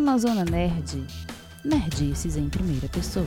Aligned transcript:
Amazona 0.00 0.46
Nerd, 0.46 1.04
nerdices 1.62 2.34
em 2.38 2.48
primeira 2.48 2.88
pessoa. 2.88 3.26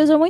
Olá, 0.00 0.06
sejam 0.06 0.18
muito 0.18 0.29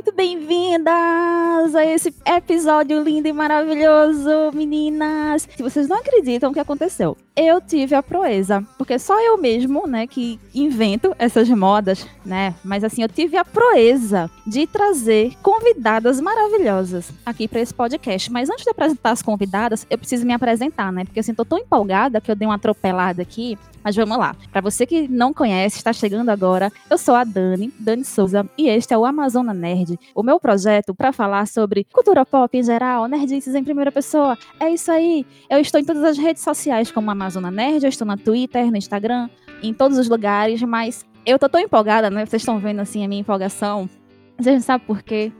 a 1.81 1.85
esse 1.85 2.13
episódio 2.25 3.01
lindo 3.01 3.27
e 3.27 3.33
maravilhoso, 3.33 4.51
meninas. 4.53 5.47
Se 5.55 5.63
vocês 5.63 5.87
não 5.87 5.97
acreditam 5.97 6.51
o 6.51 6.53
que 6.53 6.59
aconteceu, 6.59 7.17
eu 7.35 7.59
tive 7.59 7.95
a 7.95 8.03
proeza, 8.03 8.63
porque 8.77 8.99
só 8.99 9.19
eu 9.19 9.37
mesmo, 9.37 9.87
né, 9.87 10.05
que 10.05 10.39
invento 10.53 11.15
essas 11.17 11.49
modas, 11.49 12.05
né? 12.23 12.53
Mas 12.63 12.83
assim, 12.83 13.01
eu 13.01 13.09
tive 13.09 13.35
a 13.35 13.43
proeza 13.43 14.29
de 14.45 14.67
trazer 14.67 15.33
convidadas 15.41 16.19
maravilhosas 16.21 17.11
aqui 17.25 17.47
para 17.47 17.61
esse 17.61 17.73
podcast. 17.73 18.31
Mas 18.31 18.49
antes 18.49 18.63
de 18.63 18.69
apresentar 18.69 19.11
as 19.11 19.21
convidadas, 19.21 19.87
eu 19.89 19.97
preciso 19.97 20.25
me 20.25 20.33
apresentar, 20.33 20.91
né? 20.91 21.03
Porque 21.03 21.19
assim, 21.19 21.33
tô 21.33 21.45
tão 21.45 21.57
empolgada 21.57 22.21
que 22.21 22.29
eu 22.29 22.35
dei 22.35 22.47
uma 22.47 22.55
atropelada 22.55 23.21
aqui. 23.21 23.57
Mas 23.83 23.95
vamos 23.95 24.17
lá. 24.17 24.35
Para 24.51 24.61
você 24.61 24.85
que 24.85 25.07
não 25.07 25.33
conhece, 25.33 25.77
está 25.77 25.91
chegando 25.91 26.29
agora, 26.29 26.71
eu 26.89 26.97
sou 26.97 27.15
a 27.15 27.23
Dani, 27.23 27.73
Dani 27.79 28.05
Souza, 28.05 28.47
e 28.57 28.67
este 28.67 28.93
é 28.93 28.97
o 28.97 29.05
Amazona 29.05 29.53
Nerd, 29.53 29.99
o 30.13 30.21
meu 30.21 30.39
projeto 30.39 30.93
para 30.93 31.11
falar 31.11 31.47
sobre 31.47 31.70
cultura 31.91 32.25
pop 32.25 32.57
em 32.57 32.63
geral, 32.63 33.07
nerdices 33.07 33.55
em 33.55 33.63
primeira 33.63 33.91
pessoa. 33.91 34.37
É 34.59 34.69
isso 34.69 34.91
aí. 34.91 35.25
Eu 35.49 35.59
estou 35.59 35.79
em 35.79 35.85
todas 35.85 36.03
as 36.03 36.17
redes 36.17 36.43
sociais 36.43 36.91
como 36.91 37.09
Amazona 37.09 37.49
Nerd, 37.49 37.83
eu 37.83 37.89
estou 37.89 38.07
no 38.07 38.17
Twitter, 38.17 38.69
no 38.69 38.77
Instagram, 38.77 39.29
em 39.63 39.73
todos 39.73 39.97
os 39.97 40.07
lugares, 40.07 40.61
mas 40.61 41.05
eu 41.25 41.37
tô 41.37 41.47
tão 41.47 41.59
empolgada, 41.59 42.09
né? 42.09 42.25
Vocês 42.25 42.41
estão 42.41 42.59
vendo 42.59 42.79
assim 42.79 43.03
a 43.03 43.07
minha 43.07 43.21
empolgação. 43.21 43.89
Mas 44.37 44.47
a 44.47 44.51
gente 44.51 44.63
sabe 44.63 44.83
por 44.85 45.01
quê? 45.01 45.31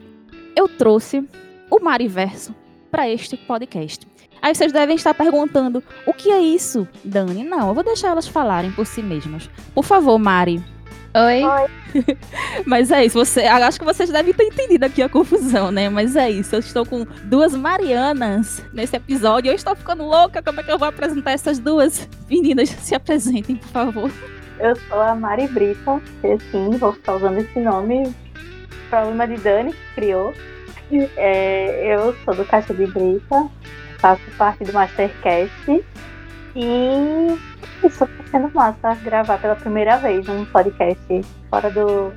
Eu 0.55 0.67
trouxe 0.67 1.27
o 1.69 1.79
Mariverso 1.79 2.53
para 2.89 3.09
este 3.09 3.37
podcast. 3.37 4.05
Aí 4.41 4.55
vocês 4.55 4.71
devem 4.71 4.95
estar 4.95 5.13
perguntando: 5.13 5.83
o 6.05 6.13
que 6.13 6.31
é 6.31 6.41
isso, 6.41 6.87
Dani? 7.03 7.43
Não, 7.43 7.69
eu 7.69 7.73
vou 7.73 7.83
deixar 7.83 8.09
elas 8.09 8.27
falarem 8.27 8.71
por 8.71 8.85
si 8.85 9.01
mesmas. 9.01 9.49
Por 9.73 9.83
favor, 9.83 10.17
Mari. 10.17 10.63
Oi. 11.13 11.41
Mas 12.65 12.89
é 12.89 13.05
isso, 13.05 13.17
você, 13.17 13.41
acho 13.41 13.77
que 13.77 13.85
vocês 13.85 14.09
devem 14.09 14.33
ter 14.33 14.45
entendido 14.45 14.85
aqui 14.85 15.01
a 15.01 15.09
confusão, 15.09 15.71
né? 15.71 15.89
Mas 15.89 16.15
é 16.15 16.29
isso, 16.29 16.55
eu 16.55 16.59
estou 16.59 16.85
com 16.85 17.05
duas 17.25 17.53
Marianas 17.53 18.63
nesse 18.73 18.95
episódio. 18.95 19.49
Eu 19.49 19.55
estou 19.55 19.75
ficando 19.75 20.03
louca, 20.03 20.41
como 20.41 20.61
é 20.61 20.63
que 20.63 20.71
eu 20.71 20.79
vou 20.79 20.87
apresentar 20.87 21.31
essas 21.31 21.59
duas 21.59 22.07
meninas? 22.29 22.69
Se 22.69 22.95
apresentem, 22.95 23.57
por 23.57 23.69
favor. 23.69 24.11
Eu 24.59 24.75
sou 24.87 25.01
a 25.01 25.15
Mari 25.15 25.47
Brita, 25.47 26.01
sim, 26.51 26.69
vou 26.77 26.93
ficar 26.93 27.15
usando 27.15 27.39
esse 27.39 27.59
nome. 27.59 28.15
Problema 28.89 29.27
de 29.27 29.37
Dani, 29.37 29.73
que 29.73 29.95
criou. 29.95 30.33
É, 31.17 31.95
eu 31.95 32.15
sou 32.23 32.35
do 32.35 32.45
Caixa 32.45 32.73
de 32.73 32.85
Brita, 32.85 33.49
faço 33.97 34.21
parte 34.37 34.63
do 34.63 34.73
Mastercast. 34.73 35.83
E 36.55 37.37
isso 37.85 38.05
tá 38.05 38.23
sendo 38.29 38.51
massa 38.53 38.95
gravar 39.03 39.37
pela 39.39 39.55
primeira 39.55 39.97
vez 39.97 40.27
um 40.27 40.45
podcast 40.45 41.21
fora 41.49 41.69
do, 41.69 42.11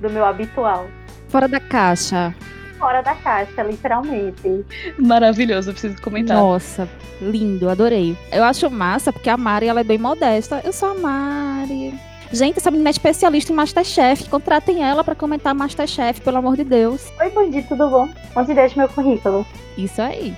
do 0.00 0.10
meu 0.10 0.24
habitual. 0.24 0.86
Fora 1.28 1.48
da 1.48 1.60
caixa. 1.60 2.34
Fora 2.78 3.00
da 3.00 3.14
caixa, 3.14 3.62
literalmente. 3.62 4.64
Maravilhoso, 4.98 5.70
eu 5.70 5.72
preciso 5.72 6.02
comentar. 6.02 6.36
Nossa, 6.36 6.88
lindo, 7.20 7.70
adorei. 7.70 8.16
Eu 8.30 8.44
acho 8.44 8.68
massa 8.70 9.12
porque 9.12 9.30
a 9.30 9.36
Mari 9.36 9.68
ela 9.68 9.80
é 9.80 9.84
bem 9.84 9.98
modesta. 9.98 10.60
Eu 10.64 10.72
sou 10.72 10.90
a 10.90 10.94
Mari. 10.94 11.94
Gente, 12.32 12.58
essa 12.58 12.70
menina 12.70 12.88
é 12.88 12.92
especialista 12.92 13.52
em 13.52 13.54
Masterchef. 13.56 14.28
Contratem 14.28 14.82
ela 14.82 15.04
pra 15.04 15.14
comentar 15.14 15.54
Masterchef, 15.54 16.20
pelo 16.22 16.38
amor 16.38 16.56
de 16.56 16.64
Deus. 16.64 17.12
Oi, 17.20 17.30
Bandi, 17.30 17.62
tudo 17.62 17.88
bom? 17.88 18.08
Onde 18.34 18.54
deixa 18.54 18.78
meu 18.78 18.88
currículo? 18.88 19.46
Isso 19.76 20.00
aí. 20.00 20.34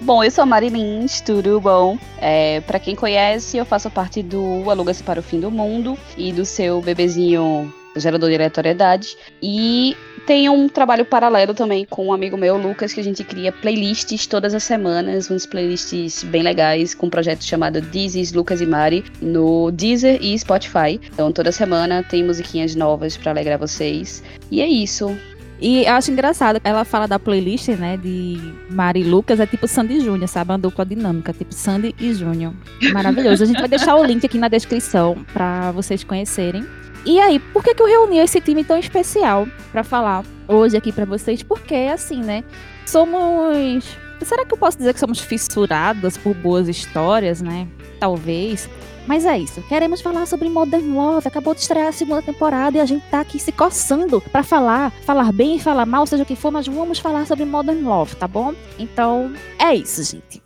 Bom, 0.00 0.22
eu 0.22 0.30
sou 0.30 0.42
a 0.42 0.46
Mari 0.46 0.68
Lins, 0.68 1.20
tudo 1.20 1.60
bom? 1.60 1.98
É, 2.20 2.60
para 2.60 2.78
quem 2.78 2.94
conhece, 2.94 3.56
eu 3.56 3.64
faço 3.64 3.90
parte 3.90 4.22
do 4.22 4.70
Aluga-se 4.70 5.02
para 5.02 5.18
o 5.18 5.22
Fim 5.22 5.40
do 5.40 5.50
Mundo 5.50 5.98
e 6.16 6.32
do 6.32 6.44
seu 6.44 6.80
bebezinho 6.80 7.72
gerador 7.96 8.28
de 8.28 8.36
aleatoriedade. 8.36 9.16
E 9.42 9.96
tenho 10.24 10.52
um 10.52 10.68
trabalho 10.68 11.04
paralelo 11.04 11.52
também 11.52 11.84
com 11.84 12.06
um 12.06 12.12
amigo 12.12 12.36
meu, 12.36 12.56
Lucas, 12.56 12.92
que 12.92 13.00
a 13.00 13.04
gente 13.04 13.24
cria 13.24 13.50
playlists 13.50 14.26
todas 14.26 14.54
as 14.54 14.62
semanas, 14.62 15.30
uns 15.30 15.44
playlists 15.44 16.22
bem 16.22 16.42
legais, 16.42 16.94
com 16.94 17.06
um 17.06 17.10
projeto 17.10 17.44
chamado 17.44 17.80
Dizes, 17.80 18.32
Lucas 18.32 18.60
e 18.60 18.66
Mari, 18.66 19.04
no 19.20 19.72
Deezer 19.72 20.22
e 20.22 20.38
Spotify. 20.38 21.00
Então 21.12 21.32
toda 21.32 21.50
semana 21.50 22.04
tem 22.04 22.22
musiquinhas 22.22 22.74
novas 22.76 23.16
para 23.16 23.32
alegrar 23.32 23.58
vocês. 23.58 24.22
E 24.48 24.60
é 24.60 24.66
isso. 24.68 25.16
E 25.60 25.84
eu 25.84 25.94
acho 25.94 26.10
engraçado, 26.10 26.60
ela 26.62 26.84
fala 26.84 27.08
da 27.08 27.18
playlist, 27.18 27.68
né, 27.70 27.96
de 27.96 28.38
Mari 28.70 29.02
Lucas, 29.02 29.40
é 29.40 29.46
tipo 29.46 29.66
Sandy 29.66 29.94
e 29.94 30.00
Júnior, 30.00 30.28
sabe? 30.28 30.52
Uma 30.52 30.58
dupla 30.58 30.86
dinâmica, 30.86 31.32
tipo 31.32 31.52
Sandy 31.52 31.94
e 31.98 32.14
Júnior. 32.14 32.54
Maravilhoso. 32.92 33.42
A 33.42 33.46
gente 33.46 33.58
vai 33.58 33.68
deixar 33.68 33.96
o 33.96 34.04
link 34.04 34.24
aqui 34.24 34.38
na 34.38 34.48
descrição 34.48 35.24
para 35.32 35.72
vocês 35.72 36.04
conhecerem. 36.04 36.64
E 37.04 37.18
aí, 37.18 37.38
por 37.38 37.64
que, 37.64 37.74
que 37.74 37.82
eu 37.82 37.86
reuni 37.86 38.18
esse 38.18 38.40
time 38.40 38.62
tão 38.62 38.78
especial 38.78 39.48
para 39.72 39.82
falar 39.82 40.24
hoje 40.46 40.76
aqui 40.76 40.92
para 40.92 41.04
vocês? 41.04 41.42
Porque, 41.42 41.74
assim, 41.92 42.22
né, 42.22 42.44
somos... 42.86 43.84
Será 44.22 44.44
que 44.44 44.52
eu 44.52 44.58
posso 44.58 44.78
dizer 44.78 44.92
que 44.94 45.00
somos 45.00 45.20
fissuradas 45.20 46.16
por 46.16 46.34
boas 46.34 46.68
histórias, 46.68 47.40
né? 47.40 47.68
Talvez. 48.00 48.68
Mas 49.08 49.24
é 49.24 49.38
isso. 49.38 49.62
Queremos 49.62 50.02
falar 50.02 50.26
sobre 50.26 50.50
Modern 50.50 50.94
Love. 50.94 51.26
Acabou 51.26 51.54
de 51.54 51.62
estrear 51.62 51.88
a 51.88 51.92
segunda 51.92 52.20
temporada 52.20 52.76
e 52.76 52.80
a 52.80 52.84
gente 52.84 53.06
tá 53.06 53.20
aqui 53.20 53.38
se 53.38 53.50
coçando 53.50 54.20
pra 54.20 54.42
falar, 54.42 54.92
falar 55.06 55.32
bem 55.32 55.56
e 55.56 55.58
falar 55.58 55.86
mal, 55.86 56.06
seja 56.06 56.24
o 56.24 56.26
que 56.26 56.36
for, 56.36 56.50
mas 56.50 56.66
vamos 56.66 56.98
falar 56.98 57.26
sobre 57.26 57.46
Modern 57.46 57.82
Love, 57.82 58.16
tá 58.16 58.28
bom? 58.28 58.52
Então, 58.78 59.32
é 59.58 59.74
isso, 59.74 60.04
gente. 60.04 60.42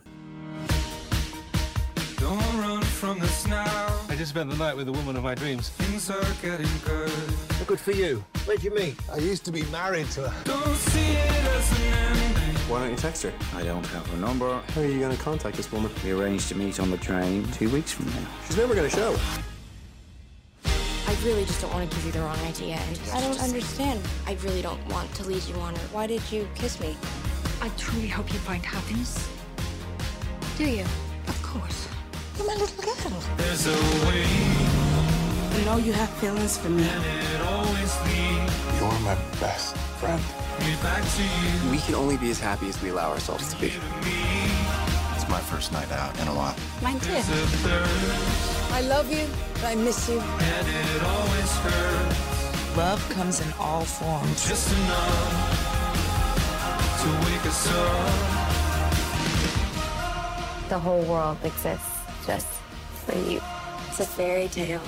Don't 2.21 2.41
run 2.55 2.81
from 2.81 3.19
the 3.19 3.27
snow. 3.27 3.65
I 4.09 4.15
just 4.15 4.29
spent 4.29 4.49
the 4.49 4.55
night 4.55 4.77
with 4.77 4.85
the 4.85 4.93
woman 4.93 5.17
of 5.17 5.23
my 5.23 5.35
dreams. 5.35 5.67
Things 5.77 6.09
are 6.09 6.23
getting 6.41 6.71
good. 6.85 7.67
Good 7.67 7.81
for 7.81 7.91
you. 7.91 8.23
Where'd 8.45 8.63
you 8.63 8.73
meet? 8.73 8.95
I 9.13 9.17
used 9.17 9.43
to 9.43 9.51
be 9.51 9.63
married 9.73 10.09
to 10.11 10.29
her. 10.29 10.43
Don't 10.45 10.75
see 10.75 11.17
it 11.17 11.45
as 11.57 11.71
an 11.71 11.93
ending. 11.93 12.32
Why 12.73 12.79
don't 12.79 12.89
you 12.89 12.97
text 12.97 13.21
her? 13.21 13.31
I 13.53 13.61
don't 13.61 13.85
have 13.85 14.07
her 14.07 14.17
number. 14.17 14.59
How 14.69 14.81
are 14.81 14.85
you 14.87 14.99
going 14.99 15.15
to 15.15 15.23
contact 15.23 15.57
this 15.57 15.71
woman? 15.71 15.91
We 16.03 16.09
arranged 16.09 16.49
to 16.49 16.55
meet 16.55 16.79
on 16.79 16.89
the 16.89 16.97
train 16.97 17.45
two 17.51 17.69
weeks 17.69 17.91
from 17.91 18.07
now. 18.07 18.27
She's 18.47 18.57
never 18.57 18.73
going 18.73 18.89
to 18.89 18.95
show. 18.95 19.15
I 20.65 21.15
really 21.23 21.45
just 21.45 21.61
don't 21.61 21.71
want 21.71 21.87
to 21.87 21.95
give 21.95 22.03
you 22.07 22.11
the 22.11 22.21
wrong 22.21 22.39
idea. 22.39 22.77
And 22.77 22.99
I 23.13 23.21
don't 23.21 23.39
understand. 23.43 24.01
I 24.25 24.33
really 24.43 24.63
don't 24.63 24.83
want 24.87 25.13
to 25.13 25.23
lead 25.23 25.43
you 25.43 25.53
on. 25.57 25.75
Or 25.75 25.85
why 25.91 26.07
did 26.07 26.23
you 26.31 26.49
kiss 26.55 26.79
me? 26.79 26.97
I 27.61 27.69
truly 27.77 28.07
hope 28.07 28.33
you 28.33 28.39
find 28.39 28.65
happiness. 28.65 29.29
Do 30.57 30.67
you? 30.67 30.85
Of 31.27 31.43
course. 31.43 31.87
You're 32.39 32.47
my 32.47 32.55
little 32.55 32.83
girl. 32.83 32.95
There's 33.37 33.67
a 33.67 33.77
way, 34.07 34.25
You 35.59 35.65
know 35.65 35.77
you 35.77 35.93
have 35.93 36.09
feelings 36.09 36.57
for 36.57 36.69
me. 36.69 36.87
and 36.89 37.05
it 37.05 37.41
always 37.45 38.01
leads 38.01 38.79
You're 38.81 38.99
my 39.01 39.15
best 39.39 39.75
friend. 40.03 40.21
me 40.67 40.75
back 40.83 41.03
to 41.15 41.23
you. 41.23 41.71
We 41.71 41.77
can 41.79 41.95
only 41.95 42.17
be 42.17 42.29
as 42.29 42.39
happy 42.39 42.67
as 42.67 42.81
we 42.81 42.89
allow 42.89 43.11
ourselves 43.11 43.53
to 43.53 43.59
be. 43.59 43.71
It's 45.15 45.27
my 45.29 45.39
first 45.39 45.71
night 45.71 45.91
out 45.91 46.19
in 46.19 46.27
a 46.27 46.35
while. 46.35 46.55
Mine 46.81 46.99
too. 46.99 47.11
There's 47.11 48.71
I 48.71 48.81
love 48.81 49.11
you. 49.11 49.25
But 49.55 49.65
I 49.65 49.75
miss 49.75 50.09
you. 50.09 50.19
and 50.19 50.67
it 50.67 51.03
always 51.03 51.51
hurts. 51.63 52.77
Love 52.77 53.01
comes 53.15 53.39
in 53.39 53.53
all 53.59 53.85
forms. 53.85 54.47
Just 54.47 54.71
enough 54.73 55.71
to 57.01 57.07
wake 57.25 57.45
us 57.45 57.67
up. 57.71 58.39
The 60.69 60.79
whole 60.79 61.03
world 61.03 61.37
exists 61.43 61.95
just 62.25 62.47
for 63.05 63.17
you. 63.29 63.39
It's 63.89 63.99
a 63.99 64.05
fairy 64.05 64.47
tale. 64.47 64.81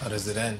How 0.00 0.08
does 0.08 0.26
it 0.26 0.36
end? 0.36 0.58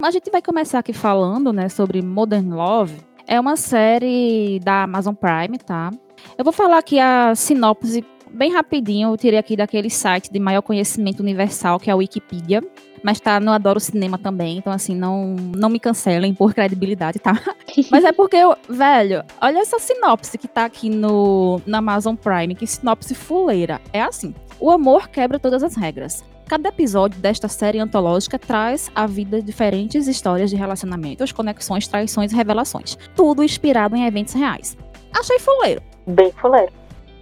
A 0.00 0.12
gente 0.12 0.30
vai 0.30 0.40
começar 0.40 0.78
aqui 0.78 0.92
falando, 0.92 1.52
né, 1.52 1.68
sobre 1.68 2.00
Modern 2.00 2.54
Love. 2.54 2.94
É 3.26 3.40
uma 3.40 3.56
série 3.56 4.60
da 4.60 4.84
Amazon 4.84 5.12
Prime, 5.12 5.58
tá? 5.58 5.90
Eu 6.38 6.44
vou 6.44 6.52
falar 6.52 6.78
aqui 6.78 7.00
a 7.00 7.34
sinopse 7.34 8.04
bem 8.30 8.52
rapidinho, 8.52 9.08
eu 9.08 9.16
tirei 9.16 9.40
aqui 9.40 9.56
daquele 9.56 9.90
site 9.90 10.30
de 10.30 10.38
maior 10.38 10.62
conhecimento 10.62 11.18
universal, 11.18 11.80
que 11.80 11.90
é 11.90 11.92
a 11.92 11.96
Wikipedia. 11.96 12.62
Mas 13.02 13.18
tá 13.18 13.40
no 13.40 13.50
Adoro 13.50 13.80
Cinema 13.80 14.16
também, 14.16 14.58
então 14.58 14.72
assim, 14.72 14.94
não, 14.94 15.34
não 15.34 15.68
me 15.68 15.80
cancelem 15.80 16.32
por 16.32 16.54
credibilidade, 16.54 17.18
tá? 17.18 17.32
Mas 17.90 18.04
é 18.04 18.12
porque, 18.12 18.36
eu, 18.36 18.56
velho, 18.68 19.24
olha 19.40 19.58
essa 19.58 19.80
sinopse 19.80 20.38
que 20.38 20.46
tá 20.46 20.64
aqui 20.64 20.88
no, 20.88 21.60
no 21.66 21.76
Amazon 21.76 22.14
Prime, 22.14 22.54
que 22.54 22.68
sinopse 22.68 23.16
fuleira. 23.16 23.80
É 23.92 24.02
assim, 24.02 24.32
o 24.60 24.70
amor 24.70 25.08
quebra 25.08 25.40
todas 25.40 25.64
as 25.64 25.74
regras. 25.74 26.24
Cada 26.48 26.70
episódio 26.70 27.20
desta 27.20 27.46
série 27.46 27.78
antológica 27.78 28.38
traz 28.38 28.90
à 28.94 29.06
vida 29.06 29.42
diferentes 29.42 30.08
histórias 30.08 30.48
de 30.48 30.56
relacionamentos, 30.56 31.30
conexões, 31.30 31.86
traições 31.86 32.32
e 32.32 32.34
revelações. 32.34 32.96
Tudo 33.14 33.44
inspirado 33.44 33.94
em 33.94 34.06
eventos 34.06 34.32
reais. 34.32 34.74
Achei 35.12 35.38
fuleiro. 35.38 35.82
Bem 36.06 36.32
fuleiro. 36.32 36.72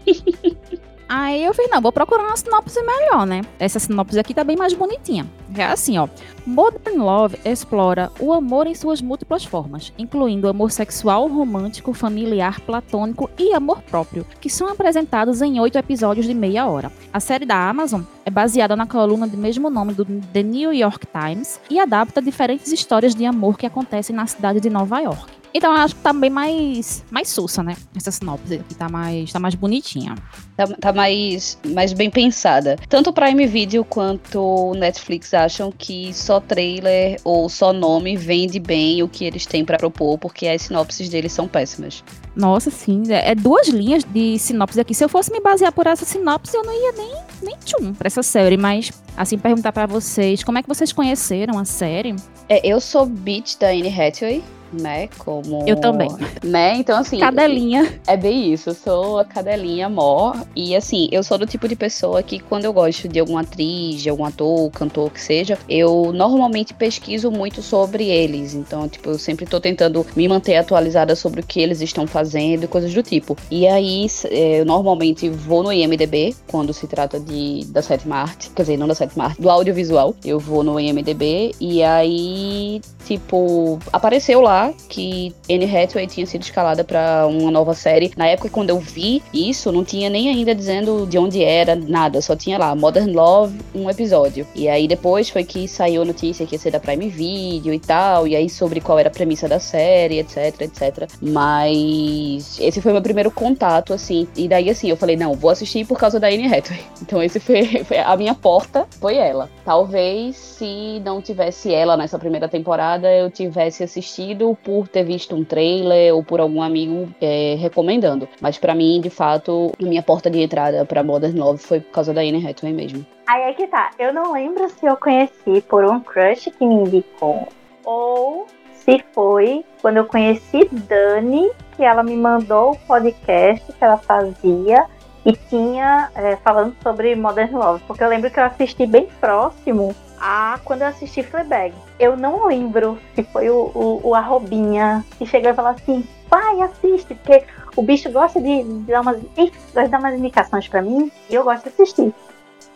Aí 1.09 1.45
eu 1.45 1.55
fiz, 1.55 1.71
não, 1.71 1.81
vou 1.81 1.93
procurar 1.93 2.25
uma 2.25 2.37
sinopse 2.37 2.81
melhor, 2.83 3.27
né? 3.27 3.43
Essa 3.59 3.79
sinopse 3.79 4.19
aqui 4.19 4.35
tá 4.35 4.43
bem 4.43 4.57
mais 4.57 4.75
bonitinha. 4.75 5.27
É 5.57 5.65
assim, 5.65 5.97
ó. 5.99 6.09
Modern 6.45 6.99
Love 6.99 7.39
explora 7.45 8.11
o 8.19 8.33
amor 8.33 8.67
em 8.67 8.75
suas 8.75 9.01
múltiplas 9.01 9.45
formas, 9.45 9.93
incluindo 9.97 10.49
amor 10.49 10.71
sexual, 10.71 11.29
romântico, 11.29 11.93
familiar, 11.93 12.61
platônico 12.61 13.31
e 13.39 13.55
amor 13.55 13.83
próprio, 13.83 14.27
que 14.41 14.51
são 14.51 14.69
apresentados 14.69 15.41
em 15.43 15.61
oito 15.61 15.79
episódios 15.79 16.27
de 16.27 16.35
meia 16.35 16.67
hora. 16.67 16.91
A 17.13 17.21
série 17.21 17.47
da 17.47 17.69
Amazon 17.69 18.03
é 18.25 18.31
baseada 18.31 18.75
na 18.75 18.87
coluna 18.87 19.29
de 19.29 19.37
mesmo 19.37 19.71
nome 19.71 19.95
do 19.95 20.05
The 20.05 20.43
New 20.43 20.73
York 20.73 21.07
Times 21.07 21.61
e 21.71 21.79
adapta 21.79 22.21
diferentes 22.21 22.73
histórias 22.73 23.15
de 23.15 23.25
amor 23.25 23.57
que 23.57 23.67
acontecem 23.67 24.15
na 24.15 24.27
cidade 24.27 24.61
de 24.61 24.69
Nova 24.69 24.99
York. 25.01 25.36
Então 25.57 25.75
eu 25.75 25.81
acho 25.81 25.95
que 25.95 26.03
tá 26.03 26.13
bem 26.13 26.29
mais, 26.29 27.03
mais 27.11 27.31
sussa, 27.31 27.63
né? 27.63 27.75
Essa 27.97 28.11
sinopse 28.11 28.57
aqui 28.57 28.75
tá 28.75 28.91
mais, 28.91 29.33
tá 29.33 29.41
mais 29.41 29.55
bonitinha. 29.55 30.15
Tá, 30.55 30.67
tá 30.67 30.93
mais, 30.93 31.59
mais 31.69 31.95
bem 31.95 32.11
pensada. 32.11 32.77
Tanto 32.91 33.09
o 33.09 33.13
Prime 33.13 33.47
Video 33.47 33.83
quanto 33.83 34.39
o 34.39 34.75
Netflix 34.75 35.33
acham 35.33 35.73
que 35.73 36.13
só 36.13 36.41
trailer 36.41 37.19
ou 37.25 37.49
só 37.49 37.73
nome 37.73 38.19
vende 38.19 38.61
bem 38.61 39.03
o 39.03 39.09
que 39.09 39.25
eles 39.25 39.47
têm 39.47 39.65
para 39.65 39.79
propor, 39.79 40.19
porque 40.19 40.47
as 40.47 40.61
sinopses 40.61 41.09
deles 41.09 41.33
são 41.33 41.49
péssimas. 41.49 42.05
Nossa, 42.35 42.71
sim. 42.71 43.05
É, 43.09 43.31
é 43.31 43.35
duas 43.35 43.67
linhas 43.69 44.05
de 44.05 44.39
sinopse 44.39 44.79
aqui. 44.79 44.95
Se 44.95 45.03
eu 45.03 45.09
fosse 45.09 45.33
me 45.33 45.41
basear 45.41 45.73
por 45.73 45.87
essa 45.87 46.05
sinopse, 46.05 46.55
eu 46.55 46.65
não 46.65 46.75
ia 46.75 46.93
nem, 46.93 47.15
nem 47.43 47.57
tchum 47.65 47.95
pra 47.95 48.09
essa 48.09 48.23
série. 48.23 48.59
Mas, 48.59 48.93
assim, 49.17 49.39
perguntar 49.39 49.73
para 49.73 49.87
vocês, 49.87 50.45
como 50.45 50.59
é 50.59 50.63
que 50.63 50.69
vocês 50.69 50.93
conheceram 50.93 51.59
a 51.59 51.65
série? 51.65 52.15
É, 52.47 52.61
eu 52.63 52.79
sou 52.79 53.07
beat 53.07 53.59
da 53.59 53.69
Anne 53.69 53.89
Hathaway 53.89 54.45
né? 54.73 55.09
Como. 55.19 55.65
Eu 55.67 55.77
também. 55.77 56.09
Né? 56.43 56.77
Então, 56.77 56.99
assim. 56.99 57.19
Cadelinha. 57.19 58.01
É 58.07 58.17
bem 58.17 58.53
isso. 58.53 58.71
Eu 58.71 58.75
sou 58.75 59.19
a 59.19 59.25
cadelinha 59.25 59.89
mó. 59.89 60.35
E, 60.55 60.75
assim, 60.75 61.09
eu 61.11 61.23
sou 61.23 61.39
do 61.39 61.47
tipo 61.47 61.69
de 61.69 61.77
pessoa 61.77 62.23
que, 62.23 62.39
quando 62.39 62.65
eu 62.65 62.73
gosto 62.73 63.09
de 63.09 63.19
alguma 63.21 63.41
atriz, 63.41 64.03
de 64.03 64.11
algum 64.11 64.25
ator, 64.25 64.71
cantor, 64.71 65.11
que 65.11 65.21
seja, 65.21 65.59
eu 65.69 66.13
normalmente 66.13 66.75
pesquiso 66.75 67.31
muito 67.31 67.63
sobre 67.63 68.05
eles. 68.09 68.55
Então, 68.55 68.89
tipo, 68.89 69.11
eu 69.11 69.19
sempre 69.19 69.47
tô 69.47 69.61
tentando 69.61 70.07
me 70.15 70.29
manter 70.29 70.57
atualizada 70.57 71.15
sobre 71.15 71.41
o 71.41 71.47
que 71.47 71.61
eles 71.61 71.81
estão 71.81 72.07
fazendo 72.07 72.65
e 72.65 72.69
coisas 72.69 72.93
do 72.93 73.03
tipo. 73.03 73.37
E 73.51 73.67
aí, 73.67 74.07
eu 74.31 74.65
normalmente 74.65 75.29
vou 75.29 75.63
no 75.63 75.73
IMDB, 75.73 76.35
quando 76.47 76.73
se 76.73 76.87
trata 76.87 77.19
de, 77.21 77.65
da 77.67 77.83
sétima 77.83 78.17
arte. 78.17 78.51
Quer 78.51 78.63
dizer, 78.63 78.77
não 78.77 78.89
da 78.89 78.95
sétima 78.95 79.25
arte, 79.25 79.41
do 79.41 79.51
audiovisual. 79.51 80.15
Eu 80.25 80.39
vou 80.39 80.63
no 80.63 80.79
IMDB. 80.79 81.55
E 81.61 81.83
aí, 81.83 82.81
tipo, 83.05 83.79
apareceu 83.93 84.41
lá 84.41 84.56
que 84.89 85.35
Anne 85.51 85.65
Hathaway 85.65 86.07
tinha 86.07 86.27
sido 86.27 86.43
escalada 86.43 86.85
para 86.85 87.27
uma 87.27 87.51
nova 87.51 87.75
série. 87.75 88.13
Na 88.17 88.27
época, 88.27 88.49
quando 88.49 88.71
eu 88.71 88.79
vi 88.79 89.23
isso, 89.33 89.71
não 89.73 89.85
tinha 89.85 90.09
nem 90.09 90.29
ainda 90.29 90.55
dizendo 90.55 91.07
de 91.07 91.19
onde 91.19 91.43
era, 91.43 91.75
nada. 91.75 92.21
Só 92.21 92.35
tinha 92.37 92.59
lá, 92.59 92.75
Modern 92.75 93.13
Love, 93.13 93.59
um 93.75 93.89
episódio. 93.91 94.47
E 94.55 94.69
aí 94.69 94.87
depois 94.89 95.29
foi 95.29 95.45
que 95.45 95.67
saiu 95.69 96.03
a 96.03 96.05
notícia 96.05 96.47
que 96.47 96.55
ia 96.55 96.59
ser 96.59 96.71
da 96.71 96.81
Prime 96.81 97.09
Video 97.09 97.73
e 97.73 97.79
tal. 97.79 98.27
E 98.27 98.37
aí 98.37 98.49
sobre 98.49 98.81
qual 98.81 98.99
era 98.99 99.09
a 99.09 99.13
premissa 99.13 99.49
da 99.49 99.59
série, 99.59 100.19
etc, 100.19 100.61
etc. 100.63 101.09
Mas 101.21 102.59
esse 102.61 102.81
foi 102.81 102.93
meu 102.93 103.03
primeiro 103.03 103.31
contato, 103.31 103.93
assim. 103.93 104.27
E 104.37 104.49
daí, 104.49 104.71
assim, 104.71 104.89
eu 104.89 104.97
falei, 104.97 105.17
não, 105.17 105.35
vou 105.35 105.51
assistir 105.51 105.87
por 105.87 105.99
causa 105.99 106.19
da 106.19 106.29
Anne 106.29 106.47
Hathaway. 106.47 106.85
Então 107.07 107.23
esse 107.23 107.39
foi, 107.39 107.85
foi 107.85 107.99
a 107.99 108.17
minha 108.17 108.35
porta, 108.35 108.87
foi 109.01 109.17
ela. 109.17 109.49
Talvez 109.65 110.37
se 110.37 111.01
não 111.05 111.21
tivesse 111.21 111.73
ela 111.73 111.97
nessa 111.97 112.19
primeira 112.19 112.49
temporada, 112.49 113.13
eu 113.13 113.31
tivesse 113.31 113.85
assistido 113.85 114.46
por 114.55 114.89
ter 114.89 115.05
visto 115.05 115.35
um 115.35 115.45
trailer 115.45 116.15
ou 116.15 116.23
por 116.23 116.41
algum 116.41 116.63
amigo 116.63 117.09
é, 117.21 117.57
recomendando. 117.59 118.29
Mas 118.41 118.59
para 118.59 118.75
mim, 118.75 119.01
de 119.01 119.11
fato, 119.11 119.73
minha 119.81 120.03
porta 120.03 120.31
de 120.31 120.41
entrada 120.41 120.85
para 120.85 121.03
Modern 121.03 121.39
Love 121.39 121.59
foi 121.59 121.81
por 121.81 121.91
causa 121.91 122.13
da 122.13 122.21
Anne 122.21 122.47
Hathaway 122.47 122.75
mesmo. 122.75 123.05
Aí 123.27 123.43
é 123.43 123.53
que 123.53 123.67
tá. 123.67 123.91
Eu 123.99 124.13
não 124.13 124.33
lembro 124.33 124.69
se 124.69 124.87
eu 124.87 124.97
conheci 124.97 125.61
por 125.69 125.85
um 125.85 126.01
crush 126.01 126.51
que 126.51 126.65
me 126.65 126.75
indicou 126.75 127.49
ou 127.85 128.47
se 128.73 129.03
foi 129.13 129.65
quando 129.83 129.97
eu 129.99 130.05
conheci 130.05 130.69
Dani, 130.71 131.51
que 131.77 131.83
ela 131.83 132.03
me 132.03 132.17
mandou 132.17 132.73
o 132.73 132.79
podcast 132.87 133.73
que 133.73 133.85
ela 133.85 133.97
fazia 133.97 134.87
e 135.27 135.33
tinha 135.33 136.09
é, 136.15 136.37
falando 136.37 136.75
sobre 136.81 137.17
Modern 137.17 137.53
Love. 137.53 137.83
Porque 137.87 138.03
eu 138.03 138.09
lembro 138.09 138.31
que 138.31 138.39
eu 138.39 138.45
assisti 138.45 138.87
bem 138.87 139.09
próximo 139.21 139.95
a 140.19 140.61
quando 140.65 140.83
eu 140.83 140.89
assisti 140.89 141.25
Fleabag. 141.25 141.75
Eu 141.99 142.17
não 142.17 142.47
lembro 142.47 142.97
se 143.15 143.25
foi 143.25 143.51
o, 143.51 143.73
o, 143.75 144.01
o 144.05 144.15
Arrobinha 144.15 145.05
que 145.19 145.27
chegou 145.27 145.51
e 145.51 145.55
falou 145.55 145.73
assim: 145.73 146.07
vai, 146.31 146.61
assiste, 146.63 147.13
porque 147.15 147.43
o 147.75 147.83
bicho 147.83 148.09
gosta 148.11 148.41
de, 148.41 148.63
de 148.63 148.93
dar 148.93 149.01
umas, 149.01 149.21
gosta 149.21 149.85
de 149.85 149.89
dar 149.89 149.99
umas 149.99 150.15
indicações 150.15 150.69
para 150.69 150.81
mim 150.81 151.11
e 151.29 151.35
eu 151.35 151.43
gosto 151.43 151.65
de 151.65 151.71
assistir. 151.71 152.15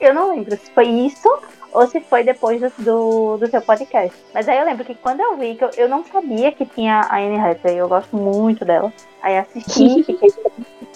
Eu 0.01 0.13
não 0.13 0.31
lembro 0.31 0.57
se 0.57 0.71
foi 0.73 0.89
isso 0.89 1.29
ou 1.73 1.87
se 1.87 2.01
foi 2.01 2.25
depois 2.25 2.61
do, 2.61 2.73
do, 2.79 3.37
do, 3.37 3.47
seu 3.49 3.63
podcast. 3.63 4.17
Mas 4.35 4.49
aí 4.49 4.59
eu 4.59 4.65
lembro 4.65 4.85
que 4.85 4.95
quando 4.95 5.21
eu 5.21 5.37
vi, 5.37 5.55
que 5.55 5.63
eu, 5.63 5.71
eu 5.77 5.89
não 5.89 6.05
sabia 6.05 6.51
que 6.51 6.67
tinha 6.67 7.01
a 7.03 7.19
Anne 7.19 7.39
Hathaway, 7.39 7.77
eu 7.77 7.89
gosto 7.89 8.17
muito 8.17 8.65
dela. 8.65 8.93
Aí 9.23 9.39
assisti, 9.39 10.03
fiquei, 10.05 10.31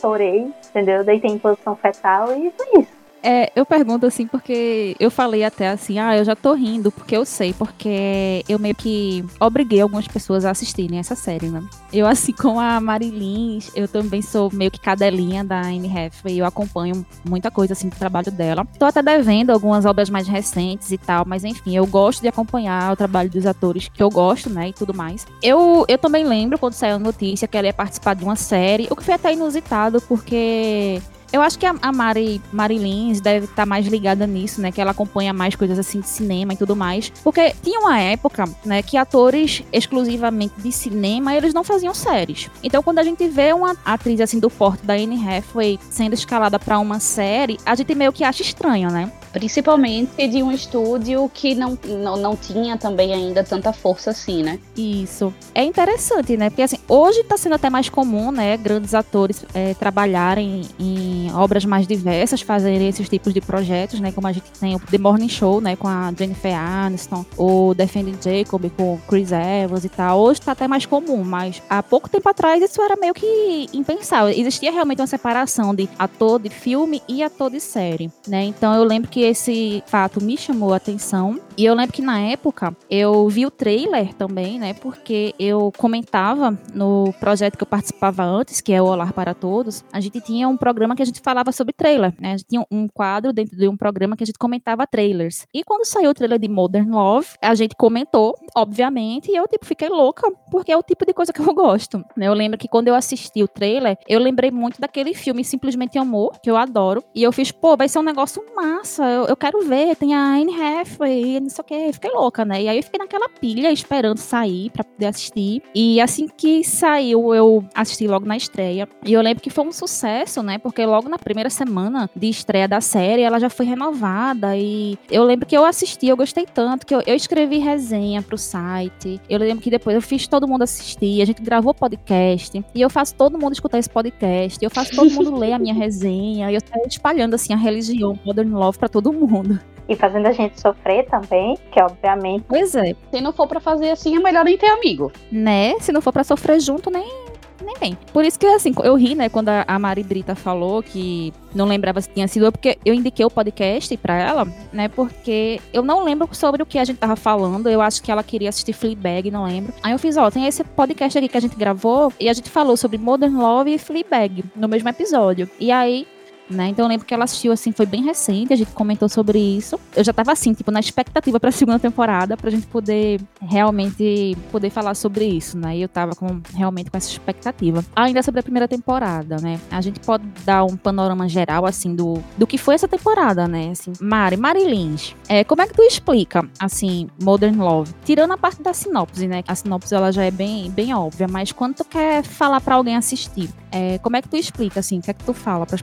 chorei, 0.05 0.53
entendeu? 0.69 1.03
Deitei 1.03 1.31
em 1.31 1.39
posição 1.39 1.75
fetal 1.75 2.31
e 2.37 2.51
foi 2.51 2.83
isso. 2.83 3.04
É, 3.25 3.51
eu 3.57 3.65
pergunto 3.65 4.05
assim 4.05 4.27
porque 4.27 4.95
eu 5.01 5.11
falei 5.11 5.45
até 5.45 5.71
assim, 5.71 5.99
ah, 5.99 6.15
eu 6.15 6.27
já 6.27 6.37
tô 6.37 6.53
rindo 6.53 6.93
porque 6.93 7.17
eu 7.17 7.25
sei, 7.25 7.55
porque 7.55 8.45
eu 8.47 8.59
meio 8.59 8.75
que 8.75 9.25
obriguei 9.41 9.81
algumas 9.81 10.07
pessoas 10.07 10.45
a 10.45 10.51
assistirem 10.51 10.99
essa 10.99 11.15
série, 11.15 11.49
né? 11.49 11.67
Eu, 11.91 12.07
assim 12.07 12.33
como 12.37 12.61
a 12.61 12.79
Marilyn, 12.79 13.61
eu 13.75 13.89
também 13.89 14.21
sou 14.21 14.51
meio 14.53 14.71
que 14.71 14.79
cadelinha 14.79 15.43
da 15.43 15.63
Anne 15.63 15.89
Hathaway, 15.89 16.39
eu 16.39 16.45
acompanho 16.45 17.07
muita 17.27 17.51
coisa 17.51 17.73
assim 17.73 17.89
do 17.89 17.97
trabalho 17.97 18.31
dela. 18.31 18.67
Tô 18.79 18.85
até 18.85 19.03
devendo 19.03 19.49
algumas 19.49 19.87
obras 19.87 20.11
mais 20.11 20.29
recentes 20.29 20.93
e 20.93 20.99
tal, 20.99 21.25
mas 21.27 21.45
enfim, 21.45 21.75
eu 21.75 21.87
gosto 21.87 22.21
de 22.21 22.29
acompanhar 22.29 22.93
o 22.93 22.97
trabalho 22.97 23.31
dos 23.31 23.47
atores 23.47 23.89
que 23.89 24.03
eu 24.03 24.11
gosto, 24.11 24.51
né, 24.51 24.69
e 24.69 24.73
tudo 24.75 24.93
mais. 24.93 25.27
Eu, 25.43 25.87
eu 25.89 25.97
também 25.97 26.27
lembro 26.27 26.59
quando 26.59 26.75
saiu 26.75 26.97
a 26.97 26.99
notícia 26.99 27.49
que 27.49 27.57
ela 27.57 27.69
ia 27.69 27.73
participar 27.73 28.13
de 28.15 28.23
uma 28.23 28.37
série, 28.37 28.87
o 28.91 28.97
que 28.97 29.03
foi 29.03 29.15
até 29.15 29.33
inusitado, 29.33 29.99
porque 30.03 31.01
eu 31.35 31.43
acho 31.43 31.59
que 31.59 31.67
a, 31.67 31.75
a 31.83 31.91
Mari, 31.91 32.41
Mari 32.53 32.79
Lins 32.79 33.21
deve 33.21 33.47
estar 33.47 33.57
tá 33.57 33.67
mais 33.67 33.87
ligada 33.89 34.25
nisso, 34.25 34.61
né? 34.61 34.71
Que 34.71 34.81
ela 34.81 34.93
acompanha 34.93 35.33
mais 35.33 35.57
coisas 35.57 35.77
assim 35.77 35.99
de 35.99 36.09
cinema 36.09 36.53
e 36.53 36.57
tudo 36.57 36.77
mais. 36.77 37.11
Porque 37.25 37.53
tinha 37.61 37.81
uma 37.81 37.99
época, 37.99 38.45
né, 38.65 38.83
que 38.83 38.97
atores 38.97 39.65
exclusivamente 39.73 40.55
de 40.59 40.71
cinema, 40.71 41.35
eles 41.35 41.53
não 41.53 41.65
faziam 41.65 41.93
séries. 41.93 42.49
Então, 42.63 42.85
quando 42.85 43.01
a 43.01 43.03
gente 43.03 43.27
vê 43.27 43.53
uma 43.53 43.77
atriz 43.85 44.21
assim 44.21 44.39
do 44.39 44.49
porte 44.49 44.87
da 44.87 44.95
Anne 44.95 45.21
Hathaway 45.27 45.79
sendo 45.91 46.15
escalada 46.15 46.57
para 46.57 46.79
uma 46.79 47.01
série, 47.01 47.59
a 47.67 47.75
gente 47.75 47.93
meio 47.97 48.13
que 48.13 48.23
acha 48.23 48.43
estranho, 48.43 48.89
né? 48.91 49.11
Principalmente 49.35 50.29
de 50.29 50.45
um 50.45 50.53
estúdio 50.53 51.29
que 51.35 51.57
não, 51.57 51.77
não, 51.85 52.17
não 52.17 52.37
tinha 52.37 52.79
também 52.79 53.13
ainda 53.13 53.43
tanta 53.43 53.73
força 53.73 54.11
assim, 54.11 54.45
né? 54.45 54.61
Isso. 54.77 55.35
É 55.53 55.65
interessante, 55.65 56.37
né? 56.37 56.51
Porque 56.51 56.63
assim, 56.63 56.79
hoje 56.89 57.25
tá 57.25 57.37
sendo 57.37 57.57
até 57.57 57.69
mais 57.69 57.89
comum, 57.89 58.31
né? 58.31 58.57
Grandes 58.57 58.95
atores 58.95 59.45
é, 59.53 59.75
trabalharem 59.75 60.63
em 60.79 61.33
obras 61.35 61.65
mais 61.65 61.85
diversas, 61.85 62.43
fazerem 62.43 62.89
esses 62.89 63.09
tipos 63.09 63.35
de 63.35 63.41
projetos, 63.41 63.99
né? 63.99 64.13
Como 64.13 64.29
a 64.29 64.33
gente 64.33 64.49
tem 64.53 64.77
o 64.77 64.79
The 64.79 64.99
Morning 64.99 65.29
Show, 65.29 65.61
né? 65.61 65.75
Com 65.75 65.89
a 65.89 66.13
Jennifer 66.17 66.57
Aniston, 66.57 67.27
o 67.37 67.75
Defending 67.75 68.19
Jacob 68.23 68.71
com 68.77 69.01
Chris 69.09 69.33
Evans 69.33 69.85
e 69.85 69.89
tal. 69.89 70.21
Hoje 70.21 70.43
tá 70.43 70.53
até 70.53 70.69
mais 70.69 70.87
comum, 70.87 71.25
mas 71.25 71.61
há 71.69 71.83
pouco 71.83 72.09
tempo 72.09 72.29
atrás 72.29 72.63
isso 72.63 72.81
era 72.81 72.95
meio 72.95 73.13
que 73.13 73.69
impensável. 73.73 74.33
Existia 74.33 74.71
realmente 74.71 75.01
uma 75.01 75.09
separação 75.09 75.75
de 75.75 75.89
ator 75.99 76.41
de 76.41 76.51
filme 76.51 77.03
e 77.09 77.21
ator 77.21 77.51
de 77.51 77.59
série, 77.59 78.13
né? 78.29 78.45
Então 78.45 78.73
eu 78.73 78.85
lembro 78.85 79.11
que 79.11 79.24
esse 79.25 79.83
fato 79.87 80.23
me 80.23 80.37
chamou 80.37 80.73
a 80.73 80.77
atenção. 80.77 81.41
E 81.57 81.65
eu 81.65 81.75
lembro 81.75 81.93
que 81.93 82.03
na 82.03 82.21
época 82.21 82.77
eu 82.91 83.29
vi 83.29 83.47
o 83.47 83.51
trailer 83.51 84.13
também, 84.15 84.59
né? 84.59 84.75
Porque 84.75 85.35
eu 85.39 85.73
comentava 85.77 86.59
no 86.73 87.13
projeto 87.21 87.57
que 87.57 87.63
eu 87.63 87.67
participava 87.67 88.25
antes, 88.25 88.61
que 88.61 88.73
é 88.73 88.83
o 88.83 88.87
Olar 88.87 89.13
para 89.13 89.35
Todos, 89.35 89.85
a 89.93 90.01
gente 90.01 90.21
tinha 90.21 90.49
um 90.49 90.57
programa 90.57 90.97
que 90.97 91.03
a 91.03 91.05
gente 91.05 91.21
falava 91.21 91.53
sobre 91.53 91.73
trailer, 91.73 92.13
né? 92.21 92.35
A 92.35 92.37
gente 92.37 92.49
tinha 92.49 92.67
um 92.71 92.89
quadro 92.89 93.33
dentro 93.33 93.57
de 93.57 93.69
um 93.69 93.77
programa 93.77 94.17
que 94.17 94.23
a 94.23 94.27
gente 94.27 94.39
comentava 94.39 94.87
trailers. 94.87 95.47
E 95.55 95.63
quando 95.63 95.85
saiu 95.85 96.11
o 96.11 96.15
trailer 96.15 96.39
de 96.39 96.49
Modern 96.49 96.91
Love, 96.91 97.29
a 97.41 97.55
gente 97.55 97.75
comentou, 97.77 98.35
obviamente, 98.57 99.31
e 99.31 99.37
eu 99.37 99.47
tipo 99.47 99.65
fiquei 99.65 99.89
louca, 99.89 100.31
porque 100.51 100.73
é 100.73 100.77
o 100.77 100.83
tipo 100.83 101.07
de 101.07 101.13
coisa 101.13 101.33
que 101.33 101.41
eu 101.41 101.53
gosto. 101.55 101.99
Né? 102.17 102.27
Eu 102.27 102.35
lembro 102.35 102.59
que 102.59 102.69
quando 102.69 102.89
eu 102.89 102.95
assisti 102.95 103.43
o 103.43 103.49
trailer, 103.49 103.97
eu 104.09 104.19
lembrei 104.19 104.51
muito 104.51 104.81
daquele 104.81 105.15
filme 105.15 105.45
Simplesmente 105.45 105.99
Amor, 105.99 106.39
que 106.43 106.51
eu 106.51 106.57
adoro, 106.57 107.03
e 107.15 107.23
eu 107.23 107.33
fiz, 107.33 107.51
pô, 107.51 107.77
vai 107.77 107.89
ser 107.89 107.99
um 107.99 108.03
negócio 108.03 108.45
massa, 108.55 109.05
eu, 109.15 109.27
eu 109.27 109.37
quero 109.37 109.63
ver, 109.63 109.97
tem 109.97 110.15
a 110.15 110.35
Anne 110.35 110.55
Hathaway, 110.55 111.41
não 111.41 111.49
sei 111.49 111.63
o 111.63 111.65
que, 111.65 111.93
fiquei 111.93 112.11
louca, 112.11 112.45
né? 112.45 112.63
E 112.63 112.69
aí 112.69 112.77
eu 112.77 112.83
fiquei 112.83 112.99
naquela 112.99 113.29
pilha 113.29 113.71
esperando 113.71 114.19
sair 114.19 114.71
para 114.71 114.85
poder 114.85 115.07
assistir. 115.07 115.63
E 115.75 116.01
assim 116.01 116.29
que 116.29 116.65
saiu, 116.65 117.35
eu 117.35 117.65
assisti 117.75 118.07
logo 118.07 118.27
na 118.27 118.37
estreia. 118.37 118.89
E 119.05 119.13
eu 119.13 119.23
lembro 119.23 119.43
que 119.43 119.51
foi 119.51 119.65
um 119.67 119.73
sucesso, 119.73 120.43
né? 120.43 120.59
Porque 120.59 120.85
logo 120.85 121.09
na 121.09 121.19
primeira 121.19 121.51
semana 121.51 122.09
de 122.15 122.29
estreia 122.29 122.69
da 122.69 122.81
série, 122.81 123.23
ela 123.23 123.39
já 123.39 123.51
foi 123.51 123.67
renovada. 123.67 124.57
E 124.57 124.99
eu 125.11 125.25
lembro 125.25 125.47
que 125.47 125.57
eu 125.57 125.65
assisti, 125.65 126.09
eu 126.09 126.17
gostei 126.17 126.47
tanto 126.47 126.87
que 126.87 126.95
eu, 126.95 127.03
eu 127.07 127.15
escrevi 127.15 127.59
resenha 127.59 128.23
pro 128.23 128.37
site. 128.37 129.21
Eu 129.29 129.39
lembro 129.39 129.63
que 129.63 129.71
depois 129.71 129.95
eu 129.95 130.03
fiz 130.03 130.27
todo 130.27 130.49
mundo 130.49 130.63
assistir, 130.63 131.23
a 131.23 131.25
gente 131.25 131.43
gravou 131.43 131.75
podcast. 131.75 132.65
E 132.75 132.81
eu 132.81 132.91
faço 132.91 133.15
todo 133.15 133.39
mundo 133.39 133.53
escutar 133.53 133.79
esse 133.79 133.91
podcast. 133.91 134.63
Eu 134.63 134.71
faço 134.71 134.95
todo 134.95 135.11
mundo 135.11 135.37
ler 135.37 135.53
a 135.53 135.59
minha 135.59 135.75
resenha. 135.75 136.51
E 136.51 136.55
eu 136.55 136.61
saio 136.61 136.87
espalhando 136.87 137.35
assim 137.35 137.53
a 137.53 137.57
religião 137.57 138.19
Modern 138.25 138.53
Love 138.53 138.79
para 138.79 138.89
todo 138.89 139.04
mundo 139.13 139.59
e 139.89 139.95
fazendo 139.95 140.27
a 140.27 140.33
gente 140.33 140.61
sofrer 140.61 141.07
também, 141.07 141.59
que 141.71 141.81
obviamente. 141.81 142.45
Pois 142.49 142.75
é. 142.75 142.95
Se 143.13 143.21
não 143.21 143.33
for 143.33 143.47
para 143.47 143.61
fazer 143.61 143.91
assim, 143.91 144.17
é 144.17 144.21
melhor 144.21 144.45
nem 144.45 144.57
ter 144.57 144.67
amigo. 144.67 145.13
Né? 145.31 145.75
Se 145.81 145.93
não 145.93 146.01
for 146.01 146.13
para 146.13 146.25
sofrer 146.25 146.61
junto, 146.61 146.91
nem 146.91 147.25
nem 147.65 147.77
vem. 147.81 147.99
Por 148.13 148.25
isso 148.25 148.39
que, 148.39 148.47
assim, 148.47 148.73
eu 148.83 148.95
ri, 148.95 149.15
né, 149.15 149.29
quando 149.29 149.49
a 149.49 149.79
Mari 149.79 150.03
Brita 150.03 150.35
falou 150.35 150.83
que 150.83 151.33
não 151.55 151.67
lembrava 151.67 152.01
se 152.01 152.09
tinha 152.11 152.29
sido 152.29 152.45
eu, 152.45 152.53
porque 152.53 152.79
eu 152.85 152.93
indiquei 152.93 153.25
o 153.25 153.31
podcast 153.31 153.97
pra 153.97 154.15
ela, 154.15 154.47
né, 154.73 154.89
porque 154.89 155.61
eu 155.73 155.83
não 155.83 156.05
lembro 156.05 156.29
sobre 156.33 156.63
o 156.63 156.67
que 156.67 156.79
a 156.79 156.85
gente 156.85 156.99
tava 156.99 157.17
falando, 157.17 157.71
eu 157.71 157.81
acho 157.81 158.03
que 158.03 158.11
ela 158.11 158.23
queria 158.23 158.49
assistir 158.49 158.73
Fleabag, 158.73 159.31
não 159.31 159.45
lembro. 159.45 159.73
Aí 159.83 159.93
eu 159.93 159.99
fiz, 159.99 160.17
ó, 160.17 160.31
tem 160.31 160.47
esse 160.47 160.63
podcast 160.63 161.17
aqui 161.17 161.29
que 161.29 161.39
a 161.39 161.41
gente 161.41 161.57
gravou, 161.57 162.13
e 162.21 162.29
a 162.29 162.33
gente 162.33 162.51
falou 162.51 162.77
sobre 162.77 162.99
Modern 162.99 163.37
Love 163.37 163.75
e 163.75 163.79
Fleabag, 163.79 164.45
no 164.55 164.69
mesmo 164.69 164.89
episódio. 164.89 165.49
E 165.59 165.73
aí, 165.73 166.07
né? 166.49 166.69
Então 166.69 166.85
eu 166.85 166.89
lembro 166.89 167.07
que 167.07 167.15
ela 167.15 167.25
assistiu 167.25 167.53
assim, 167.53 167.73
foi 167.73 167.87
bem 167.87 168.03
recente, 168.03 168.53
a 168.53 168.57
gente 168.57 168.73
comentou 168.73 169.09
sobre 169.09 169.39
isso. 169.39 169.79
Eu 169.95 170.05
já 170.05 170.13
tava 170.13 170.33
assim, 170.33 170.53
tipo, 170.53 170.71
na 170.71 170.81
expectativa 170.81 171.39
para 171.41 171.49
a 171.49 171.53
segunda 171.53 171.79
temporada, 171.79 172.37
pra 172.37 172.51
gente 172.51 172.67
poder 172.67 173.21
realmente 173.41 174.37
poder 174.51 174.71
falar 174.71 174.95
sobre 174.95 175.25
isso, 175.25 175.59
né? 175.59 175.77
E 175.77 175.83
eu 175.83 175.89
tava 175.89 176.15
com 176.15 176.41
realmente 176.55 176.91
com 176.91 176.97
essa 176.97 177.09
expectativa. 177.09 177.85
Ainda 177.95 178.23
sobre 178.23 178.41
a 178.41 178.43
primeira 178.43 178.69
temporada, 178.69 179.37
né? 179.41 179.61
A 179.71 179.81
gente 179.81 180.01
pode 180.01 180.25
dar 180.45 180.65
um 180.65 180.77
panorama 180.77 181.29
geral 181.29 181.67
assim 181.67 181.95
do, 181.95 182.23
do 182.37 182.47
que 182.47 182.59
foi 182.59 182.75
essa 182.75 182.89
temporada, 182.89 183.49
né? 183.49 183.71
Assim, 183.71 183.93
Mari, 184.01 184.37
Mari 184.37 184.65
Lynch, 184.65 185.17
é, 185.29 185.45
como 185.45 185.63
é 185.63 185.67
que 185.67 185.75
tu 185.75 185.83
explica 185.83 186.49
assim 186.59 187.09
Modern 187.23 187.59
Love? 187.59 187.95
Tirando 188.05 188.33
a 188.33 188.39
parte 188.39 188.63
da 188.63 188.73
sinopse, 188.73 189.27
né? 189.27 189.43
A 189.47 189.55
sinopse 189.55 189.95
ela 189.95 190.13
já 190.13 190.25
é 190.25 190.31
bem 190.31 190.71
bem 190.71 190.95
óbvia, 190.95 191.27
mas 191.29 191.53
quando 191.53 191.77
tu 191.77 191.85
quer 191.85 192.23
falar 192.23 192.61
para 192.61 192.75
alguém 192.75 192.97
assistir, 192.97 193.49
é, 193.71 193.99
como 193.99 194.17
é 194.17 194.23
que 194.23 194.29
tu 194.29 194.37
explica 194.37 194.81
assim? 194.81 194.99
O 194.99 195.03
que 195.03 195.11
é 195.11 195.15
que 195.15 195.25
tu 195.25 195.35
fala 195.35 195.67
para 195.67 195.75
as 195.75 195.83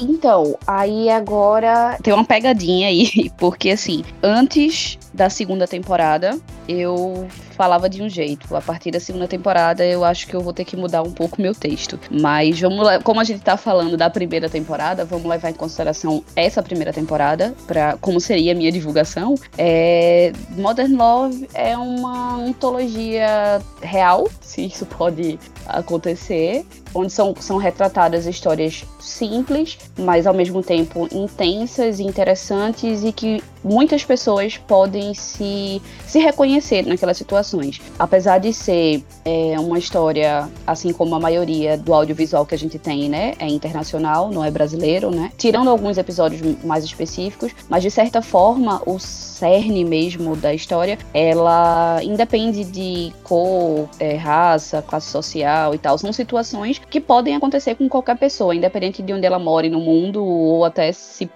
Então, 0.00 0.56
aí 0.66 1.10
agora 1.10 1.98
tem 2.02 2.12
uma 2.12 2.24
pegadinha 2.24 2.88
aí, 2.88 3.30
porque 3.36 3.70
assim, 3.70 4.04
antes 4.22 4.98
da 5.12 5.28
segunda 5.28 5.66
temporada, 5.66 6.38
eu 6.68 7.26
falava 7.56 7.88
de 7.88 8.02
um 8.02 8.08
jeito. 8.08 8.54
A 8.56 8.60
partir 8.60 8.90
da 8.90 9.00
segunda 9.00 9.28
temporada, 9.28 9.84
eu 9.84 10.04
acho 10.04 10.26
que 10.26 10.34
eu 10.34 10.40
vou 10.40 10.52
ter 10.52 10.64
que 10.64 10.76
mudar 10.76 11.02
um 11.02 11.12
pouco 11.12 11.42
meu 11.42 11.54
texto. 11.54 11.98
Mas 12.10 12.60
vamos 12.60 12.86
como 13.02 13.20
a 13.20 13.24
gente 13.24 13.42
tá 13.42 13.56
falando 13.56 13.96
da 13.96 14.08
primeira 14.08 14.48
temporada, 14.48 15.04
vamos 15.04 15.26
levar 15.26 15.50
em 15.50 15.54
consideração 15.54 16.24
essa 16.34 16.62
primeira 16.62 16.92
temporada, 16.92 17.54
para 17.66 17.96
como 18.00 18.20
seria 18.20 18.52
a 18.52 18.54
minha 18.54 18.72
divulgação. 18.72 19.34
É, 19.58 20.32
Modern 20.56 20.96
Love 20.96 21.48
é 21.52 21.76
uma 21.76 22.36
antologia 22.36 23.60
real, 23.82 24.28
se 24.40 24.64
isso 24.64 24.86
pode 24.86 25.38
acontecer, 25.66 26.64
onde 26.94 27.12
são, 27.12 27.34
são 27.38 27.56
retratadas 27.56 28.26
histórias 28.26 28.84
simples, 28.98 29.78
mas 29.98 30.26
ao 30.26 30.34
mesmo 30.34 30.62
tempo 30.62 31.08
intensas 31.12 32.00
interessantes 32.00 33.04
e 33.04 33.12
que 33.12 33.42
muitas 33.62 34.04
pessoas 34.04 34.56
podem 34.56 34.99
se, 35.14 35.80
se 36.06 36.18
reconhecer 36.18 36.86
naquelas 36.86 37.16
situações. 37.16 37.80
Apesar 37.98 38.38
de 38.38 38.52
ser 38.52 39.04
é, 39.24 39.58
uma 39.58 39.78
história, 39.78 40.48
assim 40.66 40.92
como 40.92 41.14
a 41.14 41.20
maioria 41.20 41.76
do 41.76 41.92
audiovisual 41.92 42.46
que 42.46 42.54
a 42.54 42.58
gente 42.58 42.78
tem, 42.78 43.08
né, 43.08 43.34
é 43.38 43.46
internacional, 43.46 44.30
não 44.30 44.44
é 44.44 44.50
brasileiro, 44.50 45.10
né, 45.10 45.32
tirando 45.36 45.68
alguns 45.68 45.98
episódios 45.98 46.40
mais 46.64 46.84
específicos, 46.84 47.52
mas 47.68 47.82
de 47.82 47.90
certa 47.90 48.22
forma 48.22 48.82
o 48.86 48.98
cerne 48.98 49.84
mesmo 49.84 50.36
da 50.36 50.52
história, 50.52 50.98
ela 51.14 52.00
independe 52.02 52.64
de 52.64 53.12
cor, 53.24 53.88
é, 53.98 54.16
raça, 54.16 54.82
classe 54.82 55.08
social 55.08 55.74
e 55.74 55.78
tal, 55.78 55.96
são 55.96 56.12
situações 56.12 56.78
que 56.90 57.00
podem 57.00 57.34
acontecer 57.34 57.74
com 57.74 57.88
qualquer 57.88 58.18
pessoa, 58.18 58.54
independente 58.54 59.02
de 59.02 59.12
onde 59.12 59.26
ela 59.26 59.38
more 59.38 59.70
no 59.70 59.80
mundo 59.80 60.22
ou 60.22 60.64
até 60.64 60.92
se 60.92 61.28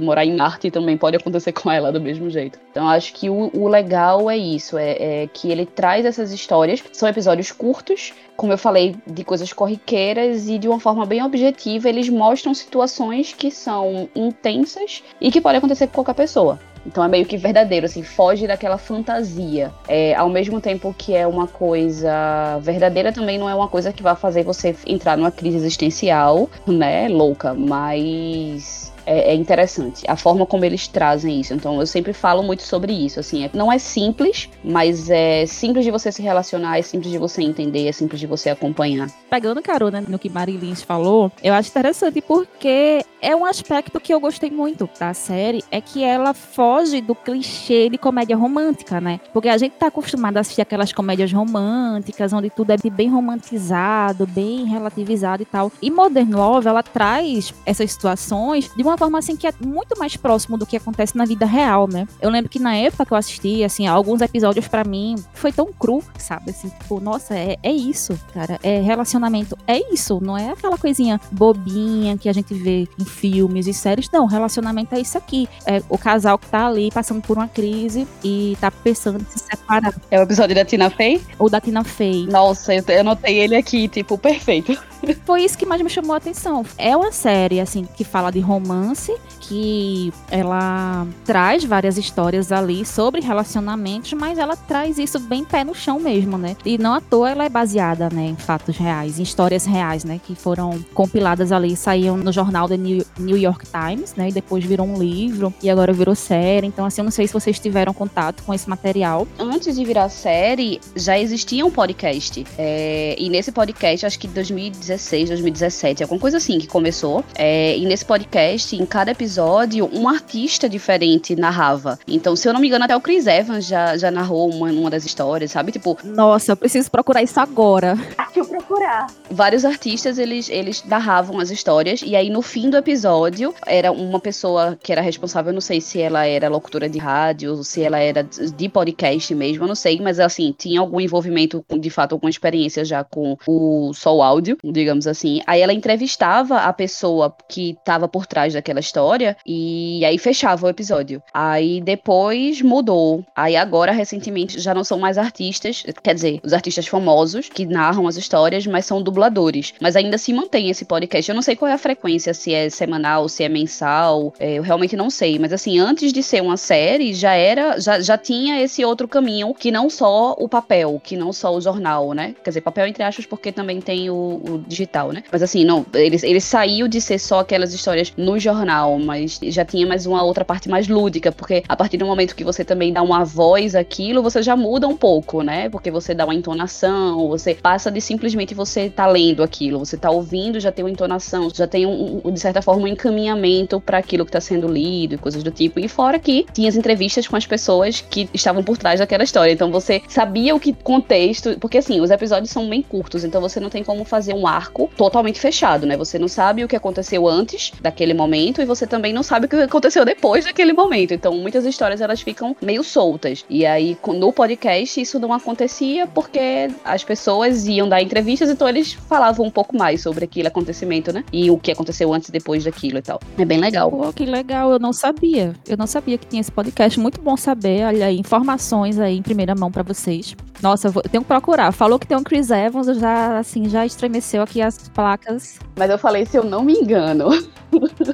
morar 0.00 0.24
em 0.24 0.34
Marte 0.36 0.70
também 0.70 0.96
pode 0.96 1.16
acontecer 1.16 1.52
com 1.54 1.70
ela 1.70 1.92
do 1.92 2.00
mesmo 2.00 2.30
jeito. 2.30 2.58
Então 2.70 2.88
acho 2.88 3.09
que 3.10 3.28
o, 3.28 3.50
o 3.54 3.68
legal 3.68 4.30
é 4.30 4.36
isso, 4.36 4.78
é, 4.78 5.22
é, 5.22 5.26
que 5.32 5.50
ele 5.50 5.66
traz 5.66 6.04
essas 6.04 6.32
histórias, 6.32 6.82
são 6.92 7.08
episódios 7.08 7.52
curtos, 7.52 8.12
como 8.36 8.52
eu 8.52 8.58
falei, 8.58 8.96
de 9.06 9.24
coisas 9.24 9.52
corriqueiras 9.52 10.48
e 10.48 10.58
de 10.58 10.66
uma 10.66 10.80
forma 10.80 11.04
bem 11.04 11.22
objetiva, 11.22 11.88
eles 11.88 12.08
mostram 12.08 12.54
situações 12.54 13.34
que 13.34 13.50
são 13.50 14.08
intensas 14.14 15.02
e 15.20 15.30
que 15.30 15.40
podem 15.40 15.58
acontecer 15.58 15.86
com 15.88 15.94
qualquer 15.94 16.14
pessoa. 16.14 16.58
Então 16.86 17.04
é 17.04 17.08
meio 17.08 17.26
que 17.26 17.36
verdadeiro, 17.36 17.86
assim, 17.86 18.02
foge 18.02 18.46
daquela 18.46 18.78
fantasia. 18.78 19.70
É, 19.86 20.14
ao 20.14 20.28
mesmo 20.28 20.60
tempo 20.60 20.94
que 20.96 21.14
é 21.14 21.26
uma 21.26 21.46
coisa 21.46 22.58
verdadeira, 22.62 23.12
também 23.12 23.38
não 23.38 23.48
é 23.48 23.54
uma 23.54 23.68
coisa 23.68 23.92
que 23.92 24.02
vai 24.02 24.16
fazer 24.16 24.42
você 24.42 24.74
entrar 24.86 25.16
numa 25.16 25.30
crise 25.30 25.56
existencial, 25.56 26.48
né, 26.66 27.08
louca, 27.08 27.52
mas 27.54 28.89
é, 29.10 29.32
é, 29.32 29.34
interessante. 29.34 30.04
A 30.06 30.14
forma 30.14 30.46
como 30.46 30.64
eles 30.64 30.86
trazem 30.86 31.40
isso. 31.40 31.52
Então 31.52 31.80
eu 31.80 31.86
sempre 31.86 32.12
falo 32.12 32.44
muito 32.44 32.62
sobre 32.62 32.92
isso. 32.92 33.18
Assim, 33.18 33.44
é, 33.44 33.50
não 33.52 33.72
é 33.72 33.76
simples, 33.76 34.48
mas 34.62 35.10
é 35.10 35.44
simples 35.46 35.84
de 35.84 35.90
você 35.90 36.12
se 36.12 36.22
relacionar, 36.22 36.78
é 36.78 36.82
simples 36.82 37.10
de 37.10 37.18
você 37.18 37.42
entender, 37.42 37.88
é 37.88 37.92
simples 37.92 38.20
de 38.20 38.26
você 38.28 38.50
acompanhar. 38.50 39.10
Pegando 39.28 39.60
carona 39.60 40.00
no 40.00 40.16
que 40.16 40.28
Mari 40.28 40.56
Lins 40.56 40.82
falou, 40.82 41.32
eu 41.42 41.52
acho 41.52 41.70
interessante 41.70 42.20
porque 42.20 43.04
é 43.20 43.34
um 43.34 43.44
aspecto 43.44 43.98
que 43.98 44.14
eu 44.14 44.20
gostei 44.20 44.50
muito 44.50 44.88
da 44.98 45.12
série, 45.12 45.64
é 45.72 45.80
que 45.80 46.04
ela 46.04 46.32
foge 46.32 47.00
do 47.00 47.14
clichê 47.14 47.88
de 47.88 47.98
comédia 47.98 48.36
romântica, 48.36 49.00
né? 49.00 49.18
Porque 49.32 49.48
a 49.48 49.58
gente 49.58 49.72
tá 49.72 49.88
acostumado 49.88 50.36
a 50.36 50.40
assistir 50.40 50.62
aquelas 50.62 50.92
comédias 50.92 51.32
românticas, 51.32 52.32
onde 52.32 52.48
tudo 52.48 52.70
é 52.70 52.76
bem 52.90 53.08
romantizado, 53.08 54.24
bem 54.26 54.66
relativizado 54.66 55.42
e 55.42 55.46
tal. 55.46 55.72
E 55.82 55.90
Modern 55.90 56.32
Love, 56.32 56.68
ela 56.68 56.82
traz 56.82 57.52
essas 57.66 57.90
situações 57.90 58.70
de 58.74 58.82
uma 58.82 58.96
forma 59.00 59.18
assim 59.18 59.34
que 59.34 59.46
é 59.46 59.52
muito 59.64 59.98
mais 59.98 60.14
próximo 60.14 60.58
do 60.58 60.66
que 60.66 60.76
acontece 60.76 61.16
na 61.16 61.24
vida 61.24 61.46
real, 61.46 61.88
né? 61.88 62.06
Eu 62.20 62.28
lembro 62.28 62.50
que 62.50 62.58
na 62.58 62.76
época 62.76 63.06
que 63.06 63.12
eu 63.14 63.16
assisti, 63.16 63.64
assim, 63.64 63.86
alguns 63.86 64.20
episódios 64.20 64.68
para 64.68 64.84
mim 64.84 65.16
foi 65.32 65.50
tão 65.50 65.72
cru, 65.72 66.04
sabe? 66.18 66.50
Assim, 66.50 66.68
tipo, 66.68 67.00
nossa, 67.00 67.34
é, 67.34 67.56
é 67.62 67.72
isso, 67.72 68.18
cara. 68.34 68.60
É 68.62 68.78
relacionamento, 68.80 69.56
é 69.66 69.80
isso, 69.90 70.20
não 70.22 70.36
é 70.36 70.50
aquela 70.50 70.76
coisinha 70.76 71.18
bobinha 71.32 72.18
que 72.18 72.28
a 72.28 72.32
gente 72.34 72.52
vê 72.52 72.86
em 72.98 73.04
filmes 73.06 73.66
e 73.66 73.72
séries. 73.72 74.10
Não, 74.12 74.26
relacionamento 74.26 74.94
é 74.94 75.00
isso 75.00 75.16
aqui. 75.16 75.48
É 75.64 75.82
o 75.88 75.96
casal 75.96 76.38
que 76.38 76.46
tá 76.48 76.66
ali 76.66 76.90
passando 76.90 77.22
por 77.22 77.38
uma 77.38 77.48
crise 77.48 78.06
e 78.22 78.54
tá 78.60 78.70
pensando 78.70 79.18
em 79.18 79.24
se 79.24 79.38
separar. 79.38 79.94
É 80.10 80.20
o 80.20 80.24
episódio 80.24 80.54
da 80.54 80.64
Tina 80.64 80.90
Fey? 80.90 81.22
Ou 81.38 81.48
da 81.48 81.58
Tina 81.58 81.82
Fey. 81.84 82.26
Nossa, 82.26 82.74
eu, 82.74 82.84
eu 82.86 83.04
notei 83.04 83.38
ele 83.38 83.56
aqui, 83.56 83.88
tipo, 83.88 84.18
perfeito. 84.18 84.78
Foi 85.24 85.42
isso 85.42 85.56
que 85.56 85.66
mais 85.66 85.80
me 85.80 85.88
chamou 85.88 86.14
a 86.14 86.16
atenção. 86.16 86.64
É 86.76 86.96
uma 86.96 87.12
série, 87.12 87.60
assim, 87.60 87.86
que 87.96 88.04
fala 88.04 88.30
de 88.30 88.40
romance, 88.40 89.14
que 89.50 90.12
ela 90.30 91.04
traz 91.24 91.64
várias 91.64 91.98
histórias 91.98 92.52
ali 92.52 92.86
sobre 92.86 93.20
relacionamentos, 93.20 94.12
mas 94.12 94.38
ela 94.38 94.56
traz 94.56 94.96
isso 94.96 95.18
bem 95.18 95.44
pé 95.44 95.64
no 95.64 95.74
chão 95.74 95.98
mesmo, 95.98 96.38
né? 96.38 96.56
E 96.64 96.78
não 96.78 96.94
à 96.94 97.00
toa 97.00 97.30
ela 97.30 97.44
é 97.44 97.48
baseada, 97.48 98.08
né, 98.08 98.26
em 98.26 98.36
fatos 98.36 98.76
reais, 98.76 99.18
em 99.18 99.22
histórias 99.22 99.66
reais, 99.66 100.04
né, 100.04 100.20
que 100.24 100.36
foram 100.36 100.82
compiladas 100.94 101.50
ali, 101.50 101.76
saíam 101.76 102.16
no 102.16 102.32
jornal 102.32 102.68
da 102.68 102.76
New, 102.76 103.04
York 103.18 103.66
Times, 103.66 104.14
né, 104.14 104.28
e 104.28 104.32
depois 104.32 104.64
virou 104.64 104.86
um 104.86 104.96
livro, 104.96 105.52
e 105.62 105.68
agora 105.68 105.92
virou 105.92 106.14
série. 106.14 106.66
Então, 106.66 106.84
assim, 106.84 107.00
eu 107.00 107.04
não 107.04 107.10
sei 107.10 107.26
se 107.26 107.32
vocês 107.32 107.58
tiveram 107.58 107.92
contato 107.92 108.42
com 108.44 108.54
esse 108.54 108.70
material. 108.70 109.26
Antes 109.38 109.76
de 109.76 109.84
virar 109.84 110.08
série, 110.08 110.80
já 110.94 111.18
existia 111.18 111.66
um 111.66 111.70
podcast. 111.70 112.46
É, 112.56 113.16
e 113.18 113.28
nesse 113.28 113.50
podcast, 113.50 114.06
acho 114.06 114.18
que 114.18 114.28
2019 114.28 115.00
2016, 115.00 115.28
2017, 115.28 116.02
alguma 116.02 116.20
coisa 116.20 116.36
assim 116.36 116.58
que 116.58 116.66
começou. 116.66 117.24
É, 117.34 117.76
e 117.76 117.86
nesse 117.86 118.04
podcast, 118.04 118.76
em 118.76 118.86
cada 118.86 119.10
episódio, 119.10 119.39
um 119.82 120.08
artista 120.08 120.68
diferente 120.68 121.36
narrava. 121.36 121.98
Então, 122.06 122.34
se 122.36 122.48
eu 122.48 122.52
não 122.52 122.60
me 122.60 122.68
engano, 122.68 122.84
até 122.84 122.96
o 122.96 123.00
Chris 123.00 123.26
Evans 123.26 123.66
já, 123.66 123.96
já 123.96 124.10
narrou 124.10 124.50
uma, 124.50 124.70
uma 124.70 124.90
das 124.90 125.04
histórias, 125.04 125.50
sabe? 125.50 125.72
Tipo. 125.72 125.98
Nossa, 126.04 126.52
eu 126.52 126.56
preciso 126.56 126.90
procurar 126.90 127.22
isso 127.22 127.38
agora. 127.40 127.96
Eu 128.34 128.44
procurar. 128.46 129.08
Vários 129.30 129.64
artistas, 129.64 130.18
eles, 130.18 130.48
eles 130.48 130.84
narravam 130.84 131.38
as 131.40 131.50
histórias. 131.50 132.00
E 132.02 132.14
aí, 132.14 132.30
no 132.30 132.42
fim 132.42 132.70
do 132.70 132.76
episódio, 132.76 133.52
era 133.66 133.90
uma 133.90 134.20
pessoa 134.20 134.78
que 134.80 134.92
era 134.92 135.00
responsável, 135.00 135.50
eu 135.50 135.54
não 135.54 135.60
sei 135.60 135.80
se 135.80 136.00
ela 136.00 136.24
era 136.24 136.48
locutora 136.48 136.88
de 136.88 136.98
rádio, 136.98 137.62
se 137.64 137.82
ela 137.82 137.98
era 137.98 138.22
de 138.22 138.68
podcast 138.68 139.34
mesmo, 139.34 139.64
eu 139.64 139.68
não 139.68 139.74
sei, 139.74 140.00
mas 140.00 140.20
assim, 140.20 140.54
tinha 140.56 140.80
algum 140.80 141.00
envolvimento, 141.00 141.64
de 141.78 141.90
fato, 141.90 142.12
alguma 142.12 142.30
experiência 142.30 142.84
já 142.84 143.02
com 143.02 143.36
o 143.46 143.92
só 143.92 144.20
áudio, 144.22 144.56
digamos 144.64 145.06
assim. 145.06 145.40
Aí 145.46 145.60
ela 145.60 145.72
entrevistava 145.72 146.58
a 146.58 146.72
pessoa 146.72 147.34
que 147.48 147.70
estava 147.70 148.08
por 148.08 148.26
trás 148.26 148.54
daquela 148.54 148.80
história 148.80 149.29
e 149.46 150.04
aí 150.04 150.18
fechava 150.18 150.66
o 150.66 150.68
episódio. 150.68 151.22
Aí 151.32 151.80
depois 151.80 152.62
mudou. 152.62 153.24
Aí 153.34 153.56
agora, 153.56 153.92
recentemente, 153.92 154.60
já 154.60 154.74
não 154.74 154.84
são 154.84 154.98
mais 154.98 155.18
artistas, 155.18 155.84
quer 156.02 156.14
dizer, 156.14 156.40
os 156.44 156.52
artistas 156.52 156.86
famosos 156.86 157.48
que 157.48 157.66
narram 157.66 158.06
as 158.06 158.16
histórias, 158.16 158.66
mas 158.66 158.86
são 158.86 159.02
dubladores. 159.02 159.74
Mas 159.80 159.96
ainda 159.96 160.18
se 160.18 160.32
mantém 160.32 160.70
esse 160.70 160.84
podcast. 160.84 161.28
Eu 161.28 161.34
não 161.34 161.42
sei 161.42 161.56
qual 161.56 161.70
é 161.70 161.74
a 161.74 161.78
frequência, 161.78 162.34
se 162.34 162.54
é 162.54 162.68
semanal, 162.70 163.28
se 163.28 163.44
é 163.44 163.48
mensal, 163.48 164.32
é, 164.38 164.54
eu 164.54 164.62
realmente 164.62 164.96
não 164.96 165.10
sei. 165.10 165.38
Mas 165.38 165.52
assim, 165.52 165.78
antes 165.78 166.12
de 166.12 166.22
ser 166.22 166.42
uma 166.42 166.56
série, 166.56 167.14
já 167.14 167.34
era, 167.34 167.80
já, 167.80 168.00
já 168.00 168.16
tinha 168.18 168.60
esse 168.62 168.84
outro 168.84 169.08
caminho 169.08 169.54
que 169.54 169.70
não 169.70 169.88
só 169.90 170.34
o 170.38 170.48
papel, 170.48 171.00
que 171.02 171.16
não 171.16 171.32
só 171.32 171.54
o 171.54 171.60
jornal, 171.60 172.12
né? 172.12 172.34
Quer 172.42 172.50
dizer, 172.50 172.60
papel 172.60 172.86
entre 172.86 173.02
aspas, 173.02 173.26
porque 173.26 173.52
também 173.52 173.80
tem 173.80 174.10
o, 174.10 174.14
o 174.14 174.64
digital, 174.66 175.12
né? 175.12 175.22
Mas 175.30 175.42
assim, 175.42 175.64
não, 175.64 175.84
ele, 175.94 176.16
ele 176.22 176.40
saiu 176.40 176.88
de 176.88 177.00
ser 177.00 177.18
só 177.18 177.40
aquelas 177.40 177.72
histórias 177.72 178.12
no 178.16 178.38
jornal, 178.38 178.98
mas 178.98 179.19
já 179.26 179.64
tinha 179.64 179.86
mais 179.86 180.06
uma 180.06 180.22
outra 180.22 180.44
parte 180.44 180.68
mais 180.68 180.88
lúdica, 180.88 181.32
porque 181.32 181.62
a 181.68 181.76
partir 181.76 181.96
do 181.96 182.06
momento 182.06 182.34
que 182.34 182.44
você 182.44 182.64
também 182.64 182.92
dá 182.92 183.02
uma 183.02 183.24
voz 183.24 183.74
àquilo, 183.74 184.22
você 184.22 184.42
já 184.42 184.56
muda 184.56 184.86
um 184.86 184.96
pouco, 184.96 185.42
né? 185.42 185.68
Porque 185.68 185.90
você 185.90 186.14
dá 186.14 186.24
uma 186.24 186.34
entonação, 186.34 187.28
você 187.28 187.54
passa 187.54 187.90
de 187.90 188.00
simplesmente 188.00 188.54
você 188.54 188.90
tá 188.90 189.06
lendo 189.06 189.42
aquilo, 189.42 189.78
você 189.78 189.96
tá 189.96 190.10
ouvindo, 190.10 190.60
já 190.60 190.72
tem 190.72 190.84
uma 190.84 190.90
entonação, 190.90 191.50
já 191.52 191.66
tem 191.66 191.86
um, 191.86 192.20
um 192.24 192.32
de 192.32 192.40
certa 192.40 192.62
forma 192.62 192.82
um 192.82 192.86
encaminhamento 192.86 193.80
para 193.80 193.98
aquilo 193.98 194.24
que 194.24 194.32
tá 194.32 194.40
sendo 194.40 194.68
lido 194.68 195.14
e 195.14 195.18
coisas 195.18 195.42
do 195.42 195.50
tipo. 195.50 195.80
E 195.80 195.88
fora 195.88 196.18
que 196.18 196.46
tinha 196.52 196.68
as 196.68 196.76
entrevistas 196.76 197.26
com 197.26 197.36
as 197.36 197.46
pessoas 197.46 198.00
que 198.00 198.28
estavam 198.32 198.62
por 198.62 198.76
trás 198.76 199.00
daquela 199.00 199.24
história. 199.24 199.52
Então 199.52 199.70
você 199.70 200.02
sabia 200.08 200.54
o 200.54 200.60
que 200.60 200.72
contexto, 200.72 201.58
porque 201.58 201.78
assim, 201.78 202.00
os 202.00 202.10
episódios 202.10 202.50
são 202.50 202.68
bem 202.68 202.82
curtos, 202.82 203.24
então 203.24 203.40
você 203.40 203.60
não 203.60 203.70
tem 203.70 203.82
como 203.84 204.04
fazer 204.04 204.34
um 204.34 204.46
arco 204.46 204.90
totalmente 204.96 205.40
fechado, 205.40 205.86
né? 205.86 205.96
Você 205.96 206.18
não 206.18 206.28
sabe 206.28 206.64
o 206.64 206.68
que 206.68 206.76
aconteceu 206.76 207.28
antes 207.28 207.72
daquele 207.80 208.14
momento 208.14 208.60
e 208.60 208.64
você 208.64 208.86
também 208.86 208.99
não 209.12 209.22
sabe 209.22 209.46
o 209.46 209.48
que 209.48 209.56
aconteceu 209.56 210.04
depois 210.04 210.44
daquele 210.44 210.72
momento. 210.72 211.14
Então 211.14 211.34
muitas 211.36 211.64
histórias 211.64 212.00
elas 212.00 212.20
ficam 212.20 212.56
meio 212.60 212.84
soltas. 212.84 213.44
E 213.48 213.64
aí 213.66 213.96
no 214.06 214.32
podcast 214.32 215.00
isso 215.00 215.18
não 215.18 215.32
acontecia 215.32 216.06
porque 216.06 216.70
as 216.84 217.02
pessoas 217.04 217.66
iam 217.66 217.88
dar 217.88 218.02
entrevistas, 218.02 218.50
então 218.50 218.68
eles 218.68 218.92
falavam 218.92 219.46
um 219.46 219.50
pouco 219.50 219.76
mais 219.76 220.02
sobre 220.02 220.24
aquele 220.24 220.48
acontecimento, 220.48 221.12
né? 221.12 221.24
E 221.32 221.50
o 221.50 221.58
que 221.58 221.72
aconteceu 221.72 222.12
antes 222.12 222.28
e 222.28 222.32
depois 222.32 222.64
daquilo 222.64 222.98
e 222.98 223.02
tal. 223.02 223.20
É 223.38 223.44
bem 223.44 223.58
legal. 223.58 223.90
Pô, 223.90 224.12
que 224.12 224.26
legal, 224.26 224.70
eu 224.70 224.78
não 224.78 224.92
sabia. 224.92 225.54
Eu 225.68 225.76
não 225.76 225.86
sabia 225.86 226.18
que 226.18 226.26
tinha 226.26 226.40
esse 226.40 226.52
podcast. 226.52 226.98
Muito 226.98 227.20
bom 227.20 227.36
saber. 227.36 227.84
Olha 227.84 228.06
aí, 228.06 228.18
informações 228.18 228.98
aí 228.98 229.16
em 229.16 229.22
primeira 229.22 229.54
mão 229.54 229.70
para 229.70 229.82
vocês. 229.82 230.34
Nossa, 230.62 230.88
eu, 230.88 230.92
vou, 230.92 231.02
eu 231.04 231.10
tenho 231.10 231.22
que 231.22 231.28
procurar. 231.28 231.72
Falou 231.72 231.98
que 231.98 232.06
tem 232.06 232.16
um 232.16 232.22
Chris 232.22 232.50
Evans, 232.50 232.88
eu 232.88 232.94
já, 232.94 233.38
assim, 233.38 233.68
já 233.68 233.86
estremeceu 233.86 234.42
aqui 234.42 234.60
as 234.60 234.88
placas. 234.88 235.58
Mas 235.76 235.90
eu 235.90 235.98
falei, 235.98 236.26
se 236.26 236.36
eu 236.36 236.44
não 236.44 236.62
me 236.62 236.74
engano. 236.74 237.28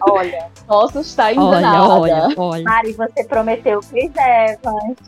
Olha. 0.02 0.46
Posso 0.76 1.00
estar 1.00 1.32
Olha, 1.32 1.58
enganada. 1.58 1.88
olha, 1.88 2.28
olha. 2.36 2.64
Mari, 2.64 2.92
você 2.92 3.24
prometeu 3.24 3.80
Chris 3.80 4.12
Evans. 4.14 4.98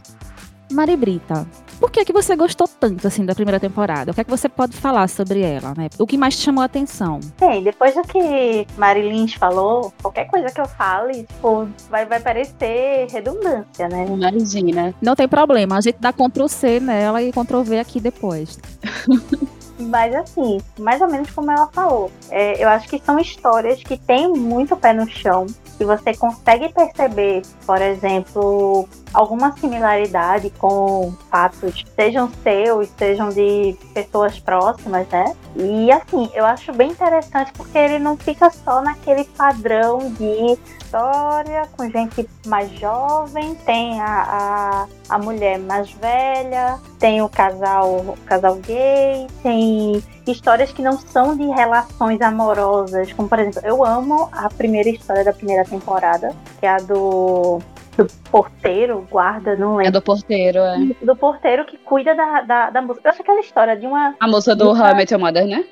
Mari 0.73 0.97
Brita, 0.97 1.47
por 1.79 1.91
que, 1.91 2.07
que 2.07 2.13
você 2.13 2.35
gostou 2.35 2.67
tanto 2.67 3.07
assim 3.07 3.25
da 3.27 3.35
primeira 3.35 3.61
temporada? 3.61 4.11
O 4.11 4.15
que 4.15 4.21
é 4.23 4.25
que 4.25 4.31
você 4.31 4.49
pode 4.49 4.75
falar 4.77 5.07
sobre 5.09 5.43
ela, 5.43 5.75
né? 5.77 5.89
O 5.99 6.07
que 6.07 6.17
mais 6.17 6.37
te 6.37 6.43
chamou 6.43 6.63
a 6.63 6.65
atenção? 6.65 7.21
Bem, 7.39 7.63
depois 7.63 7.95
do 7.95 8.03
que 8.03 8.67
Mari 8.79 9.03
Lynch 9.03 9.39
falou, 9.39 9.93
qualquer 10.01 10.27
coisa 10.27 10.49
que 10.49 10.61
eu 10.61 10.67
fale, 10.67 11.25
tipo, 11.25 11.69
vai, 11.91 12.07
vai 12.07 12.21
parecer 12.21 13.07
redundância, 13.11 13.89
né? 13.91 14.07
Imagina. 14.09 14.95
Não 15.03 15.15
tem 15.15 15.29
problema, 15.29 15.77
a 15.77 15.81
gente 15.83 15.99
dá 16.01 16.15
Ctrl 16.15 16.49
C 16.49 16.81
nela 16.81 17.23
e 17.23 17.31
Ctrl 17.31 17.63
V 17.63 17.79
aqui 17.79 18.01
depois. 18.01 18.59
Mas 19.79 20.15
assim, 20.15 20.59
mais 20.79 21.01
ou 21.01 21.09
menos 21.09 21.31
como 21.31 21.51
ela 21.51 21.69
falou, 21.69 22.11
é, 22.31 22.63
eu 22.63 22.69
acho 22.69 22.89
que 22.89 22.99
são 22.99 23.19
histórias 23.19 23.83
que 23.83 23.97
têm 23.97 24.29
muito 24.29 24.77
pé 24.77 24.93
no 24.93 25.09
chão, 25.09 25.47
que 25.77 25.85
você 25.85 26.15
consegue 26.15 26.73
perceber, 26.73 27.43
por 27.65 27.81
exemplo, 27.81 28.89
alguma 29.15 29.57
similaridade 29.57 30.51
com 30.59 31.15
fatos, 31.31 31.85
sejam 31.95 32.31
seus, 32.43 32.89
sejam 32.99 33.29
de 33.29 33.77
pessoas 33.95 34.39
próximas, 34.41 35.07
né? 35.09 35.37
E 35.55 35.91
assim, 35.93 36.29
eu 36.35 36.45
acho 36.45 36.73
bem 36.73 36.91
interessante 36.91 37.53
porque 37.53 37.79
ele 37.79 37.99
não 37.99 38.17
fica 38.17 38.51
só 38.51 38.83
naquele 38.83 39.25
padrão 39.25 40.13
de 40.13 40.59
história 40.99 41.69
com 41.77 41.89
gente 41.91 42.27
mais 42.47 42.71
jovem, 42.73 43.55
tem 43.67 44.01
a, 44.01 44.87
a, 45.11 45.15
a 45.15 45.19
mulher 45.19 45.59
mais 45.59 45.91
velha, 45.93 46.79
tem 46.99 47.21
o 47.21 47.29
casal, 47.29 47.91
o 47.97 48.17
casal 48.25 48.57
gay, 48.57 49.27
tem 49.43 50.03
histórias 50.27 50.73
que 50.73 50.81
não 50.81 50.93
são 50.99 51.37
de 51.37 51.45
relações 51.49 52.21
amorosas, 52.23 53.13
como 53.13 53.29
por 53.29 53.39
exemplo, 53.39 53.61
eu 53.65 53.85
amo 53.85 54.31
a 54.33 54.49
primeira 54.49 54.89
história 54.89 55.23
da 55.25 55.33
primeira 55.33 55.63
temporada, 55.65 56.35
que 56.59 56.65
é 56.67 56.71
a 56.71 56.79
do 56.79 57.59
do 57.99 58.07
porteiro, 58.31 59.05
guarda, 59.11 59.57
não 59.57 59.71
lembro. 59.75 59.89
É 59.89 59.91
do 59.91 60.01
porteiro, 60.01 60.59
é. 60.61 60.79
Do 61.05 61.17
porteiro 61.17 61.65
que 61.67 61.77
cuida 61.79 62.15
da, 62.15 62.43
da, 62.43 62.71
da 62.71 62.81
moça. 62.81 63.01
Eu 63.03 63.11
acho 63.11 63.23
aquela 63.23 63.41
história 63.41 63.77
de 63.77 63.87
uma. 63.89 64.15
A 64.21 64.29
moça 64.29 64.55
do 64.55 64.67
Nunca- 64.67 64.85
How 64.85 64.91
I 64.93 64.95
Met 64.95 65.13
Your 65.13 65.21
Mother, 65.21 65.47
né? 65.49 65.65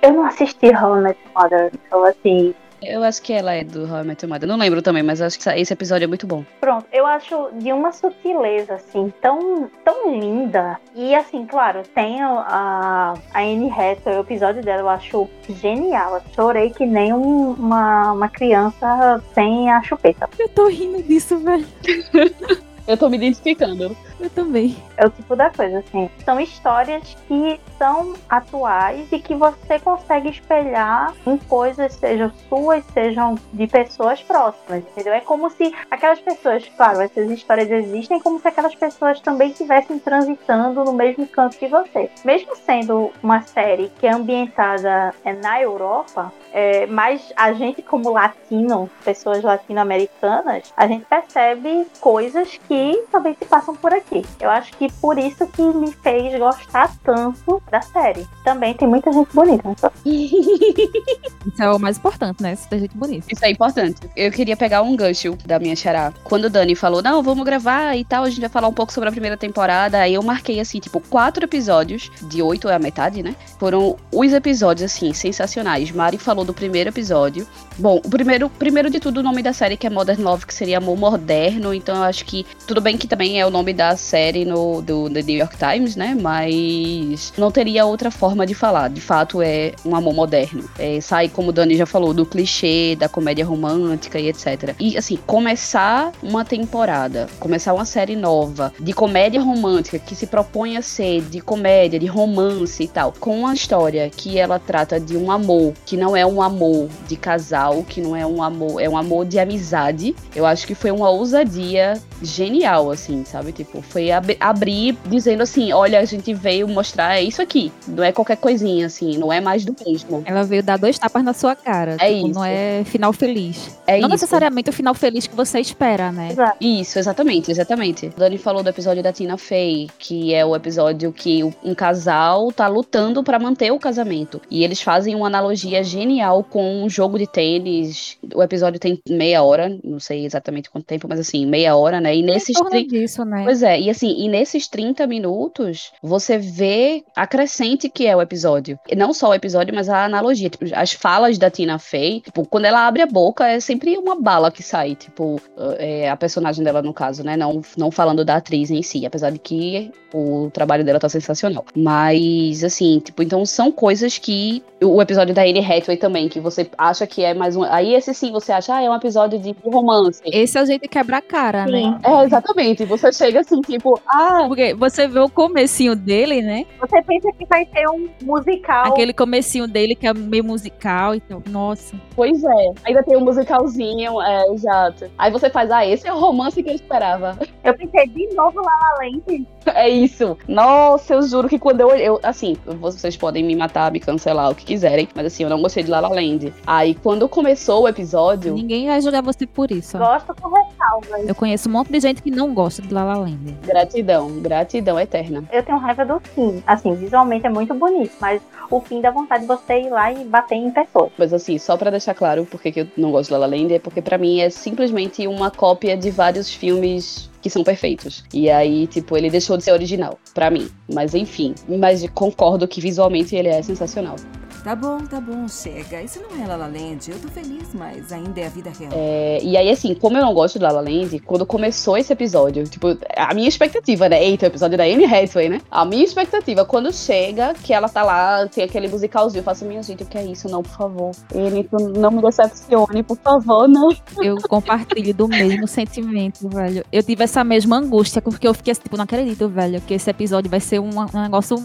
Eu 0.00 0.14
não 0.14 0.24
assisti 0.24 0.74
How 0.74 0.96
I 0.96 1.00
Met 1.02 1.18
Your 1.22 1.42
Mother, 1.42 1.70
então 1.74 2.04
assim. 2.04 2.54
Eu 2.86 3.02
acho 3.02 3.20
que 3.22 3.32
ela 3.32 3.52
é 3.54 3.64
do 3.64 3.84
How 3.90 4.00
I 4.02 4.04
Met 4.04 4.24
Your 4.24 4.32
Mother. 4.32 4.48
Não 4.48 4.56
lembro 4.56 4.82
também, 4.82 5.02
mas 5.02 5.20
acho 5.20 5.38
que 5.38 5.48
esse 5.48 5.72
episódio 5.72 6.04
é 6.04 6.08
muito 6.08 6.26
bom. 6.26 6.44
Pronto, 6.60 6.86
eu 6.92 7.06
acho 7.06 7.50
de 7.54 7.72
uma 7.72 7.92
sutileza, 7.92 8.74
assim, 8.74 9.12
tão, 9.20 9.70
tão 9.84 10.18
linda. 10.18 10.78
E, 10.94 11.14
assim, 11.14 11.46
claro, 11.46 11.82
tem 11.94 12.22
a, 12.22 13.14
a 13.32 13.40
Anne 13.40 13.70
Hathaway, 13.70 14.18
o 14.18 14.20
episódio 14.22 14.62
dela 14.62 14.82
eu 14.82 14.88
acho 14.88 15.28
genial. 15.48 16.16
Eu 16.16 16.22
chorei 16.34 16.70
que 16.70 16.84
nem 16.86 17.12
um- 17.12 17.52
uma, 17.52 18.12
uma 18.12 18.28
criança 18.28 19.22
sem 19.34 19.70
a 19.70 19.82
chupeta. 19.82 20.28
Eu 20.38 20.48
tô 20.48 20.68
rindo 20.68 21.02
disso, 21.02 21.38
velho. 21.38 21.66
Eu 22.86 22.98
tô 22.98 23.08
me 23.08 23.16
identificando. 23.16 23.96
Eu 24.20 24.28
também. 24.28 24.76
É 24.96 25.06
o 25.06 25.10
tipo 25.10 25.34
da 25.36 25.50
coisa, 25.50 25.78
assim. 25.78 26.10
São 26.24 26.40
histórias 26.40 27.16
que 27.26 27.60
são 27.78 28.14
atuais 28.28 29.10
e 29.10 29.18
que 29.18 29.34
você 29.34 29.78
consegue 29.78 30.30
espelhar 30.30 31.12
em 31.26 31.36
coisas, 31.36 31.92
sejam 31.94 32.30
suas, 32.48 32.84
sejam 32.86 33.34
de 33.52 33.66
pessoas 33.66 34.22
próximas, 34.22 34.84
entendeu? 34.84 35.12
É 35.12 35.20
como 35.20 35.50
se 35.50 35.74
aquelas 35.90 36.20
pessoas, 36.20 36.68
claro, 36.76 37.00
essas 37.00 37.30
histórias 37.30 37.70
existem, 37.70 38.20
como 38.20 38.38
se 38.40 38.48
aquelas 38.48 38.74
pessoas 38.74 39.20
também 39.20 39.50
estivessem 39.50 39.98
transitando 39.98 40.84
no 40.84 40.92
mesmo 40.92 41.26
canto 41.26 41.56
que 41.56 41.66
você. 41.66 42.10
Mesmo 42.24 42.54
sendo 42.56 43.10
uma 43.22 43.42
série 43.42 43.90
que 43.98 44.06
é 44.06 44.12
ambientada 44.12 45.14
é, 45.24 45.32
na 45.32 45.60
Europa, 45.60 46.32
é, 46.52 46.86
mas 46.86 47.32
a 47.36 47.52
gente, 47.52 47.82
como 47.82 48.12
latino, 48.12 48.88
pessoas 49.04 49.42
latino-americanas, 49.42 50.72
a 50.76 50.86
gente 50.86 51.04
percebe 51.04 51.86
coisas 52.00 52.58
que 52.68 53.04
também 53.10 53.34
se 53.34 53.44
passam 53.44 53.74
por 53.74 53.92
aqui. 53.92 54.24
Eu 54.40 54.50
acho 54.50 54.72
que 54.76 54.83
por 54.92 55.18
isso 55.18 55.46
que 55.48 55.62
me 55.62 55.92
fez 55.92 56.38
gostar 56.38 56.94
tanto 57.02 57.62
da 57.70 57.80
série. 57.80 58.26
Também 58.44 58.74
tem 58.74 58.88
muita 58.88 59.12
gente 59.12 59.28
bonita, 59.34 59.68
né? 59.68 59.74
Isso 60.04 61.62
é 61.62 61.70
o 61.70 61.78
mais 61.78 61.98
importante, 61.98 62.42
né? 62.42 62.54
Se 62.56 62.68
tem 62.68 62.80
gente 62.80 62.96
bonita. 62.96 63.26
Isso 63.30 63.44
é 63.44 63.50
importante. 63.50 64.00
Eu 64.16 64.30
queria 64.32 64.56
pegar 64.56 64.82
um 64.82 64.96
gancho 64.96 65.36
da 65.44 65.58
minha 65.58 65.76
xará. 65.76 66.12
Quando 66.24 66.46
o 66.46 66.50
Dani 66.50 66.74
falou, 66.74 67.02
não, 67.02 67.22
vamos 67.22 67.44
gravar 67.44 67.96
e 67.96 68.04
tal, 68.04 68.24
a 68.24 68.30
gente 68.30 68.40
vai 68.40 68.48
falar 68.48 68.68
um 68.68 68.72
pouco 68.72 68.92
sobre 68.92 69.08
a 69.08 69.12
primeira 69.12 69.36
temporada. 69.36 69.98
Aí 69.98 70.14
eu 70.14 70.22
marquei, 70.22 70.60
assim, 70.60 70.80
tipo, 70.80 71.00
quatro 71.00 71.44
episódios, 71.44 72.10
de 72.22 72.42
oito 72.42 72.68
é 72.68 72.74
a 72.74 72.78
metade, 72.78 73.22
né? 73.22 73.36
Foram 73.58 73.96
os 74.12 74.32
episódios, 74.32 74.90
assim, 74.90 75.12
sensacionais. 75.12 75.90
Mari 75.90 76.18
falou 76.18 76.44
do 76.44 76.54
primeiro 76.54 76.90
episódio. 76.90 77.46
Bom, 77.78 78.00
o 78.04 78.08
primeiro, 78.08 78.48
primeiro 78.48 78.90
de 78.90 79.00
tudo, 79.00 79.20
o 79.20 79.22
nome 79.22 79.42
da 79.42 79.52
série 79.52 79.76
que 79.76 79.86
é 79.86 79.90
Modern 79.90 80.22
Love, 80.22 80.46
que 80.46 80.54
seria 80.54 80.78
Amor 80.78 80.96
Moderno. 80.96 81.74
Então 81.74 81.96
eu 81.96 82.02
acho 82.02 82.24
que 82.24 82.46
Tudo 82.66 82.80
bem 82.80 82.96
que 82.96 83.06
também 83.06 83.40
é 83.40 83.46
o 83.46 83.50
nome 83.50 83.72
da 83.72 83.96
série 83.96 84.44
no, 84.44 84.73
do 84.82 85.08
New 85.08 85.36
York 85.36 85.56
Times, 85.56 85.96
né? 85.96 86.16
Mas 86.20 87.32
não 87.36 87.50
teria 87.50 87.84
outra 87.84 88.10
forma 88.10 88.46
de 88.46 88.54
falar. 88.54 88.88
De 88.88 89.00
fato, 89.00 89.42
é 89.42 89.72
um 89.84 89.94
amor 89.94 90.14
moderno. 90.14 90.64
É, 90.78 91.00
sai, 91.00 91.28
como 91.28 91.48
o 91.50 91.52
Dani 91.52 91.76
já 91.76 91.86
falou, 91.86 92.12
do 92.14 92.26
clichê, 92.26 92.96
da 92.96 93.08
comédia 93.08 93.44
romântica 93.44 94.18
e 94.18 94.28
etc. 94.28 94.74
E, 94.78 94.96
assim, 94.96 95.18
começar 95.26 96.12
uma 96.22 96.44
temporada, 96.44 97.28
começar 97.38 97.72
uma 97.72 97.84
série 97.84 98.16
nova 98.16 98.72
de 98.80 98.92
comédia 98.92 99.40
romântica 99.40 99.98
que 99.98 100.14
se 100.14 100.26
propõe 100.26 100.76
a 100.76 100.82
ser 100.82 101.22
de 101.22 101.40
comédia, 101.40 101.98
de 101.98 102.06
romance 102.06 102.82
e 102.82 102.88
tal, 102.88 103.12
com 103.18 103.40
uma 103.40 103.54
história 103.54 104.10
que 104.10 104.38
ela 104.38 104.58
trata 104.58 104.98
de 104.98 105.16
um 105.16 105.30
amor, 105.30 105.74
que 105.84 105.96
não 105.96 106.16
é 106.16 106.24
um 106.24 106.40
amor 106.40 106.88
de 107.06 107.16
casal, 107.16 107.82
que 107.82 108.00
não 108.00 108.14
é 108.16 108.26
um 108.26 108.42
amor, 108.42 108.80
é 108.80 108.88
um 108.88 108.96
amor 108.96 109.24
de 109.24 109.38
amizade. 109.38 110.14
Eu 110.34 110.46
acho 110.46 110.66
que 110.66 110.74
foi 110.74 110.90
uma 110.90 111.10
ousadia 111.10 112.00
genial, 112.22 112.90
assim, 112.90 113.24
sabe? 113.24 113.52
Tipo, 113.52 113.82
foi 113.82 114.10
ab 114.10 114.36
abrir 114.64 114.96
dizendo 115.06 115.42
assim: 115.42 115.72
olha, 115.72 116.00
a 116.00 116.04
gente 116.04 116.32
veio 116.32 116.66
mostrar 116.66 117.20
isso 117.20 117.42
aqui. 117.42 117.70
Não 117.86 118.02
é 118.02 118.10
qualquer 118.10 118.36
coisinha, 118.36 118.86
assim, 118.86 119.18
não 119.18 119.32
é 119.32 119.40
mais 119.40 119.64
do 119.64 119.74
mesmo. 119.86 120.22
Ela 120.24 120.42
veio 120.42 120.62
dar 120.62 120.78
dois 120.78 120.98
tapas 120.98 121.22
na 121.22 121.34
sua 121.34 121.54
cara. 121.54 121.96
É 122.00 122.14
tipo, 122.14 122.28
isso. 122.28 122.34
Não 122.34 122.44
é 122.44 122.82
final 122.84 123.12
feliz. 123.12 123.78
É 123.86 123.92
não 123.92 124.00
isso. 124.00 124.08
necessariamente 124.08 124.70
o 124.70 124.72
final 124.72 124.94
feliz 124.94 125.26
que 125.26 125.36
você 125.36 125.60
espera, 125.60 126.10
né? 126.10 126.30
Exato. 126.32 126.56
Isso, 126.60 126.98
exatamente, 126.98 127.50
exatamente. 127.50 128.10
Dani 128.16 128.38
falou 128.38 128.62
do 128.62 128.68
episódio 128.68 129.02
da 129.02 129.12
Tina 129.12 129.36
Fey, 129.36 129.88
que 129.98 130.32
é 130.32 130.44
o 130.44 130.56
episódio 130.56 131.12
que 131.12 131.44
um 131.62 131.74
casal 131.74 132.50
tá 132.50 132.66
lutando 132.66 133.22
pra 133.22 133.38
manter 133.38 133.70
o 133.70 133.78
casamento. 133.78 134.40
E 134.50 134.64
eles 134.64 134.80
fazem 134.80 135.14
uma 135.14 135.26
analogia 135.26 135.82
genial 135.84 136.42
com 136.42 136.82
um 136.84 136.88
jogo 136.88 137.18
de 137.18 137.26
tênis. 137.26 138.16
O 138.34 138.42
episódio 138.42 138.80
tem 138.80 138.98
meia 139.08 139.42
hora, 139.42 139.76
não 139.84 140.00
sei 140.00 140.24
exatamente 140.24 140.70
quanto 140.70 140.84
tempo, 140.84 141.06
mas 141.08 141.20
assim, 141.20 141.44
meia 141.46 141.76
hora, 141.76 142.00
né? 142.00 142.16
E 142.16 142.22
nesses 142.22 142.50
Em 142.50 142.52
torno 142.54 142.70
tri- 142.70 142.86
disso, 142.86 143.24
né? 143.24 143.42
Pois 143.44 143.62
é, 143.62 143.78
e 143.80 143.90
assim, 143.90 144.14
e 144.16 144.28
nesses 144.54 144.68
30 144.68 145.06
minutos, 145.06 145.92
você 146.00 146.38
vê 146.38 147.04
a 147.14 147.26
crescente 147.26 147.88
que 147.88 148.06
é 148.06 148.16
o 148.16 148.22
episódio. 148.22 148.78
E 148.88 148.94
não 148.94 149.12
só 149.12 149.30
o 149.30 149.34
episódio, 149.34 149.74
mas 149.74 149.88
a 149.88 150.04
analogia. 150.04 150.48
Tipo, 150.48 150.64
as 150.74 150.92
falas 150.92 151.36
da 151.36 151.50
Tina 151.50 151.78
Fey, 151.78 152.20
tipo, 152.20 152.46
quando 152.46 152.66
ela 152.66 152.86
abre 152.86 153.02
a 153.02 153.06
boca, 153.06 153.46
é 153.46 153.58
sempre 153.60 153.96
uma 153.98 154.20
bala 154.20 154.50
que 154.50 154.62
sai. 154.62 154.94
Tipo, 154.94 155.40
é, 155.78 156.08
a 156.08 156.16
personagem 156.16 156.64
dela, 156.64 156.80
no 156.80 156.94
caso, 156.94 157.24
né? 157.24 157.36
Não, 157.36 157.60
não 157.76 157.90
falando 157.90 158.24
da 158.24 158.36
atriz 158.36 158.70
em 158.70 158.82
si, 158.82 159.04
apesar 159.04 159.30
de 159.30 159.38
que 159.38 159.90
o 160.14 160.48
trabalho 160.52 160.84
dela 160.84 161.00
tá 161.00 161.08
sensacional. 161.08 161.64
Mas, 161.74 162.62
assim, 162.62 163.00
tipo, 163.00 163.22
então 163.22 163.44
são 163.44 163.72
coisas 163.72 164.16
que. 164.16 164.62
O 164.82 165.00
episódio 165.00 165.34
da 165.34 165.42
Anne 165.42 165.60
Hathaway 165.60 165.96
também, 165.96 166.28
que 166.28 166.38
você 166.38 166.68
acha 166.76 167.06
que 167.06 167.24
é 167.24 167.32
mais 167.32 167.56
um. 167.56 167.64
Aí 167.64 167.94
esse 167.94 168.12
sim 168.12 168.30
você 168.30 168.52
acha, 168.52 168.74
ah, 168.74 168.82
é 168.82 168.90
um 168.90 168.94
episódio 168.94 169.38
de 169.38 169.56
romance. 169.64 170.20
Esse 170.24 170.58
é 170.58 170.62
o 170.62 170.66
jeito 170.66 170.82
de 170.82 170.88
quebrar 170.88 171.18
a 171.18 171.22
cara, 171.22 171.66
né? 171.66 171.82
Sim. 171.82 171.98
É, 172.02 172.24
exatamente. 172.24 172.84
Você 172.84 173.10
chega 173.12 173.40
assim, 173.40 173.60
tipo, 173.62 173.98
ah, 174.06 174.43
Porque 174.48 174.74
você 174.74 175.06
vê 175.08 175.18
o 175.20 175.28
comecinho 175.28 175.94
dele, 175.96 176.42
né? 176.42 176.64
Você 176.80 177.02
pensa 177.02 177.30
que 177.38 177.44
vai 177.46 177.64
ter 177.66 177.88
um 177.88 178.08
musical. 178.22 178.86
Aquele 178.86 179.12
comecinho 179.12 179.66
dele 179.66 179.94
que 179.94 180.06
é 180.06 180.14
meio 180.14 180.44
musical 180.44 181.14
e 181.14 181.20
tal. 181.20 181.42
Nossa. 181.48 181.94
Pois 182.14 182.42
é. 182.42 182.72
Ainda 182.84 183.02
tem 183.02 183.16
um 183.16 183.24
musicalzinho, 183.24 184.20
é, 184.22 184.52
exato. 184.52 185.06
Aí 185.18 185.30
você 185.30 185.48
faz, 185.50 185.70
ah, 185.70 185.86
esse 185.86 186.06
é 186.06 186.12
o 186.12 186.18
romance 186.18 186.62
que 186.62 186.70
eu 186.70 186.74
esperava. 186.74 187.38
Eu 187.64 187.72
pensei 187.74 188.06
de 188.08 188.26
novo 188.34 188.60
lá 188.60 188.70
La 188.78 188.98
Land. 189.06 189.46
É 189.68 189.88
isso. 189.88 190.36
Nossa, 190.46 191.14
eu 191.14 191.22
juro 191.22 191.48
que 191.48 191.58
quando 191.58 191.80
eu 191.80 191.88
olhei. 191.88 192.06
eu- 192.06 192.20
assim, 192.22 192.54
vocês 192.78 193.16
podem 193.16 193.42
me 193.42 193.56
matar, 193.56 193.90
me 193.90 193.98
cancelar, 193.98 194.50
o 194.50 194.54
que 194.54 194.66
quiserem. 194.66 195.08
Mas 195.14 195.24
assim, 195.26 195.44
eu 195.44 195.48
não 195.48 195.62
gostei 195.62 195.82
de 195.82 195.90
La 195.90 196.00
La 196.00 196.08
Land. 196.10 196.52
Aí 196.66 196.94
quando 196.94 197.26
começou 197.26 197.84
o 197.84 197.88
episódio. 197.88 198.52
Ninguém 198.52 198.86
vai 198.88 199.00
julgar 199.00 199.22
você 199.22 199.46
por 199.46 199.70
isso. 199.70 199.96
Gosto 199.96 200.34
com 200.38 200.50
ressalvas. 200.50 201.26
Eu 201.26 201.34
conheço 201.34 201.70
um 201.70 201.72
monte 201.72 201.90
de 201.90 202.00
gente 202.00 202.22
que 202.22 202.30
não 202.30 202.52
gosta 202.52 202.82
de 202.82 202.92
La 202.92 203.02
La 203.04 203.14
Land. 203.16 203.56
Gratidão, 203.64 204.28
gratidão 204.40 204.98
eterna. 204.98 205.44
Eu 205.52 205.62
tenho 205.62 205.78
raiva 205.78 206.04
do 206.04 206.20
fim. 206.20 206.62
Assim, 206.66 206.94
visualmente 206.94 207.46
é 207.46 207.50
muito 207.50 207.74
bonito, 207.74 208.12
mas 208.20 208.40
o 208.70 208.80
fim 208.80 209.00
dá 209.00 209.10
vontade 209.10 209.42
de 209.42 209.48
você 209.48 209.80
ir 209.80 209.90
lá 209.90 210.12
e 210.12 210.24
bater 210.24 210.56
em 210.56 210.70
pessoas. 210.70 211.12
Mas 211.18 211.32
assim, 211.32 211.58
só 211.58 211.76
pra 211.76 211.90
deixar 211.90 212.14
claro 212.14 212.46
porque 212.50 212.72
que 212.72 212.80
eu 212.80 212.88
não 212.96 213.10
gosto 213.10 213.28
de 213.28 213.34
La 213.34 213.38
La 213.40 213.46
Land, 213.46 213.74
é 213.74 213.78
porque 213.78 214.02
pra 214.02 214.18
mim 214.18 214.40
é 214.40 214.50
simplesmente 214.50 215.26
uma 215.26 215.50
cópia 215.50 215.96
de 215.96 216.10
vários 216.10 216.52
filmes 216.52 217.30
que 217.40 217.50
são 217.50 217.62
perfeitos. 217.62 218.24
E 218.32 218.50
aí, 218.50 218.86
tipo, 218.86 219.16
ele 219.16 219.28
deixou 219.28 219.56
de 219.56 219.64
ser 219.64 219.72
original, 219.72 220.18
pra 220.32 220.50
mim. 220.50 220.68
Mas 220.92 221.14
enfim, 221.14 221.54
mas 221.68 222.08
concordo 222.10 222.66
que 222.66 222.80
visualmente 222.80 223.36
ele 223.36 223.48
é 223.48 223.60
sensacional. 223.62 224.16
Tá 224.64 224.74
bom, 224.74 224.96
tá 225.00 225.20
bom, 225.20 225.46
chega. 225.46 226.02
Isso 226.02 226.22
não 226.22 226.42
é 226.42 226.46
La 226.48 226.56
La 226.56 226.66
Land. 226.68 227.10
Eu 227.10 227.18
tô 227.18 227.28
feliz, 227.28 227.68
mas 227.74 228.10
ainda 228.10 228.40
é 228.40 228.46
a 228.46 228.48
vida 228.48 228.70
real. 228.70 228.92
É, 228.94 229.38
e 229.42 229.58
aí, 229.58 229.68
assim, 229.68 229.94
como 229.94 230.16
eu 230.16 230.22
não 230.22 230.32
gosto 230.32 230.58
de 230.58 230.64
La 230.64 230.72
La 230.72 230.80
Land, 230.80 231.18
quando 231.18 231.44
começou 231.44 231.98
esse 231.98 232.10
episódio, 232.10 232.64
tipo, 232.64 232.96
a 233.14 233.34
minha 233.34 233.46
expectativa, 233.46 234.08
né? 234.08 234.24
Eita, 234.24 234.46
o 234.46 234.48
episódio 234.48 234.78
da 234.78 234.84
Anne 234.84 235.04
Hathaway, 235.04 235.50
né? 235.50 235.60
A 235.70 235.84
minha 235.84 236.02
expectativa, 236.02 236.64
quando 236.64 236.90
chega, 236.94 237.52
que 237.62 237.74
ela 237.74 237.90
tá 237.90 238.02
lá, 238.02 238.48
tem 238.48 238.64
aquele 238.64 238.88
musicalzinho, 238.88 239.40
eu 239.40 239.44
faço, 239.44 239.66
minha 239.66 239.82
gente, 239.82 240.02
o 240.02 240.06
que 240.06 240.16
é 240.16 240.24
isso? 240.24 240.48
Não, 240.48 240.62
por 240.62 240.72
favor. 240.72 241.10
Ele 241.34 241.64
tu 241.64 241.76
não 241.98 242.10
me 242.10 242.22
decepcione, 242.22 243.02
por 243.02 243.18
favor, 243.18 243.68
não. 243.68 243.90
Eu 244.22 244.36
compartilho 244.48 245.12
do 245.12 245.28
mesmo 245.28 245.68
sentimento, 245.68 246.48
velho. 246.48 246.82
Eu 246.90 247.02
tive 247.02 247.22
essa 247.22 247.44
mesma 247.44 247.76
angústia, 247.76 248.22
porque 248.22 248.48
eu 248.48 248.54
fiquei 248.54 248.72
assim, 248.72 248.80
tipo, 248.80 248.96
não 248.96 249.04
acredito, 249.04 249.46
velho, 249.46 249.78
que 249.82 249.92
esse 249.92 250.08
episódio 250.08 250.50
vai 250.50 250.60
ser 250.60 250.78
um, 250.78 250.88
um 250.88 251.20
negócio 251.20 251.56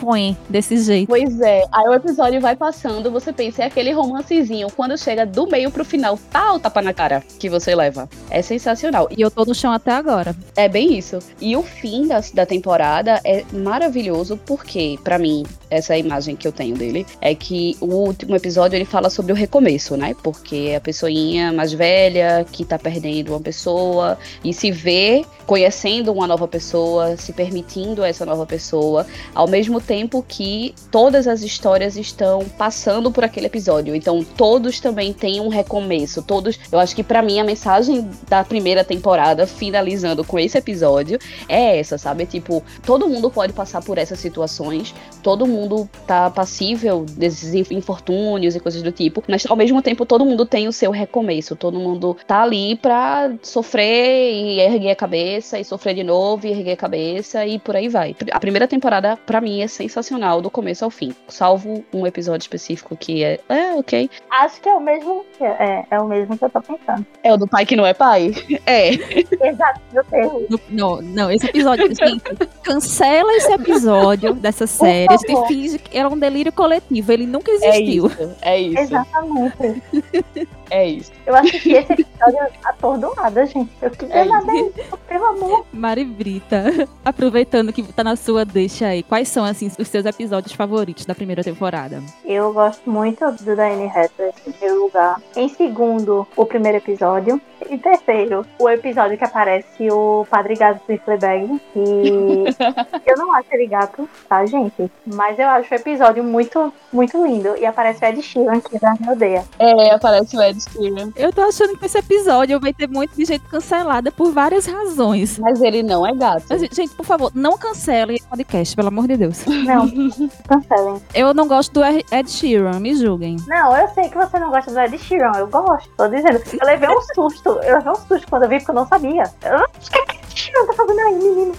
ruim 0.00 0.36
desse 0.48 0.76
jeito. 0.76 1.08
Pois 1.08 1.40
é, 1.40 1.64
aí 1.72 1.88
o 1.88 1.94
episódio 1.94 2.43
vai 2.44 2.54
passando, 2.54 3.10
você 3.10 3.32
pensa, 3.32 3.62
é 3.62 3.66
aquele 3.66 3.90
romancezinho, 3.90 4.68
quando 4.76 4.98
chega 4.98 5.24
do 5.24 5.46
meio 5.46 5.70
pro 5.70 5.82
final, 5.82 6.18
tá 6.30 6.52
o 6.52 6.60
tapa 6.60 6.82
na 6.82 6.92
cara 6.92 7.22
que 7.38 7.48
você 7.48 7.74
leva. 7.74 8.06
É 8.28 8.42
sensacional. 8.42 9.08
E 9.16 9.22
eu 9.22 9.30
tô 9.30 9.46
no 9.46 9.54
chão 9.54 9.72
até 9.72 9.92
agora. 9.92 10.36
É 10.54 10.68
bem 10.68 10.94
isso. 10.94 11.20
E 11.40 11.56
o 11.56 11.62
fim 11.62 12.06
da, 12.06 12.20
da 12.34 12.44
temporada 12.44 13.18
é 13.24 13.42
maravilhoso 13.50 14.38
porque, 14.44 14.98
pra 15.02 15.18
mim, 15.18 15.46
essa 15.70 15.94
é 15.94 15.96
a 15.96 15.98
imagem 15.98 16.36
que 16.36 16.46
eu 16.46 16.52
tenho 16.52 16.76
dele, 16.76 17.06
é 17.18 17.34
que 17.34 17.78
o 17.80 17.86
último 17.86 18.36
episódio 18.36 18.76
ele 18.76 18.84
fala 18.84 19.08
sobre 19.08 19.32
o 19.32 19.34
recomeço, 19.34 19.96
né? 19.96 20.14
Porque 20.22 20.74
a 20.76 20.80
pessoinha 20.80 21.50
mais 21.50 21.72
velha 21.72 22.44
que 22.52 22.62
tá 22.62 22.78
perdendo 22.78 23.30
uma 23.30 23.40
pessoa 23.40 24.18
e 24.44 24.52
se 24.52 24.70
vê 24.70 25.24
conhecendo 25.46 26.12
uma 26.12 26.26
nova 26.26 26.46
pessoa, 26.46 27.16
se 27.16 27.32
permitindo 27.32 28.04
essa 28.04 28.24
nova 28.26 28.46
pessoa, 28.46 29.06
ao 29.34 29.48
mesmo 29.48 29.80
tempo 29.80 30.24
que 30.26 30.74
todas 30.90 31.26
as 31.26 31.42
histórias 31.42 31.96
estão 31.96 32.33
passando 32.40 33.10
por 33.10 33.24
aquele 33.24 33.46
episódio. 33.46 33.94
Então, 33.94 34.24
todos 34.36 34.80
também 34.80 35.12
têm 35.12 35.40
um 35.40 35.48
recomeço. 35.48 36.22
Todos, 36.22 36.58
eu 36.70 36.78
acho 36.78 36.94
que 36.94 37.02
pra 37.02 37.22
mim 37.22 37.38
a 37.38 37.44
mensagem 37.44 38.08
da 38.28 38.42
primeira 38.44 38.82
temporada, 38.84 39.46
finalizando 39.46 40.24
com 40.24 40.38
esse 40.38 40.56
episódio, 40.56 41.18
é 41.48 41.78
essa, 41.78 41.98
sabe? 41.98 42.26
Tipo, 42.26 42.62
todo 42.84 43.08
mundo 43.08 43.30
pode 43.30 43.52
passar 43.52 43.82
por 43.82 43.98
essas 43.98 44.18
situações, 44.18 44.94
todo 45.22 45.46
mundo 45.46 45.88
tá 46.06 46.30
passível 46.30 47.04
desses 47.04 47.54
inf- 47.54 47.72
infortúnios 47.72 48.56
e 48.56 48.60
coisas 48.60 48.82
do 48.82 48.92
tipo, 48.92 49.22
mas 49.28 49.46
ao 49.46 49.56
mesmo 49.56 49.80
tempo 49.82 50.06
todo 50.06 50.24
mundo 50.24 50.46
tem 50.46 50.68
o 50.68 50.72
seu 50.72 50.90
recomeço, 50.90 51.56
todo 51.56 51.78
mundo 51.78 52.16
tá 52.26 52.42
ali 52.42 52.76
pra 52.76 53.32
sofrer 53.42 54.32
e 54.32 54.60
erguer 54.60 54.90
a 54.90 54.96
cabeça 54.96 55.58
e 55.58 55.64
sofrer 55.64 55.94
de 55.94 56.02
novo 56.02 56.46
e 56.46 56.50
erguer 56.50 56.72
a 56.72 56.76
cabeça 56.76 57.46
e 57.46 57.58
por 57.58 57.76
aí 57.76 57.88
vai. 57.88 58.16
A 58.32 58.40
primeira 58.40 58.66
temporada 58.66 59.16
pra 59.16 59.40
mim 59.40 59.60
é 59.60 59.68
sensacional 59.68 60.40
do 60.40 60.50
começo 60.50 60.84
ao 60.84 60.90
fim, 60.90 61.14
salvo 61.28 61.84
um 61.92 62.06
episódio 62.06 62.23
específico 62.32 62.96
que 62.96 63.22
é, 63.22 63.38
é, 63.48 63.74
OK. 63.74 64.08
Acho 64.30 64.60
que 64.60 64.68
é 64.68 64.74
o 64.74 64.80
mesmo. 64.80 65.24
que- 65.36 65.44
É, 65.44 65.84
é 65.90 66.00
o 66.00 66.06
mesmo 66.06 66.36
que 66.38 66.44
eu 66.44 66.50
tô 66.50 66.60
pensando. 66.60 67.04
É 67.22 67.32
o 67.32 67.36
do 67.36 67.46
pai 67.46 67.66
que 67.66 67.76
não 67.76 67.84
é 67.86 67.92
pai? 67.94 68.32
É. 68.66 68.90
Exato, 68.90 69.80
meu 69.92 70.04
Deus. 70.10 70.60
Não, 70.70 71.02
não, 71.02 71.30
esse 71.30 71.46
episódio, 71.46 71.86
gente, 71.94 72.22
cancela 72.62 73.32
esse 73.34 73.52
episódio 73.52 74.34
dessa 74.34 74.66
série. 74.66 75.12
A 75.12 75.16
gente 75.16 75.46
finge 75.48 75.78
que 75.78 75.96
era 75.98 76.08
um 76.08 76.18
delírio 76.18 76.52
coletivo, 76.52 77.12
ele 77.12 77.26
nunca 77.26 77.50
É 77.50 77.54
existiu. 77.54 78.06
isso, 78.06 78.36
é 78.42 78.60
isso, 78.60 78.78
Exatamente. 78.80 79.82
é 80.70 80.86
isso. 80.86 81.12
Eu 81.26 81.34
assisti 81.34 81.72
esse 81.72 81.92
episódio 81.92 82.38
atordoada, 82.64 83.46
gente. 83.46 83.70
Eu 83.80 83.90
queria 83.90 84.14
É 84.14 84.24
nada 84.24 84.52
isso, 84.54 84.98
pelo 85.08 85.24
amor. 85.26 85.66
Mari 85.72 86.04
Brita, 86.04 86.64
aproveitando 87.04 87.72
que 87.72 87.82
tá 87.82 88.04
na 88.04 88.16
sua 88.16 88.44
deixa 88.44 88.86
aí, 88.88 89.02
quais 89.02 89.28
são 89.28 89.44
assim 89.44 89.70
os 89.78 89.88
seus 89.88 90.04
episódios 90.04 90.52
favoritos 90.52 91.06
da 91.06 91.14
primeira 91.14 91.42
temporada? 91.42 92.02
Eu 92.24 92.52
gosto 92.52 92.88
muito 92.90 93.24
do 93.30 93.54
Diane 93.54 93.86
Hathaway 93.86 94.32
em 94.46 94.52
primeiro 94.52 94.82
lugar. 94.82 95.20
Em 95.36 95.48
segundo, 95.48 96.26
o 96.36 96.46
primeiro 96.46 96.78
episódio. 96.78 97.40
Em 97.68 97.78
terceiro, 97.78 98.44
o 98.58 98.68
episódio 98.68 99.16
que 99.16 99.24
aparece 99.24 99.90
o 99.90 100.26
Padre 100.28 100.54
Gato 100.54 100.80
do 100.86 100.98
Fleabag. 100.98 101.60
E 101.74 102.44
eu 103.06 103.16
não 103.16 103.32
acho 103.34 103.48
ele 103.52 103.66
gato, 103.66 104.08
tá, 104.28 104.44
gente? 104.44 104.90
Mas 105.06 105.38
eu 105.38 105.48
acho 105.48 105.72
o 105.72 105.76
episódio 105.76 106.22
muito, 106.22 106.72
muito 106.92 107.24
lindo. 107.24 107.56
E 107.56 107.64
aparece 107.64 108.04
o 108.04 108.08
Ed 108.08 108.22
Sheeran, 108.22 108.60
que 108.60 108.78
já 108.78 108.94
me 109.00 109.10
odeia. 109.10 109.44
É, 109.58 109.90
aparece 109.92 110.36
o 110.36 110.42
Ed 110.42 110.53
Sheeran. 110.60 111.12
Eu 111.16 111.32
tô 111.32 111.42
achando 111.42 111.76
que 111.76 111.86
esse 111.86 111.98
episódio 111.98 112.58
vai 112.60 112.72
ter 112.72 112.88
muito 112.88 113.14
de 113.16 113.24
gente 113.24 113.44
cancelada 113.46 114.10
por 114.12 114.32
várias 114.32 114.66
razões. 114.66 115.38
Mas 115.38 115.60
ele 115.60 115.82
não 115.82 116.06
é 116.06 116.12
gato. 116.14 116.44
Mas, 116.48 116.60
gente, 116.62 116.94
por 116.94 117.04
favor, 117.04 117.30
não 117.34 117.56
cancelem 117.56 118.16
esse 118.16 118.26
podcast, 118.26 118.76
pelo 118.76 118.88
amor 118.88 119.06
de 119.06 119.16
Deus. 119.16 119.44
Não, 119.46 119.88
cancelem. 120.48 121.02
Eu 121.14 121.34
não 121.34 121.46
gosto 121.48 121.72
do 121.72 121.84
Ed 121.84 122.30
Sheeran, 122.30 122.80
me 122.80 122.94
julguem. 122.94 123.36
Não, 123.46 123.76
eu 123.76 123.88
sei 123.88 124.08
que 124.08 124.16
você 124.16 124.38
não 124.38 124.50
gosta 124.50 124.70
do 124.70 124.80
Ed 124.80 124.98
Sheeran. 124.98 125.32
Eu 125.36 125.46
gosto, 125.48 125.88
tô 125.96 126.08
dizendo. 126.08 126.40
Eu 126.60 126.66
levei 126.66 126.88
um 126.88 127.00
susto. 127.14 127.48
Eu 127.62 127.76
levei 127.76 127.92
um 127.92 127.94
susto 127.96 128.26
quando 128.28 128.44
eu 128.44 128.48
vi, 128.48 128.58
porque 128.58 128.70
eu 128.70 128.74
não 128.74 128.86
sabia. 128.86 129.24
Eu 129.42 129.58
não 129.58 129.66
que 129.68 129.98
é 129.98 130.02
Ed 130.02 130.24
Sheeran. 130.34 130.72
fazendo 130.74 131.00
aí, 131.00 131.14
menino? 131.14 131.54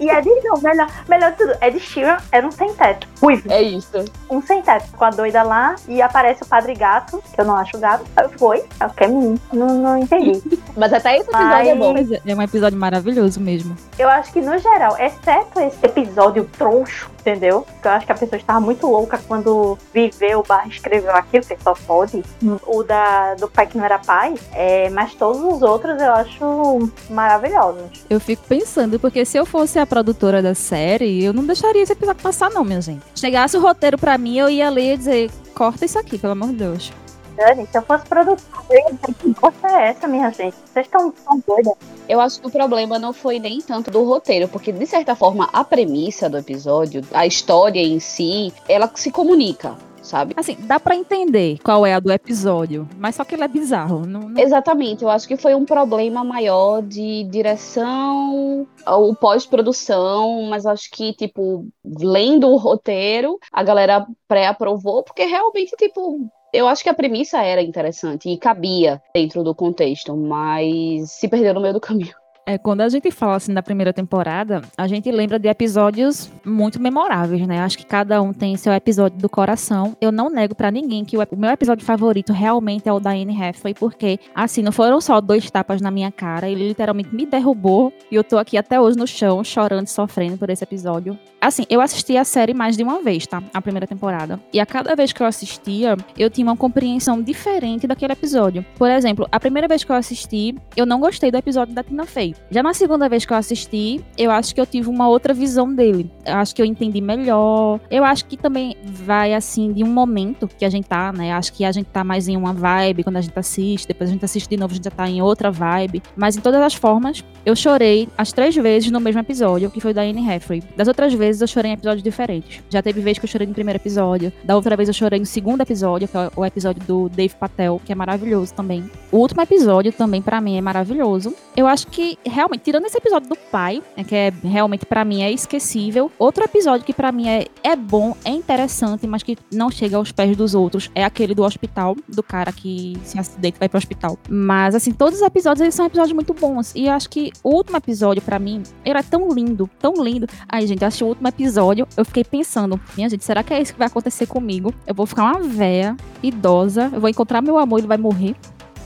E 0.00 0.08
Ed, 0.10 0.28
não, 0.44 0.60
melhor, 0.60 0.88
melhor 1.08 1.34
tudo. 1.36 1.52
Ed 1.60 1.78
Sheeran 1.80 2.18
era 2.30 2.46
um 2.46 2.50
sem 2.50 2.72
teto. 2.74 3.06
Ruivo. 3.20 3.50
É 3.52 3.62
isso. 3.62 4.04
Um 4.30 4.40
sem 4.42 4.62
teto. 4.62 4.90
Com 4.96 5.04
a 5.04 5.10
doida 5.10 5.42
lá. 5.42 5.74
E 5.88 6.00
aparece 6.02 6.42
o 6.42 6.46
Padre 6.46 6.74
Gato, 6.74 7.22
que 7.34 7.40
eu 7.40 7.44
não 7.44 7.56
acho 7.56 7.78
gato. 7.78 8.04
Eu 8.20 8.30
fui. 8.30 8.62
Eu 8.80 8.90
que 8.90 9.04
é 9.04 9.08
menino. 9.08 9.40
Não, 9.52 9.66
não 9.78 9.98
entendi. 9.98 10.40
Mas 10.76 10.92
até 10.92 11.16
esse 11.18 11.28
episódio 11.28 11.68
é 11.70 11.74
Mas- 11.74 11.78
bom. 11.78 11.92
Mas 11.94 12.12
é 12.12 12.20
é 12.26 12.34
um 12.34 12.42
episódio 12.42 12.78
maravilhoso 12.78 13.40
mesmo. 13.40 13.76
Eu 13.98 14.08
acho 14.08 14.32
que, 14.32 14.40
no 14.40 14.56
geral, 14.58 14.96
exceto 14.98 15.58
esse 15.60 15.78
episódio 15.84 16.48
troncho, 16.56 17.10
entendeu? 17.20 17.66
Que 17.82 17.88
eu 17.88 17.92
acho 17.92 18.06
que 18.06 18.12
a 18.12 18.14
pessoa 18.14 18.38
estava 18.38 18.60
muito 18.60 18.86
louca 18.86 19.18
quando 19.26 19.76
viveu 19.92 20.44
barra 20.46 20.68
escreveu 20.68 21.10
aquilo, 21.14 21.44
que 21.44 21.56
só 21.62 21.74
pode. 21.74 22.22
O 22.66 22.82
da, 22.84 23.34
do 23.34 23.48
pai 23.48 23.66
que 23.66 23.76
não 23.76 23.84
era 23.84 23.98
pai. 23.98 24.34
É, 24.52 24.88
mas 24.90 25.14
todos 25.14 25.40
os 25.42 25.62
outros 25.62 26.00
eu 26.00 26.12
acho 26.12 26.90
maravilhosos. 27.10 28.04
Eu 28.08 28.20
fico 28.20 28.42
pensando, 28.48 28.98
porque 29.00 29.24
se 29.24 29.36
eu 29.36 29.44
fosse 29.44 29.78
a 29.78 29.86
produtora 29.86 30.40
da 30.42 30.54
série, 30.54 31.24
eu 31.24 31.32
não 31.32 31.44
deixaria 31.44 31.82
esse 31.82 31.92
episódio 31.92 32.22
passar, 32.22 32.50
não, 32.50 32.64
minha 32.64 32.80
gente. 32.80 33.02
Chegasse 33.18 33.56
o 33.56 33.60
roteiro 33.60 33.98
pra 33.98 34.16
mim, 34.16 34.38
eu 34.38 34.48
ia 34.48 34.70
ler 34.70 34.94
e 34.94 34.96
dizer: 34.96 35.30
corta 35.54 35.84
isso 35.84 35.98
aqui, 35.98 36.16
pelo 36.16 36.32
amor 36.32 36.50
de 36.50 36.56
Deus. 36.56 36.92
Dani, 37.36 37.66
se 37.70 37.78
eu 37.78 37.82
fosse 37.82 38.04
produtora, 38.06 38.64
eu 38.70 38.78
ia 38.78 38.92
dizer 38.92 39.14
que 39.14 39.28
bosta 39.40 39.68
é 39.68 39.88
essa, 39.88 40.08
minha 40.08 40.30
gente? 40.30 40.56
Vocês 40.64 40.86
estão 40.86 41.10
tão 41.10 41.42
doidas. 41.46 41.74
Eu 42.08 42.20
acho 42.20 42.40
que 42.40 42.46
o 42.46 42.50
problema 42.50 42.98
não 42.98 43.12
foi 43.12 43.38
nem 43.38 43.60
tanto 43.60 43.90
do 43.90 44.04
roteiro, 44.04 44.48
porque 44.48 44.72
de 44.72 44.86
certa 44.86 45.14
forma 45.14 45.48
a 45.52 45.62
premissa 45.62 46.28
do 46.28 46.38
episódio, 46.38 47.02
a 47.12 47.26
história 47.26 47.80
em 47.80 48.00
si, 48.00 48.52
ela 48.68 48.90
se 48.94 49.10
comunica, 49.10 49.76
sabe? 50.08 50.34
Assim, 50.36 50.56
dá 50.60 50.80
pra 50.80 50.96
entender 50.96 51.58
qual 51.62 51.84
é 51.86 51.94
a 51.94 52.00
do 52.00 52.10
episódio, 52.12 52.88
mas 52.98 53.14
só 53.14 53.24
que 53.24 53.34
ele 53.34 53.44
é 53.44 53.48
bizarro. 53.48 54.06
Não, 54.06 54.20
não- 54.28 54.40
Exatamente, 54.40 55.02
eu 55.04 55.10
acho 55.10 55.28
que 55.28 55.36
foi 55.36 55.54
um 55.54 55.64
problema 55.64 56.24
maior 56.24 56.82
de 56.82 57.24
direção 57.24 58.66
ou 58.86 59.14
pós-produção, 59.14 60.42
mas 60.48 60.66
acho 60.66 60.90
que, 60.90 61.12
tipo, 61.12 61.66
lendo 61.84 62.48
o 62.48 62.56
roteiro, 62.56 63.38
a 63.52 63.62
galera 63.62 64.06
pré-aprovou, 64.26 65.02
porque 65.02 65.24
realmente, 65.24 65.74
tipo, 65.76 66.26
eu 66.52 66.66
acho 66.66 66.82
que 66.82 66.88
a 66.88 66.94
premissa 66.94 67.42
era 67.42 67.60
interessante 67.62 68.28
e 68.30 68.38
cabia 68.38 69.02
dentro 69.14 69.42
do 69.44 69.54
contexto, 69.54 70.16
mas 70.16 71.10
se 71.12 71.28
perdeu 71.28 71.52
no 71.54 71.60
meio 71.60 71.74
do 71.74 71.80
caminho. 71.80 72.14
É, 72.48 72.56
quando 72.56 72.80
a 72.80 72.88
gente 72.88 73.10
fala 73.10 73.36
assim 73.36 73.52
da 73.52 73.62
primeira 73.62 73.92
temporada, 73.92 74.62
a 74.74 74.88
gente 74.88 75.10
lembra 75.10 75.38
de 75.38 75.48
episódios 75.48 76.32
muito 76.46 76.80
memoráveis, 76.80 77.46
né? 77.46 77.60
Acho 77.60 77.76
que 77.76 77.84
cada 77.84 78.22
um 78.22 78.32
tem 78.32 78.56
seu 78.56 78.72
episódio 78.72 79.18
do 79.18 79.28
coração. 79.28 79.94
Eu 80.00 80.10
não 80.10 80.30
nego 80.30 80.54
pra 80.54 80.70
ninguém 80.70 81.04
que 81.04 81.18
o, 81.18 81.20
o 81.30 81.36
meu 81.36 81.50
episódio 81.50 81.84
favorito 81.84 82.32
realmente 82.32 82.88
é 82.88 82.92
o 82.92 82.98
da 82.98 83.10
Anne 83.10 83.36
Hathaway, 83.36 83.74
porque, 83.74 84.18
assim, 84.34 84.62
não 84.62 84.72
foram 84.72 84.98
só 84.98 85.20
dois 85.20 85.50
tapas 85.50 85.82
na 85.82 85.90
minha 85.90 86.10
cara, 86.10 86.48
ele 86.48 86.68
literalmente 86.68 87.14
me 87.14 87.26
derrubou 87.26 87.92
e 88.10 88.14
eu 88.14 88.24
tô 88.24 88.38
aqui 88.38 88.56
até 88.56 88.80
hoje 88.80 88.96
no 88.96 89.06
chão, 89.06 89.44
chorando 89.44 89.86
e 89.86 89.90
sofrendo 89.90 90.38
por 90.38 90.48
esse 90.48 90.64
episódio. 90.64 91.18
Assim, 91.40 91.64
eu 91.70 91.80
assisti 91.80 92.16
a 92.16 92.24
série 92.24 92.52
mais 92.52 92.76
de 92.76 92.82
uma 92.82 93.00
vez, 93.00 93.26
tá? 93.26 93.42
A 93.54 93.62
primeira 93.62 93.86
temporada. 93.86 94.40
E 94.52 94.58
a 94.58 94.66
cada 94.66 94.94
vez 94.96 95.12
que 95.12 95.22
eu 95.22 95.26
assistia, 95.26 95.96
eu 96.16 96.28
tinha 96.28 96.44
uma 96.44 96.56
compreensão 96.56 97.22
diferente 97.22 97.86
daquele 97.86 98.12
episódio. 98.12 98.64
Por 98.76 98.90
exemplo, 98.90 99.26
a 99.30 99.38
primeira 99.38 99.68
vez 99.68 99.84
que 99.84 99.92
eu 99.92 99.96
assisti, 99.96 100.54
eu 100.76 100.84
não 100.84 100.98
gostei 100.98 101.30
do 101.30 101.36
episódio 101.36 101.74
da 101.74 101.84
Tina 101.84 102.04
Fey. 102.06 102.34
Já 102.50 102.62
na 102.62 102.74
segunda 102.74 103.08
vez 103.08 103.24
que 103.24 103.32
eu 103.32 103.36
assisti, 103.36 104.04
eu 104.16 104.30
acho 104.32 104.52
que 104.52 104.60
eu 104.60 104.66
tive 104.66 104.88
uma 104.88 105.08
outra 105.08 105.32
visão 105.32 105.72
dele. 105.72 106.10
Eu 106.26 106.34
acho 106.36 106.54
que 106.54 106.60
eu 106.60 106.66
entendi 106.66 107.00
melhor. 107.00 107.80
Eu 107.88 108.04
acho 108.04 108.24
que 108.24 108.36
também 108.36 108.76
vai 108.84 109.32
assim 109.32 109.72
de 109.72 109.84
um 109.84 109.88
momento 109.88 110.48
que 110.48 110.64
a 110.64 110.70
gente 110.70 110.88
tá, 110.88 111.12
né? 111.12 111.32
Acho 111.32 111.52
que 111.52 111.64
a 111.64 111.70
gente 111.70 111.86
tá 111.86 112.02
mais 112.02 112.26
em 112.26 112.36
uma 112.36 112.52
vibe 112.52 113.04
quando 113.04 113.16
a 113.16 113.20
gente 113.20 113.38
assiste, 113.38 113.86
depois 113.86 114.10
a 114.10 114.12
gente 114.12 114.24
assiste 114.24 114.48
de 114.48 114.56
novo, 114.56 114.72
a 114.72 114.74
gente 114.74 114.84
já 114.84 114.90
tá 114.90 115.08
em 115.08 115.22
outra 115.22 115.52
vibe. 115.52 116.02
Mas 116.16 116.36
em 116.36 116.40
todas 116.40 116.60
as 116.60 116.74
formas, 116.74 117.24
eu 117.46 117.54
chorei 117.54 118.08
as 118.18 118.32
três 118.32 118.56
vezes 118.56 118.90
no 118.90 118.98
mesmo 118.98 119.20
episódio, 119.20 119.70
que 119.70 119.80
foi 119.80 119.94
da 119.94 120.02
Anne 120.02 120.28
Hathaway. 120.28 120.62
Das 120.76 120.88
outras 120.88 121.14
vezes 121.14 121.27
eu 121.40 121.46
chorei 121.46 121.70
em 121.70 121.74
episódios 121.74 122.02
diferentes. 122.02 122.62
Já 122.68 122.82
teve 122.82 123.00
vez 123.00 123.18
que 123.18 123.24
eu 123.24 123.28
chorei 123.28 123.46
no 123.46 123.54
primeiro 123.54 123.78
episódio, 123.78 124.32
da 124.44 124.56
outra 124.56 124.76
vez 124.76 124.88
eu 124.88 124.94
chorei 124.94 125.18
no 125.18 125.26
segundo 125.26 125.60
episódio, 125.60 126.08
que 126.08 126.16
é 126.16 126.30
o 126.34 126.44
episódio 126.44 126.82
do 126.84 127.08
Dave 127.08 127.34
Patel, 127.34 127.80
que 127.84 127.92
é 127.92 127.94
maravilhoso 127.94 128.54
também. 128.54 128.90
O 129.12 129.18
último 129.18 129.42
episódio 129.42 129.92
também 129.92 130.20
pra 130.20 130.40
mim 130.40 130.56
é 130.56 130.60
maravilhoso. 130.60 131.34
Eu 131.56 131.66
acho 131.66 131.86
que 131.88 132.18
realmente 132.24 132.62
tirando 132.62 132.86
esse 132.86 132.96
episódio 132.96 133.28
do 133.28 133.36
pai, 133.36 133.82
né, 133.96 134.04
que 134.04 134.14
é 134.14 134.32
realmente 134.42 134.86
pra 134.86 135.04
mim 135.04 135.22
é 135.22 135.30
esquecível. 135.30 136.10
Outro 136.18 136.44
episódio 136.44 136.84
que 136.84 136.92
pra 136.92 137.12
mim 137.12 137.28
é, 137.28 137.46
é 137.62 137.76
bom, 137.76 138.16
é 138.24 138.30
interessante, 138.30 139.06
mas 139.06 139.22
que 139.22 139.36
não 139.52 139.70
chega 139.70 139.96
aos 139.96 140.12
pés 140.12 140.36
dos 140.36 140.54
outros, 140.54 140.90
é 140.94 141.04
aquele 141.04 141.34
do 141.34 141.42
hospital, 141.42 141.96
do 142.08 142.22
cara 142.22 142.52
que 142.52 142.96
se 143.04 143.18
acidenta 143.18 143.56
e 143.56 143.60
vai 143.60 143.68
pro 143.68 143.78
hospital. 143.78 144.18
Mas 144.28 144.74
assim, 144.74 144.92
todos 144.92 145.20
os 145.20 145.26
episódios 145.26 145.62
eles 145.62 145.74
são 145.74 145.86
episódios 145.86 146.12
muito 146.12 146.34
bons. 146.34 146.72
E 146.74 146.86
eu 146.86 146.92
acho 146.92 147.08
que 147.08 147.32
o 147.42 147.54
último 147.54 147.76
episódio 147.76 148.22
pra 148.22 148.38
mim, 148.38 148.62
ele 148.84 148.98
é 148.98 149.02
tão 149.02 149.32
lindo, 149.32 149.68
tão 149.78 149.94
lindo. 150.02 150.26
Aí, 150.48 150.66
gente, 150.66 150.82
eu 150.82 150.88
assisti 150.88 151.04
o 151.04 151.08
último 151.18 151.28
episódio, 151.28 151.86
eu 151.96 152.04
fiquei 152.04 152.24
pensando, 152.24 152.80
minha 152.96 153.08
gente, 153.08 153.24
será 153.24 153.42
que 153.42 153.52
é 153.52 153.60
isso 153.60 153.72
que 153.72 153.78
vai 153.78 153.88
acontecer 153.88 154.26
comigo? 154.26 154.72
Eu 154.86 154.94
vou 154.94 155.04
ficar 155.04 155.24
uma 155.24 155.40
véia, 155.40 155.96
idosa, 156.22 156.90
eu 156.92 157.00
vou 157.00 157.10
encontrar 157.10 157.42
meu 157.42 157.58
amor, 157.58 157.78
ele 157.78 157.88
vai 157.88 157.98
morrer. 157.98 158.34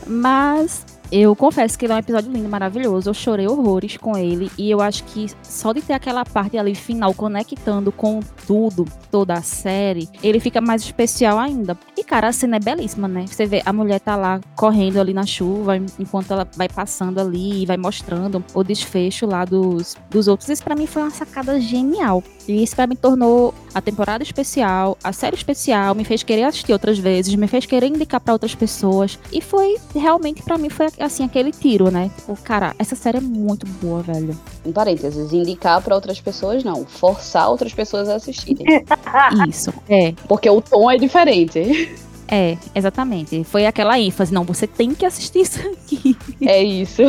Mas 0.07 0.85
eu 1.13 1.37
confesso 1.37 1.79
que 1.79 1.85
ele 1.85 1.93
é 1.93 1.97
um 1.97 1.99
episódio 1.99 2.33
lindo, 2.33 2.49
maravilhoso. 2.49 3.11
Eu 3.11 3.13
chorei 3.13 3.47
horrores 3.47 3.99
com 3.99 4.17
ele. 4.17 4.51
E 4.57 4.71
eu 4.71 4.81
acho 4.81 5.05
que 5.05 5.27
só 5.43 5.75
de 5.75 5.83
ter 5.83 5.93
aquela 5.93 6.25
parte 6.25 6.57
ali 6.57 6.75
final 6.75 7.13
conectando 7.13 7.93
com 7.93 8.21
tudo, 8.47 8.87
toda 9.11 9.35
a 9.35 9.43
série, 9.43 10.09
ele 10.23 10.41
fica 10.41 10.59
mais 10.59 10.83
especial 10.83 11.39
ainda. 11.39 11.79
E, 11.99 12.03
cara, 12.03 12.29
a 12.29 12.33
cena 12.33 12.57
é 12.57 12.61
belíssima, 12.61 13.07
né? 13.07 13.27
Você 13.27 13.45
vê 13.45 13.61
a 13.67 13.73
mulher 13.75 14.01
tá 14.01 14.17
lá 14.17 14.41
correndo 14.57 14.99
ali 14.99 15.13
na 15.13 15.27
chuva, 15.27 15.77
enquanto 15.77 16.31
ela 16.31 16.49
vai 16.57 16.69
passando 16.69 17.21
ali 17.21 17.63
e 17.63 17.67
vai 17.67 17.77
mostrando 17.77 18.43
o 18.55 18.65
desfecho 18.65 19.27
lá 19.27 19.45
dos, 19.45 19.97
dos 20.09 20.29
outros. 20.29 20.49
Isso 20.49 20.65
pra 20.65 20.75
mim 20.75 20.87
foi 20.87 21.03
uma 21.03 21.11
sacada 21.11 21.61
genial. 21.61 22.25
E 22.49 22.63
isso 22.63 22.75
pra 22.75 22.87
mim 22.87 22.97
tornou 22.97 23.55
a 23.75 23.81
temporada 23.81 24.23
especial, 24.23 24.99
a 25.03 25.13
série 25.13 25.37
especial, 25.37 25.95
me 25.95 26.05
fez 26.05 26.23
querer 26.23 26.45
assistir 26.45 26.73
outras 26.73 26.99
vezes, 26.99 27.35
me 27.35 27.47
fez 27.47 27.67
querer 27.67 27.87
indicar 27.87 28.21
pra 28.21 28.33
outras 28.33 28.55
pessoas. 28.55 29.19
E 29.33 29.41
foi, 29.41 29.77
realmente, 29.95 30.43
pra 30.43 30.59
mim, 30.59 30.69
foi 30.69 30.89
assim, 30.99 31.25
aquele 31.25 31.53
tiro, 31.53 31.91
né? 31.91 32.11
Tipo, 32.17 32.37
cara, 32.43 32.75
essa 32.79 32.97
série 32.97 33.19
é 33.19 33.21
muito 33.21 33.67
boa, 33.81 34.03
velho. 34.03 34.37
Em 34.65 34.73
parênteses, 34.73 35.33
indicar 35.33 35.81
pra 35.83 35.95
outras 35.95 36.21
pessoas 36.21 36.65
não, 36.65 36.85
forçar 36.85 37.49
outras 37.49 37.73
pessoas 37.73 38.09
a 38.09 38.17
assistirem. 38.17 38.67
Isso, 39.49 39.73
é. 39.89 40.13
Porque 40.29 40.49
o 40.49 40.61
tom 40.61 40.91
é 40.91 40.97
diferente. 40.97 41.97
É, 42.29 42.57
exatamente. 42.75 43.45
Foi 43.45 43.67
aquela 43.67 43.99
ênfase, 43.99 44.33
não, 44.33 44.43
você 44.43 44.67
tem 44.67 44.95
que 44.95 45.05
assistir 45.05 45.41
isso 45.41 45.61
aqui. 45.69 46.17
É 46.47 46.63
isso. 46.63 47.03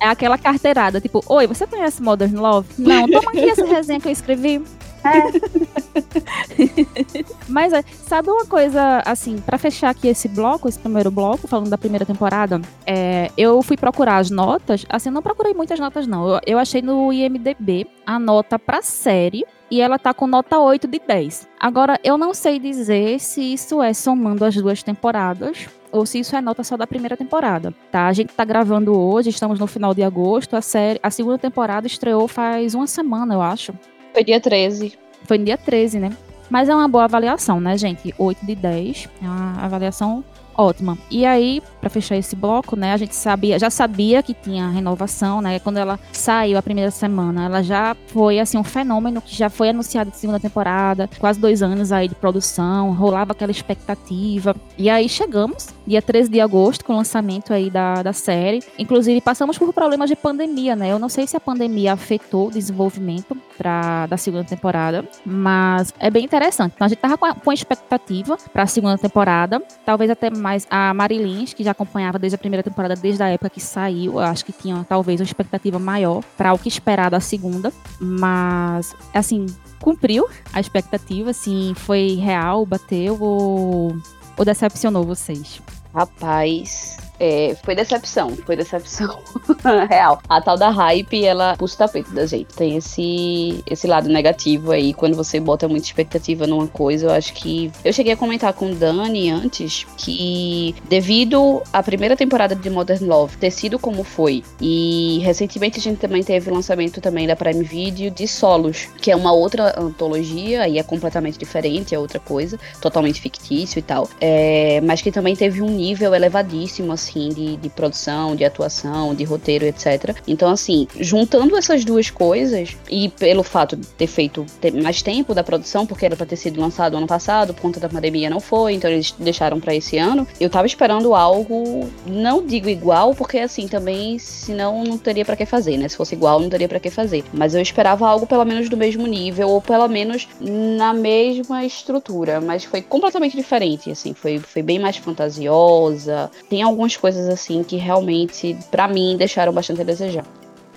É 0.00 0.06
aquela 0.06 0.38
carteirada, 0.38 1.00
tipo, 1.00 1.22
oi, 1.28 1.46
você 1.46 1.66
conhece 1.66 2.02
Modern 2.02 2.36
Love? 2.36 2.68
Não, 2.78 3.08
toma 3.08 3.30
aqui 3.30 3.48
essa 3.48 3.64
resenha 3.64 4.00
que 4.00 4.08
eu 4.08 4.12
escrevi. 4.12 4.62
Mas 7.48 7.72
é, 7.72 7.82
sabe 8.06 8.30
uma 8.30 8.44
coisa, 8.44 9.02
assim, 9.06 9.38
pra 9.38 9.56
fechar 9.56 9.90
aqui 9.90 10.08
esse 10.08 10.28
bloco, 10.28 10.68
esse 10.68 10.78
primeiro 10.78 11.10
bloco, 11.10 11.48
falando 11.48 11.70
da 11.70 11.78
primeira 11.78 12.04
temporada, 12.04 12.60
é, 12.86 13.30
eu 13.36 13.62
fui 13.62 13.76
procurar 13.76 14.18
as 14.18 14.30
notas, 14.30 14.84
assim, 14.88 15.10
não 15.10 15.22
procurei 15.22 15.54
muitas 15.54 15.80
notas, 15.80 16.06
não. 16.06 16.28
Eu, 16.28 16.40
eu 16.46 16.58
achei 16.58 16.82
no 16.82 17.12
IMDB 17.12 17.86
a 18.06 18.18
nota 18.18 18.58
pra 18.58 18.82
série 18.82 19.44
e 19.70 19.80
ela 19.80 19.98
tá 19.98 20.12
com 20.12 20.26
nota 20.26 20.58
8 20.58 20.86
de 20.86 20.98
10. 20.98 21.48
Agora, 21.58 21.98
eu 22.04 22.18
não 22.18 22.34
sei 22.34 22.58
dizer 22.58 23.18
se 23.20 23.40
isso 23.40 23.82
é 23.82 23.94
somando 23.94 24.44
as 24.44 24.54
duas 24.54 24.82
temporadas 24.82 25.66
ou 25.92 26.06
se 26.06 26.20
isso 26.20 26.36
é 26.36 26.40
nota 26.40 26.62
só 26.62 26.76
da 26.76 26.86
primeira 26.86 27.16
temporada, 27.16 27.74
tá? 27.90 28.06
A 28.06 28.12
gente 28.12 28.32
tá 28.32 28.44
gravando 28.44 28.98
hoje, 28.98 29.30
estamos 29.30 29.58
no 29.58 29.66
final 29.66 29.94
de 29.94 30.02
agosto, 30.02 30.56
a 30.56 30.62
série, 30.62 31.00
a 31.02 31.10
segunda 31.10 31.38
temporada 31.38 31.86
estreou 31.86 32.26
faz 32.28 32.74
uma 32.74 32.86
semana, 32.86 33.34
eu 33.34 33.42
acho. 33.42 33.72
Foi 34.12 34.24
dia 34.24 34.40
13. 34.40 34.98
Foi 35.24 35.38
no 35.38 35.44
dia 35.44 35.58
13, 35.58 36.00
né? 36.00 36.10
Mas 36.48 36.68
é 36.68 36.74
uma 36.74 36.88
boa 36.88 37.04
avaliação, 37.04 37.60
né, 37.60 37.78
gente? 37.78 38.14
8 38.18 38.44
de 38.44 38.54
10 38.56 39.08
é 39.22 39.24
uma 39.24 39.64
avaliação 39.64 40.24
ótima. 40.56 40.98
E 41.10 41.24
aí, 41.24 41.62
para 41.80 41.90
fechar 41.90 42.16
esse 42.16 42.36
bloco, 42.36 42.76
né, 42.76 42.92
a 42.92 42.96
gente 42.96 43.14
sabia, 43.14 43.58
já 43.58 43.70
sabia 43.70 44.22
que 44.22 44.34
tinha 44.34 44.68
renovação, 44.68 45.40
né? 45.40 45.58
Quando 45.58 45.78
ela 45.78 45.98
saiu 46.12 46.58
a 46.58 46.62
primeira 46.62 46.90
semana, 46.90 47.44
ela 47.44 47.62
já 47.62 47.96
foi 48.08 48.38
assim 48.38 48.58
um 48.58 48.64
fenômeno 48.64 49.20
que 49.20 49.34
já 49.34 49.48
foi 49.48 49.70
anunciado 49.70 50.10
de 50.10 50.16
segunda 50.16 50.40
temporada, 50.40 51.08
quase 51.18 51.40
dois 51.40 51.62
anos 51.62 51.92
aí 51.92 52.08
de 52.08 52.14
produção, 52.14 52.92
rolava 52.92 53.32
aquela 53.32 53.50
expectativa. 53.50 54.54
E 54.76 54.88
aí 54.90 55.08
chegamos, 55.08 55.68
dia 55.86 56.02
13 56.02 56.30
de 56.30 56.40
agosto, 56.40 56.84
com 56.84 56.92
o 56.92 56.96
lançamento 56.96 57.52
aí 57.52 57.70
da, 57.70 58.02
da 58.02 58.12
série. 58.12 58.62
Inclusive, 58.78 59.20
passamos 59.20 59.58
por 59.58 59.72
problemas 59.72 60.08
de 60.08 60.16
pandemia, 60.16 60.76
né? 60.76 60.90
Eu 60.90 60.98
não 60.98 61.08
sei 61.08 61.26
se 61.26 61.36
a 61.36 61.40
pandemia 61.40 61.92
afetou 61.92 62.48
o 62.48 62.50
desenvolvimento 62.50 63.36
pra, 63.56 64.06
da 64.06 64.16
segunda 64.16 64.44
temporada, 64.44 65.04
mas 65.24 65.92
é 65.98 66.10
bem 66.10 66.24
interessante. 66.24 66.72
Então 66.74 66.86
a 66.86 66.88
gente 66.88 66.98
tava 66.98 67.18
com 67.18 67.26
a, 67.26 67.34
com 67.34 67.50
a 67.50 67.54
expectativa 67.54 68.36
pra 68.52 68.66
segunda 68.66 68.96
temporada, 68.96 69.62
talvez 69.84 70.10
até 70.10 70.30
mais 70.30 70.49
a 70.70 70.92
Marilins, 70.94 71.52
que 71.52 71.62
já 71.62 71.72
acompanhava 71.72 72.18
desde 72.18 72.34
a 72.34 72.38
primeira 72.38 72.62
temporada, 72.62 72.94
desde 72.94 73.22
a 73.22 73.28
época 73.28 73.50
que 73.50 73.60
saiu, 73.60 74.14
eu 74.14 74.18
acho 74.20 74.44
que 74.44 74.52
tinha 74.52 74.84
talvez 74.88 75.20
uma 75.20 75.24
expectativa 75.24 75.78
maior 75.78 76.22
para 76.36 76.52
o 76.52 76.58
que 76.58 76.68
esperar 76.68 77.10
da 77.10 77.20
segunda, 77.20 77.72
mas 78.00 78.94
assim, 79.14 79.46
cumpriu 79.80 80.26
a 80.52 80.60
expectativa, 80.60 81.30
assim, 81.30 81.72
foi 81.76 82.14
real, 82.14 82.64
bateu 82.64 83.20
ou, 83.20 83.96
ou 84.36 84.44
decepcionou 84.44 85.04
vocês? 85.04 85.60
Rapaz, 85.94 86.96
É, 87.20 87.54
foi 87.62 87.74
decepção, 87.74 88.34
foi 88.46 88.56
decepção 88.56 89.20
real. 89.90 90.22
A 90.26 90.40
tal 90.40 90.56
da 90.56 90.70
hype, 90.70 91.22
ela 91.22 91.54
puxa 91.54 91.74
o 91.74 91.78
tapete 91.78 92.10
da 92.12 92.24
gente. 92.24 92.54
Tem 92.54 92.76
esse, 92.76 93.62
esse 93.70 93.86
lado 93.86 94.08
negativo 94.08 94.72
aí, 94.72 94.94
quando 94.94 95.14
você 95.14 95.38
bota 95.38 95.68
muita 95.68 95.86
expectativa 95.86 96.46
numa 96.46 96.66
coisa, 96.66 97.06
eu 97.06 97.10
acho 97.10 97.34
que. 97.34 97.70
Eu 97.84 97.92
cheguei 97.92 98.14
a 98.14 98.16
comentar 98.16 98.54
com 98.54 98.70
o 98.70 98.74
Dani 98.74 99.30
antes 99.30 99.86
que, 99.98 100.74
devido 100.88 101.62
à 101.70 101.82
primeira 101.82 102.16
temporada 102.16 102.56
de 102.56 102.70
Modern 102.70 103.06
Love 103.06 103.36
ter 103.36 103.50
sido 103.50 103.78
como 103.78 104.02
foi, 104.02 104.42
e 104.58 105.20
recentemente 105.22 105.78
a 105.78 105.82
gente 105.82 105.98
também 105.98 106.22
teve 106.22 106.50
o 106.50 106.54
lançamento 106.54 107.02
também 107.02 107.26
da 107.26 107.36
Prime 107.36 107.62
Video 107.62 108.10
de 108.10 108.26
Solos, 108.26 108.88
que 109.00 109.10
é 109.10 109.16
uma 109.16 109.32
outra 109.32 109.78
antologia, 109.78 110.66
e 110.66 110.78
é 110.78 110.82
completamente 110.82 111.38
diferente, 111.38 111.94
é 111.94 111.98
outra 111.98 112.18
coisa, 112.18 112.58
totalmente 112.80 113.20
fictício 113.20 113.78
e 113.78 113.82
tal. 113.82 114.08
É, 114.18 114.80
mas 114.80 115.02
que 115.02 115.12
também 115.12 115.36
teve 115.36 115.60
um 115.60 115.68
nível 115.68 116.14
elevadíssimo, 116.14 116.92
assim, 116.92 117.09
de, 117.18 117.56
de 117.56 117.68
produção, 117.68 118.36
de 118.36 118.44
atuação, 118.44 119.14
de 119.14 119.24
roteiro, 119.24 119.64
etc. 119.64 120.16
Então, 120.26 120.50
assim, 120.50 120.86
juntando 120.98 121.56
essas 121.56 121.84
duas 121.84 122.10
coisas, 122.10 122.76
e 122.90 123.08
pelo 123.08 123.42
fato 123.42 123.76
de 123.76 123.86
ter 123.86 124.06
feito 124.06 124.46
mais 124.82 125.02
tempo 125.02 125.34
da 125.34 125.42
produção, 125.42 125.86
porque 125.86 126.06
era 126.06 126.16
pra 126.16 126.26
ter 126.26 126.36
sido 126.36 126.60
lançado 126.60 126.96
ano 126.96 127.06
passado, 127.06 127.54
por 127.54 127.62
conta 127.62 127.80
da 127.80 127.88
pandemia 127.88 128.30
não 128.30 128.40
foi, 128.40 128.74
então 128.74 128.90
eles 128.90 129.14
deixaram 129.18 129.60
para 129.60 129.74
esse 129.74 129.98
ano. 129.98 130.26
Eu 130.38 130.50
tava 130.50 130.66
esperando 130.66 131.14
algo, 131.14 131.88
não 132.06 132.44
digo 132.44 132.68
igual, 132.68 133.14
porque 133.14 133.38
assim, 133.38 133.66
também, 133.66 134.18
senão 134.18 134.84
não 134.84 134.98
teria 134.98 135.24
para 135.24 135.36
que 135.36 135.46
fazer, 135.46 135.76
né? 135.76 135.88
Se 135.88 135.96
fosse 135.96 136.14
igual, 136.14 136.40
não 136.40 136.48
teria 136.48 136.68
para 136.68 136.80
que 136.80 136.90
fazer. 136.90 137.24
Mas 137.32 137.54
eu 137.54 137.60
esperava 137.60 138.06
algo 138.06 138.26
pelo 138.26 138.44
menos 138.44 138.68
do 138.68 138.76
mesmo 138.76 139.06
nível, 139.06 139.48
ou 139.48 139.60
pelo 139.60 139.88
menos 139.88 140.28
na 140.40 140.92
mesma 140.92 141.64
estrutura. 141.64 142.40
Mas 142.40 142.64
foi 142.64 142.82
completamente 142.82 143.36
diferente, 143.36 143.90
assim, 143.90 144.14
foi, 144.14 144.38
foi 144.38 144.62
bem 144.62 144.78
mais 144.78 144.96
fantasiosa. 144.96 146.30
Tem 146.48 146.62
algumas 146.62 146.94
coisas 147.00 147.28
assim 147.28 147.64
que 147.64 147.76
realmente, 147.76 148.56
para 148.70 148.86
mim, 148.86 149.16
deixaram 149.16 149.52
bastante 149.52 149.80
a 149.80 149.84
desejar. 149.84 150.24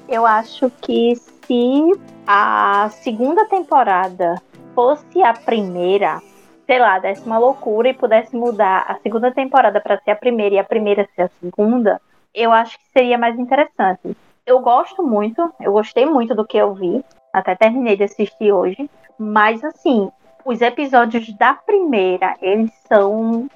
Eu 0.07 0.25
acho 0.25 0.71
que 0.81 1.15
se 1.15 1.91
a 2.25 2.89
segunda 3.01 3.45
temporada 3.45 4.41
fosse 4.73 5.21
a 5.21 5.33
primeira, 5.33 6.21
sei 6.65 6.79
lá, 6.79 6.99
desse 6.99 7.25
uma 7.25 7.37
loucura 7.37 7.89
e 7.89 7.93
pudesse 7.93 8.35
mudar 8.35 8.85
a 8.87 8.95
segunda 8.99 9.31
temporada 9.31 9.79
para 9.79 9.99
ser 10.01 10.11
a 10.11 10.15
primeira 10.15 10.55
e 10.55 10.59
a 10.59 10.63
primeira 10.63 11.07
ser 11.15 11.23
a 11.23 11.29
segunda, 11.41 12.01
eu 12.33 12.51
acho 12.51 12.77
que 12.79 12.85
seria 12.91 13.17
mais 13.17 13.37
interessante. 13.37 14.17
Eu 14.45 14.59
gosto 14.59 15.03
muito, 15.03 15.53
eu 15.59 15.71
gostei 15.71 16.05
muito 16.05 16.35
do 16.35 16.45
que 16.45 16.57
eu 16.57 16.73
vi, 16.73 17.03
até 17.31 17.55
terminei 17.55 17.95
de 17.95 18.03
assistir 18.03 18.51
hoje, 18.51 18.89
mas 19.17 19.63
assim, 19.63 20.09
os 20.43 20.61
episódios 20.61 21.31
da 21.37 21.53
primeira, 21.53 22.35
eles 22.41 22.71
são 22.87 23.47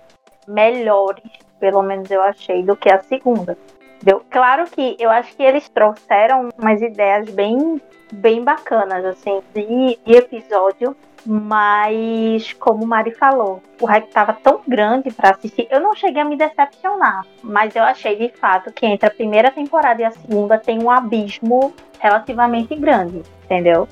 melhores, 0.47 1.29
pelo 1.59 1.81
menos 1.81 2.09
eu 2.09 2.21
achei, 2.21 2.63
do 2.63 2.75
que 2.75 2.89
a 2.89 3.01
segunda. 3.03 3.57
Entendeu? 3.95 4.21
Claro 4.29 4.65
que 4.69 4.95
eu 4.99 5.09
acho 5.09 5.35
que 5.35 5.43
eles 5.43 5.67
trouxeram 5.69 6.49
umas 6.57 6.81
ideias 6.81 7.29
bem, 7.31 7.81
bem 8.13 8.43
bacanas, 8.43 9.03
assim, 9.03 9.41
de, 9.53 9.99
de 10.05 10.13
episódio, 10.13 10.95
mas 11.25 12.53
como 12.53 12.83
o 12.83 12.87
Mari 12.87 13.11
falou, 13.11 13.61
o 13.81 13.85
hype 13.85 14.07
tava 14.09 14.33
tão 14.33 14.61
grande 14.67 15.11
para 15.11 15.31
assistir, 15.31 15.67
eu 15.69 15.79
não 15.79 15.95
cheguei 15.95 16.21
a 16.21 16.25
me 16.25 16.37
decepcionar, 16.37 17.25
mas 17.43 17.75
eu 17.75 17.83
achei 17.83 18.15
de 18.15 18.29
fato 18.37 18.71
que 18.71 18.85
entre 18.85 19.07
a 19.07 19.11
primeira 19.11 19.51
temporada 19.51 20.01
e 20.01 20.05
a 20.05 20.11
segunda 20.11 20.57
tem 20.57 20.81
um 20.81 20.89
abismo 20.89 21.73
relativamente 21.99 22.75
grande, 22.75 23.23
entendeu? 23.43 23.87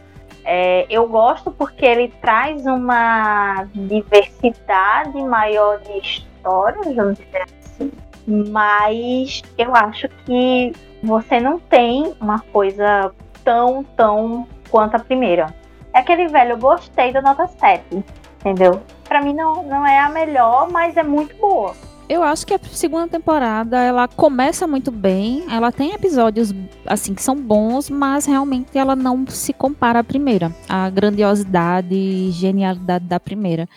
É, 0.45 0.85
eu 0.89 1.07
gosto 1.09 1.51
porque 1.51 1.83
ele 1.83 2.13
traz 2.21 2.65
uma 2.67 3.67
diversidade 3.73 5.17
maior 5.23 5.79
de 5.79 5.97
vamos 6.45 7.17
dizer 7.17 7.43
assim, 7.43 7.91
mas 8.27 9.41
eu 9.57 9.75
acho 9.75 10.07
que 10.25 10.71
você 11.03 11.39
não 11.39 11.59
tem 11.59 12.13
uma 12.19 12.39
coisa 12.39 13.11
tão, 13.43 13.83
tão 13.95 14.47
quanto 14.69 14.95
a 14.95 14.99
primeira. 14.99 15.53
É 15.93 15.99
aquele 15.99 16.27
velho, 16.27 16.51
eu 16.51 16.57
gostei 16.57 17.13
da 17.13 17.21
nota 17.21 17.47
7, 17.47 18.03
entendeu? 18.39 18.81
Pra 19.05 19.21
mim 19.21 19.33
não, 19.33 19.63
não 19.63 19.85
é 19.85 19.99
a 19.99 20.09
melhor, 20.09 20.69
mas 20.69 20.97
é 20.97 21.03
muito 21.03 21.35
boa. 21.37 21.73
Eu 22.07 22.21
acho 22.21 22.45
que 22.45 22.53
a 22.53 22.59
segunda 22.59 23.07
temporada 23.07 23.81
ela 23.81 24.07
começa 24.07 24.67
muito 24.67 24.91
bem, 24.91 25.43
ela 25.49 25.71
tem 25.71 25.91
episódios 25.91 26.53
assim 26.85 27.15
que 27.15 27.23
são 27.23 27.35
bons, 27.35 27.89
mas 27.89 28.27
realmente 28.27 28.77
ela 28.77 28.95
não 28.95 29.25
se 29.27 29.51
compara 29.51 29.99
à 29.99 30.03
primeira, 30.03 30.51
a 30.69 30.87
grandiosidade 30.89 31.95
e 31.95 32.29
genialidade 32.29 33.05
da 33.05 33.19
primeira. 33.19 33.67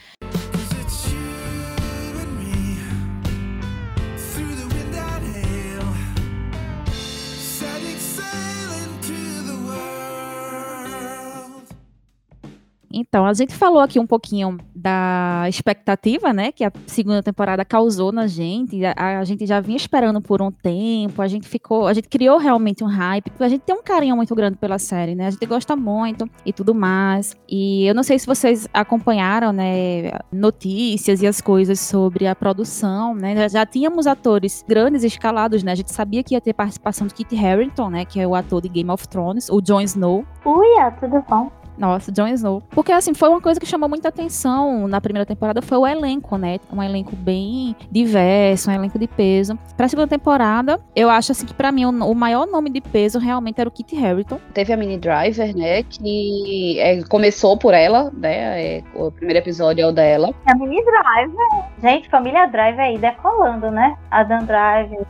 Então, 12.98 13.24
a 13.24 13.32
gente 13.32 13.54
falou 13.54 13.80
aqui 13.80 13.98
um 13.98 14.06
pouquinho 14.06 14.58
da 14.74 15.44
expectativa, 15.48 16.32
né, 16.32 16.52
que 16.52 16.64
a 16.64 16.72
segunda 16.86 17.22
temporada 17.22 17.64
causou 17.64 18.12
na 18.12 18.26
gente. 18.26 18.84
A, 18.84 19.20
a, 19.20 19.24
gente 19.24 19.46
já 19.46 19.60
vinha 19.60 19.76
esperando 19.76 20.20
por 20.20 20.42
um 20.42 20.50
tempo, 20.50 21.22
a 21.22 21.28
gente 21.28 21.48
ficou, 21.48 21.86
a 21.86 21.94
gente 21.94 22.08
criou 22.08 22.38
realmente 22.38 22.82
um 22.82 22.86
hype, 22.86 23.30
a 23.38 23.48
gente 23.48 23.62
tem 23.62 23.74
um 23.74 23.82
carinho 23.82 24.16
muito 24.16 24.34
grande 24.34 24.56
pela 24.56 24.78
série, 24.78 25.14
né? 25.14 25.26
A 25.26 25.30
gente 25.30 25.46
gosta 25.46 25.76
muito 25.76 26.28
e 26.44 26.52
tudo 26.52 26.74
mais. 26.74 27.36
E 27.48 27.86
eu 27.86 27.94
não 27.94 28.02
sei 28.02 28.18
se 28.18 28.26
vocês 28.26 28.68
acompanharam, 28.72 29.52
né, 29.52 30.10
notícias 30.32 31.22
e 31.22 31.26
as 31.26 31.40
coisas 31.40 31.80
sobre 31.80 32.26
a 32.26 32.34
produção, 32.34 33.14
né? 33.14 33.34
Já, 33.36 33.48
já 33.48 33.66
tínhamos 33.66 34.06
atores 34.06 34.64
grandes 34.68 35.04
escalados, 35.04 35.62
né? 35.62 35.72
A 35.72 35.76
gente 35.76 35.92
sabia 35.92 36.22
que 36.22 36.34
ia 36.34 36.40
ter 36.40 36.52
participação 36.52 37.06
do 37.06 37.14
Kit 37.14 37.36
Harington, 37.36 37.90
né, 37.90 38.04
que 38.04 38.20
é 38.20 38.26
o 38.26 38.34
ator 38.34 38.60
de 38.60 38.68
Game 38.68 38.90
of 38.90 39.06
Thrones, 39.08 39.48
o 39.48 39.60
Jon 39.60 39.80
Snow. 39.80 40.24
Uia, 40.44 40.90
tudo 40.92 41.24
bom? 41.28 41.57
Nossa, 41.78 42.10
Jon 42.10 42.26
Snow. 42.28 42.62
Porque, 42.70 42.92
assim, 42.92 43.14
foi 43.14 43.28
uma 43.28 43.40
coisa 43.40 43.60
que 43.60 43.66
chamou 43.66 43.88
muita 43.88 44.08
atenção 44.08 44.88
na 44.88 45.00
primeira 45.00 45.24
temporada, 45.24 45.62
foi 45.62 45.78
o 45.78 45.86
elenco, 45.86 46.36
né? 46.36 46.58
Um 46.72 46.82
elenco 46.82 47.14
bem 47.14 47.76
diverso, 47.90 48.70
um 48.70 48.74
elenco 48.74 48.98
de 48.98 49.06
peso. 49.06 49.58
Pra 49.76 49.88
segunda 49.88 50.08
temporada, 50.08 50.80
eu 50.94 51.08
acho, 51.08 51.32
assim, 51.32 51.46
que 51.46 51.54
pra 51.54 51.70
mim 51.70 51.84
o, 51.86 52.14
maior 52.14 52.46
nome 52.46 52.70
de 52.70 52.80
peso 52.80 53.18
realmente 53.18 53.60
era 53.60 53.68
o 53.68 53.72
Kit 53.72 53.96
Harington. 53.96 54.40
Teve 54.52 54.72
a 54.72 54.76
Mini 54.76 54.98
Driver, 54.98 55.56
né? 55.56 55.82
Que 55.84 56.80
é, 56.80 57.02
começou 57.04 57.56
por 57.56 57.74
ela, 57.74 58.10
né? 58.12 58.78
É, 58.78 58.82
o 58.94 59.12
primeiro 59.12 59.38
episódio 59.38 59.82
é 59.82 59.86
o 59.86 59.92
dela. 59.92 60.34
A 60.46 60.54
Mini 60.56 60.82
Driver. 60.84 61.64
Gente, 61.80 62.08
família 62.08 62.46
Driver 62.46 62.80
aí 62.80 62.98
decolando, 62.98 63.70
né? 63.70 63.96
Adam 64.10 64.44
Driver. 64.44 65.06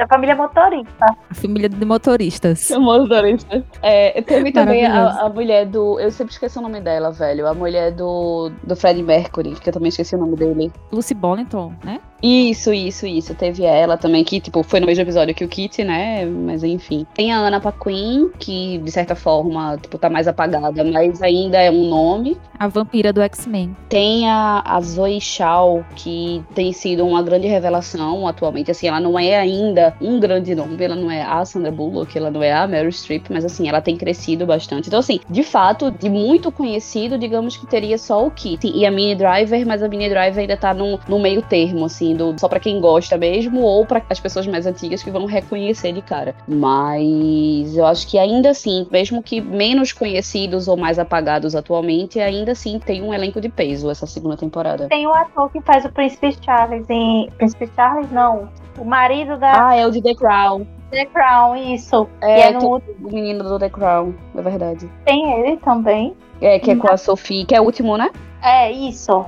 A 0.00 0.06
família 0.06 0.36
motorista. 0.36 1.06
A 1.30 1.34
família 1.34 1.68
de 1.68 1.84
motoristas. 1.84 2.70
Motoristas. 2.70 3.64
É, 3.82 4.22
teve 4.22 4.52
também 4.52 4.86
a, 4.86 5.22
a 5.22 5.28
mulher 5.28 5.66
do. 5.66 5.98
Eu 5.98 6.11
sempre 6.12 6.32
esqueci 6.32 6.58
o 6.58 6.62
nome 6.62 6.80
dela, 6.80 7.10
velho. 7.10 7.46
A 7.46 7.54
mulher 7.54 7.92
do, 7.92 8.50
do 8.62 8.76
Fred 8.76 9.02
Mercury, 9.02 9.54
que 9.54 9.68
eu 9.68 9.72
também 9.72 9.88
esqueci 9.88 10.14
o 10.14 10.18
nome 10.18 10.36
dele. 10.36 10.72
Lucy 10.90 11.14
Bollington, 11.14 11.72
né? 11.84 12.00
Isso, 12.22 12.72
isso, 12.72 13.04
isso. 13.04 13.34
Teve 13.34 13.64
ela 13.64 13.96
também, 13.96 14.22
que, 14.22 14.40
tipo, 14.40 14.62
foi 14.62 14.78
no 14.78 14.86
mesmo 14.86 15.02
episódio 15.02 15.34
que 15.34 15.44
o 15.44 15.48
Kit, 15.48 15.82
né? 15.82 16.24
Mas 16.24 16.62
enfim. 16.62 17.04
Tem 17.14 17.32
a 17.32 17.38
Ana 17.38 17.60
Paquin, 17.60 18.30
que, 18.38 18.78
de 18.78 18.90
certa 18.92 19.16
forma, 19.16 19.76
tipo, 19.78 19.98
tá 19.98 20.08
mais 20.08 20.28
apagada, 20.28 20.84
mas 20.84 21.20
ainda 21.20 21.60
é 21.60 21.70
um 21.70 21.88
nome. 21.88 22.38
A 22.58 22.68
vampira 22.68 23.12
do 23.12 23.20
X-Men. 23.22 23.76
Tem 23.88 24.28
a, 24.30 24.62
a 24.64 24.80
Zoe 24.80 25.20
Shaw, 25.20 25.84
que 25.96 26.44
tem 26.54 26.72
sido 26.72 27.04
uma 27.04 27.22
grande 27.22 27.48
revelação 27.48 28.28
atualmente. 28.28 28.70
Assim, 28.70 28.86
ela 28.86 29.00
não 29.00 29.18
é 29.18 29.36
ainda 29.36 29.96
um 30.00 30.20
grande 30.20 30.54
nome, 30.54 30.76
ela 30.82 30.94
não 30.94 31.10
é 31.10 31.22
a 31.22 31.44
Sandra 31.44 31.72
Bullock, 31.72 32.16
ela 32.16 32.30
não 32.30 32.42
é 32.42 32.52
a 32.52 32.68
Meryl 32.68 32.92
Streep, 32.92 33.26
mas 33.30 33.44
assim, 33.44 33.68
ela 33.68 33.80
tem 33.80 33.96
crescido 33.96 34.46
bastante. 34.46 34.86
Então, 34.86 35.00
assim, 35.00 35.18
de 35.28 35.42
fato, 35.42 35.90
de 36.02 36.10
muito 36.10 36.50
conhecido, 36.50 37.16
digamos 37.16 37.56
que 37.56 37.64
teria 37.64 37.96
só 37.96 38.26
o 38.26 38.30
Kit 38.30 38.66
e 38.66 38.84
a 38.84 38.90
Mini 38.90 39.14
Driver, 39.14 39.64
mas 39.64 39.82
a 39.82 39.88
Mini 39.88 40.08
Driver 40.08 40.40
ainda 40.40 40.56
tá 40.56 40.74
no, 40.74 40.98
no 41.08 41.20
meio 41.20 41.40
termo, 41.42 41.84
assim 41.84 42.16
só 42.36 42.48
para 42.48 42.58
quem 42.58 42.80
gosta 42.80 43.16
mesmo 43.16 43.60
ou 43.62 43.86
para 43.86 44.02
as 44.10 44.18
pessoas 44.18 44.46
mais 44.46 44.66
antigas 44.66 45.02
que 45.02 45.10
vão 45.10 45.26
reconhecer 45.26 45.92
de 45.92 46.02
cara. 46.02 46.34
Mas 46.48 47.76
eu 47.76 47.86
acho 47.86 48.08
que 48.08 48.18
ainda 48.18 48.50
assim, 48.50 48.86
mesmo 48.90 49.22
que 49.22 49.40
menos 49.40 49.92
conhecidos 49.92 50.66
ou 50.66 50.76
mais 50.76 50.98
apagados 50.98 51.54
atualmente, 51.54 52.18
ainda 52.18 52.52
assim 52.52 52.80
tem 52.80 53.00
um 53.00 53.14
elenco 53.14 53.40
de 53.40 53.48
peso 53.48 53.88
essa 53.88 54.06
segunda 54.06 54.36
temporada. 54.36 54.88
Tem 54.88 55.06
o 55.06 55.12
ator 55.12 55.50
que 55.52 55.60
faz 55.60 55.84
o 55.84 55.92
Príncipe 55.92 56.36
Charles 56.44 56.84
em 56.90 57.30
Príncipe 57.38 57.70
Charles 57.76 58.10
não, 58.10 58.48
o 58.76 58.84
marido 58.84 59.36
da 59.38 59.68
Ah, 59.68 59.76
é 59.76 59.86
o 59.86 59.90
de 59.90 60.02
The 60.02 60.14
Crown. 60.14 60.66
The 60.92 61.06
Crown, 61.06 61.56
isso. 61.56 62.06
É, 62.20 62.42
é 62.42 62.50
no... 62.52 62.76
o 62.76 62.82
menino 63.00 63.42
do 63.42 63.58
The 63.58 63.70
Crown, 63.70 64.14
é 64.36 64.42
verdade. 64.42 64.88
Tem 65.06 65.40
ele 65.40 65.56
também. 65.56 66.14
É, 66.40 66.58
que 66.58 66.70
é 66.70 66.76
com 66.76 66.90
a 66.90 66.96
Sophie, 66.96 67.46
que 67.46 67.54
é 67.54 67.60
o 67.60 67.64
último, 67.64 67.96
né? 67.96 68.10
É, 68.42 68.70
isso. 68.70 69.24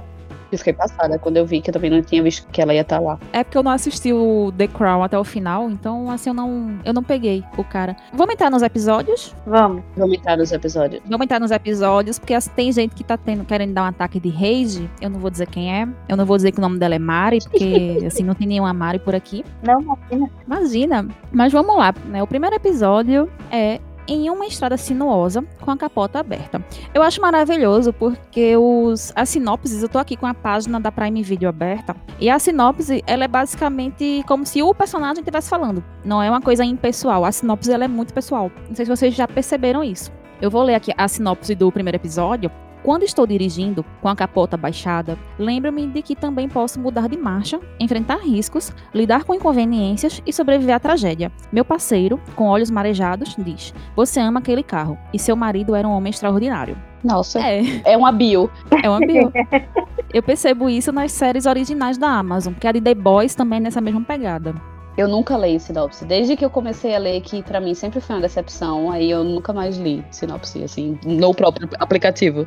Eu 0.54 0.58
fiquei 0.58 0.72
passada 0.72 1.18
quando 1.18 1.36
eu 1.36 1.44
vi 1.44 1.60
que 1.60 1.70
eu 1.70 1.74
também 1.74 1.90
não 1.90 2.00
tinha 2.00 2.22
visto 2.22 2.46
que 2.48 2.62
ela 2.62 2.72
ia 2.72 2.82
estar 2.82 3.00
lá. 3.00 3.18
É 3.32 3.42
porque 3.42 3.58
eu 3.58 3.62
não 3.62 3.72
assisti 3.72 4.12
o 4.12 4.52
The 4.56 4.68
Crown 4.68 5.02
até 5.02 5.18
o 5.18 5.24
final, 5.24 5.68
então 5.68 6.10
assim 6.10 6.30
eu 6.30 6.34
não, 6.34 6.78
eu 6.84 6.92
não 6.92 7.02
peguei 7.02 7.44
o 7.56 7.64
cara. 7.64 7.96
Vamos 8.12 8.34
entrar 8.34 8.50
nos 8.50 8.62
episódios? 8.62 9.34
Vamos. 9.46 9.82
Vamos 9.96 10.16
entrar 10.16 10.36
nos 10.36 10.52
episódios. 10.52 11.02
Vamos 11.04 11.24
entrar 11.24 11.40
nos 11.40 11.50
episódios, 11.50 12.18
porque 12.18 12.34
assim, 12.34 12.50
tem 12.54 12.72
gente 12.72 12.94
que 12.94 13.02
tá 13.02 13.16
tendo, 13.16 13.44
querendo 13.44 13.72
dar 13.72 13.82
um 13.82 13.86
ataque 13.86 14.20
de 14.20 14.28
rage. 14.28 14.88
Eu 15.00 15.10
não 15.10 15.18
vou 15.18 15.30
dizer 15.30 15.48
quem 15.48 15.74
é. 15.74 15.88
Eu 16.08 16.16
não 16.16 16.24
vou 16.24 16.36
dizer 16.36 16.52
que 16.52 16.58
o 16.58 16.62
nome 16.62 16.78
dela 16.78 16.94
é 16.94 16.98
Mari, 16.98 17.38
porque 17.40 17.98
assim, 18.06 18.22
não 18.22 18.34
tem 18.34 18.46
nenhuma 18.46 18.72
Mari 18.72 19.00
por 19.00 19.14
aqui. 19.14 19.44
Não, 19.62 19.80
imagina. 19.80 20.30
Imagina. 20.46 21.08
Mas 21.32 21.52
vamos 21.52 21.76
lá, 21.76 21.92
né? 22.06 22.22
O 22.22 22.26
primeiro 22.26 22.54
episódio 22.54 23.28
é 23.50 23.80
em 24.06 24.30
uma 24.30 24.46
estrada 24.46 24.76
sinuosa 24.76 25.44
com 25.60 25.70
a 25.70 25.76
capota 25.76 26.18
aberta. 26.18 26.64
Eu 26.92 27.02
acho 27.02 27.20
maravilhoso 27.20 27.92
porque 27.92 28.56
os, 28.56 29.12
as 29.14 29.28
sinopses, 29.28 29.82
eu 29.82 29.88
tô 29.88 29.98
aqui 29.98 30.16
com 30.16 30.26
a 30.26 30.34
página 30.34 30.80
da 30.80 30.92
Prime 30.92 31.22
Video 31.22 31.48
aberta, 31.48 31.96
e 32.20 32.30
a 32.30 32.38
sinopse, 32.38 33.02
ela 33.06 33.24
é 33.24 33.28
basicamente 33.28 34.22
como 34.26 34.46
se 34.46 34.62
o 34.62 34.74
personagem 34.74 35.20
estivesse 35.20 35.48
falando. 35.48 35.82
Não 36.04 36.22
é 36.22 36.30
uma 36.30 36.40
coisa 36.40 36.64
impessoal. 36.64 37.24
A 37.24 37.32
sinopse, 37.32 37.72
ela 37.72 37.84
é 37.84 37.88
muito 37.88 38.14
pessoal. 38.14 38.50
Não 38.68 38.74
sei 38.74 38.84
se 38.84 38.90
vocês 38.90 39.14
já 39.14 39.26
perceberam 39.26 39.82
isso. 39.82 40.12
Eu 40.40 40.50
vou 40.50 40.62
ler 40.62 40.74
aqui 40.74 40.92
a 40.96 41.08
sinopse 41.08 41.54
do 41.54 41.70
primeiro 41.72 41.96
episódio. 41.96 42.50
Quando 42.84 43.02
estou 43.02 43.26
dirigindo 43.26 43.82
com 44.02 44.08
a 44.10 44.14
capota 44.14 44.58
baixada, 44.58 45.16
lembro-me 45.38 45.86
de 45.86 46.02
que 46.02 46.14
também 46.14 46.46
posso 46.50 46.78
mudar 46.78 47.08
de 47.08 47.16
marcha, 47.16 47.58
enfrentar 47.80 48.18
riscos, 48.18 48.70
lidar 48.94 49.24
com 49.24 49.32
inconveniências 49.32 50.20
e 50.26 50.30
sobreviver 50.34 50.74
à 50.74 50.78
tragédia. 50.78 51.32
Meu 51.50 51.64
parceiro, 51.64 52.20
com 52.36 52.44
olhos 52.46 52.70
marejados, 52.70 53.36
diz: 53.38 53.72
Você 53.96 54.20
ama 54.20 54.40
aquele 54.40 54.62
carro 54.62 54.98
e 55.14 55.18
seu 55.18 55.34
marido 55.34 55.74
era 55.74 55.88
um 55.88 55.92
homem 55.92 56.10
extraordinário. 56.10 56.76
Nossa, 57.02 57.40
É, 57.40 57.62
é 57.84 57.96
uma 57.96 58.12
bio. 58.12 58.50
é 58.82 58.88
uma 58.88 59.00
bio. 59.00 59.32
Eu 60.12 60.22
percebo 60.22 60.68
isso 60.68 60.92
nas 60.92 61.10
séries 61.10 61.46
originais 61.46 61.96
da 61.96 62.08
Amazon, 62.08 62.52
porque 62.52 62.68
a 62.68 62.72
de 62.72 62.82
The 62.82 62.94
Boys 62.94 63.34
também 63.34 63.56
é 63.58 63.62
nessa 63.62 63.80
mesma 63.80 64.02
pegada. 64.02 64.54
Eu 64.96 65.08
nunca 65.08 65.36
leio 65.36 65.58
sinopse. 65.58 66.04
Desde 66.04 66.36
que 66.36 66.44
eu 66.44 66.50
comecei 66.50 66.94
a 66.94 66.98
ler, 66.98 67.20
que 67.20 67.42
pra 67.42 67.60
mim 67.60 67.74
sempre 67.74 68.00
foi 68.00 68.16
uma 68.16 68.22
decepção, 68.22 68.90
aí 68.90 69.10
eu 69.10 69.24
nunca 69.24 69.52
mais 69.52 69.76
li 69.76 70.04
sinopse, 70.10 70.62
assim, 70.62 70.98
no 71.04 71.34
próprio 71.34 71.68
aplicativo. 71.80 72.46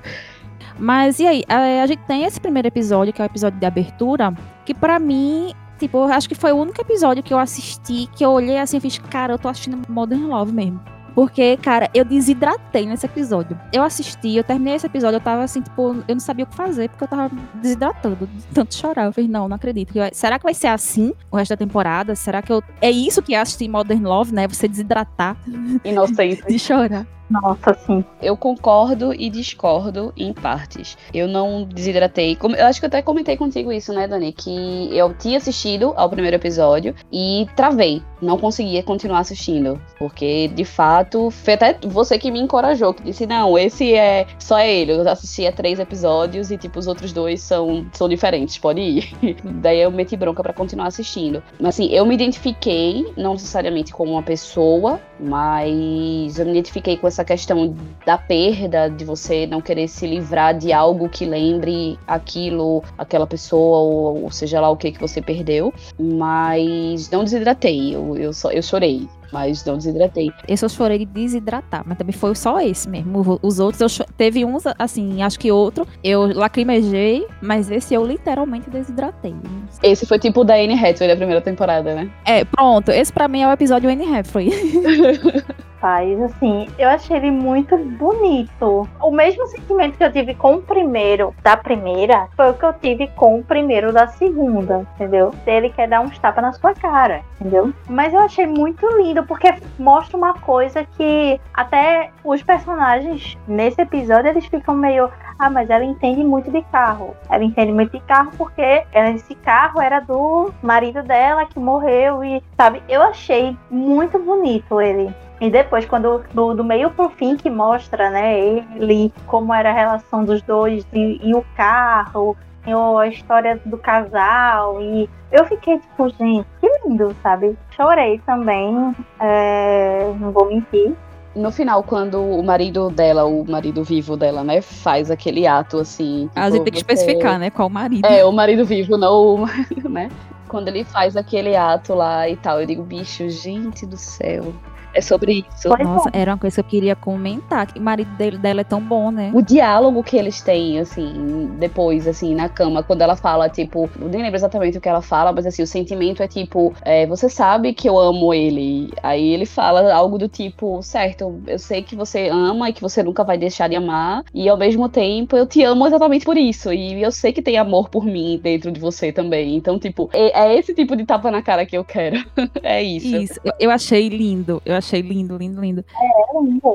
Mas 0.80 1.20
e 1.20 1.28
aí, 1.28 1.43
a, 1.50 1.84
a 1.84 1.88
gente 1.88 2.04
tem 2.04 2.24
esse 2.24 2.39
primeiro 2.39 2.68
episódio, 2.68 3.14
que 3.14 3.22
é 3.22 3.26
o 3.26 3.28
episódio 3.28 3.60
de 3.60 3.66
abertura, 3.66 4.34
que 4.66 4.74
pra 4.74 5.00
mim, 5.00 5.54
tipo, 5.78 6.04
acho 6.04 6.30
que 6.30 6.36
foi 6.36 6.52
o 6.52 6.58
único 6.58 6.80
episódio 6.80 7.22
que 7.22 7.34
eu 7.34 7.39
assisti, 7.39 8.08
que 8.16 8.24
eu 8.24 8.32
olhei 8.32 8.58
assim 8.58 8.78
e 8.78 8.80
fiz, 8.80 8.98
cara, 8.98 9.34
eu 9.34 9.39
tô 9.39 9.50
assistindo 9.50 9.82
Modern 9.89 10.28
Love 10.28 10.54
mesmo. 10.54 10.97
Porque, 11.18 11.57
cara, 11.57 11.89
eu 11.95 12.05
desidratei 12.05 12.86
nesse 12.86 13.07
episódio. 13.07 13.59
Eu 13.74 13.82
assisti, 13.82 14.36
eu 14.36 14.43
terminei 14.43 14.76
esse 14.76 14.86
episódio, 14.86 15.15
eu 15.15 15.20
tava 15.20 15.43
assim, 15.43 15.61
tipo, 15.61 15.95
eu 16.07 16.13
não 16.13 16.20
sabia 16.20 16.45
o 16.45 16.47
que 16.47 16.55
fazer, 16.55 16.89
porque 16.89 17.05
eu 17.05 17.07
tava 17.07 17.32
desidratando, 17.55 18.28
de 18.28 18.45
tanto 18.53 18.76
chorar. 18.76 19.05
Eu 19.05 19.11
falei, 19.11 19.28
não, 19.28 19.49
não 19.49 19.55
acredito. 19.55 19.91
Será 20.13 20.38
que 20.38 20.43
vai 20.43 20.53
ser 20.53 20.68
assim 20.68 21.15
o 21.32 21.38
resto 21.38 21.49
da 21.49 21.57
temporada? 21.57 22.13
Será 22.13 22.43
que 22.43 22.51
eu. 22.51 22.61
É 22.80 22.91
isso 22.91 23.24
que 23.24 23.34
é 23.34 23.39
assistir 23.39 23.68
Modern 23.68 24.03
Love, 24.03 24.32
né? 24.32 24.47
Você 24.47 24.68
desidratar 24.68 25.36
Inocente. 25.84 26.43
de 26.47 26.59
chorar. 26.59 27.07
Nossa, 27.30 27.74
sim. 27.74 28.04
Eu 28.22 28.38
concordo 28.38 29.14
e 29.14 29.30
discordo 29.30 30.14
em 30.16 30.34
partes. 30.34 30.98
Eu 31.14 31.28
não 31.28 31.64
desidratei. 31.64 32.38
Eu 32.58 32.66
acho 32.66 32.80
que 32.80 32.86
eu 32.86 32.88
até 32.88 33.02
comentei 33.02 33.36
contigo 33.36 33.72
isso, 33.72 33.92
né, 33.94 34.08
Dani? 34.08 34.32
Que 34.32 34.90
eu 34.96 35.14
tinha 35.14 35.38
assistido 35.38 35.94
ao 35.96 36.10
primeiro 36.10 36.38
episódio 36.38 36.96
e 37.12 37.46
travei. 37.56 38.02
Não 38.22 38.38
conseguia 38.38 38.82
continuar 38.82 39.20
assistindo. 39.20 39.80
Porque, 40.00 40.48
de 40.48 40.64
fato, 40.64 41.30
foi 41.30 41.54
até 41.54 41.78
você 41.84 42.18
que 42.18 42.32
me 42.32 42.40
encorajou, 42.40 42.94
que 42.94 43.04
disse: 43.04 43.26
não, 43.26 43.58
esse 43.58 43.94
é 43.94 44.26
só 44.40 44.60
ele. 44.60 44.94
Eu 44.94 45.08
assisti 45.08 45.46
a 45.46 45.52
três 45.52 45.80
episódios 45.80 46.50
e, 46.50 46.58
tipo, 46.58 46.80
os 46.80 46.88
outros 46.88 47.12
dois 47.12 47.42
são, 47.42 47.86
são 47.94 48.08
diferentes, 48.08 48.58
pode 48.58 48.82
ir. 48.82 49.14
Daí 49.44 49.82
eu 49.82 49.92
meti 49.92 50.16
bronca 50.16 50.42
pra 50.42 50.54
continuar 50.54 50.88
assistindo. 50.88 51.44
Mas 51.60 51.76
assim, 51.76 51.90
eu 51.92 52.06
me 52.06 52.16
identifiquei, 52.16 53.06
não 53.18 53.34
necessariamente 53.34 53.94
como 53.94 54.14
uma 54.14 54.24
pessoa, 54.24 55.00
mas 55.20 56.40
eu 56.40 56.46
me 56.46 56.52
identifiquei 56.52 56.98
com 56.98 57.08
essa 57.08 57.16
questão 57.24 57.76
da 58.05 58.18
perda, 58.18 58.89
de 58.89 59.03
você 59.05 59.47
não 59.47 59.61
querer 59.61 59.88
se 59.88 60.05
livrar 60.07 60.57
de 60.57 60.72
algo 60.72 61.09
que 61.09 61.26
lembre 61.26 61.97
aquilo, 62.07 62.84
aquela 62.97 63.28
pessoa, 63.28 63.80
ou, 63.80 64.24
ou 64.24 64.32
seja 64.32 64.59
lá 64.59 64.70
o 64.70 64.78
que 64.78 64.91
que 64.91 64.99
você 64.99 65.22
perdeu. 65.22 65.74
Mas 65.99 67.09
não 67.09 67.24
desidratei, 67.24 67.95
eu, 67.95 68.15
eu, 68.18 68.34
só, 68.34 68.51
eu 68.51 68.61
chorei, 68.61 69.07
mas 69.32 69.64
não 69.66 69.78
desidratei. 69.78 70.32
Esse 70.48 70.66
eu 70.66 70.70
chorei 70.70 71.00
de 71.00 71.06
desidratar, 71.06 71.84
mas 71.86 71.98
também 71.98 72.14
foi 72.14 72.36
só 72.36 72.60
esse 72.60 72.90
mesmo. 72.90 73.40
Os 73.42 73.60
outros, 73.60 74.00
eu 74.00 74.06
teve 74.18 74.46
uns, 74.46 74.64
assim, 74.78 75.22
acho 75.22 75.40
que 75.40 75.52
outro, 75.52 75.88
eu 76.04 76.28
lacrimejei, 76.34 77.28
mas 77.42 77.70
esse 77.70 77.94
eu 77.94 78.06
literalmente 78.06 78.70
desidratei. 78.70 79.36
Esse 79.84 80.06
foi 80.06 80.20
tipo 80.20 80.42
o 80.42 80.44
da 80.44 80.56
Anne 80.56 80.74
Hathaway 80.74 81.08
da 81.08 81.16
primeira 81.16 81.42
temporada, 81.42 81.94
né? 81.94 82.10
É, 82.26 82.46
pronto, 82.46 82.92
esse 82.92 83.12
pra 83.12 83.28
mim 83.28 83.42
é 83.42 83.48
o 83.48 83.52
episódio 83.52 83.90
Anne 83.90 84.06
Hathaway. 84.06 84.52
Faz 85.80 86.20
assim, 86.22 86.68
eu 86.80 86.90
achei 86.90 87.18
ele 87.18 87.30
muito 87.30 87.78
bonito. 87.78 88.88
O 89.00 89.12
mesmo 89.12 89.46
sentimento 89.48 89.98
que 89.98 90.04
eu 90.04 90.12
tive 90.12 90.34
com 90.34 90.56
o 90.56 90.62
primeiro 90.62 91.36
da 91.44 91.56
primeira 91.56 92.28
foi 92.36 92.50
o 92.50 92.54
que 92.56 92.66
eu 92.66 92.74
tive 92.74 93.08
com 93.10 93.40
o 93.40 93.44
primeiro 93.44 93.94
da 93.94 94.08
segunda, 94.08 94.88
entendeu? 94.96 95.32
Ele 95.46 95.70
quer 95.70 95.88
dar 95.88 96.02
uns 96.02 96.18
tapas 96.18 96.44
na 96.44 96.54
sua 96.54 96.74
cara, 96.74 97.22
entendeu? 97.40 97.72
Mas 97.88 98.14
eu 98.14 98.20
achei 98.20 98.48
muito 98.48 98.88
lindo 98.98 99.16
porque 99.24 99.53
mostra 99.78 100.18
uma 100.18 100.34
coisa 100.34 100.84
que 100.84 101.39
até 101.53 102.11
os 102.24 102.41
personagens 102.43 103.38
nesse 103.47 103.82
episódio 103.82 104.30
eles 104.30 104.45
ficam 104.45 104.76
meio 104.76 105.09
ah, 105.39 105.49
mas 105.49 105.70
ela 105.70 105.86
entende 105.86 106.24
muito 106.24 106.51
de 106.51 106.61
carro. 106.63 107.15
Ela 107.30 107.43
entende 107.43 107.72
muito 107.72 107.91
de 107.91 107.99
carro 108.05 108.32
porque 108.38 108.84
esse 108.93 109.36
carro 109.36 109.80
era 109.80 109.99
do 109.99 110.51
marido 110.63 111.03
dela 111.03 111.45
que 111.45 111.59
morreu 111.59 112.24
e, 112.24 112.41
sabe, 112.55 112.82
eu 112.89 113.01
achei 113.03 113.55
muito 113.70 114.18
bonito 114.18 114.82
ele. 114.82 115.13
E 115.39 115.51
depois, 115.51 115.86
quando 115.86 116.24
do, 116.34 116.55
do 116.55 116.63
meio 116.63 116.89
pro 116.89 117.09
fim 117.09 117.38
que 117.38 117.49
mostra, 117.49 118.09
né, 118.09 118.39
ele, 118.39 119.13
como 119.28 119.53
era 119.53 119.70
a 119.70 119.74
relação 119.74 120.26
dos 120.26 120.41
dois 120.41 120.86
e, 120.91 121.20
e 121.22 121.36
o 121.36 121.45
carro, 121.55 122.36
e 122.68 122.74
o- 122.76 122.97
a 122.97 123.07
história 123.07 123.59
do 123.65 123.78
casal, 123.78 124.82
e 124.82 125.09
eu 125.32 125.45
fiquei 125.45 125.80
tipo, 125.80 126.09
gente, 126.09 126.45
que 126.61 126.70
lindo, 126.86 127.15
sabe? 127.24 127.57
Chorei 127.72 128.20
também, 128.26 128.93
é, 129.20 130.13
não 130.20 130.32
vou 130.32 130.45
mentir. 130.47 130.93
No 131.36 131.51
final, 131.51 131.84
quando 131.84 132.20
o 132.22 132.41
marido 132.43 132.89
dela, 132.89 133.26
o 133.26 133.45
marido 133.47 133.84
vivo 133.84 134.18
dela, 134.18 134.43
né, 134.43 134.59
faz 134.61 135.11
aquele 135.11 135.45
ato 135.45 135.78
assim. 135.80 136.30
A 136.36 136.45
tipo, 136.49 136.55
gente 136.55 136.63
tem 136.63 136.74
que 136.74 136.80
você- 136.80 136.93
especificar, 136.93 137.38
né, 137.39 137.49
qual 137.51 137.70
marido. 137.70 138.05
É, 138.05 138.26
o 138.26 138.32
marido 138.32 138.65
vivo, 138.65 138.97
não 138.97 139.36
o 139.36 139.38
marido, 139.39 139.88
né? 139.88 140.09
Quando 140.47 140.70
ele 140.70 140.84
faz 140.84 141.15
aquele 141.15 141.55
ato 141.55 141.93
lá 141.93 142.28
e 142.28 142.36
tal, 142.38 142.59
eu 142.61 142.65
digo, 142.65 142.82
bicho, 142.82 143.30
gente 143.30 143.86
do 143.86 143.97
céu. 143.97 144.53
É 144.98 145.02
sobre 145.02 145.45
isso. 145.54 145.70
Nossa, 145.70 146.10
é. 146.12 146.22
era 146.22 146.32
uma 146.32 146.39
coisa 146.39 146.56
que 146.56 146.60
eu 146.60 146.64
queria 146.64 146.95
comentar. 146.95 147.68
Que 147.68 147.78
o 147.78 147.82
marido 147.82 148.10
dele, 148.18 148.38
dela 148.38 148.62
é 148.62 148.64
tão 148.64 148.82
bom, 148.82 149.12
né? 149.12 149.30
O 149.32 149.43
diálogo 149.43 150.02
que 150.02 150.18
eles 150.18 150.41
têm, 150.41 150.80
assim, 150.80 151.52
depois, 151.60 152.08
assim, 152.08 152.34
na 152.34 152.50
cama, 152.50 152.82
quando 152.82 153.04
ela 153.04 153.16
fala, 153.16 153.48
tipo, 153.48 153.88
eu 154.02 154.10
nem 154.10 154.24
lembro 154.24 154.36
exatamente 154.36 154.80
o 154.80 154.82
que 154.82 154.89
ela 154.89 155.02
fala, 155.02 155.32
mas 155.32 155.45
assim, 155.45 155.62
o 155.62 155.68
sentimento 155.68 156.24
é 156.24 156.28
tipo, 156.28 156.74
é, 156.82 157.06
você 157.06 157.30
sabe 157.30 157.74
que 157.74 157.88
eu 157.88 158.00
amo 158.00 158.34
ele. 158.34 158.91
Aí 159.04 159.34
ele 159.34 159.45
fala 159.45 159.93
algo 159.93 160.18
do 160.18 160.28
tipo, 160.28 160.82
certo, 160.82 161.39
eu 161.45 161.60
sei 161.60 161.84
que 161.84 161.95
você 161.95 162.30
ama 162.30 162.70
e 162.70 162.74
que 162.74 162.82
você 162.82 163.04
nunca 163.04 163.24
vai 163.24 163.38
deixar 163.38 163.70
de 163.70 163.76
amar, 163.76 164.24
e 164.34 164.50
ao 164.50 164.58
mesmo 164.58 164.89
tempo 164.89 165.38
eu 165.38 165.45
te 165.45 165.62
amo 165.64 165.86
exatamente 165.86 166.26
por 166.26 166.38
isso. 166.38 166.74
E 166.74 167.04
eu 167.04 167.12
sei 167.12 167.32
que 167.32 167.41
tem 167.43 167.58
amor 167.58 167.89
por 167.89 168.04
mim 168.04 168.39
dentro 168.41 168.72
de 168.72 168.80
você 168.80 169.12
também. 169.12 169.56
Então, 169.56 169.78
tipo, 169.78 170.10
é, 170.12 170.48
é 170.48 170.58
esse 170.58 170.74
tipo 170.74 170.95
de 170.95 171.06
tapa 171.06 171.30
na 171.30 171.43
cara 171.43 171.68
que 171.68 171.78
eu 171.78 171.84
quero. 171.84 172.18
é 172.64 172.82
isso. 172.82 173.16
Isso, 173.16 173.39
eu, 173.43 173.54
eu 173.60 173.72
achei 173.72 174.10
lindo. 174.10 174.60
Eu 174.66 174.76
achei 174.76 174.87
lindo, 174.96 175.38
lindo, 175.38 175.62
lindo. 175.62 175.86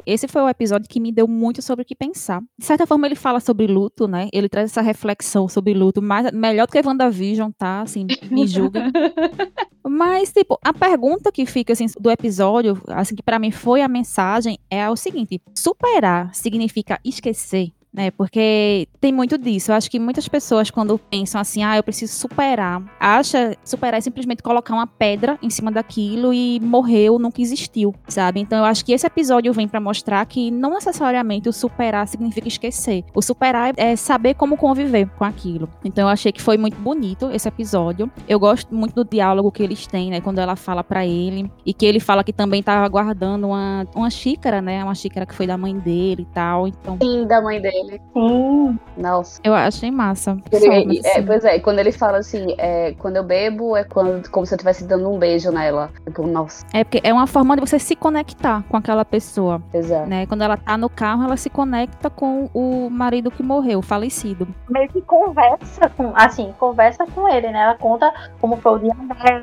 Esse 0.07 0.29
foi 0.29 0.43
o 0.43 0.49
episódio 0.49 0.89
que 0.89 1.01
me 1.01 1.13
deu 1.13 1.27
muito 1.27 1.63
sobre 1.63 1.83
o 1.83 1.85
que 1.85 1.95
pensar. 1.95 2.43
De 2.59 2.65
certa 2.65 2.87
forma, 2.87 3.07
ele 3.07 3.15
fala 3.15 3.41
sobre 3.41 3.67
luto, 3.67 4.07
né? 4.07 4.29
Ele 4.33 4.49
traz 4.49 4.71
essa 4.71 4.83
reflexão 4.83 5.49
sobre 5.49 5.73
luto, 5.75 6.03
mais, 6.03 6.31
melhor 6.33 6.67
do 6.67 6.73
que 6.73 6.87
WandaVision, 6.87 7.51
tá? 7.57 7.83
Assim, 7.83 8.07
me 8.31 8.47
julga. 8.47 8.91
Mas, 9.85 10.33
tipo, 10.33 10.59
a 10.65 10.73
pergunta 10.73 11.33
que 11.33 11.45
fica, 11.45 11.73
assim, 11.73 11.87
do 11.99 12.11
episódio, 12.11 12.81
assim, 12.89 13.15
que 13.15 13.23
pra 13.23 13.39
mim 13.39 13.51
foi 13.51 13.83
a 13.83 13.89
mensagem, 13.89 14.59
é 14.71 14.89
o 14.89 14.97
seguinte: 14.97 15.41
superar 15.55 16.35
significa 16.35 17.01
esquecer? 17.05 17.73
Né, 17.93 18.11
porque 18.11 18.89
tem 18.99 19.13
muito 19.13 19.37
disso. 19.37 19.71
Eu 19.71 19.77
acho 19.77 19.91
que 19.91 19.99
muitas 19.99 20.27
pessoas, 20.27 20.71
quando 20.71 20.99
pensam 20.99 21.39
assim, 21.39 21.63
ah, 21.63 21.77
eu 21.77 21.83
preciso 21.83 22.15
superar, 22.15 22.83
acha 22.99 23.55
superar 23.63 23.99
é 23.99 24.01
simplesmente 24.01 24.43
colocar 24.43 24.73
uma 24.73 24.87
pedra 24.87 25.39
em 25.43 25.51
cima 25.51 25.71
daquilo 25.71 26.33
e 26.33 26.59
morreu, 26.61 27.19
nunca 27.19 27.43
existiu, 27.43 27.95
sabe? 28.09 28.41
Então 28.41 28.59
eu 28.59 28.65
acho 28.65 28.83
que 28.83 28.93
esse 28.93 29.07
episódio 29.07 29.53
vem 29.53 29.69
pra 29.69 29.79
mostrar 29.79 30.25
que 30.25 30.51
não 30.51 30.71
necessariamente 30.71 31.51
o 31.51 31.53
superar 31.53 32.09
significa 32.09 32.49
esquecer. 32.49 33.05
O 33.15 33.21
superar 33.21 33.75
é 33.77 33.95
saber 33.95 34.35
como 34.35 34.57
conviver 34.57 35.11
com 35.19 35.25
aquilo. 35.25 35.69
Então 35.85 36.05
eu 36.05 36.13
achei 36.13 36.33
que 36.33 36.41
foi 36.41 36.57
muito 36.57 36.79
bonito 36.79 37.31
esse 37.31 37.47
episódio. 37.47 38.11
Eu 38.27 38.41
gosto 38.41 38.75
muito 38.75 38.95
do 38.95 39.05
diálogo 39.05 39.53
que 39.53 39.63
eles 39.63 39.87
têm, 39.87 40.11
né? 40.11 40.21
Quando 40.23 40.39
ela 40.39 40.57
fala 40.57 40.83
pra 40.83 41.05
ele 41.07 41.51
e 41.67 41.75
que 41.75 41.85
ele 41.85 42.01
fala 42.01 42.25
que 42.25 42.33
também 42.33 42.63
tava 42.63 42.89
guardando 42.89 43.49
uma, 43.49 43.87
uma 43.95 44.09
xícara, 44.09 44.63
né? 44.63 44.83
Uma 44.83 44.95
xícara 44.95 45.27
que 45.27 45.35
foi 45.35 45.47
da 45.47 45.59
mãe 45.59 45.77
dele 45.79 46.23
e 46.23 46.35
tal. 46.35 46.67
Então 46.67 46.97
Sim, 47.03 47.27
da 47.27 47.43
mãe 47.43 47.61
dele. 47.61 47.82
Ele. 47.83 48.01
Sim. 48.13 48.79
Nossa. 48.97 49.41
Eu 49.45 49.55
achei 49.55 49.91
massa. 49.91 50.37
Ele- 50.51 51.01
é, 51.05 51.11
assim. 51.11 51.27
pois 51.27 51.45
é, 51.45 51.59
quando 51.59 51.79
ele 51.79 51.93
fala 51.93 52.19
assim, 52.19 52.55
é, 52.59 52.95
quando 52.99 53.17
eu 53.17 53.25
bebo 53.25 53.77
é 53.77 53.85
quando, 53.85 54.29
como 54.31 54.47
se 54.47 54.55
eu 54.55 54.57
estivesse 54.57 54.85
dando 54.85 55.11
um 55.11 55.19
beijo 55.19 55.51
nela. 55.51 55.91
Tipo, 56.05 56.27
nossa, 56.27 56.65
É 56.73 56.85
porque 56.85 57.01
é 57.03 57.13
uma 57.13 57.27
forma 57.27 57.55
de 57.57 57.61
você 57.61 57.79
se 57.79 57.95
conectar 57.97 58.63
com 58.69 58.77
aquela 58.77 59.05
pessoa, 59.05 59.63
exato. 59.73 60.09
né? 60.09 60.27
Quando 60.27 60.43
ela 60.43 60.57
tá 60.57 60.77
no 60.77 60.89
carro, 60.89 61.25
ela 61.25 61.37
se 61.37 61.51
conecta 61.51 62.09
com 62.11 62.49
o 62.55 62.89
marido 62.91 63.31
que 63.31 63.43
morreu, 63.43 63.81
o 63.81 63.83
falecido. 63.83 64.47
meio 64.69 64.89
que 64.89 65.01
conversa 65.03 65.89
com, 65.97 66.13
assim, 66.15 66.53
conversa 66.59 67.05
com 67.15 67.29
ele, 67.29 67.49
né? 67.51 67.63
Ela 67.63 67.75
conta 67.77 68.13
como 68.41 68.57
foi 68.57 68.73
o 68.73 68.79
dia 68.79 68.95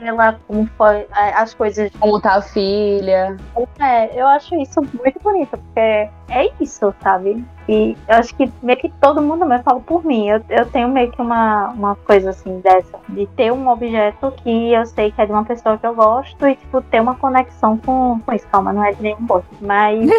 dela, 0.01 0.39
como 0.47 0.67
foi 0.77 1.07
é, 1.15 1.33
as 1.35 1.53
coisas. 1.53 1.91
Como 1.99 2.19
tá 2.19 2.35
a 2.35 2.41
filha. 2.41 3.35
É, 3.79 4.19
eu 4.19 4.27
acho 4.27 4.55
isso 4.55 4.79
muito 4.81 5.19
bonito, 5.21 5.51
porque 5.51 5.79
é 5.79 6.51
isso, 6.59 6.93
sabe? 7.01 7.43
E 7.70 7.95
eu 8.07 8.15
acho 8.15 8.34
que 8.34 8.51
meio 8.63 8.80
que 8.80 8.89
todo 8.99 9.22
mundo, 9.22 9.45
eu 9.45 9.59
falo 9.61 9.80
por 9.82 10.03
mim, 10.03 10.28
eu, 10.28 10.41
eu 10.49 10.65
tenho 10.72 10.89
meio 10.89 11.11
que 11.11 11.22
uma, 11.22 11.67
uma 11.70 11.95
coisa 11.97 12.32
assim 12.32 12.59
dessa, 12.61 12.97
de 13.09 13.28
ter 13.28 13.53
um 13.53 13.67
objeto 13.67 14.34
que 14.38 14.74
eu 14.74 14.84
sei 14.88 15.11
que 15.11 15.22
é 15.22 15.28
de 15.28 15.32
uma 15.32 15.45
pessoa 15.45 15.78
que 15.78 15.86
eu 15.86 15.93
gosto 15.93 16.47
e, 16.47 16.55
tipo, 16.55 16.82
ter 16.82 16.99
uma 16.99 17.13
conexão 17.13 17.78
com, 17.78 18.20
com 18.26 18.34
isso. 18.34 18.47
Calma, 18.47 18.74
não 18.74 18.84
é 18.84 18.93
de 18.93 19.03
nenhum 19.03 19.24
gosto, 19.28 19.47
mas. 19.61 20.09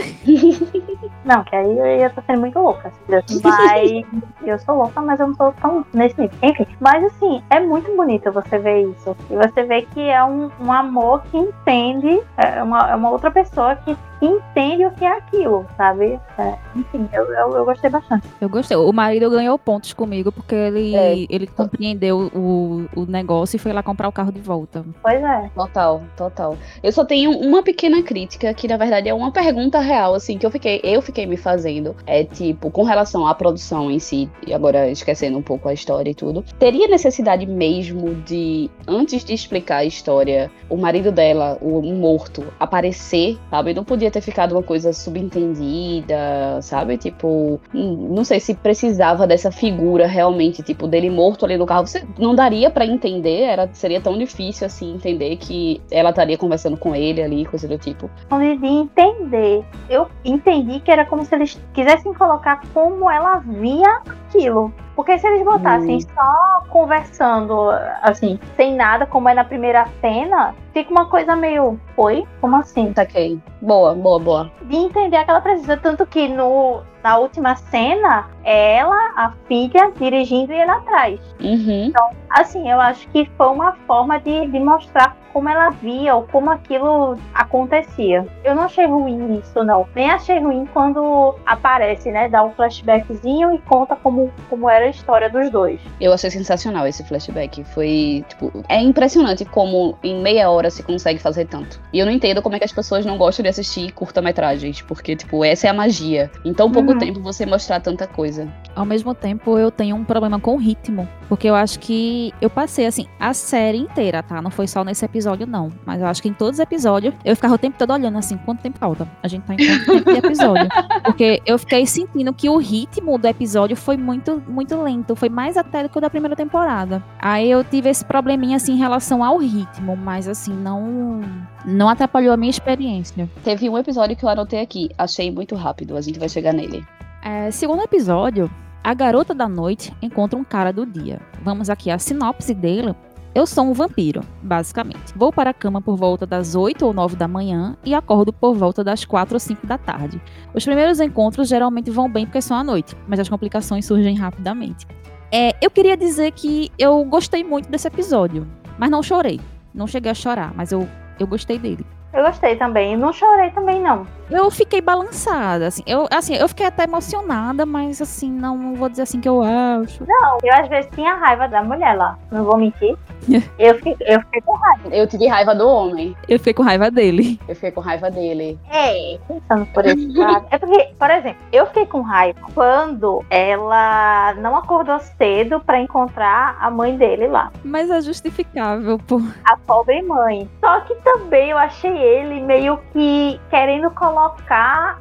não, 1.24 1.42
que 1.42 1.57
aí 1.57 1.76
eu 1.76 1.86
ia 1.86 2.07
estar 2.07 2.22
sendo 2.22 2.38
muito 2.38 2.61
louca, 2.61 2.92
assim, 3.12 3.40
mas 3.42 4.05
eu 4.44 4.59
sou 4.61 4.76
louca, 4.76 5.01
mas 5.01 5.18
eu 5.18 5.26
não 5.26 5.34
sou 5.34 5.53
tão 5.61 5.84
nesse 5.92 6.20
nível. 6.20 6.38
Enfim, 6.44 6.66
mas 6.78 7.03
assim, 7.03 7.42
é 7.51 7.59
muito 7.59 7.90
bonito 7.96 8.30
você 8.30 8.59
ver 8.59 8.82
isso. 8.82 9.16
E 9.28 9.34
você 9.34 9.64
vê 9.64 9.82
que 9.82 10.09
é 10.09 10.22
um, 10.22 10.53
um 10.61 10.72
amor 10.72 11.22
que 11.32 11.36
entende, 11.36 12.22
é 12.36 12.62
uma, 12.62 12.90
é 12.92 12.94
uma 12.94 13.11
outra 13.11 13.32
pessoa 13.32 13.74
que 13.74 13.96
entende 14.22 14.84
o 14.84 14.90
que 14.92 15.05
é 15.05 15.12
aquilo, 15.12 15.66
sabe? 15.76 16.20
É, 16.38 16.59
enfim, 16.76 17.09
eu, 17.12 17.24
eu, 17.32 17.39
eu 17.49 17.64
gostei 17.64 17.88
bastante. 17.91 18.26
Eu 18.41 18.49
gostei. 18.49 18.76
O 18.76 18.93
marido 18.93 19.30
ganhou 19.30 19.59
pontos 19.59 19.93
comigo 19.93 20.30
porque 20.32 20.55
ele, 20.55 20.95
É. 20.95 21.14
ele 21.28 21.47
compreendeu 21.47 22.30
o, 22.34 22.86
o 22.95 23.07
negócio 23.07 23.57
e 23.57 23.59
foi 23.59 23.72
lá 23.72 23.82
comprar 23.82 24.09
o 24.09 24.12
carro 24.12 24.32
de 24.32 24.41
volta. 24.41 24.84
Pois 25.03 25.22
é. 25.22 25.51
Total, 25.55 26.03
total. 26.16 26.57
Eu 26.82 26.93
só 26.93 27.05
tenho 27.05 27.30
uma 27.30 27.62
pequena 27.62 28.03
crítica, 28.03 28.53
que 28.53 28.66
na 28.68 28.76
verdade 28.76 29.09
é 29.09 29.14
uma 29.14 29.30
pergunta 29.32 29.78
real, 29.80 30.14
assim, 30.14 30.36
que 30.38 30.45
eu 30.45 30.51
fiquei, 30.51 30.80
eu 30.82 31.01
fiquei 31.01 31.26
me 31.26 31.36
fazendo. 31.36 31.95
É 32.07 32.24
tipo, 32.24 32.70
com 32.70 32.82
relação 32.82 33.26
à 33.26 33.34
produção 33.34 33.91
em 33.91 33.99
si, 33.99 34.28
e 34.47 34.53
agora 34.53 34.88
esquecendo 34.91 35.38
um 35.38 35.43
pouco 35.43 35.68
a 35.68 35.72
história 35.72 36.11
e 36.11 36.14
tudo, 36.14 36.45
teria 36.59 36.88
necessidade 36.88 37.47
mesmo 37.47 38.14
de, 38.26 38.70
antes 38.86 39.24
de 39.24 39.32
explicar 39.34 39.78
a 39.78 39.84
história, 39.84 40.51
o 40.68 40.76
marido 40.76 41.11
dela, 41.12 41.59
o 41.61 41.80
morto, 41.82 42.45
aparecer, 42.59 43.38
sabe? 43.51 43.74
Não 43.74 43.84
podia 43.84 44.11
ter 44.11 44.20
ficado 44.20 44.53
uma 44.53 44.62
coisa 44.62 44.93
subentendida, 44.93 46.61
sabe? 46.62 46.97
Tipo, 46.99 47.19
hum, 47.26 48.08
não 48.10 48.24
sei 48.24 48.40
se 48.40 48.54
precisava 48.54 49.26
dessa 49.26 49.50
figura 49.50 50.06
realmente, 50.06 50.62
tipo, 50.62 50.86
dele 50.86 51.10
morto 51.10 51.44
ali 51.44 51.56
no 51.56 51.66
carro. 51.66 51.86
Você 51.86 52.04
não 52.18 52.34
daria 52.34 52.70
pra 52.70 52.84
entender, 52.84 53.42
era, 53.42 53.68
seria 53.72 54.00
tão 54.00 54.16
difícil 54.18 54.66
assim 54.66 54.94
entender 54.94 55.36
que 55.36 55.80
ela 55.90 56.10
estaria 56.10 56.36
conversando 56.36 56.76
com 56.76 56.94
ele 56.94 57.22
ali, 57.22 57.44
coisa 57.44 57.66
do 57.66 57.78
tipo. 57.78 58.10
Quando 58.28 58.58
de 58.58 58.66
entender, 58.66 59.64
eu 59.88 60.08
entendi 60.24 60.80
que 60.80 60.90
era 60.90 61.04
como 61.04 61.24
se 61.24 61.34
eles 61.34 61.60
quisessem 61.72 62.12
colocar 62.14 62.62
como 62.72 63.10
ela 63.10 63.38
via 63.38 64.00
aquilo. 64.30 64.72
Porque 64.94 65.18
se 65.18 65.26
eles 65.26 65.44
botassem 65.44 65.96
Hum. 65.96 66.00
só 66.14 66.60
conversando, 66.68 67.70
assim, 68.02 68.38
sem 68.56 68.74
nada, 68.76 69.06
como 69.06 69.28
é 69.28 69.34
na 69.34 69.44
primeira 69.44 69.86
cena, 70.00 70.54
fica 70.72 70.90
uma 70.90 71.06
coisa 71.06 71.34
meio. 71.34 71.80
Oi? 71.96 72.26
Como 72.40 72.56
assim? 72.56 72.92
Saquei. 72.94 73.40
Boa, 73.62 73.94
boa, 73.94 74.18
boa. 74.18 74.52
de 74.62 74.76
entender 74.76 75.24
que 75.24 75.30
ela 75.30 75.40
precisa. 75.40 75.76
Tanto 75.76 76.06
que 76.06 76.28
no, 76.28 76.82
na 77.02 77.16
última 77.18 77.56
cena, 77.56 78.28
é 78.44 78.76
ela, 78.76 78.96
a 79.16 79.32
filha, 79.48 79.90
dirigindo 79.96 80.52
e 80.52 80.60
ele 80.60 80.70
atrás. 80.70 81.20
Uhum. 81.40 81.92
Assim, 82.30 82.70
eu 82.70 82.80
acho 82.80 83.08
que 83.08 83.28
foi 83.36 83.48
uma 83.48 83.72
forma 83.86 84.18
de, 84.20 84.46
de 84.48 84.58
mostrar 84.60 85.16
como 85.32 85.48
ela 85.48 85.70
via 85.70 86.14
ou 86.14 86.22
como 86.24 86.50
aquilo 86.50 87.16
acontecia. 87.34 88.26
Eu 88.44 88.54
não 88.54 88.62
achei 88.64 88.86
ruim 88.86 89.38
isso, 89.38 89.62
não. 89.64 89.86
Nem 89.94 90.10
achei 90.10 90.38
ruim 90.38 90.66
quando 90.72 91.34
aparece, 91.46 92.10
né? 92.10 92.28
Dá 92.28 92.44
um 92.44 92.50
flashbackzinho 92.52 93.54
e 93.54 93.58
conta 93.58 93.96
como, 93.96 94.30
como 94.48 94.68
era 94.68 94.86
a 94.86 94.88
história 94.88 95.28
dos 95.28 95.50
dois. 95.50 95.80
Eu 96.00 96.12
achei 96.12 96.30
sensacional 96.30 96.86
esse 96.86 97.04
flashback. 97.04 97.64
Foi, 97.64 98.24
tipo, 98.28 98.52
é 98.68 98.80
impressionante 98.80 99.44
como 99.44 99.96
em 100.02 100.20
meia 100.22 100.50
hora 100.50 100.70
se 100.70 100.82
consegue 100.82 101.18
fazer 101.18 101.46
tanto. 101.46 101.80
E 101.92 101.98
eu 101.98 102.06
não 102.06 102.12
entendo 102.12 102.40
como 102.42 102.56
é 102.56 102.58
que 102.58 102.64
as 102.64 102.72
pessoas 102.72 103.04
não 103.04 103.18
gostam 103.18 103.42
de 103.42 103.48
assistir 103.48 103.92
curta-metragens, 103.92 104.82
porque, 104.82 105.16
tipo, 105.16 105.44
essa 105.44 105.66
é 105.66 105.70
a 105.70 105.74
magia. 105.74 106.30
Em 106.44 106.52
tão 106.54 106.70
pouco 106.70 106.92
Uhum. 106.92 106.98
tempo 106.98 107.20
você 107.20 107.44
mostrar 107.46 107.80
tanta 107.80 108.06
coisa. 108.06 108.48
Ao 108.74 108.84
mesmo 108.84 109.14
tempo, 109.14 109.58
eu 109.58 109.70
tenho 109.70 109.96
um 109.96 110.04
problema 110.04 110.38
com 110.38 110.54
o 110.54 110.56
ritmo. 110.56 111.08
Porque 111.28 111.48
eu 111.48 111.54
acho 111.54 111.78
que 111.78 112.32
eu 112.40 112.48
passei, 112.50 112.86
assim, 112.86 113.06
a 113.18 113.32
série 113.34 113.78
inteira, 113.78 114.22
tá? 114.22 114.40
Não 114.42 114.50
foi 114.50 114.66
só 114.66 114.82
nesse 114.84 115.04
episódio, 115.04 115.19
não. 115.46 115.70
Mas 115.84 116.00
eu 116.00 116.06
acho 116.06 116.22
que 116.22 116.28
em 116.28 116.32
todos 116.32 116.54
os 116.54 116.60
episódios, 116.60 117.14
eu 117.24 117.34
ficava 117.36 117.54
o 117.54 117.58
tempo 117.58 117.78
todo 117.78 117.92
olhando, 117.92 118.18
assim, 118.18 118.36
quanto 118.38 118.60
tempo 118.60 118.78
falta? 118.78 119.08
A 119.22 119.28
gente 119.28 119.42
tá 119.42 119.54
em 119.54 119.56
quanto 119.56 119.86
tempo 119.86 120.12
de 120.12 120.18
episódio? 120.18 120.68
Porque 121.04 121.40
eu 121.46 121.58
fiquei 121.58 121.86
sentindo 121.86 122.32
que 122.32 122.48
o 122.48 122.56
ritmo 122.56 123.18
do 123.18 123.26
episódio 123.26 123.76
foi 123.76 123.96
muito, 123.96 124.42
muito 124.48 124.80
lento. 124.80 125.14
Foi 125.16 125.28
mais 125.28 125.56
até 125.56 125.82
do 125.82 125.88
que 125.88 125.98
o 125.98 126.00
da 126.00 126.10
primeira 126.10 126.36
temporada. 126.36 127.02
Aí 127.18 127.50
eu 127.50 127.62
tive 127.64 127.88
esse 127.88 128.04
probleminha, 128.04 128.56
assim, 128.56 128.74
em 128.74 128.78
relação 128.78 129.24
ao 129.24 129.38
ritmo. 129.38 129.96
Mas, 129.96 130.28
assim, 130.28 130.52
não... 130.52 131.20
Não 131.64 131.88
atrapalhou 131.90 132.32
a 132.32 132.36
minha 132.36 132.50
experiência. 132.50 133.28
Teve 133.44 133.68
um 133.68 133.76
episódio 133.76 134.16
que 134.16 134.24
eu 134.24 134.28
anotei 134.28 134.60
aqui. 134.60 134.88
Achei 134.96 135.30
muito 135.30 135.54
rápido, 135.54 135.96
a 135.96 136.00
gente 136.00 136.18
vai 136.18 136.28
chegar 136.28 136.54
nele. 136.54 136.82
É, 137.22 137.50
segundo 137.50 137.82
episódio, 137.82 138.50
a 138.82 138.94
garota 138.94 139.34
da 139.34 139.46
noite 139.46 139.92
encontra 140.00 140.38
um 140.38 140.44
cara 140.44 140.72
do 140.72 140.86
dia. 140.86 141.20
Vamos 141.42 141.68
aqui 141.68 141.90
à 141.90 141.98
sinopse 141.98 142.54
dele. 142.54 142.94
Eu 143.32 143.46
sou 143.46 143.64
um 143.64 143.72
vampiro, 143.72 144.22
basicamente. 144.42 145.14
Vou 145.14 145.32
para 145.32 145.50
a 145.50 145.54
cama 145.54 145.80
por 145.80 145.96
volta 145.96 146.26
das 146.26 146.56
8 146.56 146.84
ou 146.84 146.92
9 146.92 147.14
da 147.14 147.28
manhã 147.28 147.76
e 147.84 147.94
acordo 147.94 148.32
por 148.32 148.56
volta 148.56 148.82
das 148.82 149.04
4 149.04 149.34
ou 149.34 149.38
5 149.38 149.68
da 149.68 149.78
tarde. 149.78 150.20
Os 150.52 150.64
primeiros 150.64 150.98
encontros 150.98 151.48
geralmente 151.48 151.92
vão 151.92 152.10
bem 152.10 152.26
porque 152.26 152.42
são 152.42 152.56
à 152.56 152.64
noite, 152.64 152.96
mas 153.06 153.20
as 153.20 153.28
complicações 153.28 153.86
surgem 153.86 154.16
rapidamente. 154.16 154.84
É, 155.30 155.54
eu 155.62 155.70
queria 155.70 155.96
dizer 155.96 156.32
que 156.32 156.72
eu 156.76 157.04
gostei 157.04 157.44
muito 157.44 157.70
desse 157.70 157.86
episódio, 157.86 158.48
mas 158.76 158.90
não 158.90 159.00
chorei. 159.00 159.40
Não 159.72 159.86
cheguei 159.86 160.10
a 160.10 160.14
chorar, 160.14 160.52
mas 160.56 160.72
eu, 160.72 160.88
eu 161.20 161.26
gostei 161.28 161.56
dele. 161.56 161.86
Eu 162.12 162.24
gostei 162.24 162.56
também. 162.56 162.96
Não 162.96 163.12
chorei 163.12 163.50
também, 163.50 163.80
não. 163.80 164.04
Eu 164.30 164.50
fiquei 164.50 164.80
balançada, 164.80 165.66
assim. 165.66 165.82
Eu, 165.86 166.06
assim, 166.10 166.34
eu 166.36 166.48
fiquei 166.48 166.66
até 166.66 166.84
emocionada, 166.84 167.66
mas 167.66 168.00
assim, 168.00 168.30
não 168.30 168.74
vou 168.74 168.88
dizer 168.88 169.02
assim 169.02 169.20
que 169.20 169.28
eu 169.28 169.42
acho. 169.42 170.04
Não, 170.06 170.38
eu 170.42 170.54
às 170.54 170.68
vezes 170.68 170.88
tinha 170.94 171.14
raiva 171.14 171.48
da 171.48 171.62
mulher 171.62 171.94
lá. 171.96 172.16
Não 172.30 172.44
vou 172.44 172.56
mentir. 172.56 172.96
Eu 173.58 173.74
fiquei, 173.74 173.96
eu 174.00 174.18
fiquei 174.20 174.40
com 174.40 174.56
raiva. 174.56 174.88
Eu 174.90 175.06
tive 175.06 175.26
raiva 175.26 175.54
do 175.54 175.68
homem. 175.68 176.16
Eu 176.26 176.38
fiquei 176.38 176.54
com 176.54 176.62
raiva 176.62 176.90
dele. 176.90 177.38
Eu 177.46 177.54
fiquei 177.54 177.70
com 177.70 177.80
raiva 177.82 178.10
dele. 178.10 178.58
É, 178.70 179.18
pensando 179.28 179.66
por 179.66 179.84
esse 179.84 180.08
lado. 180.16 180.46
É 180.50 180.56
porque, 180.56 180.88
por 180.98 181.10
exemplo, 181.10 181.36
eu 181.52 181.66
fiquei 181.66 181.84
com 181.84 182.00
raiva 182.00 182.40
quando 182.54 183.22
ela 183.28 184.34
não 184.38 184.56
acordou 184.56 184.98
cedo 185.18 185.60
pra 185.60 185.78
encontrar 185.78 186.56
a 186.58 186.70
mãe 186.70 186.96
dele 186.96 187.28
lá. 187.28 187.52
Mas 187.62 187.90
é 187.90 188.00
justificável, 188.00 188.98
pô. 189.06 189.20
A 189.44 189.56
pobre 189.58 190.00
mãe. 190.00 190.48
Só 190.58 190.80
que 190.80 190.94
também 190.96 191.50
eu 191.50 191.58
achei 191.58 191.94
ele 191.94 192.40
meio 192.40 192.78
que 192.94 193.38
querendo 193.50 193.90
colocar 193.90 194.19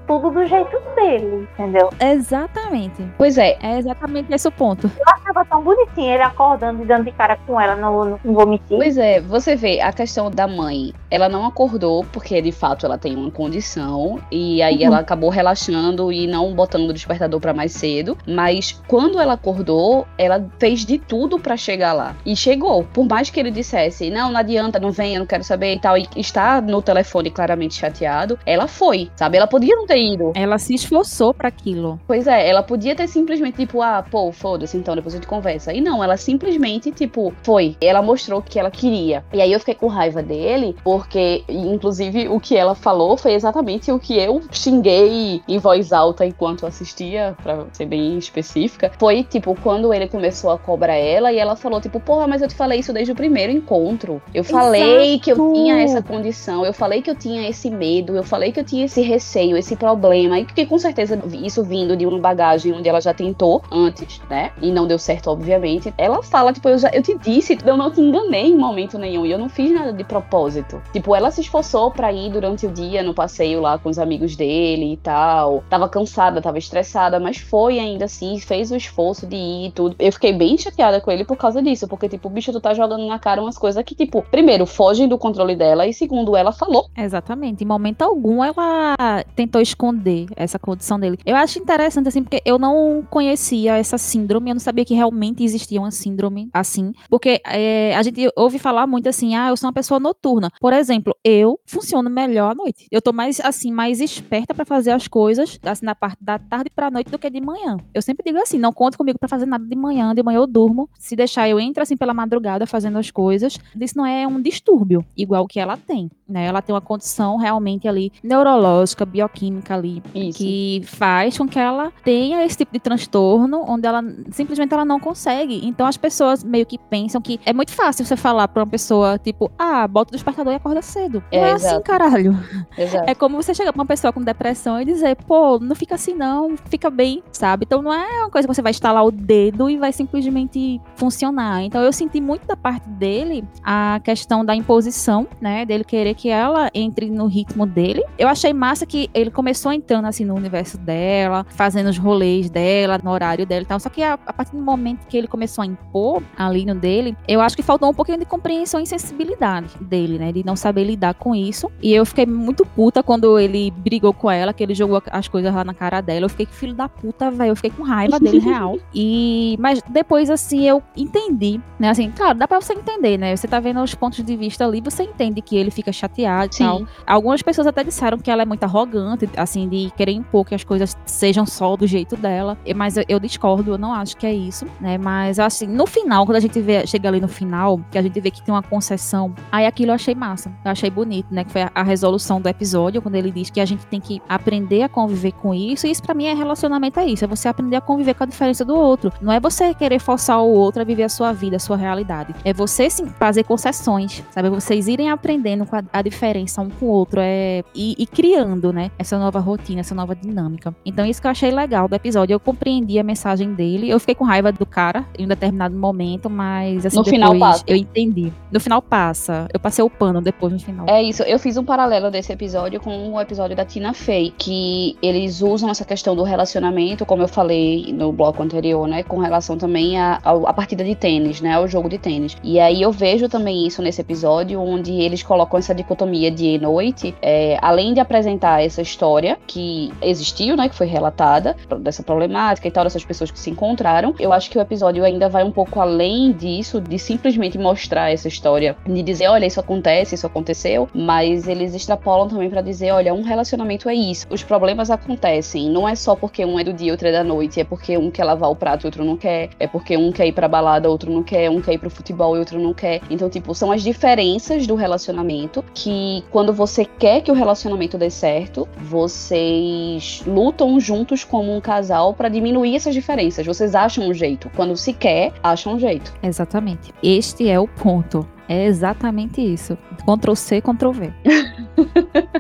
tudo 0.08 0.30
do 0.32 0.46
jeito 0.46 0.78
dele, 0.96 1.48
entendeu? 1.54 1.90
Exatamente. 2.00 3.04
Pois 3.18 3.38
é, 3.38 3.58
É 3.62 3.78
exatamente 3.78 4.34
esse 4.34 4.48
o 4.48 4.52
ponto. 4.52 4.90
Eu 4.98 5.06
achava 5.08 5.46
tão 5.46 5.62
bonitinho 5.64 6.14
ele 6.14 6.24
acordando 6.24 6.82
e 6.84 6.86
dando 6.86 7.06
de 7.06 7.12
cara 7.12 7.38
com 7.46 7.60
ela, 7.60 7.76
não, 7.76 8.06
não, 8.06 8.20
não 8.24 8.34
vou 8.34 8.48
mentir. 8.48 8.78
Pois 8.78 8.98
é, 8.98 9.20
você 9.20 9.56
vê 9.56 9.82
a 9.82 9.92
questão 9.92 10.30
da 10.32 10.48
mãe. 10.48 10.94
Ela 11.12 11.28
não 11.30 11.46
acordou 11.46 12.06
porque 12.12 12.42
de 12.42 12.52
fato 12.52 12.86
ela 12.86 12.98
tem 12.98 13.16
uma 13.16 13.32
condição 13.32 14.20
e 14.32 14.62
aí 14.62 14.80
Uhum. 14.80 14.86
ela 14.86 15.00
acabou 15.00 15.30
relaxando 15.30 16.12
e 16.12 16.26
não 16.28 16.54
botando 16.54 16.90
o 16.90 16.94
despertador 16.94 17.40
pra 17.40 17.54
mais 17.54 17.74
cedo. 17.74 18.18
Mas 18.28 18.82
quando 18.88 19.20
ela 19.20 19.34
acordou, 19.34 20.08
ela 20.18 20.46
fez 20.60 20.86
de 20.86 20.98
tudo 20.98 21.38
pra 21.40 21.58
chegar 21.58 21.94
lá 21.94 22.16
e 22.26 22.36
chegou. 22.36 22.84
Por 22.86 23.06
mais 23.08 23.30
que 23.30 23.40
ele 23.40 23.52
dissesse 23.52 24.10
não, 24.10 24.32
não 24.32 24.40
adianta, 24.40 24.80
não 24.80 24.92
venha, 24.92 25.20
não 25.20 25.26
quero 25.26 25.44
saber 25.44 25.74
e 25.76 25.80
tal, 25.80 25.98
e 25.98 26.08
está 26.16 26.62
no 26.62 26.82
telefone 26.82 27.30
claramente 27.30 27.76
chateado, 27.76 28.40
ela 28.46 28.68
foi, 28.68 29.09
sabe? 29.16 29.38
Ela 29.38 29.48
podia 29.48 29.76
não 29.76 29.86
ter 29.86 29.98
ido. 29.98 30.32
Ela 30.36 30.58
se 30.58 30.74
esforçou 30.74 31.34
pra 31.34 31.48
aquilo. 31.48 32.00
Pois 32.08 32.28
é, 32.28 32.48
ela 32.48 32.64
podia 32.64 32.96
ter 32.96 33.08
simplesmente, 33.08 33.58
tipo, 33.58 33.82
ah, 33.82 34.04
pô, 34.10 34.32
foda-se, 34.32 34.78
então 34.78 34.96
depois 34.96 35.14
a 35.14 35.18
gente 35.18 35.28
conversa. 35.28 35.74
E 35.74 35.82
não, 35.82 36.04
ela 36.04 36.18
simplesmente, 36.18 36.92
tipo, 36.92 37.34
foi. 37.44 37.76
Ela 37.82 38.02
mostrou 38.02 38.40
o 38.40 38.44
que 38.44 38.60
ela 38.60 38.72
queria. 38.72 39.24
E 39.34 39.42
aí 39.42 39.52
eu 39.52 39.60
fiquei 39.60 39.76
com 39.76 39.88
raiva 39.88 40.22
dele, 40.22 40.76
porque, 40.84 41.44
inclusive, 41.48 42.28
o 42.28 42.40
que 42.40 42.56
ela 42.56 42.76
falou 42.76 43.18
foi 43.18 43.34
exatamente 43.34 43.92
o 43.92 44.00
que 44.00 44.18
eu 44.18 44.42
xinguei 44.52 45.42
em 45.48 45.58
voz 45.58 45.92
alta 45.92 46.26
enquanto 46.26 46.66
assistia, 46.66 47.36
pra 47.42 47.66
ser 47.74 47.86
bem 47.86 48.18
específica. 48.18 48.92
Foi, 48.98 49.24
tipo, 49.24 49.56
quando 49.62 49.94
ele 49.94 50.08
começou 50.08 50.52
a 50.52 50.58
cobrar 50.58 50.96
ela 50.96 51.32
e 51.32 51.38
ela 51.38 51.56
falou, 51.56 51.82
tipo, 51.82 52.00
porra, 52.00 52.28
mas 52.28 52.42
eu 52.42 52.48
te 52.48 52.56
falei 52.56 52.80
isso 52.80 52.94
desde 52.94 53.12
o 53.12 53.16
primeiro 53.16 53.52
encontro. 53.52 54.22
Eu 54.34 54.44
falei 54.44 55.14
Exato. 55.14 55.24
que 55.24 55.32
eu 55.32 55.54
tinha 55.54 55.82
essa 55.82 56.02
condição, 56.02 56.66
eu 56.66 56.74
falei 56.74 57.02
que 57.02 57.10
eu 57.10 57.16
tinha 57.16 57.50
esse 57.50 57.70
medo, 57.70 58.16
eu 58.16 58.24
falei 58.24 58.52
que 58.52 58.60
eu 58.60 58.64
tinha 58.64 58.86
esse 58.86 58.99
receio, 59.02 59.58
esse 59.58 59.76
problema, 59.76 60.40
e 60.40 60.46
que 60.46 60.66
com 60.66 60.78
certeza 60.78 61.22
isso 61.34 61.64
vindo 61.64 61.96
de 61.96 62.06
uma 62.06 62.20
bagagem 62.20 62.74
onde 62.74 62.88
ela 62.88 63.02
já 63.02 63.14
tentou 63.14 63.62
antes, 63.72 64.22
né? 64.30 64.52
E 64.62 64.72
não 64.72 64.88
deu 64.88 65.00
certo, 65.00 65.30
obviamente. 65.30 65.94
Ela 65.98 66.22
fala, 66.24 66.54
tipo, 66.54 66.68
eu, 66.70 66.78
já, 66.78 66.90
eu 66.90 67.02
te 67.02 67.18
disse, 67.18 67.58
eu 67.66 67.78
não 67.78 67.92
te 67.92 68.02
enganei 68.02 68.48
em 68.48 68.58
momento 68.58 68.98
nenhum, 68.98 69.26
e 69.26 69.32
eu 69.32 69.38
não 69.38 69.50
fiz 69.50 69.72
nada 69.72 69.94
de 69.94 70.04
propósito. 70.04 70.82
Tipo, 70.92 71.16
ela 71.16 71.32
se 71.32 71.42
esforçou 71.42 71.92
pra 71.92 72.12
ir 72.12 72.32
durante 72.32 72.66
o 72.66 72.72
dia 72.72 73.04
no 73.04 73.14
passeio 73.14 73.62
lá 73.62 73.78
com 73.78 73.90
os 73.90 74.00
amigos 74.00 74.36
dele 74.36 74.94
e 74.94 74.98
tal. 74.98 75.64
Tava 75.70 75.88
cansada, 75.90 76.42
tava 76.42 76.58
estressada, 76.58 77.20
mas 77.20 77.38
foi 77.38 77.80
ainda 77.80 78.06
assim, 78.06 78.40
fez 78.40 78.72
o 78.72 78.76
esforço 78.76 79.26
de 79.26 79.36
ir 79.36 79.68
e 79.68 79.72
tudo. 79.72 79.96
Eu 80.00 80.12
fiquei 80.12 80.34
bem 80.34 80.58
chateada 80.58 81.02
com 81.02 81.12
ele 81.12 81.24
por 81.24 81.38
causa 81.38 81.62
disso, 81.62 81.88
porque, 81.88 82.10
tipo, 82.10 82.30
bicho, 82.30 82.52
tu 82.52 82.60
tá 82.60 82.74
jogando 82.74 83.06
na 83.08 83.20
cara 83.20 83.42
umas 83.42 83.58
coisas 83.58 83.84
que, 83.84 83.96
tipo, 83.96 84.22
primeiro, 84.30 84.66
fogem 84.66 85.08
do 85.08 85.18
controle 85.18 85.56
dela, 85.56 85.88
e 85.88 85.94
segundo, 85.94 86.36
ela 86.36 86.52
falou. 86.52 86.88
Exatamente. 86.98 87.64
Em 87.64 87.68
momento 87.68 88.02
algum 88.02 88.44
ela 88.44 88.89
tentou 89.36 89.62
esconder 89.62 90.28
essa 90.36 90.60
condição 90.60 91.00
dele. 91.00 91.18
Eu 91.26 91.36
acho 91.36 91.60
interessante, 91.60 92.08
assim, 92.08 92.24
porque 92.24 92.42
eu 92.46 92.58
não 92.58 93.04
conhecia 93.10 93.78
essa 93.78 93.98
síndrome, 93.98 94.50
eu 94.50 94.56
não 94.56 94.60
sabia 94.60 94.86
que 94.86 94.94
realmente 94.94 95.44
existia 95.44 95.80
uma 95.80 95.92
síndrome 95.92 96.50
assim. 96.54 96.94
Porque 97.10 97.42
é, 97.46 97.96
a 97.96 98.04
gente 98.04 98.30
ouve 98.36 98.60
falar 98.60 98.88
muito 98.88 99.08
assim, 99.10 99.36
ah, 99.36 99.50
eu 99.50 99.58
sou 99.58 99.68
uma 99.68 99.74
pessoa 99.74 100.00
noturna. 100.00 100.50
Por 100.60 100.74
exemplo, 100.74 101.16
eu 101.24 101.60
funciono 101.66 102.10
melhor 102.10 102.52
à 102.52 102.56
noite. 102.56 102.88
Eu 102.92 103.02
tô 103.02 103.14
mais, 103.14 103.40
assim, 103.40 103.72
mais 103.72 104.00
esperta 104.02 104.54
pra 104.54 104.66
fazer 104.66 104.92
as 104.92 105.08
coisas, 105.08 105.60
assim, 105.64 105.86
na 105.86 105.96
parte 105.96 106.18
da 106.22 106.40
tarde 106.40 106.70
pra 106.70 106.92
noite 106.92 107.10
do 107.12 107.20
que 107.20 107.30
de 107.30 107.42
manhã. 107.42 107.78
Eu 107.94 108.02
sempre 108.02 108.24
digo 108.26 108.42
assim, 108.42 108.58
não 108.58 108.74
conto 108.74 108.98
comigo 108.98 109.18
pra 109.20 109.30
fazer 109.30 109.46
nada 109.46 109.66
de 109.66 109.76
manhã, 109.76 110.14
de 110.14 110.24
manhã 110.24 110.38
eu 110.38 110.48
durmo. 110.48 110.90
Se 110.98 111.16
deixar, 111.16 111.48
eu 111.50 111.60
entro, 111.60 111.84
assim, 111.84 111.98
pela 111.98 112.14
madrugada 112.14 112.66
fazendo 112.66 112.98
as 112.98 113.12
coisas. 113.12 113.58
Isso 113.80 113.98
não 113.98 114.06
é 114.06 114.28
um 114.28 114.42
distúrbio, 114.42 115.04
igual 115.16 115.48
que 115.48 115.60
ela 115.60 115.78
tem, 115.78 116.10
né? 116.28 116.46
Ela 116.46 116.62
tem 116.62 116.74
uma 116.74 116.82
condição 116.82 117.38
realmente 117.38 117.88
ali 117.88 118.12
neurológica, 118.24 118.69
bioquímica 119.06 119.76
ali, 119.76 120.02
Isso. 120.14 120.38
que 120.38 120.82
faz 120.86 121.38
com 121.38 121.48
que 121.48 121.60
ela 121.60 121.92
tenha 122.04 122.44
esse 122.46 122.58
tipo 122.58 122.72
de 122.74 122.80
transtorno, 122.80 123.64
onde 123.68 123.88
ela 123.88 124.04
simplesmente 124.32 124.74
ela 124.74 124.86
não 124.86 125.00
consegue. 125.00 125.66
Então 125.66 125.88
as 125.88 125.98
pessoas 125.98 126.44
meio 126.44 126.66
que 126.66 126.78
pensam 126.78 127.22
que 127.22 127.40
é 127.46 127.54
muito 127.54 127.72
fácil 127.72 128.06
você 128.06 128.16
falar 128.16 128.48
pra 128.48 128.64
uma 128.64 128.70
pessoa, 128.70 129.18
tipo, 129.18 129.52
ah, 129.58 129.88
bota 129.88 130.12
o 130.12 130.14
despertador 130.14 130.54
e 130.54 130.56
acorda 130.56 130.82
cedo. 130.82 131.24
É, 131.32 131.42
não 131.42 131.48
é 131.48 131.52
assim, 131.54 131.82
caralho. 131.82 132.38
Exato. 132.78 133.10
É 133.10 133.16
como 133.16 133.42
você 133.42 133.54
chegar 133.54 133.74
pra 133.74 133.82
uma 133.82 133.88
pessoa 133.88 134.14
com 134.14 134.22
depressão 134.22 134.80
e 134.82 134.86
dizer, 134.86 135.16
pô, 135.16 135.60
não 135.60 135.76
fica 135.76 135.96
assim 135.96 136.14
não, 136.14 136.56
fica 136.70 136.90
bem, 136.90 137.24
sabe? 137.32 137.66
Então 137.66 137.82
não 137.82 137.94
é 137.94 138.20
uma 138.20 138.30
coisa 138.30 138.48
que 138.48 138.54
você 138.54 138.62
vai 138.62 138.72
estalar 138.72 139.06
o 139.06 139.12
dedo 139.12 139.70
e 139.70 139.78
vai 139.78 139.94
simplesmente 139.94 140.82
funcionar. 140.96 141.64
Então 141.64 141.82
eu 141.82 141.94
senti 141.94 142.20
muito 142.20 142.46
da 142.46 142.56
parte 142.56 142.88
dele 142.90 143.44
a 143.64 144.00
questão 144.04 144.44
da 144.44 144.56
imposição, 144.56 145.28
né? 145.40 145.66
Dele 145.66 145.84
querer 145.84 146.14
que 146.14 146.30
ela 146.30 146.70
entre 146.74 147.10
no 147.10 147.28
ritmo 147.28 147.66
dele. 147.66 148.04
Eu 148.18 148.28
achei 148.28 148.54
massa 148.60 148.86
que 148.86 149.10
ele 149.14 149.32
começou 149.32 149.72
entrando 149.72 150.06
assim 150.06 150.26
no 150.26 150.36
universo 150.36 150.78
dela, 150.78 151.46
fazendo 151.50 151.90
os 151.90 151.98
rolês 151.98 152.50
dela, 152.50 153.00
no 153.02 153.10
horário 153.10 153.46
dela 153.46 153.62
e 153.62 153.66
tal. 153.66 153.80
Só 153.80 153.90
que 153.90 154.04
a, 154.04 154.14
a 154.14 154.34
partir 154.34 154.52
do 154.52 154.62
momento 154.62 155.08
que 155.08 155.18
ele 155.18 155.28
começou 155.28 155.62
a 155.62 155.66
impor 155.66 156.22
ali 156.38 156.66
no 156.66 156.76
dele, 156.76 157.16
eu 157.28 157.40
acho 157.42 157.56
que 157.56 157.64
faltou 157.64 157.90
um 157.90 157.94
pouquinho 157.94 158.20
de 158.20 158.26
compreensão 158.26 158.80
e 158.80 158.86
sensibilidade 158.86 159.70
dele, 159.80 160.20
né? 160.20 160.32
De 160.32 160.46
não 160.46 160.56
saber 160.56 160.84
lidar 160.84 161.14
com 161.14 161.34
isso. 161.34 161.72
E 161.82 161.94
eu 161.94 162.06
fiquei 162.06 162.26
muito 162.26 162.66
puta 162.66 163.02
quando 163.02 163.40
ele 163.40 163.72
brigou 163.72 164.14
com 164.14 164.30
ela, 164.30 164.54
que 164.54 164.62
ele 164.62 164.76
jogou 164.76 165.02
as 165.10 165.28
coisas 165.28 165.54
lá 165.54 165.64
na 165.64 165.74
cara 165.74 166.02
dela. 166.02 166.26
Eu 166.26 166.30
fiquei 166.30 166.46
que 166.46 166.54
filho 166.54 166.74
da 166.74 166.90
puta, 166.90 167.32
velho. 167.32 167.52
Eu 167.52 167.56
fiquei 167.56 167.72
com 167.72 167.84
raiva 167.84 168.20
dele 168.20 168.40
real. 168.40 168.78
E 168.94 169.56
mas 169.60 169.82
depois 169.88 170.30
assim 170.30 170.68
eu 170.68 170.82
entendi, 170.98 171.62
né? 171.78 171.90
Assim, 171.90 172.12
claro, 172.12 172.38
dá 172.38 172.48
pra 172.48 172.60
você 172.60 172.74
entender, 172.74 173.18
né? 173.18 173.36
Você 173.36 173.48
tá 173.48 173.60
vendo 173.60 173.82
os 173.82 173.94
pontos 173.94 174.24
de 174.24 174.36
vista 174.36 174.66
ali, 174.66 174.82
você 174.82 175.04
entende 175.04 175.42
que 175.42 175.56
ele 175.56 175.72
fica 175.72 175.92
chateado 175.92 176.54
e 176.54 176.58
tal. 176.58 176.88
Algumas 177.06 177.42
pessoas 177.42 177.68
até 177.68 177.84
disseram 177.84 178.18
que 178.18 178.30
ela 178.30 178.42
é 178.42 178.46
muito 178.50 178.64
arrogante, 178.64 179.30
assim, 179.38 179.70
de 179.70 179.92
querer 179.96 180.12
impor 180.12 180.46
que 180.46 180.56
as 180.56 180.64
coisas 180.64 180.98
sejam 181.06 181.46
só 181.46 181.78
do 181.78 181.88
jeito 181.88 182.18
dela. 182.18 182.58
Mas 182.76 182.96
eu, 183.08 183.20
discordo, 183.20 183.72
eu 183.72 183.78
não 183.78 183.94
acho 183.94 184.18
que 184.18 184.26
é 184.26 184.34
isso, 184.34 184.66
né? 184.82 184.98
Mas 184.98 185.40
assim, 185.40 185.68
no 185.68 185.86
final, 185.86 186.26
quando 186.26 186.36
a 186.36 186.40
gente 186.40 186.60
vê, 186.60 186.86
chega 186.86 187.08
ali 187.08 187.22
no 187.22 187.28
final, 187.28 187.80
que 187.92 187.98
a 187.98 188.02
gente 188.02 188.20
vê 188.20 188.32
que 188.32 188.42
tem 188.42 188.54
uma 188.54 188.64
concessão, 188.64 189.34
aí 189.52 189.66
aquilo 189.66 189.92
eu 189.92 189.96
achei 189.96 190.16
massa. 190.16 190.52
Eu 190.66 190.72
achei 190.72 190.90
bonito, 190.90 191.34
né? 191.34 191.44
Que 191.44 191.52
foi 191.52 191.62
a, 191.62 191.72
a 191.74 191.84
resolução 191.84 192.42
do 192.42 192.50
episódio, 192.50 193.02
quando 193.02 193.16
ele 193.16 193.32
diz 193.32 193.50
que 193.50 193.62
a 193.62 193.66
gente 193.66 193.86
tem 193.86 194.02
que 194.02 194.22
aprender 194.28 194.84
a 194.84 194.90
conviver 194.90 195.32
com 195.34 195.54
isso. 195.54 195.88
E 195.88 195.92
isso 195.92 196.02
pra 196.02 196.14
mim 196.14 196.26
é 196.26 196.34
relacionamento, 196.34 197.00
é 197.00 197.06
isso. 197.06 197.24
É 197.24 197.28
você 197.28 197.48
aprender 197.48 197.76
a 197.76 197.82
conviver 197.82 198.16
com 198.16 198.24
a 198.24 198.28
diferença 198.28 198.66
do 198.66 198.76
outro. 198.76 199.12
Não 199.22 199.32
é 199.32 199.40
você 199.40 199.74
querer 199.74 200.00
forçar 200.00 200.42
o 200.42 200.52
outro 200.52 200.82
a 200.82 200.86
viver 200.86 201.04
a 201.04 201.10
sua 201.10 201.32
vida, 201.32 201.56
a 201.56 201.60
sua 201.60 201.78
realidade. 201.78 202.34
É 202.44 202.54
você 202.54 202.90
sim 202.90 203.08
fazer 203.08 203.44
concessões, 203.44 204.24
sabe? 204.32 204.50
Vocês 204.50 204.88
irem 204.88 205.10
aprendendo 205.10 205.68
a, 205.72 206.00
a 206.00 206.02
diferença 206.02 206.62
um 206.62 206.70
com 206.70 206.86
o 206.86 206.90
outro 206.90 207.20
é 207.22 207.64
e, 207.76 207.96
e 207.98 208.08
criando, 208.08 208.39
né? 208.74 208.92
Essa 208.98 209.18
nova 209.18 209.40
rotina, 209.40 209.82
essa 209.82 209.96
nova 209.96 210.16
dinâmica. 210.16 210.74
Então 210.86 211.06
isso 211.06 211.22
que 211.22 211.28
eu 211.28 211.32
achei 211.32 211.52
legal 211.52 211.88
do 211.88 211.96
episódio. 211.96 212.34
Eu 212.34 212.40
compreendi 212.40 213.00
a 213.00 213.04
mensagem 213.04 213.54
dele. 213.54 213.90
Eu 213.90 214.00
fiquei 214.00 214.16
com 214.16 214.24
raiva 214.24 214.52
do 214.52 214.66
cara 214.66 215.06
em 215.18 215.26
um 215.26 215.28
determinado 215.28 215.76
momento, 215.76 216.30
mas 216.30 216.86
assim 216.86 216.98
No 216.98 217.04
final 217.06 217.38
passa. 217.38 217.64
eu 217.68 217.76
entendi. 217.76 218.32
No 218.52 218.60
final 218.60 218.82
passa. 218.82 219.48
Eu 219.54 219.60
passei 219.60 219.84
o 219.84 219.90
pano 219.90 220.22
depois 220.22 220.54
no 220.54 220.60
final. 220.60 220.86
É 220.90 221.02
isso, 221.02 221.24
eu 221.24 221.38
fiz 221.40 221.58
um 221.58 221.64
paralelo 221.64 222.10
desse 222.10 222.32
episódio 222.32 222.80
com 222.80 223.14
o 223.14 223.20
episódio 223.22 223.56
da 223.56 223.66
Tina 223.66 223.94
Fey, 223.94 224.34
que 224.38 224.98
eles 225.02 225.42
usam 225.42 225.70
essa 225.70 225.86
questão 225.86 226.16
do 226.16 226.24
relacionamento, 226.24 227.06
como 227.06 227.22
eu 227.24 227.28
falei 227.28 227.92
no 227.94 228.12
bloco 228.12 228.42
anterior, 228.42 228.88
né, 228.88 229.04
com 229.04 229.18
relação 229.18 229.58
também 229.58 230.00
à 230.00 230.20
à 230.24 230.54
partida 230.54 230.84
de 230.84 230.96
tênis, 230.96 231.42
né, 231.42 231.54
ao 231.54 231.68
jogo 231.68 231.90
de 231.90 231.98
tênis. 231.98 232.38
E 232.44 232.60
aí 232.60 232.82
eu 232.82 232.92
vejo 232.92 233.28
também 233.28 233.66
isso 233.68 233.82
nesse 233.82 234.02
episódio, 234.02 234.60
onde 234.62 234.92
eles 234.94 235.24
colocam 235.24 235.58
essa 235.60 235.74
dicotomia 235.74 236.30
dia 236.32 236.56
e 236.56 236.60
noite, 236.60 237.16
é, 237.22 237.58
além 237.62 237.94
de 237.94 238.00
apresentar 238.00 238.29
essa 238.62 238.82
história 238.82 239.38
que 239.48 239.92
existiu, 240.02 240.56
né, 240.56 240.70
que 240.70 240.76
foi 240.76 240.88
relatada, 240.88 241.56
dessa 241.80 242.04
problemática 242.04 242.68
e 242.68 242.72
tal, 242.72 242.84
dessas 242.84 243.04
pessoas 243.04 243.32
que 243.32 243.40
se 243.40 243.50
encontraram, 243.50 244.14
eu 244.20 244.34
acho 244.34 244.50
que 244.50 244.58
o 244.58 244.62
episódio 244.62 245.04
ainda 245.04 245.30
vai 245.30 245.44
um 245.44 245.52
pouco 245.52 245.80
além 245.80 246.32
disso, 246.32 246.82
de 246.82 247.00
simplesmente 247.00 247.58
mostrar 247.58 248.12
essa 248.12 248.28
história, 248.28 248.76
de 248.86 249.02
dizer, 249.02 249.28
olha, 249.28 249.46
isso 249.46 249.60
acontece, 249.60 250.16
isso 250.16 250.28
aconteceu, 250.28 250.90
mas 250.94 251.48
eles 251.48 251.74
extrapolam 251.74 252.28
também 252.28 252.50
pra 252.50 252.62
dizer, 252.62 252.92
olha, 252.92 253.14
um 253.14 253.22
relacionamento 253.22 253.90
é 253.90 253.96
isso. 253.96 254.28
Os 254.30 254.44
problemas 254.44 254.90
acontecem, 254.90 255.70
não 255.70 255.88
é 255.88 255.96
só 255.96 256.16
porque 256.16 256.46
um 256.46 256.60
é 256.60 256.64
do 256.64 256.74
dia 256.74 256.90
e 256.90 256.92
outro 256.92 257.08
é 257.08 257.12
da 257.12 257.24
noite, 257.24 257.60
é 257.60 257.64
porque 257.64 257.98
um 257.98 258.12
quer 258.12 258.24
lavar 258.24 258.50
o 258.50 258.56
prato 258.56 258.84
e 258.84 258.88
outro 258.88 259.04
não 259.04 259.18
quer, 259.18 259.50
é 259.60 259.68
porque 259.68 259.96
um 259.98 260.12
quer 260.12 260.28
ir 260.28 260.34
pra 260.34 260.48
balada, 260.48 260.90
outro 260.90 261.12
não 261.12 261.24
quer, 261.24 261.50
um 261.50 261.62
quer 261.62 261.74
ir 261.74 261.78
pro 261.78 261.90
futebol 261.90 262.36
e 262.36 262.40
outro 262.40 262.60
não 262.60 262.74
quer. 262.74 263.02
Então, 263.10 263.30
tipo, 263.30 263.54
são 263.54 263.72
as 263.72 263.82
diferenças 263.82 264.68
do 264.68 264.76
relacionamento 264.76 265.64
que 265.74 266.24
quando 266.32 266.54
você 266.54 266.86
quer 266.86 267.22
que 267.22 267.32
o 267.32 267.36
relacionamento 267.36 267.98
dê 267.98 268.10
certo, 268.20 268.68
vocês 268.78 270.22
lutam 270.28 270.78
juntos 270.80 271.24
como 271.24 271.56
um 271.56 271.62
casal 271.62 272.14
pra 272.14 272.28
diminuir 272.28 272.76
essas 272.76 272.94
diferenças. 272.94 273.46
Vocês 273.46 273.74
acham 273.74 274.10
um 274.10 274.14
jeito. 274.14 274.52
Quando 274.56 274.76
se 274.76 274.92
quer, 274.92 275.32
acham 275.42 275.76
um 275.76 275.80
jeito. 275.80 276.14
Exatamente. 276.22 276.94
Este 277.02 277.50
é 277.50 277.58
o 277.60 277.68
ponto. 277.68 278.28
É 278.48 278.66
exatamente 278.66 279.42
isso. 279.42 279.78
Ctrl 280.06 280.36
C, 280.36 280.62
Ctrl 280.62 280.92
V. 280.92 281.14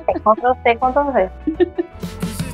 É 0.08 0.20
Ctrl 0.20 0.54
C, 0.64 0.76
Ctrl 0.76 1.12
V. 1.12 1.30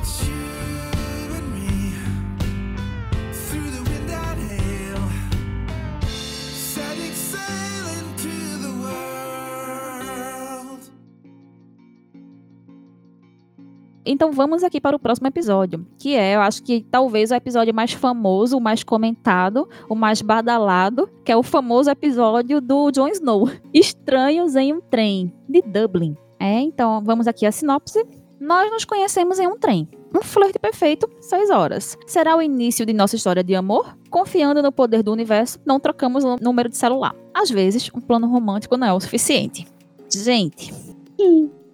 Então 14.06 14.30
vamos 14.30 14.62
aqui 14.62 14.80
para 14.80 14.94
o 14.94 14.98
próximo 15.00 15.26
episódio, 15.26 15.84
que 15.98 16.14
é, 16.14 16.36
eu 16.36 16.40
acho 16.40 16.62
que 16.62 16.86
talvez 16.90 17.32
o 17.32 17.34
episódio 17.34 17.74
mais 17.74 17.92
famoso, 17.92 18.56
o 18.56 18.60
mais 18.60 18.84
comentado, 18.84 19.68
o 19.88 19.96
mais 19.96 20.22
badalado, 20.22 21.10
que 21.24 21.32
é 21.32 21.36
o 21.36 21.42
famoso 21.42 21.90
episódio 21.90 22.60
do 22.60 22.92
Jon 22.92 23.08
Snow, 23.08 23.50
Estranhos 23.74 24.54
em 24.54 24.72
um 24.72 24.80
Trem, 24.80 25.32
de 25.48 25.60
Dublin. 25.60 26.16
É, 26.38 26.60
então 26.60 27.02
vamos 27.02 27.26
aqui 27.26 27.44
a 27.44 27.50
sinopse. 27.50 28.06
Nós 28.38 28.70
nos 28.70 28.84
conhecemos 28.84 29.38
em 29.38 29.46
um 29.48 29.58
trem. 29.58 29.88
Um 30.14 30.22
flerte 30.22 30.58
perfeito, 30.58 31.10
seis 31.20 31.50
horas. 31.50 31.98
Será 32.06 32.36
o 32.36 32.42
início 32.42 32.86
de 32.86 32.92
nossa 32.92 33.16
história 33.16 33.42
de 33.42 33.54
amor? 33.54 33.96
Confiando 34.08 34.62
no 34.62 34.70
poder 34.70 35.02
do 35.02 35.10
universo, 35.12 35.58
não 35.64 35.80
trocamos 35.80 36.22
o 36.22 36.36
número 36.36 36.68
de 36.68 36.76
celular. 36.76 37.14
Às 37.34 37.50
vezes, 37.50 37.90
um 37.94 38.00
plano 38.00 38.28
romântico 38.28 38.76
não 38.76 38.86
é 38.86 38.92
o 38.92 39.00
suficiente. 39.00 39.66
Gente. 40.10 40.72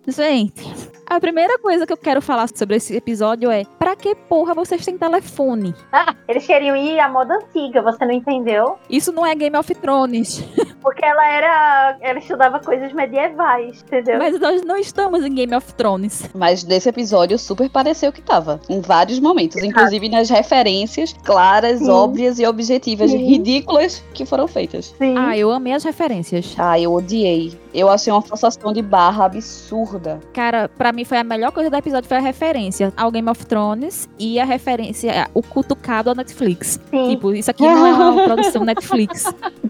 Gente. 0.08 0.91
A 1.12 1.20
primeira 1.20 1.58
coisa 1.58 1.86
que 1.86 1.92
eu 1.92 1.96
quero 1.98 2.22
falar 2.22 2.48
sobre 2.48 2.76
esse 2.76 2.96
episódio 2.96 3.50
é: 3.50 3.66
pra 3.78 3.94
que 3.94 4.14
porra 4.14 4.54
vocês 4.54 4.82
têm 4.82 4.96
telefone? 4.96 5.74
Ah, 5.92 6.14
eles 6.26 6.46
queriam 6.46 6.74
ir 6.74 6.98
à 6.98 7.06
moda 7.06 7.34
antiga, 7.34 7.82
você 7.82 8.06
não 8.06 8.12
entendeu? 8.12 8.78
Isso 8.88 9.12
não 9.12 9.26
é 9.26 9.34
Game 9.34 9.54
of 9.54 9.74
Thrones. 9.74 10.42
Porque 10.80 11.04
ela 11.04 11.28
era. 11.28 11.98
Ela 12.00 12.18
estudava 12.18 12.60
coisas 12.60 12.94
medievais, 12.94 13.82
entendeu? 13.82 14.16
Mas 14.16 14.40
nós 14.40 14.62
não 14.62 14.78
estamos 14.78 15.22
em 15.22 15.34
Game 15.34 15.54
of 15.54 15.74
Thrones. 15.74 16.30
Mas 16.34 16.64
nesse 16.64 16.88
episódio 16.88 17.38
super 17.38 17.68
pareceu 17.68 18.10
que 18.10 18.22
tava. 18.22 18.58
Em 18.70 18.80
vários 18.80 19.20
momentos. 19.20 19.62
Inclusive 19.62 20.08
nas 20.08 20.30
referências 20.30 21.12
claras, 21.24 21.80
Sim. 21.80 21.90
óbvias 21.90 22.38
e 22.38 22.46
objetivas, 22.46 23.10
Sim. 23.10 23.18
ridículas 23.18 24.02
que 24.14 24.24
foram 24.24 24.48
feitas. 24.48 24.94
Sim. 24.96 25.14
Ah, 25.18 25.36
eu 25.36 25.50
amei 25.50 25.74
as 25.74 25.84
referências. 25.84 26.54
Ah, 26.56 26.80
eu 26.80 26.90
odiei. 26.94 27.52
Eu 27.74 27.88
achei 27.88 28.12
uma 28.12 28.22
forçação 28.22 28.72
de 28.72 28.82
barra 28.82 29.24
absurda. 29.24 30.20
Cara, 30.32 30.68
pra 30.68 30.92
mim 30.92 31.04
foi 31.04 31.18
a 31.18 31.24
melhor 31.24 31.52
coisa 31.52 31.70
do 31.70 31.76
episódio 31.76 32.08
foi 32.08 32.18
a 32.18 32.20
referência 32.20 32.92
ao 32.96 33.10
Game 33.10 33.28
of 33.28 33.46
Thrones 33.46 34.08
e 34.18 34.38
a 34.38 34.44
referência, 34.44 35.28
o 35.34 35.42
cutucado 35.42 36.10
ao 36.10 36.16
Netflix. 36.16 36.78
Sim. 36.90 37.10
Tipo, 37.10 37.32
isso 37.32 37.50
aqui 37.50 37.62
não 37.62 37.86
é 37.86 37.92
uma 37.92 38.24
produção 38.24 38.64
Netflix. 38.64 39.24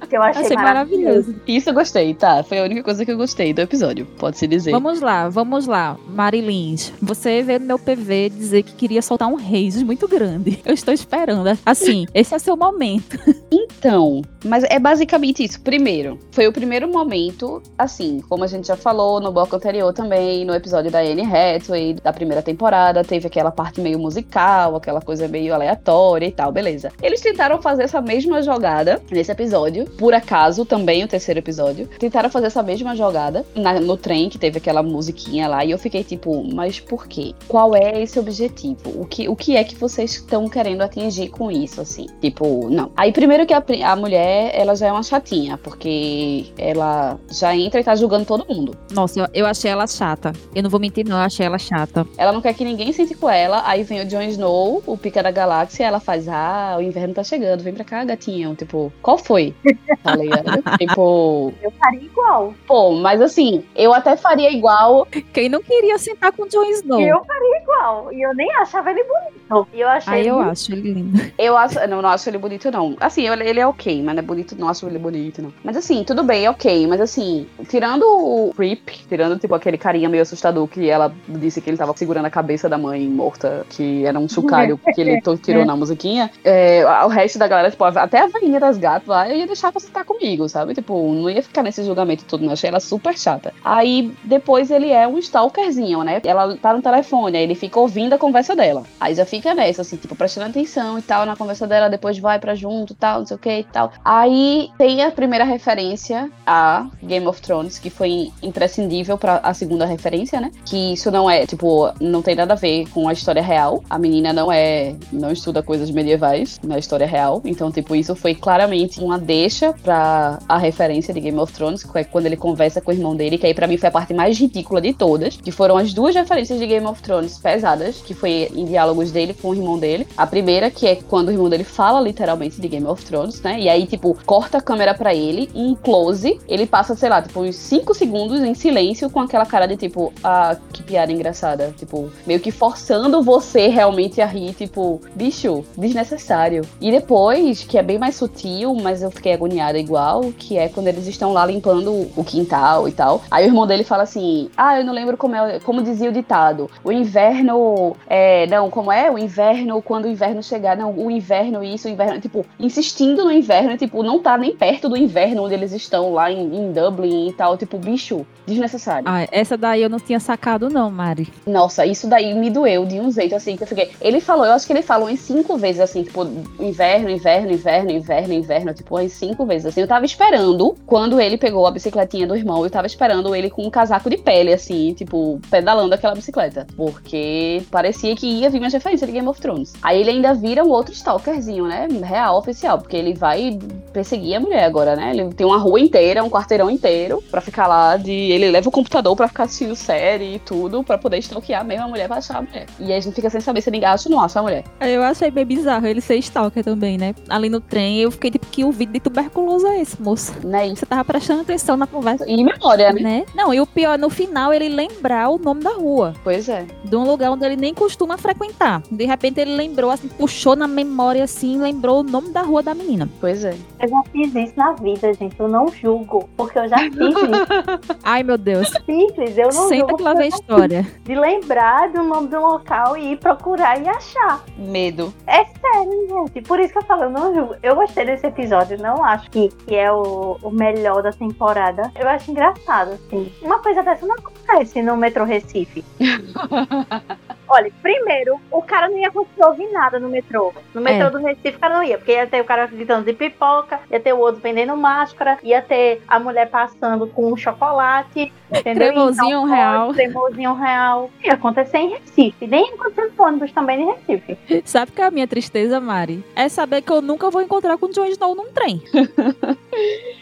que 0.08 0.16
eu 0.16 0.22
achei, 0.22 0.44
Achei 0.44 0.56
maravilhoso. 0.56 1.34
Isso 1.46 1.70
eu 1.70 1.74
gostei, 1.74 2.14
tá? 2.14 2.42
Foi 2.42 2.58
a 2.58 2.64
única 2.64 2.82
coisa 2.82 3.04
que 3.04 3.10
eu 3.12 3.16
gostei 3.16 3.52
do 3.52 3.60
episódio, 3.60 4.06
pode-se 4.18 4.46
dizer. 4.46 4.72
Vamos 4.72 5.00
lá, 5.00 5.28
vamos 5.28 5.66
lá. 5.66 5.96
Marilins, 6.08 6.92
você 7.00 7.42
veio 7.42 7.60
no 7.60 7.66
meu 7.66 7.78
PV 7.78 8.30
dizer 8.30 8.62
que 8.62 8.72
queria 8.74 9.02
soltar 9.02 9.28
um 9.28 9.34
reis 9.34 9.82
muito 9.82 10.08
grande. 10.08 10.60
Eu 10.64 10.74
estou 10.74 10.92
esperando. 10.94 11.56
Assim, 11.64 12.06
esse 12.14 12.34
é 12.34 12.38
seu 12.38 12.56
momento. 12.56 13.18
Então, 13.54 14.22
mas 14.44 14.64
é 14.64 14.78
basicamente 14.78 15.44
isso. 15.44 15.60
Primeiro, 15.60 16.18
foi 16.30 16.46
o 16.46 16.52
primeiro 16.52 16.90
momento, 16.90 17.62
assim, 17.76 17.91
como 18.28 18.44
a 18.44 18.46
gente 18.46 18.66
já 18.68 18.76
falou 18.76 19.20
no 19.20 19.32
bloco 19.32 19.56
anterior 19.56 19.92
também, 19.92 20.44
no 20.44 20.54
episódio 20.54 20.90
da 20.90 21.00
Anne 21.00 21.22
Hathaway, 21.22 21.94
da 21.94 22.12
primeira 22.12 22.42
temporada, 22.42 23.02
teve 23.04 23.26
aquela 23.26 23.50
parte 23.50 23.80
meio 23.80 23.98
musical, 23.98 24.76
aquela 24.76 25.00
coisa 25.00 25.28
meio 25.28 25.54
aleatória 25.54 26.26
e 26.26 26.32
tal, 26.32 26.50
beleza. 26.52 26.90
Eles 27.02 27.20
tentaram 27.20 27.60
fazer 27.60 27.82
essa 27.84 28.00
mesma 28.00 28.42
jogada 28.42 29.00
nesse 29.10 29.30
episódio, 29.32 29.84
por 29.98 30.14
acaso, 30.14 30.64
também 30.64 31.04
o 31.04 31.08
terceiro 31.08 31.38
episódio. 31.40 31.88
Tentaram 31.98 32.30
fazer 32.30 32.46
essa 32.46 32.62
mesma 32.62 32.94
jogada 32.96 33.44
na- 33.54 33.80
no 33.80 33.96
trem, 33.96 34.28
que 34.28 34.38
teve 34.38 34.58
aquela 34.58 34.82
musiquinha 34.82 35.48
lá, 35.48 35.64
e 35.64 35.70
eu 35.70 35.78
fiquei 35.78 36.02
tipo, 36.04 36.42
mas 36.54 36.80
por 36.80 37.06
quê? 37.06 37.34
Qual 37.48 37.74
é 37.74 38.02
esse 38.02 38.18
objetivo? 38.18 38.90
O 39.00 39.04
que, 39.06 39.28
o 39.28 39.36
que 39.36 39.56
é 39.56 39.64
que 39.64 39.74
vocês 39.74 40.12
estão 40.12 40.48
querendo 40.48 40.82
atingir 40.82 41.28
com 41.28 41.50
isso, 41.50 41.80
assim? 41.80 42.06
Tipo, 42.20 42.68
não. 42.70 42.90
Aí, 42.96 43.12
primeiro 43.12 43.46
que 43.46 43.54
a, 43.54 43.62
a 43.86 43.96
mulher, 43.96 44.50
ela 44.54 44.74
já 44.74 44.86
é 44.88 44.92
uma 44.92 45.02
chatinha, 45.02 45.56
porque 45.58 46.46
ela 46.56 47.18
já 47.30 47.54
entra 47.56 47.81
e 47.82 47.84
tá 47.84 47.94
julgando 47.94 48.24
todo 48.24 48.46
mundo. 48.48 48.74
Nossa, 48.92 49.20
eu, 49.20 49.28
eu 49.34 49.46
achei 49.46 49.70
ela 49.70 49.86
chata. 49.86 50.32
Eu 50.54 50.62
não 50.62 50.70
vou 50.70 50.80
mentir, 50.80 51.04
não, 51.06 51.16
eu 51.16 51.22
achei 51.22 51.44
ela 51.44 51.58
chata. 51.58 52.06
Ela 52.16 52.32
não 52.32 52.40
quer 52.40 52.54
que 52.54 52.64
ninguém 52.64 52.92
sente 52.92 53.14
com 53.14 53.28
ela. 53.28 53.62
Aí 53.66 53.82
vem 53.82 54.00
o 54.00 54.04
Jon 54.06 54.22
Snow, 54.22 54.82
o 54.86 54.96
pica 54.96 55.22
da 55.22 55.30
galáxia, 55.30 55.84
ela 55.84 56.00
faz, 56.00 56.28
ah, 56.28 56.76
o 56.78 56.82
inverno 56.82 57.14
tá 57.14 57.24
chegando, 57.24 57.62
vem 57.62 57.74
pra 57.74 57.84
cá, 57.84 58.04
gatinho. 58.04 58.54
Tipo, 58.54 58.92
qual 59.02 59.18
foi? 59.18 59.54
Tá 60.02 60.16
ligado? 60.16 60.62
tipo, 60.78 61.52
Eu 61.62 61.70
faria 61.72 62.02
igual. 62.02 62.54
pô, 62.66 62.92
mas 62.92 63.20
assim, 63.20 63.62
eu 63.76 63.92
até 63.94 64.16
faria 64.16 64.50
igual. 64.50 65.06
Quem 65.32 65.48
não 65.48 65.62
queria 65.62 65.96
sentar 65.96 66.32
com 66.32 66.42
o 66.42 66.48
Jon 66.48 66.64
Snow? 66.64 67.00
Eu 67.00 67.24
faria 67.24 67.62
igual. 67.62 68.12
E 68.12 68.20
eu 68.20 68.34
nem 68.34 68.50
achava 68.56 68.90
ele 68.90 69.04
bonito. 69.04 69.68
E 69.72 69.80
eu 69.80 69.88
achei 69.88 70.12
Aí 70.12 70.26
eu 70.26 70.40
acho 70.40 70.72
ele 70.72 70.92
lindo. 70.92 71.22
Eu 71.38 71.56
acho, 71.56 71.74
não, 71.86 72.00
não 72.00 72.08
acho 72.08 72.28
ele 72.28 72.38
bonito, 72.38 72.70
não. 72.70 72.96
Assim, 73.00 73.28
ele, 73.28 73.48
ele 73.48 73.60
é 73.60 73.66
ok, 73.66 74.02
mas 74.02 74.14
não 74.14 74.22
é 74.22 74.26
bonito, 74.26 74.56
não 74.58 74.68
acho 74.68 74.86
ele 74.86 74.98
bonito, 74.98 75.42
não. 75.42 75.52
Mas 75.62 75.76
assim, 75.76 76.04
tudo 76.04 76.22
bem, 76.22 76.44
é 76.46 76.50
ok. 76.50 76.86
Mas 76.86 77.00
assim, 77.00 77.46
tirando 77.72 78.02
o 78.04 78.52
Creep, 78.54 78.86
tirando, 79.08 79.38
tipo, 79.38 79.54
aquele 79.54 79.78
carinha 79.78 80.06
meio 80.10 80.22
assustador 80.22 80.68
que 80.68 80.90
ela 80.90 81.10
disse 81.26 81.58
que 81.62 81.70
ele 81.70 81.78
tava 81.78 81.96
segurando 81.96 82.26
a 82.26 82.30
cabeça 82.30 82.68
da 82.68 82.76
mãe 82.76 83.00
morta, 83.08 83.64
que 83.70 84.04
era 84.04 84.18
um 84.18 84.28
chocalho 84.28 84.78
que 84.94 85.00
ele 85.00 85.20
to- 85.24 85.38
tirou 85.38 85.64
na 85.64 85.74
musiquinha, 85.74 86.30
é, 86.44 86.84
o 87.04 87.08
resto 87.08 87.38
da 87.38 87.48
galera, 87.48 87.70
tipo, 87.70 87.82
até 87.82 88.20
a 88.20 88.26
varinha 88.26 88.60
das 88.60 88.76
gatas 88.76 89.08
lá, 89.08 89.26
eu 89.26 89.36
ia 89.36 89.46
deixar 89.46 89.72
pra 89.72 89.80
sentar 89.80 90.04
comigo, 90.04 90.46
sabe? 90.50 90.74
Tipo, 90.74 91.12
não 91.14 91.30
ia 91.30 91.42
ficar 91.42 91.62
nesse 91.62 91.82
julgamento 91.82 92.24
todo, 92.26 92.44
não. 92.44 92.52
Achei 92.52 92.68
ela 92.68 92.78
super 92.80 93.16
chata. 93.16 93.54
Aí, 93.64 94.12
depois 94.22 94.70
ele 94.70 94.90
é 94.90 95.08
um 95.08 95.16
stalkerzinho, 95.18 96.02
né? 96.02 96.20
Ela 96.24 96.54
tá 96.58 96.74
no 96.74 96.82
telefone, 96.82 97.38
aí 97.38 97.42
ele 97.44 97.54
fica 97.54 97.80
ouvindo 97.80 98.12
a 98.12 98.18
conversa 98.18 98.54
dela. 98.54 98.82
Aí 99.00 99.14
já 99.14 99.24
fica 99.24 99.54
nessa, 99.54 99.80
assim, 99.80 99.96
tipo, 99.96 100.14
prestando 100.14 100.50
atenção 100.50 100.98
e 100.98 101.02
tal 101.02 101.24
na 101.24 101.36
conversa 101.36 101.66
dela, 101.66 101.88
depois 101.88 102.18
vai 102.18 102.38
pra 102.38 102.54
junto 102.54 102.92
e 102.92 102.96
tal, 102.96 103.20
não 103.20 103.26
sei 103.26 103.36
o 103.36 103.40
que 103.40 103.58
e 103.60 103.64
tal. 103.64 103.92
Aí 104.04 104.70
tem 104.76 105.02
a 105.02 105.10
primeira 105.10 105.44
referência 105.44 106.30
a 106.46 106.86
Game 107.02 107.26
of 107.26 107.40
Thrones, 107.40 107.61
que 107.78 107.90
foi 107.90 108.30
imprescindível 108.42 109.18
pra 109.18 109.40
a 109.42 109.54
segunda 109.54 109.84
referência, 109.84 110.40
né? 110.40 110.50
Que 110.64 110.92
isso 110.92 111.10
não 111.10 111.28
é, 111.28 111.46
tipo, 111.46 111.92
não 112.00 112.22
tem 112.22 112.34
nada 112.34 112.54
a 112.54 112.56
ver 112.56 112.88
com 112.90 113.08
a 113.08 113.12
história 113.12 113.42
real. 113.42 113.82
A 113.88 113.98
menina 113.98 114.32
não 114.32 114.50
é, 114.50 114.94
não 115.12 115.30
estuda 115.30 115.62
coisas 115.62 115.90
medievais 115.90 116.60
na 116.62 116.78
história 116.78 117.06
real. 117.06 117.40
Então, 117.44 117.70
tipo, 117.70 117.94
isso 117.94 118.14
foi 118.14 118.34
claramente 118.34 119.00
uma 119.00 119.18
deixa 119.18 119.72
pra 119.72 120.38
a 120.48 120.58
referência 120.58 121.12
de 121.12 121.20
Game 121.20 121.38
of 121.38 121.52
Thrones, 121.52 121.82
que 121.82 121.98
é 121.98 122.04
quando 122.04 122.26
ele 122.26 122.36
conversa 122.36 122.80
com 122.80 122.90
o 122.90 122.94
irmão 122.94 123.14
dele, 123.14 123.38
que 123.38 123.46
aí 123.46 123.54
pra 123.54 123.66
mim 123.66 123.76
foi 123.76 123.88
a 123.88 123.92
parte 123.92 124.14
mais 124.14 124.38
ridícula 124.38 124.80
de 124.80 124.92
todas, 124.92 125.36
que 125.36 125.50
foram 125.50 125.76
as 125.76 125.92
duas 125.92 126.14
referências 126.14 126.58
de 126.58 126.66
Game 126.66 126.86
of 126.86 127.02
Thrones 127.02 127.38
pesadas, 127.38 127.96
que 127.96 128.14
foi 128.14 128.50
em 128.54 128.64
diálogos 128.64 129.10
dele 129.10 129.34
com 129.34 129.48
o 129.48 129.54
irmão 129.54 129.78
dele. 129.78 130.06
A 130.16 130.26
primeira, 130.26 130.70
que 130.70 130.86
é 130.86 130.96
quando 130.96 131.28
o 131.28 131.30
irmão 131.30 131.48
dele 131.48 131.64
fala 131.64 132.00
literalmente 132.00 132.60
de 132.60 132.68
Game 132.68 132.86
of 132.86 133.04
Thrones, 133.04 133.40
né? 133.42 133.60
E 133.60 133.68
aí, 133.68 133.86
tipo, 133.86 134.16
corta 134.24 134.58
a 134.58 134.60
câmera 134.60 134.94
pra 134.94 135.14
ele, 135.14 135.50
em 135.54 135.74
close, 135.74 136.38
ele 136.48 136.66
passa, 136.66 136.94
sei 136.94 137.08
lá, 137.08 137.22
tipo, 137.22 137.44
uns 137.52 137.56
5 137.56 137.94
segundos 137.94 138.40
em 138.40 138.54
silêncio 138.54 139.10
com 139.10 139.20
aquela 139.20 139.44
cara 139.44 139.66
de 139.66 139.76
tipo, 139.76 140.12
ah, 140.24 140.56
que 140.72 140.82
piada 140.82 141.12
engraçada. 141.12 141.72
Tipo, 141.76 142.10
meio 142.26 142.40
que 142.40 142.50
forçando 142.50 143.22
você 143.22 143.68
realmente 143.68 144.20
a 144.20 144.26
rir, 144.26 144.54
tipo, 144.54 145.00
bicho, 145.14 145.64
desnecessário. 145.76 146.62
E 146.80 146.90
depois, 146.90 147.62
que 147.62 147.76
é 147.76 147.82
bem 147.82 147.98
mais 147.98 148.16
sutil, 148.16 148.74
mas 148.74 149.02
eu 149.02 149.10
fiquei 149.10 149.34
agoniada 149.34 149.78
igual, 149.78 150.32
que 150.36 150.56
é 150.56 150.68
quando 150.68 150.88
eles 150.88 151.06
estão 151.06 151.32
lá 151.32 151.44
limpando 151.44 152.10
o 152.16 152.24
quintal 152.24 152.88
e 152.88 152.92
tal. 152.92 153.22
Aí 153.30 153.44
o 153.44 153.48
irmão 153.48 153.66
dele 153.66 153.84
fala 153.84 154.04
assim: 154.04 154.48
Ah, 154.56 154.78
eu 154.78 154.84
não 154.84 154.94
lembro 154.94 155.16
como, 155.16 155.36
é, 155.36 155.60
como 155.60 155.82
dizia 155.82 156.08
o 156.08 156.12
ditado. 156.12 156.70
O 156.82 156.90
inverno. 156.90 157.94
É, 158.06 158.46
não, 158.46 158.70
como 158.70 158.90
é? 158.90 159.10
O 159.10 159.18
inverno, 159.18 159.82
quando 159.82 160.06
o 160.06 160.08
inverno 160.08 160.42
chegar. 160.42 160.76
Não, 160.76 160.92
o 160.92 161.10
inverno, 161.10 161.62
isso, 161.62 161.86
o 161.86 161.90
inverno. 161.90 162.20
Tipo, 162.20 162.46
insistindo 162.58 163.24
no 163.24 163.32
inverno, 163.32 163.76
tipo, 163.76 164.02
não 164.02 164.18
tá 164.18 164.38
nem 164.38 164.56
perto 164.56 164.88
do 164.88 164.96
inverno 164.96 165.44
onde 165.44 165.54
eles 165.54 165.72
estão 165.72 166.12
lá 166.14 166.30
em, 166.30 166.56
em 166.56 166.72
Dublin 166.72 167.28
e 167.28 167.32
tal. 167.32 167.41
Tipo, 167.56 167.78
bicho, 167.78 168.26
desnecessário. 168.46 169.04
Ah, 169.06 169.26
essa 169.30 169.56
daí 169.56 169.82
eu 169.82 169.90
não 169.90 169.98
tinha 169.98 170.20
sacado, 170.20 170.68
não, 170.68 170.90
Mari. 170.90 171.28
Nossa, 171.46 171.84
isso 171.84 172.08
daí 172.08 172.34
me 172.34 172.50
doeu 172.50 172.84
de 172.84 173.00
um 173.00 173.10
jeito 173.10 173.34
assim 173.34 173.56
que 173.56 173.62
eu 173.62 173.66
fiquei. 173.66 173.90
Ele 174.00 174.20
falou, 174.20 174.46
eu 174.46 174.52
acho 174.52 174.66
que 174.66 174.72
ele 174.72 174.82
falou 174.82 175.08
em 175.08 175.16
cinco 175.16 175.56
vezes 175.56 175.80
assim, 175.80 176.02
tipo, 176.02 176.24
inverno, 176.58 177.10
inverno, 177.10 177.52
inverno, 177.52 177.90
inverno, 177.90 178.32
inverno, 178.32 178.74
tipo, 178.74 178.98
em 178.98 179.08
cinco 179.08 179.44
vezes 179.44 179.66
assim. 179.66 179.80
Eu 179.80 179.86
tava 179.88 180.04
esperando 180.04 180.76
quando 180.86 181.20
ele 181.20 181.36
pegou 181.36 181.66
a 181.66 181.70
bicicletinha 181.70 182.26
do 182.26 182.36
irmão, 182.36 182.64
eu 182.64 182.70
tava 182.70 182.86
esperando 182.86 183.34
ele 183.34 183.50
com 183.50 183.66
um 183.66 183.70
casaco 183.70 184.08
de 184.10 184.16
pele, 184.16 184.52
assim, 184.52 184.92
tipo, 184.94 185.40
pedalando 185.50 185.94
aquela 185.94 186.14
bicicleta. 186.14 186.66
Porque 186.76 187.62
parecia 187.70 188.14
que 188.16 188.26
ia 188.26 188.50
vir 188.50 188.58
uma 188.58 188.68
referência 188.68 189.06
de 189.06 189.12
Game 189.12 189.28
of 189.28 189.40
Thrones. 189.40 189.72
Aí 189.82 190.00
ele 190.00 190.10
ainda 190.10 190.34
vira 190.34 190.64
um 190.64 190.70
outro 190.70 190.92
stalkerzinho, 190.92 191.66
né? 191.66 191.88
Real, 192.02 192.38
oficial, 192.38 192.78
porque 192.78 192.96
ele 192.96 193.14
vai 193.14 193.58
perseguir 193.92 194.36
a 194.36 194.40
mulher 194.40 194.64
agora, 194.64 194.96
né? 194.96 195.10
Ele 195.10 195.32
tem 195.34 195.46
uma 195.46 195.58
rua 195.58 195.80
inteira, 195.80 196.24
um 196.24 196.30
quarteirão 196.30 196.70
inteiro 196.70 197.21
pra 197.30 197.40
ficar 197.40 197.66
lá 197.66 197.96
de. 197.96 198.12
Ele 198.12 198.50
leva 198.50 198.68
o 198.68 198.72
computador 198.72 199.14
pra 199.16 199.28
ficar 199.28 199.44
assistindo 199.44 199.74
série 199.74 200.36
e 200.36 200.38
tudo, 200.38 200.82
pra 200.82 200.98
poder 200.98 201.18
stalkear 201.18 201.64
mesmo 201.64 201.84
a 201.84 201.88
mulher 201.88 202.08
pra 202.08 202.18
achar 202.18 202.38
a 202.38 202.42
mulher. 202.42 202.66
E 202.78 202.84
aí 202.84 202.98
a 202.98 203.00
gente 203.00 203.14
fica 203.14 203.30
sem 203.30 203.40
saber 203.40 203.60
se 203.60 203.70
ele 203.70 203.84
acha 203.84 204.08
ou 204.08 204.14
não 204.14 204.22
acha 204.22 204.38
a 204.38 204.42
mulher. 204.42 204.64
Eu 204.80 205.02
achei 205.02 205.30
bem 205.30 205.44
bizarro 205.44 205.86
ele 205.86 206.00
ser 206.00 206.16
stalker 206.16 206.64
também, 206.64 206.98
né? 206.98 207.14
Ali 207.28 207.48
no 207.48 207.60
trem, 207.60 208.00
eu 208.00 208.10
fiquei 208.10 208.30
tipo, 208.30 208.46
que 208.46 208.64
ouvido 208.64 208.92
de 208.92 209.00
tuberculoso 209.00 209.66
é 209.66 209.80
esse, 209.80 210.00
moça? 210.00 210.34
Né? 210.44 210.68
Você 210.70 210.86
tava 210.86 211.04
prestando 211.04 211.42
atenção 211.42 211.76
na 211.76 211.86
conversa. 211.86 212.28
E 212.28 212.42
memória, 212.42 212.92
né? 212.92 213.00
Né? 213.02 213.24
Não, 213.34 213.52
e 213.52 213.60
o 213.60 213.66
pior, 213.66 213.98
no 213.98 214.08
final, 214.08 214.52
ele 214.52 214.68
lembrar 214.68 215.28
o 215.28 215.38
nome 215.38 215.62
da 215.62 215.70
rua. 215.70 216.14
Pois 216.22 216.48
é. 216.48 216.66
De 216.84 216.96
um 216.96 217.04
lugar 217.04 217.30
onde 217.30 217.44
ele 217.44 217.56
nem 217.56 217.74
costuma 217.74 218.16
frequentar. 218.16 218.82
De 218.90 219.04
repente 219.04 219.40
ele 219.40 219.54
lembrou, 219.54 219.90
assim, 219.90 220.08
puxou 220.08 220.56
na 220.56 220.66
memória, 220.66 221.24
assim, 221.24 221.58
lembrou 221.58 222.00
o 222.00 222.02
nome 222.02 222.30
da 222.30 222.42
rua 222.42 222.62
da 222.62 222.74
menina. 222.74 223.08
Pois 223.20 223.44
é. 223.44 223.54
Eu 223.80 223.88
já 223.88 224.02
fiz 224.12 224.34
isso 224.34 224.54
na 224.56 224.72
vida, 224.74 225.12
gente. 225.14 225.38
Eu 225.38 225.48
não 225.48 225.68
julgo, 225.68 226.28
porque 226.36 226.58
eu 226.58 226.68
já 226.68 226.78
fiz 226.90 227.11
Ai, 228.02 228.22
meu 228.22 228.38
Deus. 228.38 228.68
Simples, 228.84 229.36
eu 229.36 229.44
não 229.46 229.68
Senta 229.68 229.94
que 229.94 230.02
lá 230.02 230.14
vem 230.14 230.24
a 230.24 230.28
história. 230.28 230.86
De 231.04 231.14
lembrar 231.14 231.90
do 231.90 232.02
nome 232.02 232.28
do 232.28 232.40
local 232.40 232.96
e 232.96 233.12
ir 233.12 233.18
procurar 233.18 233.80
e 233.80 233.88
achar. 233.88 234.44
Medo. 234.56 235.12
É 235.26 235.44
sério, 235.44 236.08
gente. 236.08 236.42
Por 236.42 236.60
isso 236.60 236.72
que 236.72 236.78
eu 236.78 236.84
falo, 236.84 237.04
eu 237.04 237.10
não 237.10 237.34
julgo. 237.34 237.56
Eu 237.62 237.74
gostei 237.74 238.04
desse 238.04 238.26
episódio, 238.26 238.78
não 238.78 239.04
acho 239.04 239.30
que, 239.30 239.48
que 239.66 239.74
é 239.74 239.92
o, 239.92 240.38
o 240.42 240.50
melhor 240.50 241.02
da 241.02 241.12
temporada. 241.12 241.90
Eu 241.98 242.08
acho 242.08 242.30
engraçado, 242.30 242.92
assim. 242.92 243.32
Uma 243.42 243.58
coisa 243.60 243.82
dessa 243.82 244.06
não 244.06 244.16
acontece 244.16 244.82
no 244.82 244.96
Metro 244.96 245.24
Recife. 245.24 245.84
Olha, 247.54 247.70
primeiro, 247.82 248.40
o 248.50 248.62
cara 248.62 248.88
não 248.88 248.96
ia 248.96 249.10
conseguir 249.10 249.44
ouvir 249.44 249.70
nada 249.72 249.98
no 250.00 250.08
metrô. 250.08 250.52
No 250.74 250.80
metrô 250.80 251.08
É. 251.08 251.10
do 251.10 251.18
Recife, 251.18 251.56
o 251.56 251.60
cara 251.60 251.74
não 251.74 251.84
ia, 251.84 251.98
porque 251.98 252.12
ia 252.12 252.26
ter 252.26 252.40
o 252.40 252.44
cara 252.44 252.66
gritando 252.66 253.04
de 253.04 253.12
pipoca, 253.12 253.78
ia 253.90 254.00
ter 254.00 254.12
o 254.14 254.18
outro 254.18 254.40
vendendo 254.40 254.74
máscara, 254.76 255.38
ia 255.42 255.60
ter 255.60 256.02
a 256.08 256.18
mulher 256.18 256.48
passando 256.48 257.06
com 257.06 257.30
um 257.32 257.36
chocolate, 257.36 258.32
entendeu? 258.50 258.88
Cremosinho 258.92 259.26
Então, 259.26 259.44
real. 259.44 259.92
Cremosinho 259.92 260.54
real. 260.54 261.10
Ia 261.22 261.34
acontecer 261.34 261.76
em 261.78 261.90
Recife. 261.90 262.46
Nem 262.46 262.66
ia 262.68 262.74
acontecer 262.74 263.12
no 263.18 263.24
ônibus 263.24 263.52
também 263.52 263.82
em 263.82 263.86
Recife. 263.92 264.38
Sabe 264.64 264.92
que 264.92 265.02
a 265.02 265.10
minha 265.10 265.26
tristeza, 265.28 265.78
Mari? 265.80 266.24
É 266.34 266.48
saber 266.48 266.80
que 266.82 266.90
eu 266.90 267.02
nunca 267.02 267.28
vou 267.30 267.42
encontrar 267.42 267.76
com 267.76 267.86
o 267.86 267.92
Jon 267.92 268.06
Snow 268.06 268.34
num 268.34 268.50
trem. 268.52 268.82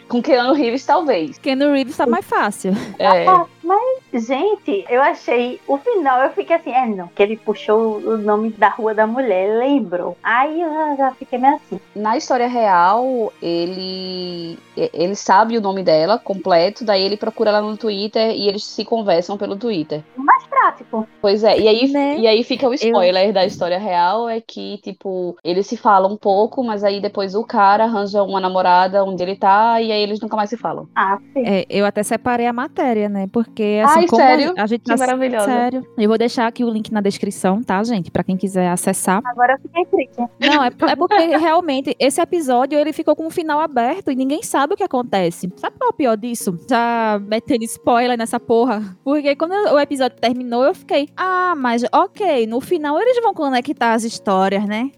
Com 0.07 0.21
Keanu 0.21 0.53
Reeves, 0.53 0.85
talvez. 0.85 1.37
Keanu 1.37 1.71
Reeves 1.71 1.95
tá 1.95 2.05
mais 2.05 2.25
fácil. 2.25 2.73
É. 2.99 3.25
Mas, 3.63 4.25
gente, 4.25 4.85
eu 4.89 5.01
achei. 5.01 5.59
O 5.67 5.77
final, 5.77 6.21
eu 6.23 6.31
fiquei 6.31 6.55
assim, 6.55 6.71
é 6.71 6.85
não, 6.85 7.07
que 7.07 7.21
ele 7.21 7.37
puxou 7.37 7.97
o 7.97 8.17
nome 8.17 8.49
da 8.51 8.69
Rua 8.69 8.93
da 8.93 9.05
Mulher, 9.05 9.59
lembrou. 9.59 10.17
Aí 10.23 10.61
eu 10.61 10.97
já 10.97 11.11
fiquei 11.11 11.37
meio 11.39 11.55
assim. 11.55 11.79
Na 11.95 12.17
história 12.17 12.47
real, 12.47 13.31
ele 13.41 14.57
ele 14.75 15.15
sabe 15.15 15.57
o 15.57 15.61
nome 15.61 15.83
dela 15.83 16.17
completo, 16.17 16.83
daí 16.83 17.03
ele 17.03 17.17
procura 17.17 17.49
ela 17.49 17.61
no 17.61 17.77
Twitter 17.77 18.31
e 18.31 18.47
eles 18.47 18.63
se 18.63 18.83
conversam 18.83 19.37
pelo 19.37 19.55
Twitter. 19.55 20.01
Mais 20.15 20.43
prático. 20.45 21.07
Pois 21.21 21.43
é, 21.43 21.59
e 21.59 21.67
aí, 21.67 21.91
Né? 21.91 22.17
e 22.17 22.27
aí 22.27 22.43
fica 22.43 22.67
o 22.67 22.73
spoiler 22.73 23.33
da 23.33 23.45
história 23.45 23.77
real, 23.77 24.29
é 24.29 24.39
que, 24.41 24.77
tipo, 24.77 25.35
eles 25.43 25.67
se 25.67 25.77
falam 25.77 26.13
um 26.13 26.17
pouco, 26.17 26.63
mas 26.63 26.83
aí 26.83 26.99
depois 27.01 27.35
o 27.35 27.43
cara 27.43 27.83
arranja 27.83 28.23
uma 28.23 28.39
namorada 28.39 29.03
onde 29.03 29.21
ele 29.21 29.35
tá, 29.35 29.81
e 29.81 29.91
aí 29.91 30.01
eles 30.01 30.19
nunca 30.19 30.35
mais 30.35 30.49
se 30.49 30.57
falam. 30.57 30.87
Ah, 30.95 31.17
sim. 31.33 31.45
É, 31.45 31.65
eu 31.69 31.85
até 31.85 32.01
separei 32.01 32.47
a 32.47 32.53
matéria, 32.53 33.09
né? 33.09 33.27
Porque 33.31 33.50
assim, 33.83 33.99
Ai, 34.01 34.07
como 34.07 34.21
sério? 34.21 34.53
a 34.57 34.65
gente 34.65 34.81
Que 34.83 34.95
maravilhosa. 34.95 35.45
Sério. 35.45 35.87
Eu 35.97 36.07
vou 36.09 36.17
deixar 36.17 36.47
aqui 36.47 36.63
o 36.63 36.69
link 36.69 36.91
na 36.91 37.01
descrição, 37.01 37.61
tá, 37.61 37.83
gente? 37.83 38.09
Pra 38.11 38.23
quem 38.23 38.37
quiser 38.37 38.69
acessar. 38.69 39.21
Agora 39.25 39.53
eu 39.53 39.59
fiquei 39.59 39.85
triste. 39.85 40.17
Não, 40.39 40.63
é, 40.63 40.67
é 40.67 40.95
porque 40.95 41.37
realmente 41.37 41.95
esse 41.99 42.21
episódio 42.21 42.77
ele 42.79 42.93
ficou 42.93 43.15
com 43.15 43.27
o 43.27 43.29
final 43.29 43.59
aberto 43.59 44.11
e 44.11 44.15
ninguém 44.15 44.41
sabe 44.43 44.73
o 44.73 44.77
que 44.77 44.83
acontece. 44.83 45.51
Sabe 45.57 45.77
qual 45.77 45.89
é 45.89 45.93
o 45.93 45.95
pior 45.95 46.17
disso? 46.17 46.57
Já 46.69 47.19
metendo 47.27 47.63
spoiler 47.65 48.17
nessa 48.17 48.39
porra. 48.39 48.95
Porque 49.03 49.35
quando 49.35 49.53
o 49.53 49.79
episódio 49.79 50.17
terminou, 50.19 50.63
eu 50.63 50.73
fiquei, 50.75 51.09
ah, 51.17 51.53
mas 51.57 51.83
ok, 51.91 52.45
no 52.47 52.61
final 52.61 52.99
eles 52.99 53.21
vão 53.21 53.33
conectar 53.33 53.93
as 53.93 54.03
histórias, 54.03 54.65
né? 54.65 54.89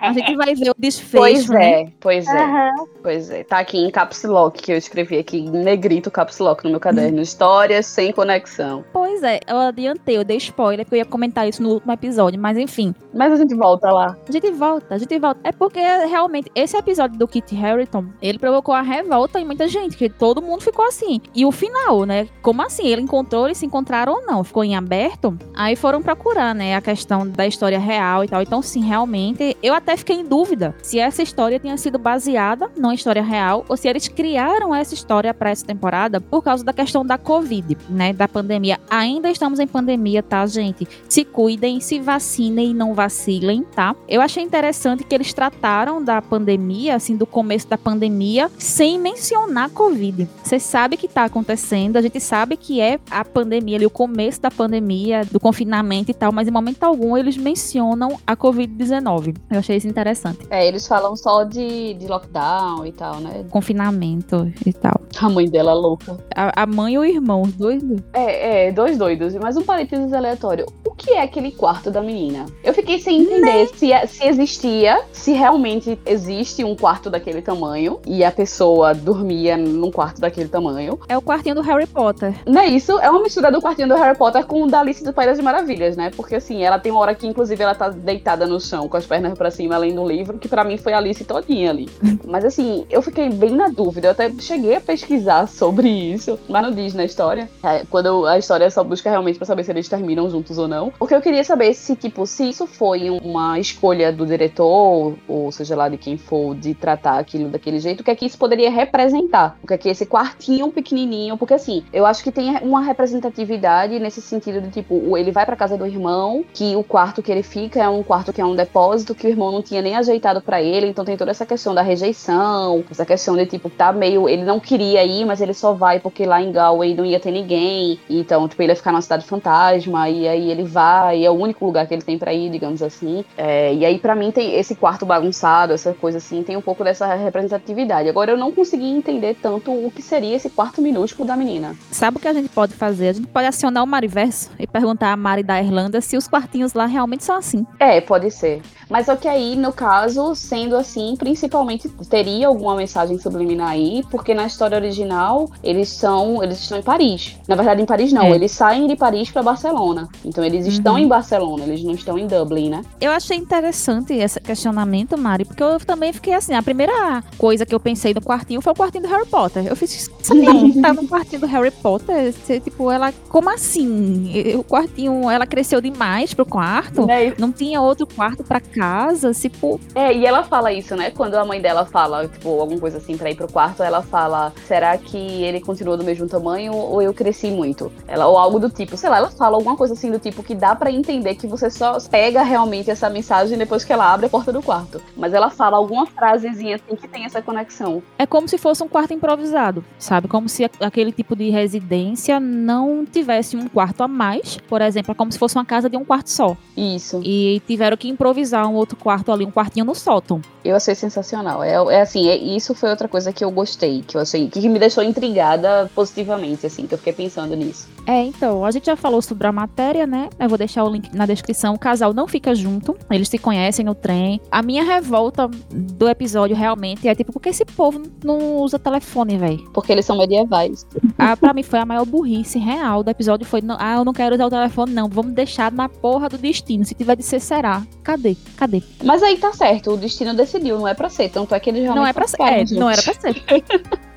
A 0.00 0.12
gente 0.12 0.34
vai 0.36 0.54
ver 0.54 0.70
o 0.70 0.74
desfecho, 0.78 1.16
Pois 1.18 1.48
né? 1.48 1.82
é, 1.82 1.86
pois 2.00 2.26
é, 2.26 2.42
Aham. 2.42 2.70
pois 3.02 3.30
é. 3.30 3.44
Tá 3.44 3.58
aqui 3.58 3.78
em 3.78 3.90
caps 3.90 4.22
lock, 4.24 4.60
que 4.62 4.72
eu 4.72 4.76
escrevi 4.76 5.18
aqui 5.18 5.38
em 5.38 5.50
negrito 5.50 6.10
caps 6.10 6.38
lock 6.38 6.64
no 6.64 6.70
meu 6.70 6.80
caderno. 6.80 7.20
Histórias 7.22 7.91
sem 7.92 8.10
conexão. 8.10 8.84
Pois 8.92 9.22
é, 9.22 9.40
eu 9.46 9.58
adiantei, 9.58 10.16
eu 10.16 10.24
dei 10.24 10.38
spoiler, 10.38 10.84
porque 10.84 10.96
eu 10.96 11.00
ia 11.00 11.04
comentar 11.04 11.46
isso 11.46 11.62
no 11.62 11.70
último 11.70 11.92
episódio, 11.92 12.40
mas 12.40 12.56
enfim. 12.56 12.94
Mas 13.12 13.32
a 13.32 13.36
gente 13.36 13.54
volta 13.54 13.92
lá. 13.92 14.16
A 14.26 14.32
gente 14.32 14.50
volta, 14.50 14.94
a 14.94 14.98
gente 14.98 15.18
volta. 15.18 15.40
É 15.44 15.52
porque 15.52 15.78
realmente 15.78 16.50
esse 16.54 16.76
episódio 16.76 17.18
do 17.18 17.28
Kit 17.28 17.54
Harington, 17.54 18.06
ele 18.20 18.38
provocou 18.38 18.74
a 18.74 18.80
revolta 18.80 19.38
em 19.38 19.44
muita 19.44 19.68
gente, 19.68 19.96
que 19.96 20.08
todo 20.08 20.40
mundo 20.40 20.62
ficou 20.62 20.86
assim. 20.86 21.20
E 21.34 21.44
o 21.44 21.52
final, 21.52 22.04
né? 22.04 22.28
Como 22.40 22.62
assim? 22.62 22.86
Ele 22.86 23.02
encontrou, 23.02 23.46
eles 23.46 23.58
se 23.58 23.66
encontraram 23.66 24.14
ou 24.14 24.22
não? 24.22 24.42
Ficou 24.42 24.64
em 24.64 24.74
aberto? 24.74 25.36
Aí 25.54 25.76
foram 25.76 26.00
procurar, 26.00 26.54
né, 26.54 26.74
a 26.74 26.80
questão 26.80 27.28
da 27.28 27.46
história 27.46 27.78
real 27.78 28.24
e 28.24 28.28
tal. 28.28 28.40
Então, 28.40 28.62
sim, 28.62 28.82
realmente, 28.82 29.56
eu 29.62 29.74
até 29.74 29.96
fiquei 29.96 30.16
em 30.16 30.24
dúvida 30.24 30.74
se 30.82 30.98
essa 30.98 31.22
história 31.22 31.58
tinha 31.58 31.76
sido 31.76 31.98
baseada 31.98 32.70
numa 32.76 32.94
história 32.94 33.22
real 33.22 33.64
ou 33.68 33.76
se 33.76 33.86
eles 33.86 34.08
criaram 34.08 34.74
essa 34.74 34.94
história 34.94 35.34
para 35.34 35.50
essa 35.50 35.66
temporada 35.66 36.20
por 36.20 36.42
causa 36.42 36.64
da 36.64 36.72
questão 36.72 37.04
da 37.04 37.18
Covid, 37.18 37.76
né, 37.88 38.12
da 38.12 38.28
pandemia. 38.28 38.78
Ainda 38.90 39.30
estamos 39.30 39.58
em 39.58 39.66
pandemia, 39.66 40.22
tá, 40.22 40.46
gente? 40.46 40.86
Se 41.08 41.24
cuidem, 41.24 41.80
se 41.80 41.98
vacinem 41.98 42.70
e 42.70 42.74
não 42.74 42.94
vacilem, 42.94 43.64
tá? 43.74 43.94
Eu 44.08 44.20
achei 44.20 44.42
interessante 44.42 45.04
que 45.04 45.14
eles 45.14 45.32
trataram 45.32 46.02
da 46.02 46.20
pandemia, 46.20 46.96
assim, 46.96 47.16
do 47.16 47.26
começo 47.26 47.68
da 47.68 47.78
pandemia, 47.78 48.50
sem 48.58 48.98
mencionar 48.98 49.66
a 49.66 49.70
Covid. 49.70 50.28
Você 50.42 50.58
sabe 50.58 50.96
que 50.96 51.08
tá 51.08 51.24
acontecendo, 51.24 51.96
a 51.96 52.02
gente 52.02 52.20
sabe 52.20 52.56
que 52.56 52.80
é 52.80 52.98
a 53.10 53.24
pandemia 53.24 53.76
ali, 53.76 53.86
o 53.86 53.90
começo 53.90 54.40
da 54.40 54.50
pandemia, 54.50 55.24
do 55.24 55.40
confinamento 55.40 56.10
e 56.10 56.14
tal, 56.14 56.32
mas 56.32 56.48
em 56.48 56.50
momento 56.50 56.82
algum 56.82 57.16
eles 57.16 57.36
mencionam 57.36 58.18
a 58.26 58.36
Covid-19. 58.36 59.36
Eu 59.50 59.58
achei 59.58 59.76
isso 59.76 59.88
interessante. 59.88 60.40
É, 60.50 60.66
eles 60.66 60.86
falam 60.86 61.16
só 61.16 61.44
de, 61.44 61.94
de 61.94 62.06
lockdown 62.06 62.86
e 62.86 62.92
tal, 62.92 63.20
né? 63.20 63.44
Confinamento 63.50 64.52
e 64.64 64.72
tal. 64.72 65.00
A 65.18 65.28
mãe 65.28 65.48
dela 65.48 65.72
louca. 65.72 66.18
A, 66.34 66.62
a 66.62 66.66
mãe 66.66 66.94
e 66.94 66.98
o 66.98 67.04
irmão, 67.04 67.42
os 67.42 67.52
dois. 67.52 67.71
É, 68.12 68.68
é, 68.68 68.72
dois 68.72 68.98
doidos. 68.98 69.34
Mas 69.34 69.56
um 69.56 69.62
parênteses 69.62 70.12
aleatório. 70.12 70.66
O 70.92 70.94
que 70.94 71.12
é 71.12 71.22
aquele 71.22 71.50
quarto 71.50 71.90
da 71.90 72.02
menina? 72.02 72.44
Eu 72.62 72.74
fiquei 72.74 72.98
sem 73.00 73.22
entender 73.22 73.66
se, 73.74 73.90
é- 73.90 74.06
se 74.06 74.24
existia, 74.26 75.00
se 75.10 75.32
realmente 75.32 75.98
existe 76.04 76.62
um 76.62 76.76
quarto 76.76 77.08
daquele 77.08 77.40
tamanho 77.40 77.98
e 78.06 78.22
a 78.22 78.30
pessoa 78.30 78.94
dormia 78.94 79.56
num 79.56 79.90
quarto 79.90 80.20
daquele 80.20 80.48
tamanho. 80.50 81.00
É 81.08 81.16
o 81.16 81.22
quartinho 81.22 81.54
do 81.54 81.62
Harry 81.62 81.86
Potter. 81.86 82.34
Não 82.46 82.60
é 82.60 82.66
isso? 82.66 82.98
É 82.98 83.08
uma 83.08 83.22
mistura 83.22 83.50
do 83.50 83.58
quartinho 83.62 83.88
do 83.88 83.94
Harry 83.94 84.16
Potter 84.18 84.44
com 84.44 84.64
o 84.64 84.66
da 84.66 84.80
Alice 84.80 85.02
do 85.02 85.14
País 85.14 85.30
das 85.30 85.40
Maravilhas, 85.40 85.96
né? 85.96 86.10
Porque 86.14 86.34
assim, 86.34 86.62
ela 86.62 86.78
tem 86.78 86.92
uma 86.92 87.00
hora 87.00 87.14
que, 87.14 87.26
inclusive, 87.26 87.62
ela 87.62 87.74
tá 87.74 87.88
deitada 87.88 88.46
no 88.46 88.60
chão 88.60 88.86
com 88.86 88.98
as 88.98 89.06
pernas 89.06 89.36
pra 89.36 89.50
cima, 89.50 89.78
lendo 89.78 90.02
um 90.02 90.06
livro, 90.06 90.38
que 90.38 90.46
pra 90.46 90.62
mim 90.62 90.76
foi 90.76 90.92
a 90.92 90.98
Alice 90.98 91.24
todinha 91.24 91.70
ali. 91.70 91.88
Mas 92.28 92.44
assim, 92.44 92.84
eu 92.90 93.00
fiquei 93.00 93.30
bem 93.30 93.50
na 93.56 93.68
dúvida. 93.68 94.08
Eu 94.08 94.12
até 94.12 94.30
cheguei 94.40 94.76
a 94.76 94.80
pesquisar 94.80 95.48
sobre 95.48 95.88
isso, 95.88 96.38
mas 96.48 96.62
não 96.62 96.70
diz 96.70 96.92
na 96.92 97.04
história. 97.04 97.48
É, 97.64 97.82
quando 97.88 98.26
a 98.26 98.38
história 98.38 98.70
só 98.70 98.84
busca 98.84 99.08
realmente 99.08 99.38
pra 99.38 99.46
saber 99.46 99.64
se 99.64 99.70
eles 99.70 99.88
terminam 99.88 100.28
juntos 100.28 100.58
ou 100.58 100.68
não. 100.68 100.91
Porque 100.98 101.14
eu 101.14 101.20
queria 101.20 101.42
saber 101.44 101.74
se, 101.74 101.96
tipo, 101.96 102.26
se 102.26 102.48
isso 102.48 102.66
foi 102.66 103.10
uma 103.10 103.58
escolha 103.58 104.12
do 104.12 104.24
diretor, 104.24 105.14
ou 105.26 105.50
seja 105.52 105.74
lá 105.74 105.88
de 105.88 105.96
quem 105.96 106.16
for, 106.16 106.54
de 106.54 106.74
tratar 106.74 107.18
aquilo 107.18 107.48
daquele 107.48 107.78
jeito, 107.80 108.00
o 108.00 108.04
que 108.04 108.10
é 108.10 108.14
que 108.14 108.26
isso 108.26 108.38
poderia 108.38 108.70
representar? 108.70 109.56
O 109.62 109.66
que 109.66 109.74
é 109.74 109.78
que 109.78 109.88
esse 109.88 110.06
quartinho 110.06 110.70
pequenininho, 110.70 111.36
porque 111.36 111.54
assim, 111.54 111.82
eu 111.92 112.06
acho 112.06 112.22
que 112.22 112.30
tem 112.30 112.56
uma 112.62 112.80
representatividade 112.82 113.98
nesse 113.98 114.20
sentido 114.20 114.60
de 114.60 114.70
tipo, 114.70 114.94
o- 114.94 115.16
ele 115.16 115.30
vai 115.32 115.44
pra 115.46 115.56
casa 115.56 115.76
do 115.76 115.86
irmão, 115.86 116.44
que 116.52 116.76
o 116.76 116.84
quarto 116.84 117.22
que 117.22 117.30
ele 117.32 117.42
fica 117.42 117.80
é 117.82 117.88
um 117.88 118.02
quarto 118.02 118.32
que 118.32 118.40
é 118.40 118.44
um 118.44 118.54
depósito 118.54 119.14
que 119.14 119.26
o 119.26 119.30
irmão 119.30 119.50
não 119.52 119.62
tinha 119.62 119.82
nem 119.82 119.96
ajeitado 119.96 120.40
pra 120.40 120.62
ele, 120.62 120.86
então 120.86 121.04
tem 121.04 121.16
toda 121.16 121.30
essa 121.30 121.46
questão 121.46 121.74
da 121.74 121.82
rejeição, 121.82 122.84
essa 122.90 123.04
questão 123.04 123.36
de 123.36 123.46
tipo, 123.46 123.68
tá 123.70 123.92
meio, 123.92 124.28
ele 124.28 124.44
não 124.44 124.60
queria 124.60 125.04
ir, 125.04 125.24
mas 125.24 125.40
ele 125.40 125.54
só 125.54 125.72
vai 125.72 125.98
porque 126.00 126.24
lá 126.26 126.40
em 126.40 126.52
Galway 126.52 126.94
não 126.94 127.04
ia 127.04 127.18
ter 127.20 127.30
ninguém, 127.30 127.98
então 128.08 128.48
tipo, 128.48 128.62
ele 128.62 128.72
ia 128.72 128.76
ficar 128.76 128.92
numa 128.92 129.02
cidade 129.02 129.24
fantasma, 129.24 130.08
e 130.08 130.28
aí 130.28 130.50
ele 130.50 130.64
vai, 130.72 131.24
é 131.24 131.30
o 131.30 131.34
único 131.34 131.64
lugar 131.64 131.86
que 131.86 131.94
ele 131.94 132.02
tem 132.02 132.18
pra 132.18 132.32
ir, 132.32 132.50
digamos 132.50 132.82
assim. 132.82 133.24
É, 133.36 133.72
e 133.74 133.84
aí 133.84 133.98
pra 133.98 134.14
mim 134.14 134.30
tem 134.30 134.54
esse 134.58 134.74
quarto 134.74 135.04
bagunçado, 135.06 135.72
essa 135.72 135.92
coisa 135.94 136.18
assim, 136.18 136.42
tem 136.42 136.56
um 136.56 136.60
pouco 136.62 136.82
dessa 136.82 137.06
representatividade. 137.14 138.08
Agora 138.08 138.30
eu 138.32 138.36
não 138.38 138.52
consegui 138.52 138.88
entender 138.90 139.36
tanto 139.40 139.70
o 139.72 139.90
que 139.90 140.02
seria 140.02 140.34
esse 140.36 140.50
quarto 140.50 140.80
minúsculo 140.80 141.26
da 141.26 141.36
menina. 141.36 141.76
Sabe 141.90 142.16
o 142.16 142.20
que 142.20 142.28
a 142.28 142.32
gente 142.32 142.48
pode 142.48 142.72
fazer? 142.74 143.08
A 143.08 143.12
gente 143.12 143.26
pode 143.28 143.46
acionar 143.46 143.82
o 143.82 143.86
Mariverso 143.86 144.50
e 144.58 144.66
perguntar 144.66 145.12
a 145.12 145.16
Mari 145.16 145.42
da 145.42 145.60
Irlanda 145.60 146.00
se 146.00 146.16
os 146.16 146.26
quartinhos 146.26 146.72
lá 146.74 146.86
realmente 146.86 147.24
são 147.24 147.36
assim. 147.36 147.66
É, 147.78 148.00
pode 148.00 148.30
ser. 148.30 148.62
Mas 148.88 149.06
só 149.06 149.16
que 149.16 149.26
aí, 149.28 149.56
no 149.56 149.72
caso, 149.72 150.34
sendo 150.34 150.76
assim, 150.76 151.14
principalmente 151.16 151.88
teria 152.08 152.46
alguma 152.48 152.76
mensagem 152.76 153.18
subliminar 153.18 153.70
aí, 153.70 154.02
porque 154.10 154.34
na 154.34 154.46
história 154.46 154.76
original 154.76 155.48
eles 155.62 155.88
são, 155.88 156.42
eles 156.42 156.58
estão 156.60 156.78
em 156.78 156.82
Paris. 156.82 157.36
Na 157.48 157.54
verdade, 157.54 157.80
em 157.82 157.86
Paris 157.86 158.12
não, 158.12 158.24
É. 158.24 158.30
eles 158.32 158.52
saem 158.52 158.86
de 158.86 158.96
Paris 158.96 159.30
pra 159.30 159.42
Barcelona. 159.42 160.08
Então 160.24 160.44
eles 160.44 160.61
estão 160.66 160.94
Uhum. 160.94 160.98
em 161.00 161.08
Barcelona, 161.08 161.64
eles 161.64 161.82
não 161.84 161.92
estão 161.94 162.18
em 162.18 162.26
Dublin, 162.26 162.70
né? 162.70 162.82
Eu 163.00 163.10
achei 163.12 163.36
interessante 163.36 164.12
esse 164.14 164.40
questionamento, 164.40 165.16
Mari, 165.18 165.44
porque 165.44 165.62
eu 165.62 165.78
também 165.80 166.12
fiquei 166.12 166.34
assim, 166.34 166.54
a 166.54 166.62
primeira 166.62 167.22
coisa 167.38 167.64
que 167.66 167.74
eu 167.74 167.80
pensei 167.80 168.12
no 168.14 168.20
quartinho 168.20 168.60
foi 168.60 168.72
o 168.72 168.76
quartinho 168.76 169.02
do 169.04 169.08
Harry 169.10 169.26
Potter. 169.26 169.66
Eu 169.66 169.76
fiz, 169.76 170.10
sabe, 170.22 170.40
tá 170.80 170.92
no 170.92 171.06
quartinho 171.08 171.40
do 171.40 171.46
Harry 171.46 171.70
Potter, 171.70 172.32
você, 172.32 172.60
tipo, 172.60 172.90
ela, 172.90 173.12
como 173.28 173.48
assim? 173.50 174.54
O 174.56 174.64
quartinho, 174.64 175.28
ela 175.30 175.46
cresceu 175.46 175.80
demais 175.80 176.34
pro 176.34 176.44
quarto? 176.46 177.06
Né? 177.06 177.34
Não 177.38 177.50
tinha 177.52 177.80
outro 177.80 178.06
quarto 178.06 178.44
pra 178.44 178.60
casa, 178.60 179.32
tipo, 179.32 179.80
É, 179.94 180.14
e 180.14 180.24
ela 180.26 180.42
fala 180.44 180.72
isso, 180.72 180.94
né? 180.96 181.10
Quando 181.10 181.34
a 181.34 181.44
mãe 181.44 181.60
dela 181.60 181.84
fala, 181.84 182.28
tipo, 182.28 182.48
alguma 182.60 182.80
coisa 182.80 182.98
assim 182.98 183.16
pra 183.16 183.30
ir 183.30 183.34
pro 183.34 183.50
quarto, 183.50 183.82
ela 183.82 184.02
fala: 184.02 184.52
será 184.66 184.96
que 184.98 185.16
ele 185.16 185.60
continua 185.60 185.96
do 185.96 186.04
mesmo 186.04 186.26
tamanho 186.28 186.74
ou 186.74 187.00
eu 187.02 187.12
cresci 187.14 187.50
muito? 187.50 187.90
Ela, 188.06 188.26
ou 188.26 188.38
algo 188.38 188.58
do 188.58 188.70
tipo, 188.70 188.96
sei 188.96 189.10
lá, 189.10 189.18
ela 189.18 189.30
fala 189.30 189.56
alguma 189.56 189.76
coisa 189.76 189.94
assim 189.94 190.10
do 190.10 190.18
tipo 190.18 190.42
que 190.42 190.51
dá 190.54 190.74
pra 190.74 190.90
entender 190.90 191.34
que 191.34 191.46
você 191.46 191.70
só 191.70 191.98
pega 192.00 192.42
realmente 192.42 192.90
essa 192.90 193.08
mensagem 193.10 193.56
depois 193.58 193.84
que 193.84 193.92
ela 193.92 194.12
abre 194.12 194.26
a 194.26 194.28
porta 194.28 194.52
do 194.52 194.62
quarto. 194.62 195.00
Mas 195.16 195.32
ela 195.34 195.50
fala 195.50 195.76
alguma 195.76 196.06
frasezinha 196.06 196.76
assim 196.76 196.96
que 196.96 197.08
tem 197.08 197.24
essa 197.24 197.40
conexão. 197.42 198.02
é 198.18 198.26
como 198.26 198.48
se 198.48 198.58
fosse 198.58 198.82
um 198.82 198.88
quarto 198.88 199.12
improvisado, 199.12 199.84
sabe? 199.98 200.28
Como 200.28 200.48
se 200.48 200.64
aquele 200.80 201.12
tipo 201.12 201.34
de 201.36 201.50
residência 201.50 202.38
não 202.40 203.04
tivesse 203.04 203.56
um 203.56 203.68
quarto 203.68 204.02
a 204.02 204.08
mais. 204.08 204.56
Por 204.68 204.80
exemplo, 204.80 205.12
é 205.12 205.14
como 205.14 205.30
se 205.32 205.38
fosse 205.38 205.56
uma 205.56 205.64
casa 205.64 205.88
de 205.88 205.96
um 205.96 206.04
quarto 206.04 206.30
só. 206.30 206.56
Isso. 206.76 207.20
E 207.24 207.60
tiveram 207.66 207.96
que 207.96 208.08
improvisar 208.08 208.66
um 208.68 208.74
outro 208.74 208.96
quarto 208.96 209.32
ali, 209.32 209.44
um 209.44 209.50
quartinho 209.50 209.84
no 209.84 209.94
sótão. 209.94 210.40
Eu 210.64 210.76
achei 210.76 210.94
sensacional. 210.94 211.62
É, 211.62 211.72
é 211.94 212.00
assim, 212.02 212.28
é- 212.28 212.36
isso 212.36 212.74
foi 212.74 212.90
outra 212.90 213.08
coisa 213.08 213.32
que 213.32 213.44
eu 213.44 213.50
gostei, 213.50 214.02
que 214.06 214.16
eu 214.16 214.20
achei, 214.20 214.48
que 214.48 214.68
me 214.68 214.78
deixou 214.78 215.02
intrigada 215.02 215.90
positivamente, 215.94 216.66
assim, 216.66 216.86
que 216.86 216.94
eu 216.94 216.98
fiquei 216.98 217.12
pensando 217.12 217.54
nisso. 217.56 217.88
É, 218.06 218.22
então, 218.24 218.64
a 218.64 218.70
gente 218.70 218.86
já 218.86 218.96
falou 218.96 219.22
sobre 219.22 219.46
a 219.46 219.52
matéria, 219.52 220.06
né? 220.06 220.28
Eu 220.42 220.48
vou 220.48 220.58
deixar 220.58 220.82
o 220.82 220.90
link 220.90 221.14
na 221.14 221.24
descrição. 221.24 221.74
O 221.74 221.78
casal 221.78 222.12
não 222.12 222.26
fica 222.26 222.52
junto, 222.54 222.96
eles 223.08 223.28
se 223.28 223.38
conhecem 223.38 223.84
no 223.84 223.94
trem. 223.94 224.40
A 224.50 224.60
minha 224.60 224.82
revolta 224.82 225.48
do 225.70 226.08
episódio 226.08 226.56
realmente 226.56 227.06
é 227.06 227.14
tipo, 227.14 227.32
por 227.32 227.40
que 227.40 227.50
esse 227.50 227.64
povo 227.64 228.02
não 228.24 228.56
usa 228.56 228.78
telefone, 228.78 229.38
velho? 229.38 229.70
Porque 229.72 229.92
eles 229.92 230.04
são 230.04 230.18
medievais. 230.18 230.84
Ah, 231.16 231.36
pra 231.36 231.54
mim 231.54 231.62
foi 231.62 231.78
a 231.78 231.86
maior 231.86 232.04
burrice 232.04 232.58
real 232.58 233.04
do 233.04 233.10
episódio. 233.10 233.46
Foi, 233.46 233.60
não, 233.60 233.76
ah, 233.78 233.94
eu 233.94 234.04
não 234.04 234.12
quero 234.12 234.34
usar 234.34 234.46
o 234.46 234.50
telefone, 234.50 234.92
não. 234.92 235.08
Vamos 235.08 235.32
deixar 235.32 235.70
na 235.70 235.88
porra 235.88 236.28
do 236.28 236.36
destino. 236.36 236.84
Se 236.84 236.94
tiver 236.94 237.16
de 237.16 237.22
ser, 237.22 237.38
será. 237.38 237.82
Cadê? 238.02 238.36
Cadê? 238.56 238.82
Mas 239.04 239.22
aí 239.22 239.36
tá 239.38 239.52
certo, 239.52 239.92
o 239.92 239.96
destino 239.96 240.34
decidiu, 240.34 240.78
não 240.78 240.88
é 240.88 240.94
pra 240.94 241.08
ser. 241.08 241.28
Tanto 241.28 241.54
é 241.54 241.60
que 241.60 241.70
eles 241.70 241.82
realmente 241.82 242.02
Não 242.02 242.08
é 242.08 242.12
pra 242.12 242.26
ser. 242.26 242.42
É, 242.42 242.64
não 242.74 242.90
era 242.90 243.02
pra 243.02 243.14
ser. 243.14 243.44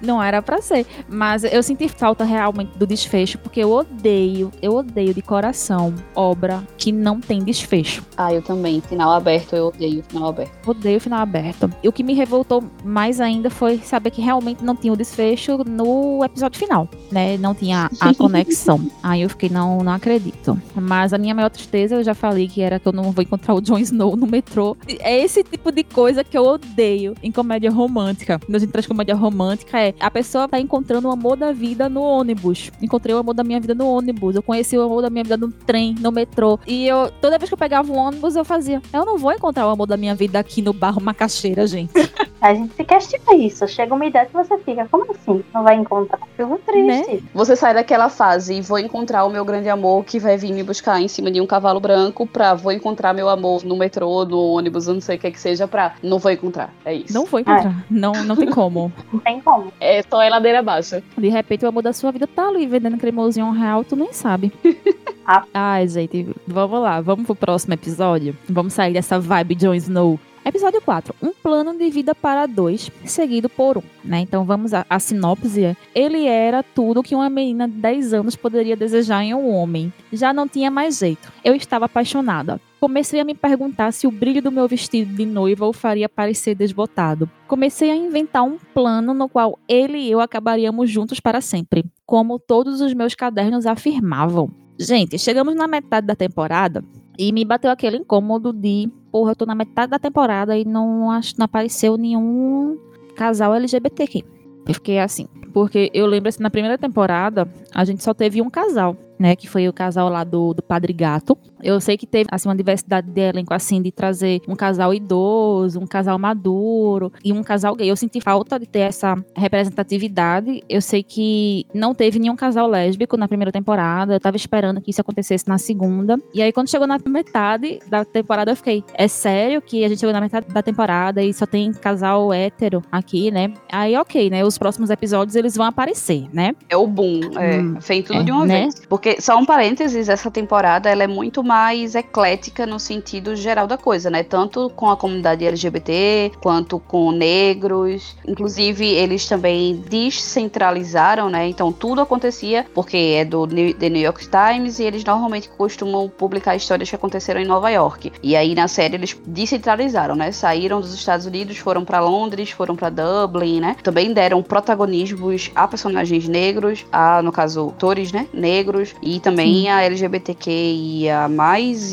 Não 0.01 0.21
era 0.21 0.41
pra 0.41 0.61
ser. 0.61 0.85
Mas 1.07 1.43
eu 1.43 1.61
senti 1.63 1.87
falta 1.87 2.23
realmente 2.23 2.77
do 2.77 2.85
desfecho, 2.85 3.37
porque 3.37 3.59
eu 3.59 3.71
odeio, 3.71 4.51
eu 4.61 4.75
odeio 4.75 5.13
de 5.13 5.21
coração 5.21 5.93
obra 6.15 6.63
que 6.77 6.91
não 6.91 7.19
tem 7.19 7.43
desfecho. 7.43 8.03
Ah, 8.17 8.33
eu 8.33 8.41
também. 8.41 8.81
Final 8.81 9.11
aberto, 9.11 9.55
eu 9.55 9.67
odeio 9.67 10.03
final 10.03 10.29
aberto. 10.29 10.69
Odeio 10.69 10.97
o 10.97 11.01
final 11.01 11.19
aberto. 11.19 11.69
E 11.83 11.87
o 11.87 11.91
que 11.91 12.03
me 12.03 12.13
revoltou 12.13 12.63
mais 12.83 13.19
ainda 13.19 13.49
foi 13.49 13.77
saber 13.79 14.11
que 14.11 14.21
realmente 14.21 14.63
não 14.63 14.75
tinha 14.75 14.93
o 14.93 14.95
desfecho 14.95 15.57
no 15.65 16.23
episódio 16.23 16.59
final, 16.59 16.89
né? 17.11 17.37
Não 17.37 17.53
tinha 17.53 17.89
a 17.99 18.13
conexão. 18.15 18.89
Aí 19.03 19.21
eu 19.21 19.29
fiquei, 19.29 19.49
não, 19.49 19.79
não 19.79 19.91
acredito. 19.91 20.59
Mas 20.75 21.13
a 21.13 21.17
minha 21.17 21.35
maior 21.35 21.49
tristeza, 21.49 21.95
eu 21.95 22.03
já 22.03 22.13
falei 22.13 22.47
que 22.47 22.61
era 22.61 22.79
que 22.79 22.87
eu 22.87 22.93
não 22.93 23.11
vou 23.11 23.23
encontrar 23.23 23.53
o 23.53 23.61
Jon 23.61 23.77
Snow 23.79 24.15
no 24.15 24.27
metrô. 24.27 24.77
É 24.99 25.17
esse 25.19 25.43
tipo 25.43 25.71
de 25.71 25.83
coisa 25.83 26.23
que 26.23 26.37
eu 26.37 26.43
odeio 26.43 27.15
em 27.21 27.31
comédia 27.31 27.71
romântica. 27.71 28.39
Quando 28.39 28.55
a 28.55 28.59
gente 28.59 28.71
traz 28.71 28.87
comédia 28.87 29.15
romântica, 29.15 29.79
é 29.79 29.93
a 29.99 30.11
pessoa 30.11 30.47
tá 30.47 30.59
encontrando 30.59 31.07
o 31.07 31.11
amor 31.11 31.35
da 31.35 31.51
vida 31.51 31.89
no 31.89 32.01
ônibus. 32.01 32.71
Encontrei 32.81 33.15
o 33.15 33.19
amor 33.19 33.33
da 33.33 33.43
minha 33.43 33.59
vida 33.59 33.75
no 33.75 33.87
ônibus. 33.87 34.35
Eu 34.35 34.43
conheci 34.43 34.77
o 34.77 34.81
amor 34.81 35.01
da 35.01 35.09
minha 35.09 35.23
vida 35.23 35.37
no 35.37 35.51
trem, 35.51 35.95
no 36.05 36.11
metrô. 36.11 36.59
E 36.67 36.87
eu, 36.87 37.11
toda 37.19 37.37
vez 37.37 37.49
que 37.49 37.53
eu 37.53 37.57
pegava 37.57 37.91
um 37.91 37.97
ônibus, 37.97 38.35
eu 38.35 38.45
fazia. 38.45 38.81
Eu 38.93 39.05
não 39.05 39.17
vou 39.17 39.31
encontrar 39.31 39.67
o 39.67 39.71
amor 39.71 39.87
da 39.87 39.97
minha 39.97 40.13
vida 40.13 40.37
aqui 40.39 40.61
no 40.61 40.71
barro 40.71 41.01
Macaxeira, 41.01 41.65
gente. 41.65 41.93
A 42.45 42.53
gente 42.53 42.75
se 42.75 42.83
questiona 42.83 43.35
isso. 43.35 43.67
Chega 43.67 43.95
uma 43.95 44.05
idade 44.05 44.29
que 44.29 44.35
você 44.35 44.55
fica, 44.59 44.87
como 44.91 45.11
assim? 45.11 45.43
Não 45.51 45.63
vai 45.63 45.73
encontrar? 45.77 46.19
Fico 46.37 46.59
triste. 46.63 47.23
Você 47.33 47.55
sai 47.55 47.73
daquela 47.73 48.07
fase 48.07 48.53
e 48.53 48.61
vou 48.61 48.77
encontrar 48.77 49.25
o 49.25 49.31
meu 49.31 49.43
grande 49.43 49.67
amor 49.67 50.05
que 50.05 50.19
vai 50.19 50.37
vir 50.37 50.53
me 50.53 50.61
buscar 50.61 51.01
em 51.01 51.07
cima 51.07 51.31
de 51.31 51.41
um 51.41 51.47
cavalo 51.47 51.79
branco 51.79 52.27
pra 52.27 52.53
vou 52.53 52.71
encontrar 52.71 53.15
meu 53.15 53.29
amor 53.29 53.63
no 53.63 53.75
metrô, 53.75 54.23
no 54.25 54.37
ônibus, 54.37 54.85
não 54.85 55.01
sei 55.01 55.15
o 55.15 55.19
que 55.19 55.31
que 55.31 55.39
seja 55.39 55.67
pra 55.67 55.95
não 56.03 56.19
vou 56.19 56.31
encontrar. 56.31 56.71
É 56.85 56.93
isso. 56.93 57.15
Não 57.15 57.25
vou 57.25 57.39
encontrar. 57.39 57.83
Não, 57.89 58.13
não 58.23 58.35
tem 58.35 58.51
como. 58.51 58.93
Não 59.11 59.19
tem 59.21 59.41
como. 59.41 59.73
É 59.79 60.03
só 60.03 60.21
é 60.21 60.29
ladeira 60.29 60.61
baixa. 60.61 61.01
De 61.17 61.29
repente 61.29 61.65
o 61.65 61.67
amor 61.67 61.81
da 61.81 61.93
sua 61.93 62.11
vida 62.11 62.27
tá 62.27 62.47
ali 62.47 62.67
vendendo 62.67 62.97
cremosinho 62.97 63.49
real, 63.49 63.83
tu 63.83 63.95
nem 63.95 64.13
sabe. 64.13 64.53
Ai, 65.51 65.87
gente, 65.87 66.27
vamos 66.45 66.79
lá, 66.79 67.01
vamos 67.01 67.25
pro 67.25 67.35
próximo 67.35 67.73
episódio. 67.73 68.37
Vamos 68.47 68.73
sair 68.73 68.93
dessa 68.93 69.19
vibe 69.19 69.55
Jon 69.55 69.73
Snow. 69.73 70.19
Episódio 70.47 70.79
4. 70.79 71.15
Um 71.23 71.33
plano 71.33 71.75
de 71.75 71.89
vida 71.89 72.13
para 72.13 72.45
dois, 72.45 72.91
seguido 73.03 73.49
por 73.49 73.79
um. 73.79 73.81
Né? 74.03 74.19
Então 74.19 74.45
vamos 74.45 74.75
à, 74.75 74.85
à 74.87 74.99
sinopse. 74.99 75.75
Ele 75.95 76.27
era 76.27 76.61
tudo 76.61 77.01
que 77.01 77.15
uma 77.15 77.27
menina 77.31 77.67
de 77.67 77.73
10 77.73 78.13
anos 78.13 78.35
poderia 78.35 78.75
desejar 78.75 79.23
em 79.23 79.33
um 79.33 79.49
homem. 79.49 79.91
Já 80.13 80.31
não 80.31 80.47
tinha 80.47 80.69
mais 80.69 80.99
jeito. 80.99 81.33
Eu 81.43 81.55
estava 81.55 81.85
apaixonada. 81.85 82.61
Comecei 82.79 83.19
a 83.19 83.25
me 83.25 83.33
perguntar 83.33 83.91
se 83.91 84.05
o 84.05 84.11
brilho 84.11 84.39
do 84.39 84.51
meu 84.51 84.67
vestido 84.67 85.15
de 85.15 85.25
noiva 85.25 85.65
o 85.65 85.73
faria 85.73 86.07
parecer 86.07 86.53
desbotado. 86.53 87.27
Comecei 87.47 87.89
a 87.89 87.95
inventar 87.95 88.43
um 88.43 88.59
plano 88.71 89.15
no 89.15 89.27
qual 89.27 89.57
ele 89.67 89.97
e 89.97 90.11
eu 90.11 90.19
acabaríamos 90.19 90.91
juntos 90.91 91.19
para 91.19 91.41
sempre, 91.41 91.83
como 92.05 92.37
todos 92.37 92.81
os 92.81 92.93
meus 92.93 93.15
cadernos 93.15 93.65
afirmavam. 93.65 94.51
Gente, 94.77 95.17
chegamos 95.17 95.55
na 95.55 95.67
metade 95.67 96.05
da 96.05 96.15
temporada 96.15 96.83
e 97.17 97.31
me 97.31 97.45
bateu 97.45 97.71
aquele 97.71 97.97
incômodo 97.97 98.51
de, 98.51 98.89
porra, 99.15 99.31
eu 99.31 99.35
tô 99.37 99.45
na 99.45 99.55
metade 99.55 99.91
da 99.91 99.97
temporada 99.97 100.57
e 100.57 100.65
não, 100.65 101.09
acho, 101.09 101.35
não 101.37 101.45
apareceu 101.45 101.95
nenhum 101.95 102.77
casal 103.15 103.55
LGBT 103.55 104.03
aqui. 104.03 104.25
Eu 104.67 104.73
fiquei 104.73 104.99
assim, 104.99 105.25
porque 105.53 105.89
eu 105.93 106.05
lembro 106.05 106.27
assim, 106.27 106.43
na 106.43 106.49
primeira 106.49 106.77
temporada, 106.77 107.47
a 107.73 107.85
gente 107.85 108.03
só 108.03 108.13
teve 108.13 108.41
um 108.41 108.49
casal, 108.49 108.97
né, 109.19 109.35
que 109.35 109.47
foi 109.47 109.67
o 109.67 109.73
casal 109.73 110.09
lá 110.09 110.23
do, 110.23 110.53
do 110.53 110.61
Padre 110.61 110.93
Gato. 110.93 111.37
Eu 111.63 111.79
sei 111.81 111.97
que 111.97 112.05
teve, 112.05 112.29
assim, 112.31 112.47
uma 112.47 112.55
diversidade 112.55 113.09
de 113.09 113.21
elenco, 113.21 113.53
assim, 113.53 113.81
de 113.81 113.91
trazer 113.91 114.41
um 114.47 114.55
casal 114.55 114.93
idoso, 114.93 115.79
um 115.79 115.87
casal 115.87 116.19
maduro 116.19 117.11
e 117.23 117.33
um 117.33 117.41
casal 117.41 117.75
gay. 117.75 117.89
Eu 117.89 117.95
senti 117.95 118.21
falta 118.21 118.59
de 118.59 118.67
ter 118.67 118.79
essa 118.79 119.15
representatividade. 119.35 120.61
Eu 120.69 120.81
sei 120.81 121.01
que 121.01 121.65
não 121.73 121.95
teve 121.95 122.19
nenhum 122.19 122.35
casal 122.35 122.67
lésbico 122.67 123.17
na 123.17 123.27
primeira 123.27 123.51
temporada. 123.51 124.13
Eu 124.13 124.19
tava 124.19 124.37
esperando 124.37 124.79
que 124.79 124.91
isso 124.91 125.01
acontecesse 125.01 125.47
na 125.47 125.57
segunda. 125.57 126.19
E 126.33 126.41
aí, 126.41 126.51
quando 126.51 126.69
chegou 126.69 126.85
na 126.85 126.99
metade 127.07 127.79
da 127.87 128.05
temporada, 128.05 128.51
eu 128.51 128.55
fiquei, 128.55 128.83
é 128.93 129.07
sério 129.07 129.61
que 129.61 129.83
a 129.83 129.89
gente 129.89 129.99
chegou 129.99 130.13
na 130.13 130.21
metade 130.21 130.47
da 130.47 130.61
temporada 130.61 131.23
e 131.23 131.33
só 131.33 131.45
tem 131.45 131.71
casal 131.73 132.33
hétero 132.33 132.83
aqui, 132.91 133.31
né? 133.31 133.53
Aí, 133.71 133.95
ok, 133.97 134.29
né? 134.29 134.45
Os 134.45 134.57
próximos 134.57 134.89
episódios, 134.89 135.35
eles 135.35 135.55
vão 135.55 135.65
aparecer, 135.65 136.27
né? 136.31 136.53
É 136.69 136.77
o 136.77 136.85
boom, 136.85 137.21
é. 137.37 137.59
Hum, 137.59 137.75
tudo 138.05 138.19
é, 138.19 138.23
de 138.23 138.31
uma 138.31 138.45
né? 138.45 138.61
vez. 138.61 138.85
Porque, 138.87 139.04
só 139.19 139.37
um 139.37 139.45
parênteses, 139.45 140.09
essa 140.09 140.31
temporada 140.31 140.89
ela 140.89 141.03
é 141.03 141.07
muito 141.07 141.43
mais 141.43 141.95
eclética 141.95 142.65
no 142.65 142.79
sentido 142.79 143.35
geral 143.35 143.67
da 143.67 143.77
coisa, 143.77 144.09
né? 144.09 144.23
Tanto 144.23 144.69
com 144.71 144.89
a 144.89 144.97
comunidade 144.97 145.45
LGBT, 145.45 146.31
quanto 146.41 146.79
com 146.79 147.11
negros. 147.11 148.15
Inclusive, 148.27 148.85
eles 148.85 149.27
também 149.27 149.75
descentralizaram, 149.75 151.29
né? 151.29 151.47
Então, 151.47 151.71
tudo 151.71 152.01
acontecia, 152.01 152.65
porque 152.73 152.97
é 152.97 153.25
do 153.25 153.45
The 153.47 153.89
New 153.89 154.01
York 154.01 154.27
Times, 154.27 154.79
e 154.79 154.83
eles 154.83 155.03
normalmente 155.03 155.49
costumam 155.49 156.09
publicar 156.09 156.55
histórias 156.55 156.89
que 156.89 156.95
aconteceram 156.95 157.39
em 157.41 157.45
Nova 157.45 157.69
York. 157.69 158.11
E 158.23 158.35
aí, 158.35 158.55
na 158.55 158.67
série, 158.67 158.95
eles 158.95 159.15
descentralizaram, 159.25 160.15
né? 160.15 160.31
Saíram 160.31 160.81
dos 160.81 160.93
Estados 160.93 161.25
Unidos, 161.25 161.57
foram 161.57 161.85
pra 161.85 161.99
Londres, 161.99 162.49
foram 162.49 162.75
pra 162.75 162.89
Dublin, 162.89 163.59
né? 163.59 163.75
Também 163.83 164.13
deram 164.13 164.41
protagonismos 164.41 165.51
a 165.53 165.67
personagens 165.67 166.27
negros, 166.27 166.85
a, 166.91 167.21
no 167.21 167.31
caso, 167.31 167.69
atores, 167.69 168.11
né? 168.11 168.27
Negros, 168.33 168.94
e 169.01 169.19
também 169.19 169.69
a 169.69 169.81
LGBTQIA+, 169.83 171.29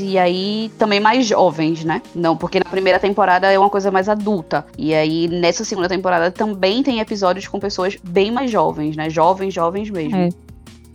e 0.00 0.18
aí 0.18 0.70
também 0.78 1.00
mais 1.00 1.26
jovens, 1.26 1.84
né? 1.84 2.02
Não, 2.14 2.36
porque 2.36 2.58
na 2.58 2.64
primeira 2.64 2.98
temporada 2.98 3.50
é 3.50 3.58
uma 3.58 3.70
coisa 3.70 3.90
mais 3.90 4.08
adulta. 4.08 4.66
E 4.78 4.94
aí, 4.94 5.28
nessa 5.28 5.64
segunda 5.64 5.88
temporada, 5.88 6.30
também 6.30 6.82
tem 6.82 7.00
episódios 7.00 7.46
com 7.46 7.58
pessoas 7.58 7.96
bem 8.02 8.30
mais 8.30 8.50
jovens, 8.50 8.96
né? 8.96 9.10
Jovens, 9.10 9.52
jovens 9.52 9.90
mesmo. 9.90 10.16
É. 10.16 10.28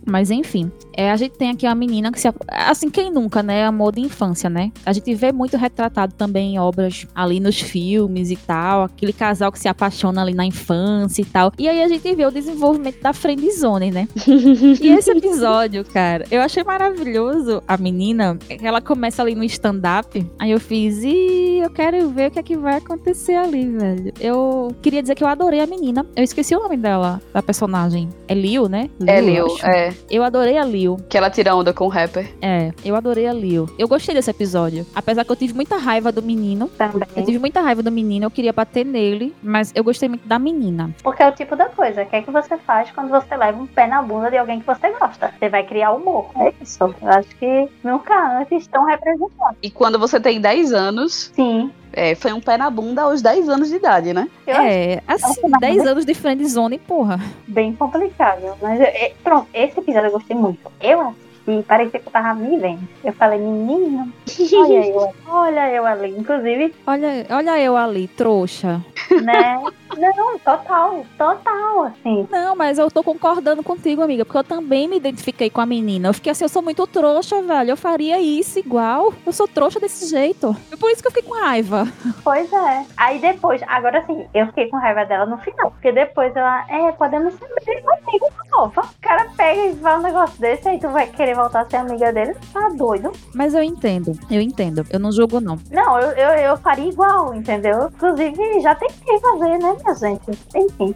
Mas 0.06 0.30
enfim, 0.30 0.72
é, 0.98 1.12
a 1.12 1.16
gente 1.16 1.38
tem 1.38 1.50
aqui 1.50 1.64
uma 1.64 1.76
menina 1.76 2.10
que 2.10 2.20
se. 2.20 2.28
Assim, 2.48 2.90
quem 2.90 3.08
nunca, 3.08 3.40
né? 3.40 3.64
Amor 3.64 3.94
de 3.94 4.00
infância, 4.00 4.50
né? 4.50 4.72
A 4.84 4.92
gente 4.92 5.14
vê 5.14 5.30
muito 5.30 5.56
retratado 5.56 6.12
também 6.12 6.54
em 6.54 6.58
obras 6.58 7.06
ali 7.14 7.38
nos 7.38 7.60
filmes 7.60 8.32
e 8.32 8.36
tal. 8.36 8.82
Aquele 8.82 9.12
casal 9.12 9.52
que 9.52 9.60
se 9.60 9.68
apaixona 9.68 10.22
ali 10.22 10.34
na 10.34 10.44
infância 10.44 11.22
e 11.22 11.24
tal. 11.24 11.52
E 11.56 11.68
aí 11.68 11.84
a 11.84 11.86
gente 11.86 12.12
vê 12.16 12.26
o 12.26 12.32
desenvolvimento 12.32 13.00
da 13.00 13.12
friendzone, 13.12 13.92
né? 13.92 14.08
e 14.26 14.88
esse 14.88 15.12
episódio, 15.12 15.84
cara, 15.84 16.24
eu 16.32 16.40
achei 16.40 16.64
maravilhoso 16.64 17.62
a 17.68 17.76
menina. 17.76 18.36
Ela 18.60 18.80
começa 18.80 19.22
ali 19.22 19.36
no 19.36 19.44
stand-up. 19.44 20.26
Aí 20.36 20.50
eu 20.50 20.58
fiz, 20.58 21.04
e 21.04 21.60
eu 21.62 21.70
quero 21.70 22.08
ver 22.10 22.26
o 22.26 22.30
que 22.32 22.40
é 22.40 22.42
que 22.42 22.56
vai 22.56 22.78
acontecer 22.78 23.34
ali, 23.34 23.68
velho. 23.68 24.12
Eu 24.18 24.74
queria 24.82 25.00
dizer 25.00 25.14
que 25.14 25.22
eu 25.22 25.28
adorei 25.28 25.60
a 25.60 25.66
menina. 25.68 26.04
Eu 26.16 26.24
esqueci 26.24 26.56
o 26.56 26.58
nome 26.60 26.76
dela, 26.76 27.22
da 27.32 27.40
personagem. 27.40 28.08
É 28.26 28.34
Liu, 28.34 28.68
né? 28.68 28.90
É 29.06 29.20
eu 29.20 29.24
Liu, 29.24 29.46
é. 29.62 29.94
Eu 30.10 30.24
adorei 30.24 30.58
a 30.58 30.64
Liu. 30.64 30.87
Que 31.08 31.16
ela 31.16 31.30
tira 31.30 31.54
onda 31.54 31.72
com 31.72 31.84
o 31.84 31.88
rapper. 31.88 32.32
É, 32.40 32.72
eu 32.84 32.94
adorei 32.94 33.26
a 33.26 33.32
Liu. 33.32 33.66
Eu 33.78 33.88
gostei 33.88 34.14
desse 34.14 34.30
episódio. 34.30 34.86
Apesar 34.94 35.24
que 35.24 35.32
eu 35.32 35.36
tive 35.36 35.54
muita 35.54 35.76
raiva 35.76 36.10
do 36.12 36.22
menino. 36.22 36.68
Também. 36.68 37.08
Eu 37.16 37.24
tive 37.24 37.38
muita 37.38 37.60
raiva 37.60 37.82
do 37.82 37.90
menino, 37.90 38.26
eu 38.26 38.30
queria 38.30 38.52
bater 38.52 38.84
nele, 38.84 39.34
mas 39.42 39.72
eu 39.74 39.84
gostei 39.84 40.08
muito 40.08 40.26
da 40.26 40.38
menina. 40.38 40.90
Porque 41.02 41.22
é 41.22 41.28
o 41.28 41.32
tipo 41.32 41.56
da 41.56 41.66
coisa. 41.66 42.02
O 42.02 42.06
que 42.06 42.16
é 42.16 42.22
que 42.22 42.30
você 42.30 42.56
faz 42.58 42.90
quando 42.90 43.08
você 43.10 43.36
leva 43.36 43.60
um 43.60 43.66
pé 43.66 43.86
na 43.86 44.02
bunda 44.02 44.30
de 44.30 44.36
alguém 44.36 44.60
que 44.60 44.66
você 44.66 44.90
gosta? 44.90 45.32
Você 45.38 45.48
vai 45.48 45.64
criar 45.64 45.92
humor. 45.92 46.30
É 46.36 46.52
isso. 46.60 46.82
Eu 46.82 47.08
acho 47.08 47.28
que 47.36 47.68
nunca 47.82 48.38
antes 48.40 48.66
tão 48.66 48.84
representado. 48.84 49.56
E 49.62 49.70
quando 49.70 49.98
você 49.98 50.20
tem 50.20 50.40
10 50.40 50.72
anos, 50.72 51.30
Sim. 51.34 51.70
É, 51.92 52.14
foi 52.14 52.32
um 52.32 52.40
pé 52.40 52.56
na 52.56 52.68
bunda 52.70 53.02
aos 53.02 53.20
10 53.22 53.48
anos 53.48 53.68
de 53.68 53.76
idade, 53.76 54.12
né? 54.12 54.28
Eu 54.46 54.54
acho 54.56 54.62
É, 54.66 55.02
assim, 55.06 55.40
Nossa, 55.42 55.58
10 55.60 55.76
mas- 55.78 55.86
anos 55.86 56.04
de 56.04 56.14
friendzone, 56.14 56.78
porra. 56.78 57.20
bem 57.46 57.72
complicado. 57.74 58.56
Mas 58.60 58.80
é, 58.80 59.12
pronto, 59.22 59.46
esse 59.54 59.78
episódio 59.78 60.08
eu 60.08 60.12
gostei 60.12 60.36
muito. 60.36 60.70
Eu 60.80 61.14
assisti, 61.48 61.62
parecia 61.66 62.00
que 62.00 62.06
eu 62.08 62.12
tava 62.12 62.34
me 62.34 62.56
vendo. 62.58 62.86
Eu 63.02 63.12
falei, 63.12 63.38
menino, 63.38 64.12
olha 64.54 64.86
eu, 64.86 65.00
ali, 65.00 65.14
olha 65.26 65.72
eu 65.72 65.86
ali. 65.86 66.18
Inclusive, 66.18 66.74
Olha, 66.86 67.26
olha 67.30 67.58
eu 67.60 67.76
ali, 67.76 68.08
trouxa. 68.08 68.82
né? 69.22 69.58
Não, 69.96 70.38
total, 70.38 71.04
total, 71.16 71.84
assim. 71.84 72.28
Não, 72.30 72.54
mas 72.54 72.78
eu 72.78 72.90
tô 72.90 73.02
concordando 73.02 73.62
contigo, 73.62 74.02
amiga, 74.02 74.24
porque 74.24 74.38
eu 74.38 74.44
também 74.44 74.86
me 74.86 74.96
identifiquei 74.96 75.48
com 75.48 75.60
a 75.60 75.66
menina. 75.66 76.08
Eu 76.08 76.14
fiquei 76.14 76.30
assim, 76.32 76.44
eu 76.44 76.48
sou 76.48 76.62
muito 76.62 76.86
trouxa, 76.86 77.42
velho. 77.42 77.70
Eu 77.70 77.76
faria 77.76 78.20
isso 78.20 78.58
igual. 78.58 79.12
Eu 79.24 79.32
sou 79.32 79.48
trouxa 79.48 79.80
desse 79.80 80.06
jeito. 80.08 80.54
É 80.70 80.76
por 80.76 80.90
isso 80.90 81.02
que 81.02 81.08
eu 81.08 81.12
fiquei 81.12 81.28
com 81.28 81.40
raiva. 81.40 81.86
Pois 82.22 82.52
é. 82.52 82.84
Aí 82.96 83.18
depois, 83.18 83.62
agora 83.66 84.04
sim, 84.06 84.26
eu 84.34 84.46
fiquei 84.48 84.68
com 84.68 84.76
raiva 84.76 85.04
dela 85.04 85.26
no 85.26 85.38
final. 85.38 85.70
Porque 85.70 85.90
depois 85.90 86.34
ela, 86.36 86.64
é, 86.68 86.92
podemos 86.92 87.34
ser 87.34 87.48
bem 87.64 87.82
amigos 88.06 88.30
nova. 88.50 88.82
O 88.82 89.00
cara 89.00 89.26
pega 89.36 89.66
e 89.66 89.76
fala 89.76 89.98
um 89.98 90.02
negócio 90.02 90.40
desse, 90.40 90.68
aí 90.68 90.78
tu 90.78 90.88
vai 90.88 91.06
querer 91.06 91.34
voltar 91.38 91.62
a 91.62 91.70
ser 91.70 91.76
amiga 91.76 92.12
dele? 92.12 92.34
Tá 92.52 92.68
doido? 92.70 93.12
Mas 93.34 93.54
eu 93.54 93.62
entendo, 93.62 94.18
eu 94.30 94.40
entendo. 94.40 94.84
Eu 94.90 94.98
não 94.98 95.12
julgo, 95.12 95.40
não. 95.40 95.58
Não, 95.70 95.98
eu, 95.98 96.10
eu, 96.10 96.30
eu 96.50 96.56
faria 96.58 96.88
igual, 96.88 97.34
entendeu? 97.34 97.90
Inclusive, 97.94 98.60
já 98.60 98.74
tentei 98.74 99.18
fazer, 99.20 99.58
né, 99.58 99.76
minha 99.82 99.94
gente? 99.94 100.38
Enfim. 100.54 100.94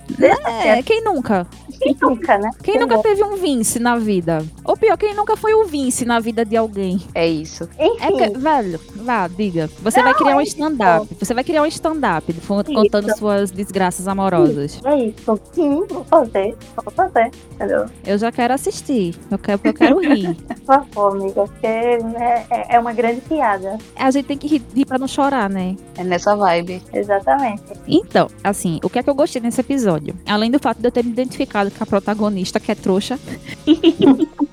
É, 0.64 0.82
quem 0.82 1.02
nunca? 1.02 1.46
Quem 1.80 1.96
nunca, 2.00 2.38
né? 2.38 2.50
Quem 2.62 2.78
nunca 2.78 2.98
teve 2.98 3.22
um 3.24 3.36
Vince 3.36 3.78
na 3.78 3.96
vida? 3.96 4.44
Ou 4.64 4.76
pior, 4.76 4.96
quem 4.96 5.14
nunca 5.14 5.36
foi 5.36 5.54
o 5.54 5.64
Vince 5.64 6.04
na 6.04 6.20
vida 6.20 6.44
de 6.44 6.56
alguém? 6.56 7.00
É 7.14 7.26
isso. 7.26 7.68
Enfim. 7.78 8.22
É 8.22 8.28
que, 8.28 8.38
velho, 8.38 8.80
vá, 8.96 9.28
diga. 9.28 9.68
Você 9.80 10.02
vai 10.02 10.14
criar 10.14 10.36
um 10.36 10.40
stand-up. 10.40 11.16
Você 11.18 11.34
vai 11.34 11.44
criar 11.44 11.62
um 11.62 11.66
stand-up 11.66 12.32
contando 12.74 13.16
suas 13.16 13.50
desgraças 13.50 14.08
amorosas. 14.08 14.80
É 14.84 14.96
isso. 14.96 15.40
Sim, 15.52 15.84
vou 15.88 16.04
fazer. 16.04 16.56
Vou 16.76 16.92
fazer. 16.92 17.30
Entendeu? 17.52 17.86
Eu 18.06 18.18
já 18.18 18.32
quero 18.32 18.54
assistir. 18.54 19.14
Eu 19.30 19.38
quero, 19.38 19.60
eu 19.64 19.74
quero 19.74 19.98
rir. 20.00 20.31
Por 20.64 20.64
favor, 20.64 21.12
amiga. 21.16 21.42
Porque 21.44 21.66
é, 21.66 22.46
é- 22.50 22.66
é 22.76 22.78
uma 22.78 22.92
grande 22.92 23.20
piada. 23.22 23.78
A 23.96 24.10
gente 24.10 24.26
tem 24.26 24.38
que 24.38 24.46
rir, 24.46 24.62
rir 24.74 24.84
pra 24.84 24.98
não 24.98 25.08
chorar, 25.08 25.48
né? 25.50 25.76
É 25.96 26.04
nessa 26.04 26.34
vibe. 26.36 26.82
Exatamente. 26.92 27.62
Então, 27.86 28.28
assim, 28.42 28.78
o 28.82 28.88
que 28.90 28.98
é 28.98 29.02
que 29.02 29.10
eu 29.10 29.14
gostei 29.14 29.40
nesse 29.42 29.60
episódio? 29.60 30.14
Além 30.26 30.50
do 30.50 30.58
fato 30.58 30.78
de 30.78 30.86
eu 30.86 30.92
ter 30.92 31.04
me 31.04 31.10
identificado 31.10 31.70
com 31.70 31.82
a 31.82 31.86
protagonista, 31.86 32.58
que 32.60 32.70
é 32.70 32.74
trouxa, 32.74 33.18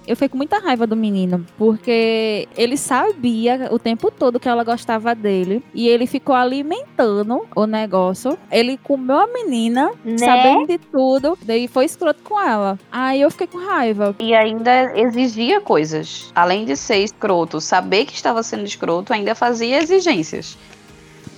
eu 0.07 0.15
fiquei 0.15 0.29
com 0.29 0.37
muita 0.37 0.57
raiva 0.59 0.87
do 0.87 0.95
menino, 0.95 1.45
porque 1.57 2.47
ele 2.57 2.77
sabia 2.77 3.69
o 3.71 3.77
tempo 3.79 4.09
todo 4.11 4.39
que 4.39 4.49
ela 4.49 4.63
gostava 4.63 5.13
dele, 5.13 5.63
e 5.73 5.87
ele 5.87 6.05
ficou 6.07 6.35
alimentando 6.35 7.41
o 7.55 7.65
negócio. 7.65 8.37
Ele 8.51 8.77
comeu 8.77 9.19
a 9.19 9.27
menina, 9.27 9.91
Né? 10.03 10.17
sabendo 10.17 10.67
de 10.67 10.77
tudo, 10.77 11.37
daí 11.43 11.67
foi 11.67 11.85
escroto 11.85 12.21
com 12.23 12.39
ela. 12.39 12.77
Aí 12.91 13.21
eu 13.21 13.29
fiquei 13.31 13.47
com 13.47 13.57
raiva. 13.59 14.15
E 14.19 14.33
ainda 14.33 14.97
exigia 14.97 15.61
coisas. 15.69 16.31
Além 16.33 16.65
de 16.65 16.75
ser 16.75 16.97
escroto, 17.03 17.61
saber 17.61 18.05
que 18.05 18.15
estava 18.15 18.41
sendo 18.41 18.63
escroto, 18.63 19.13
ainda 19.13 19.35
fazia 19.35 19.77
exigências. 19.77 20.57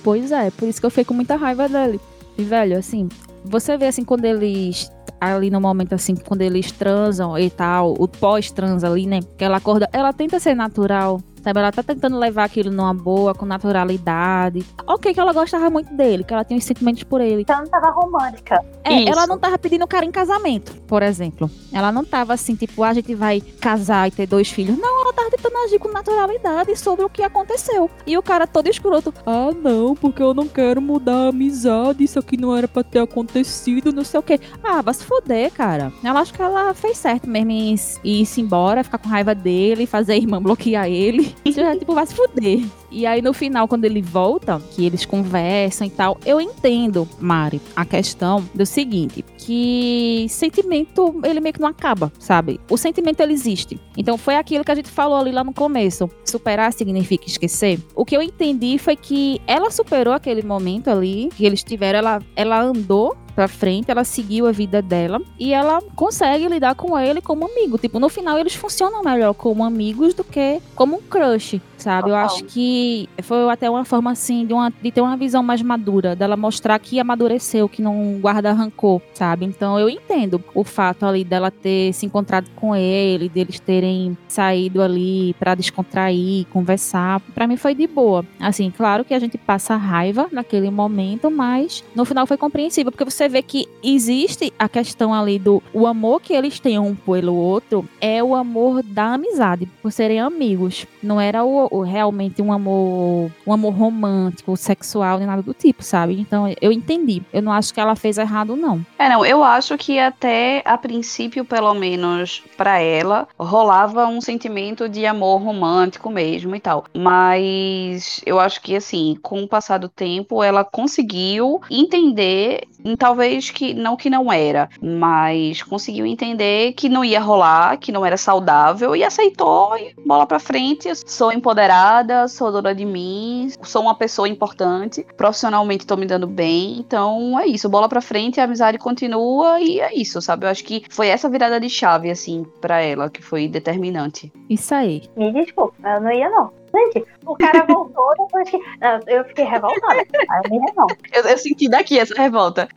Pois 0.02 0.32
é, 0.32 0.50
por 0.50 0.66
isso 0.66 0.80
que 0.80 0.86
eu 0.86 0.90
fiquei 0.90 1.04
com 1.04 1.12
muita 1.12 1.36
raiva 1.36 1.68
dele. 1.68 2.00
E, 2.38 2.42
velho, 2.42 2.78
assim, 2.78 3.10
você 3.44 3.76
vê 3.76 3.88
assim 3.88 4.04
quando 4.04 4.24
eles. 4.24 4.90
Ali 5.20 5.50
no 5.50 5.60
momento, 5.60 5.92
assim, 5.94 6.16
quando 6.16 6.40
eles 6.40 6.72
transam 6.72 7.38
e 7.38 7.50
tal, 7.50 7.94
o 7.96 8.08
pós-trans 8.08 8.82
ali, 8.82 9.06
né? 9.06 9.20
Que 9.36 9.44
ela 9.44 9.58
acorda. 9.58 9.88
Ela 9.92 10.14
tenta 10.14 10.40
ser 10.40 10.54
natural. 10.54 11.20
Sabe, 11.42 11.58
ela 11.58 11.72
tá 11.72 11.82
tentando 11.82 12.18
levar 12.18 12.44
aquilo 12.44 12.70
numa 12.70 12.94
boa, 12.94 13.34
com 13.34 13.44
naturalidade. 13.44 14.64
Ok, 14.86 15.12
que 15.12 15.18
ela 15.20 15.32
gostava 15.32 15.68
muito 15.70 15.92
dele, 15.94 16.22
que 16.24 16.32
ela 16.32 16.44
tinha 16.44 16.58
os 16.58 16.64
sentimentos 16.64 17.02
por 17.02 17.20
ele. 17.20 17.42
Então 17.42 17.58
não 17.58 17.66
tava 17.66 17.90
romântica. 17.90 18.64
É, 18.84 19.00
Isso. 19.00 19.12
ela 19.12 19.26
não 19.26 19.38
tava 19.38 19.58
pedindo 19.58 19.84
o 19.84 19.88
cara 19.88 20.04
em 20.04 20.10
casamento, 20.10 20.72
por 20.86 21.02
exemplo. 21.02 21.50
Ela 21.72 21.90
não 21.90 22.04
tava 22.04 22.32
assim, 22.34 22.54
tipo, 22.54 22.82
"Ah, 22.82 22.90
a 22.90 22.94
gente 22.94 23.14
vai 23.14 23.40
casar 23.40 24.08
e 24.08 24.10
ter 24.10 24.26
dois 24.26 24.48
filhos. 24.50 24.78
Não, 24.78 25.02
ela 25.02 25.12
tava 25.12 25.30
tentando 25.30 25.56
agir 25.64 25.78
com 25.78 25.88
naturalidade 25.88 26.76
sobre 26.76 27.04
o 27.04 27.08
que 27.10 27.22
aconteceu. 27.22 27.90
E 28.06 28.16
o 28.16 28.22
cara 28.22 28.46
todo 28.46 28.68
escroto. 28.68 29.12
Ah, 29.26 29.50
não, 29.52 29.94
porque 29.94 30.22
eu 30.22 30.34
não 30.34 30.46
quero 30.46 30.80
mudar 30.80 31.26
a 31.26 31.28
amizade. 31.28 32.04
Isso 32.04 32.18
aqui 32.18 32.36
não 32.36 32.56
era 32.56 32.68
pra 32.68 32.82
ter 32.84 33.00
acontecido, 33.00 33.92
não 33.92 34.04
sei 34.04 34.20
o 34.20 34.22
quê. 34.22 34.38
Ah, 34.62 34.80
vai 34.82 34.94
se 34.94 35.04
foder, 35.04 35.50
cara. 35.52 35.92
Ela 36.04 36.20
acho 36.20 36.32
que 36.34 36.42
ela 36.42 36.72
fez 36.74 36.98
certo 36.98 37.28
mesmo 37.28 37.50
em 37.50 37.74
ir-se 38.04 38.40
embora, 38.40 38.84
ficar 38.84 38.98
com 38.98 39.08
raiva 39.08 39.34
dele, 39.34 39.86
fazer 39.86 40.12
a 40.12 40.16
irmã 40.16 40.40
bloquear 40.40 40.86
ele. 40.86 41.31
Isso 41.44 41.60
já, 41.60 41.76
tipo, 41.76 41.94
vai 41.94 42.06
se 42.06 42.14
fuder. 42.14 42.64
E 42.90 43.06
aí, 43.06 43.22
no 43.22 43.32
final, 43.32 43.66
quando 43.66 43.84
ele 43.84 44.02
volta, 44.02 44.60
que 44.72 44.84
eles 44.84 45.04
conversam 45.04 45.86
e 45.86 45.90
tal, 45.90 46.18
eu 46.24 46.40
entendo, 46.40 47.08
Mari, 47.18 47.60
a 47.74 47.84
questão 47.84 48.44
do 48.54 48.66
seguinte: 48.66 49.24
que 49.38 50.26
sentimento, 50.28 51.20
ele 51.24 51.40
meio 51.40 51.52
que 51.52 51.60
não 51.60 51.68
acaba, 51.68 52.12
sabe? 52.18 52.60
O 52.70 52.76
sentimento, 52.76 53.20
ele 53.20 53.32
existe. 53.32 53.80
Então, 53.96 54.16
foi 54.16 54.36
aquilo 54.36 54.64
que 54.64 54.72
a 54.72 54.74
gente 54.74 54.90
falou 54.90 55.16
ali 55.16 55.32
lá 55.32 55.42
no 55.42 55.52
começo. 55.52 56.08
Superar 56.24 56.72
significa 56.72 57.26
esquecer. 57.26 57.80
O 57.94 58.04
que 58.04 58.16
eu 58.16 58.22
entendi 58.22 58.78
foi 58.78 58.96
que 58.96 59.40
ela 59.46 59.70
superou 59.70 60.14
aquele 60.14 60.42
momento 60.42 60.88
ali, 60.88 61.28
que 61.36 61.44
eles 61.44 61.62
tiveram, 61.62 61.98
ela, 61.98 62.22
ela 62.36 62.60
andou 62.60 63.16
pra 63.34 63.48
frente, 63.48 63.90
ela 63.90 64.04
seguiu 64.04 64.46
a 64.46 64.52
vida 64.52 64.80
dela 64.80 65.20
e 65.38 65.52
ela 65.52 65.80
consegue 65.94 66.48
lidar 66.48 66.74
com 66.74 66.98
ele 66.98 67.20
como 67.20 67.46
amigo. 67.46 67.78
Tipo, 67.78 67.98
no 67.98 68.08
final 68.08 68.38
eles 68.38 68.54
funcionam 68.54 69.02
melhor 69.02 69.34
como 69.34 69.64
amigos 69.64 70.14
do 70.14 70.24
que 70.24 70.60
como 70.74 70.96
um 70.96 71.02
crush, 71.02 71.60
sabe? 71.76 72.10
Eu 72.10 72.14
Total. 72.14 72.26
acho 72.26 72.44
que 72.44 73.08
foi 73.22 73.50
até 73.50 73.68
uma 73.68 73.84
forma 73.84 74.10
assim 74.10 74.46
de, 74.46 74.52
uma, 74.52 74.70
de 74.70 74.90
ter 74.90 75.00
uma 75.00 75.16
visão 75.16 75.42
mais 75.42 75.62
madura, 75.62 76.14
dela 76.14 76.36
mostrar 76.36 76.78
que 76.78 76.98
amadureceu, 76.98 77.68
que 77.68 77.82
não 77.82 78.18
guarda 78.20 78.52
rancor, 78.52 79.00
sabe? 79.14 79.44
Então 79.44 79.78
eu 79.78 79.88
entendo 79.88 80.42
o 80.54 80.64
fato 80.64 81.06
ali 81.06 81.24
dela 81.24 81.50
ter 81.50 81.92
se 81.92 82.06
encontrado 82.06 82.48
com 82.56 82.74
ele, 82.74 83.28
deles 83.28 83.58
terem 83.60 84.16
saído 84.28 84.82
ali 84.82 85.34
pra 85.38 85.54
descontrair, 85.54 86.46
conversar. 86.46 87.20
Pra 87.34 87.46
mim 87.46 87.56
foi 87.56 87.74
de 87.74 87.86
boa. 87.86 88.24
Assim, 88.40 88.70
claro 88.70 89.04
que 89.04 89.14
a 89.14 89.18
gente 89.18 89.38
passa 89.38 89.76
raiva 89.76 90.28
naquele 90.30 90.70
momento, 90.70 91.30
mas 91.30 91.84
no 91.94 92.04
final 92.04 92.26
foi 92.26 92.36
compreensível, 92.36 92.92
porque 92.92 93.04
você 93.04 93.21
vê 93.28 93.42
que 93.42 93.66
existe 93.82 94.52
a 94.58 94.68
questão 94.68 95.12
ali 95.14 95.38
do 95.38 95.62
o 95.72 95.86
amor 95.86 96.20
que 96.20 96.32
eles 96.34 96.58
têm 96.60 96.78
um 96.78 96.94
pelo 96.94 97.34
outro 97.34 97.88
é 98.00 98.22
o 98.22 98.34
amor 98.34 98.82
da 98.82 99.14
amizade, 99.14 99.66
por 99.82 99.90
serem 99.92 100.20
amigos. 100.20 100.86
Não 101.02 101.20
era 101.20 101.44
o, 101.44 101.68
o- 101.70 101.82
realmente 101.82 102.40
um 102.42 102.52
amor, 102.52 103.30
um 103.46 103.52
amor 103.52 103.74
romântico, 103.74 104.56
sexual, 104.56 105.18
nem 105.18 105.26
nada 105.26 105.42
do 105.42 105.52
tipo, 105.54 105.82
sabe? 105.82 106.18
Então 106.20 106.52
eu 106.60 106.72
entendi. 106.72 107.22
Eu 107.32 107.42
não 107.42 107.52
acho 107.52 107.72
que 107.74 107.80
ela 107.80 107.96
fez 107.96 108.18
errado, 108.18 108.56
não. 108.56 108.84
É, 108.98 109.08
não, 109.08 109.24
eu 109.24 109.42
acho 109.42 109.76
que 109.76 109.98
até 109.98 110.62
a 110.64 110.76
princípio, 110.78 111.44
pelo 111.44 111.74
menos 111.74 112.42
pra 112.56 112.78
ela, 112.80 113.26
rolava 113.38 114.06
um 114.06 114.20
sentimento 114.20 114.88
de 114.88 115.04
amor 115.06 115.42
romântico 115.42 116.10
mesmo 116.10 116.54
e 116.54 116.60
tal. 116.60 116.84
Mas 116.96 118.20
eu 118.24 118.38
acho 118.40 118.60
que, 118.62 118.74
assim, 118.76 119.16
com 119.22 119.42
o 119.42 119.48
passar 119.48 119.78
do 119.78 119.88
tempo, 119.88 120.42
ela 120.42 120.64
conseguiu 120.64 121.60
entender, 121.70 122.62
em 122.84 122.96
talvez 123.12 123.50
que 123.50 123.74
não 123.74 123.94
que 123.94 124.08
não 124.08 124.32
era, 124.32 124.70
mas 124.80 125.62
conseguiu 125.62 126.06
entender 126.06 126.72
que 126.72 126.88
não 126.88 127.04
ia 127.04 127.20
rolar, 127.20 127.76
que 127.76 127.92
não 127.92 128.06
era 128.06 128.16
saudável 128.16 128.96
e 128.96 129.04
aceitou 129.04 129.76
e 129.76 129.94
bola 130.06 130.26
pra 130.26 130.38
frente. 130.38 130.88
Sou 131.06 131.30
empoderada, 131.30 132.26
sou 132.26 132.50
dona 132.50 132.74
de 132.74 132.86
mim, 132.86 133.50
sou 133.62 133.82
uma 133.82 133.94
pessoa 133.94 134.26
importante, 134.26 135.06
profissionalmente 135.14 135.86
tô 135.86 135.94
me 135.94 136.06
dando 136.06 136.26
bem, 136.26 136.78
então 136.78 137.38
é 137.38 137.46
isso, 137.46 137.68
bola 137.68 137.86
pra 137.86 138.00
frente, 138.00 138.40
a 138.40 138.44
amizade 138.44 138.78
continua 138.78 139.60
e 139.60 139.78
é 139.78 139.94
isso, 139.94 140.22
sabe? 140.22 140.46
Eu 140.46 140.50
acho 140.50 140.64
que 140.64 140.82
foi 140.88 141.08
essa 141.08 141.28
virada 141.28 141.60
de 141.60 141.68
chave, 141.68 142.10
assim, 142.10 142.46
pra 142.62 142.80
ela, 142.80 143.10
que 143.10 143.20
foi 143.20 143.46
determinante. 143.46 144.32
Isso 144.48 144.74
aí. 144.74 145.02
Me 145.14 145.30
desculpa, 145.32 145.74
eu 145.86 146.00
não 146.00 146.10
ia 146.10 146.30
não. 146.30 146.61
Gente, 146.74 147.04
o 147.26 147.36
cara 147.36 147.64
voltou 147.64 148.08
depois 148.18 148.48
que. 148.48 148.58
Não, 148.80 149.00
Eu 149.06 149.24
fiquei 149.24 149.44
revoltada. 149.44 150.06
Aí 150.30 150.42
eu. 150.50 151.22
Eu, 151.22 151.30
eu 151.30 151.38
senti 151.38 151.68
daqui 151.68 151.98
essa 151.98 152.14
revolta. 152.14 152.68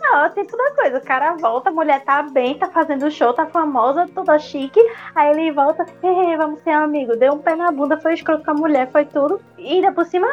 Não, 0.00 0.24
é 0.24 0.26
o 0.28 0.30
tipo 0.34 0.56
da 0.56 0.70
coisa. 0.74 0.98
O 0.98 1.04
cara 1.04 1.34
volta, 1.36 1.70
a 1.70 1.72
mulher 1.72 2.02
tá 2.04 2.22
bem, 2.22 2.58
tá 2.58 2.70
fazendo 2.70 3.10
show, 3.10 3.32
tá 3.32 3.46
famosa, 3.46 4.08
toda 4.14 4.38
chique. 4.38 4.80
Aí 5.14 5.30
ele 5.30 5.52
volta, 5.52 5.84
"Hehe, 6.02 6.36
vamos 6.36 6.60
ser 6.60 6.70
amigo. 6.70 7.16
Deu 7.16 7.32
um 7.34 7.38
pé 7.38 7.56
na 7.56 7.70
bunda, 7.72 7.98
foi 8.00 8.14
escroto 8.14 8.44
com 8.44 8.50
a 8.52 8.54
mulher, 8.54 8.90
foi 8.90 9.04
tudo. 9.04 9.40
E 9.64 9.72
ainda 9.76 9.92
por 9.92 10.04
cima, 10.04 10.26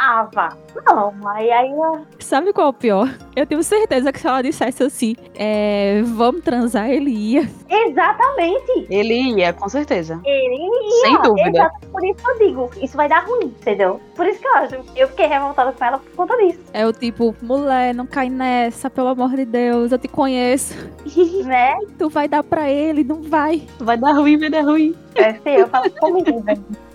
ah, 0.00 0.28
vá. 0.34 0.56
Não, 0.86 1.12
aí 1.28 1.50
aí. 1.50 1.70
eu- 1.70 2.06
Sabe 2.18 2.52
qual 2.52 2.68
é 2.68 2.70
o 2.70 2.72
pior? 2.72 3.08
Eu 3.36 3.46
tenho 3.46 3.62
certeza 3.62 4.10
que 4.12 4.18
se 4.18 4.26
ela 4.26 4.42
dissesse 4.42 4.82
assim, 4.82 5.14
é, 5.34 6.00
vamos 6.04 6.42
transar, 6.42 6.88
ele 6.90 7.10
ia. 7.10 7.48
Exatamente. 7.68 8.86
Ele 8.88 9.14
ia, 9.38 9.52
com 9.52 9.68
certeza. 9.68 10.20
Ele 10.24 10.56
ia. 10.56 11.00
Sem 11.02 11.20
dúvida. 11.22 11.48
Exato, 11.50 11.86
por 11.92 12.04
isso 12.04 12.14
que 12.24 12.30
eu 12.30 12.38
digo, 12.38 12.70
isso 12.82 12.96
vai 12.96 13.08
dar 13.08 13.26
ruim, 13.26 13.46
entendeu? 13.46 14.00
Por 14.16 14.26
isso 14.26 14.40
que 14.40 14.46
eu 14.48 14.54
acho. 14.54 14.74
Eu 14.96 15.08
fiquei 15.08 15.26
revoltada 15.26 15.72
com 15.72 15.84
ela 15.84 15.98
por 15.98 16.10
conta 16.16 16.36
disso. 16.38 16.60
É 16.72 16.86
o 16.86 16.92
tipo, 16.92 17.34
mulher, 17.42 17.94
não 17.94 18.06
cai 18.06 18.28
nessa, 18.30 18.88
pelo 18.88 19.08
amor 19.08 19.30
de 19.36 19.44
Deus, 19.44 19.92
eu 19.92 19.98
te 19.98 20.08
conheço. 20.08 20.74
né? 21.44 21.76
Tu 21.98 22.08
vai 22.08 22.26
dar 22.28 22.42
pra 22.42 22.70
ele, 22.70 23.04
não 23.04 23.22
vai. 23.22 23.66
Vai 23.78 23.96
dar 23.98 24.12
ruim, 24.12 24.38
vai 24.38 24.48
dar 24.50 24.62
ruim. 24.62 24.94
É 25.14 25.34
ser 25.34 25.60
eu 25.60 25.68
falo 25.68 25.90
comigo. 26.00 26.42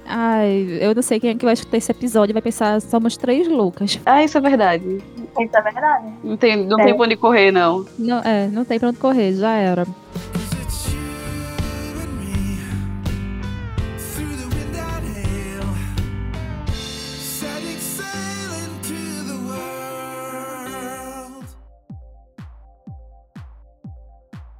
Ai, 0.06 0.78
eu 0.82 0.94
não 0.94 1.02
sei 1.02 1.20
quem 1.20 1.30
é 1.32 1.36
que 1.36 1.46
vai 1.46 1.54
escutar 1.54 1.78
esse 1.78 1.92
episódio 1.92 2.32
e 2.32 2.34
vai 2.34 2.42
pensar, 2.42 2.80
somos 2.82 3.16
três 3.18 3.48
loucas. 3.48 4.00
Ah, 4.06 4.24
isso 4.24 4.38
é 4.38 4.42
verdade. 4.42 5.02
Isso 5.40 5.58
é 5.58 5.62
verdade. 5.62 6.08
Não 6.24 6.38
tem, 6.38 6.58
não 6.66 6.80
É. 6.80 6.84
tem 6.86 6.96
pra 6.96 7.06
onde 7.06 7.16
correr, 7.16 7.52
não. 7.52 7.86
Não, 7.98 8.20
é, 8.20 8.48
não 8.48 8.66
tem 8.66 8.80
pra 8.80 8.90
onde 8.90 8.98
correr, 8.98 9.34
já 9.34 9.52
era. 9.56 9.86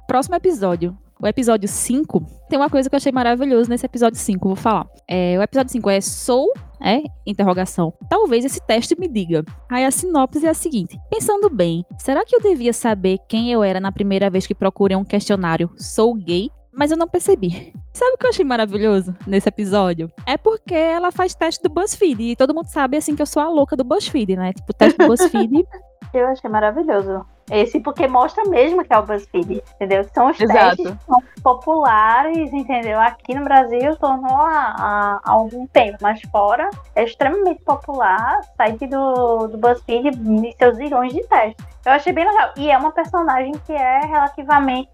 Próximo 0.06 0.36
episódio 0.36 0.96
o 1.20 1.26
episódio 1.26 1.68
5, 1.68 2.20
tem 2.48 2.58
uma 2.58 2.68
coisa 2.68 2.88
que 2.88 2.94
eu 2.94 2.96
achei 2.96 3.12
maravilhoso 3.12 3.70
nesse 3.70 3.86
episódio 3.86 4.18
5, 4.18 4.46
vou 4.46 4.56
falar. 4.56 4.86
É, 5.08 5.38
o 5.38 5.42
episódio 5.42 5.72
5 5.72 5.90
é 5.90 6.00
Sou, 6.00 6.52
é? 6.80 7.02
Interrogação. 7.26 7.92
Talvez 8.10 8.44
esse 8.44 8.60
teste 8.60 8.98
me 8.98 9.08
diga. 9.08 9.44
Aí 9.70 9.84
a 9.84 9.90
sinopse 9.90 10.44
é 10.44 10.50
a 10.50 10.54
seguinte: 10.54 10.98
Pensando 11.10 11.48
bem, 11.48 11.84
será 11.98 12.24
que 12.24 12.34
eu 12.34 12.40
devia 12.40 12.72
saber 12.72 13.18
quem 13.28 13.50
eu 13.50 13.62
era 13.62 13.80
na 13.80 13.92
primeira 13.92 14.28
vez 14.28 14.46
que 14.46 14.54
procurei 14.54 14.96
um 14.96 15.04
questionário 15.04 15.70
Sou 15.76 16.14
gay? 16.14 16.50
Mas 16.76 16.90
eu 16.90 16.96
não 16.96 17.06
percebi. 17.06 17.72
Sabe 17.92 18.14
o 18.14 18.18
que 18.18 18.26
eu 18.26 18.30
achei 18.30 18.44
maravilhoso 18.44 19.14
nesse 19.26 19.48
episódio? 19.48 20.10
É 20.26 20.36
porque 20.36 20.74
ela 20.74 21.12
faz 21.12 21.32
teste 21.32 21.62
do 21.62 21.72
BuzzFeed. 21.72 22.20
E 22.20 22.36
todo 22.36 22.52
mundo 22.52 22.66
sabe, 22.66 22.96
assim, 22.96 23.14
que 23.14 23.22
eu 23.22 23.26
sou 23.26 23.40
a 23.40 23.48
louca 23.48 23.76
do 23.76 23.84
BuzzFeed, 23.84 24.34
né? 24.34 24.52
Tipo, 24.52 24.74
teste 24.74 24.98
do 24.98 25.06
BuzzFeed. 25.06 25.64
Eu 26.12 26.28
achei 26.28 26.48
maravilhoso. 26.48 27.26
Esse 27.50 27.78
porque 27.80 28.08
mostra 28.08 28.42
mesmo 28.44 28.82
que 28.84 28.92
é 28.92 28.98
o 28.98 29.02
BuzzFeed, 29.02 29.62
entendeu? 29.74 30.04
São 30.14 30.30
os 30.30 30.40
Exato. 30.40 30.76
testes 30.76 30.90
que 30.96 31.04
são 31.04 31.22
populares, 31.42 32.52
entendeu? 32.52 32.98
Aqui 33.00 33.34
no 33.34 33.44
Brasil 33.44 33.94
tornou 33.96 34.36
há, 34.36 34.74
há- 34.78 35.20
há 35.24 35.30
algum 35.30 35.66
tempo, 35.66 35.98
mas 36.00 36.20
fora 36.32 36.70
é 36.94 37.04
extremamente 37.04 37.62
popular. 37.62 38.40
Site 38.56 38.86
do, 38.86 39.46
do 39.48 39.58
BuzzFeed 39.58 40.08
e 40.48 40.52
seus 40.56 40.76
zilhões 40.76 41.12
de 41.12 41.22
testes. 41.28 41.66
Eu 41.84 41.92
achei 41.92 42.12
bem 42.12 42.26
legal. 42.26 42.50
E 42.56 42.70
é 42.70 42.78
uma 42.78 42.92
personagem 42.92 43.52
que 43.66 43.72
é 43.72 44.00
relativamente 44.06 44.88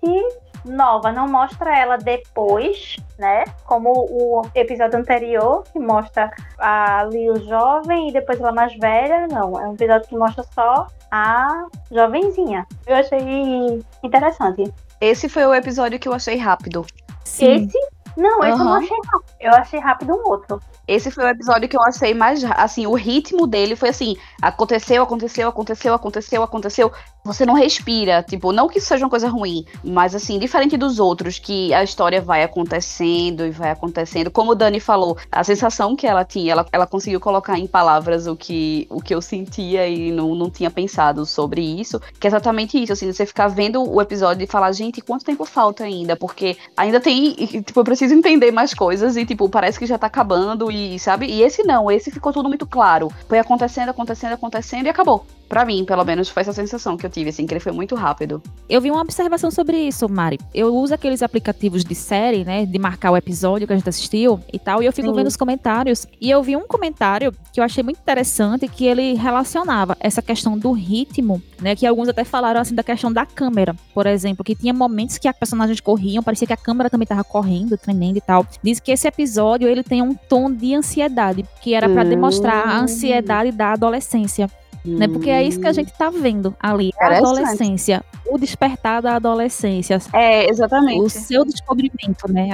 nova, 0.65 1.13
não 1.13 1.29
mostra 1.29 1.77
ela 1.77 1.97
depois, 1.97 2.97
né? 3.19 3.45
Como 3.65 3.91
o 3.91 4.43
episódio 4.55 4.99
anterior, 4.99 5.65
que 5.73 5.79
mostra 5.79 6.31
a 6.59 7.05
Lil 7.05 7.37
jovem 7.47 8.09
e 8.09 8.13
depois 8.13 8.41
ela 8.41 8.53
mais 8.53 8.77
velha. 8.77 9.27
Não, 9.29 9.61
é 9.61 9.69
um 9.69 9.75
episódio 9.75 10.09
que 10.09 10.17
mostra 10.17 10.45
só 10.55 10.87
a 11.11 11.67
jovenzinha. 11.91 12.67
Eu 12.87 12.97
achei 12.97 13.85
interessante. 14.03 14.73
Esse 15.01 15.29
foi 15.29 15.47
o 15.47 15.55
episódio 15.55 15.99
que 15.99 16.09
eu 16.09 16.13
achei 16.13 16.37
rápido. 16.37 16.85
Sim. 17.25 17.67
Esse? 17.67 17.79
Não, 18.17 18.41
esse 18.41 18.51
eu 18.51 18.65
não 18.65 18.75
achei 18.75 18.97
rápido. 19.07 19.35
Eu 19.41 19.53
achei 19.53 19.81
rápido 19.81 20.15
um 20.15 20.29
outro. 20.29 20.61
Esse 20.91 21.09
foi 21.09 21.23
o 21.23 21.29
episódio 21.29 21.69
que 21.69 21.77
eu 21.77 21.83
achei 21.83 22.13
mais. 22.13 22.43
Assim, 22.45 22.85
o 22.85 22.95
ritmo 22.95 23.47
dele 23.47 23.77
foi 23.77 23.91
assim: 23.91 24.17
aconteceu, 24.43 25.01
aconteceu, 25.05 25.49
aconteceu, 25.49 25.95
aconteceu, 25.95 26.43
aconteceu. 26.43 26.93
Você 27.25 27.47
não 27.47 27.55
respira. 27.55 28.25
Tipo, 28.25 28.51
não 28.51 28.67
que 28.67 28.79
isso 28.79 28.89
seja 28.89 29.05
uma 29.05 29.11
coisa 29.11 29.29
ruim, 29.29 29.65
mas 29.85 30.17
assim, 30.17 30.37
diferente 30.37 30.77
dos 30.77 30.99
outros, 30.99 31.39
que 31.39 31.73
a 31.73 31.85
história 31.85 32.21
vai 32.21 32.43
acontecendo 32.43 33.47
e 33.47 33.51
vai 33.51 33.71
acontecendo. 33.71 34.33
Como 34.33 34.51
o 34.51 34.55
Dani 34.57 34.81
falou, 34.81 35.17
a 35.31 35.45
sensação 35.45 35.95
que 35.95 36.09
ela 36.09 36.25
tinha, 36.25 36.51
ela, 36.51 36.67
ela 36.73 36.87
conseguiu 36.89 37.21
colocar 37.21 37.57
em 37.57 37.69
palavras 37.69 38.27
o 38.27 38.35
que, 38.35 38.89
o 38.91 39.01
que 39.01 39.15
eu 39.15 39.23
sentia 39.23 39.87
e 39.87 40.11
não, 40.11 40.35
não 40.35 40.51
tinha 40.51 40.73
pensado 40.73 41.25
sobre 41.25 41.61
isso. 41.61 42.01
Que 42.19 42.27
é 42.27 42.31
exatamente 42.31 42.83
isso, 42.83 42.93
assim, 42.93 43.13
você 43.13 43.25
ficar 43.25 43.47
vendo 43.47 43.89
o 43.89 44.01
episódio 44.01 44.43
e 44.43 44.47
falar, 44.49 44.73
gente, 44.73 45.01
quanto 45.01 45.25
tempo 45.25 45.45
falta 45.45 45.85
ainda? 45.85 46.17
Porque 46.17 46.57
ainda 46.77 46.99
tem. 46.99 47.35
Tipo, 47.61 47.79
eu 47.79 47.85
preciso 47.85 48.13
entender 48.13 48.51
mais 48.51 48.75
coisas 48.75 49.17
e, 49.17 49.25
tipo, 49.25 49.49
parece 49.49 49.79
que 49.79 49.87
já 49.87 49.97
tá 49.99 50.09
acabando 50.09 50.71
e, 50.71 50.80
sabe? 50.99 51.27
E 51.27 51.43
esse 51.43 51.63
não, 51.63 51.91
esse 51.91 52.11
ficou 52.11 52.33
tudo 52.33 52.49
muito 52.49 52.67
claro. 52.67 53.09
Foi 53.29 53.39
acontecendo, 53.39 53.91
acontecendo, 53.91 54.33
acontecendo 54.33 54.87
e 54.87 54.89
acabou. 54.91 55.25
Pra 55.51 55.65
mim, 55.65 55.85
pelo 55.85 56.05
menos, 56.05 56.29
foi 56.29 56.43
essa 56.43 56.53
sensação 56.53 56.97
que 56.97 57.05
eu 57.05 57.11
tive, 57.11 57.31
assim, 57.31 57.45
que 57.45 57.53
ele 57.53 57.59
foi 57.59 57.73
muito 57.73 57.97
rápido. 57.97 58.41
Eu 58.69 58.81
vi 58.81 58.89
uma 58.89 59.01
observação 59.01 59.51
sobre 59.51 59.77
isso, 59.79 60.09
Mari. 60.09 60.39
Eu 60.55 60.73
uso 60.73 60.95
aqueles 60.95 61.25
aplicativos 61.25 61.83
de 61.85 61.93
série, 61.93 62.45
né? 62.45 62.65
De 62.65 62.79
marcar 62.79 63.11
o 63.11 63.17
episódio 63.17 63.67
que 63.67 63.73
a 63.73 63.77
gente 63.77 63.89
assistiu 63.89 64.39
e 64.53 64.61
tal. 64.61 64.81
E 64.81 64.87
eu 64.87 64.93
fico 64.93 65.09
Sim. 65.09 65.15
vendo 65.17 65.27
os 65.27 65.37
comentários. 65.37 66.07
E 66.21 66.31
eu 66.31 66.41
vi 66.41 66.55
um 66.57 66.69
comentário 66.69 67.35
que 67.53 67.59
eu 67.59 67.65
achei 67.65 67.83
muito 67.83 67.99
interessante, 67.99 68.69
que 68.69 68.87
ele 68.87 69.15
relacionava 69.15 69.97
essa 69.99 70.23
questão 70.23 70.57
do 70.57 70.71
ritmo, 70.71 71.43
né? 71.61 71.75
Que 71.75 71.85
alguns 71.85 72.09
até 72.09 72.23
falaram 72.23 72.61
assim 72.61 72.77
da 72.77 72.85
questão 72.85 73.13
da 73.13 73.27
câmera, 73.27 73.75
por 73.93 74.07
exemplo, 74.07 74.45
que 74.45 74.55
tinha 74.55 74.73
momentos 74.73 75.19
que 75.19 75.27
as 75.27 75.37
personagens 75.37 75.81
corriam, 75.81 76.23
parecia 76.23 76.47
que 76.47 76.53
a 76.53 76.57
câmera 76.57 76.89
também 76.89 77.09
tava 77.09 77.25
correndo, 77.25 77.77
tremendo 77.77 78.19
e 78.19 78.21
tal. 78.21 78.47
Diz 78.63 78.79
que 78.79 78.93
esse 78.93 79.09
episódio 79.09 79.67
ele 79.69 79.83
tem 79.83 80.01
um 80.01 80.15
tom 80.15 80.49
de 80.49 80.77
ansiedade, 80.77 81.45
que 81.61 81.75
era 81.75 81.89
pra 81.89 82.05
Hum. 82.05 82.09
demonstrar 82.09 82.69
a 82.69 82.79
ansiedade 82.81 83.51
da 83.51 83.73
adolescência 83.73 84.49
né? 84.85 85.09
Porque 85.09 85.31
é 85.31 85.43
isso 85.43 85.61
que 85.61 85.67
a 85.67 85.73
gente 85.73 85.93
tá 85.93 86.11
vendo 86.11 86.55
ali, 86.61 86.91
a 87.01 87.19
adolescência, 87.19 88.03
o 88.27 88.39
despertar 88.39 89.03
da 89.03 89.17
adolescência, 89.17 89.99
É, 90.13 90.49
exatamente. 90.49 91.01
o 91.01 91.09
seu 91.09 91.45
descobrimento, 91.45 92.31
né? 92.31 92.49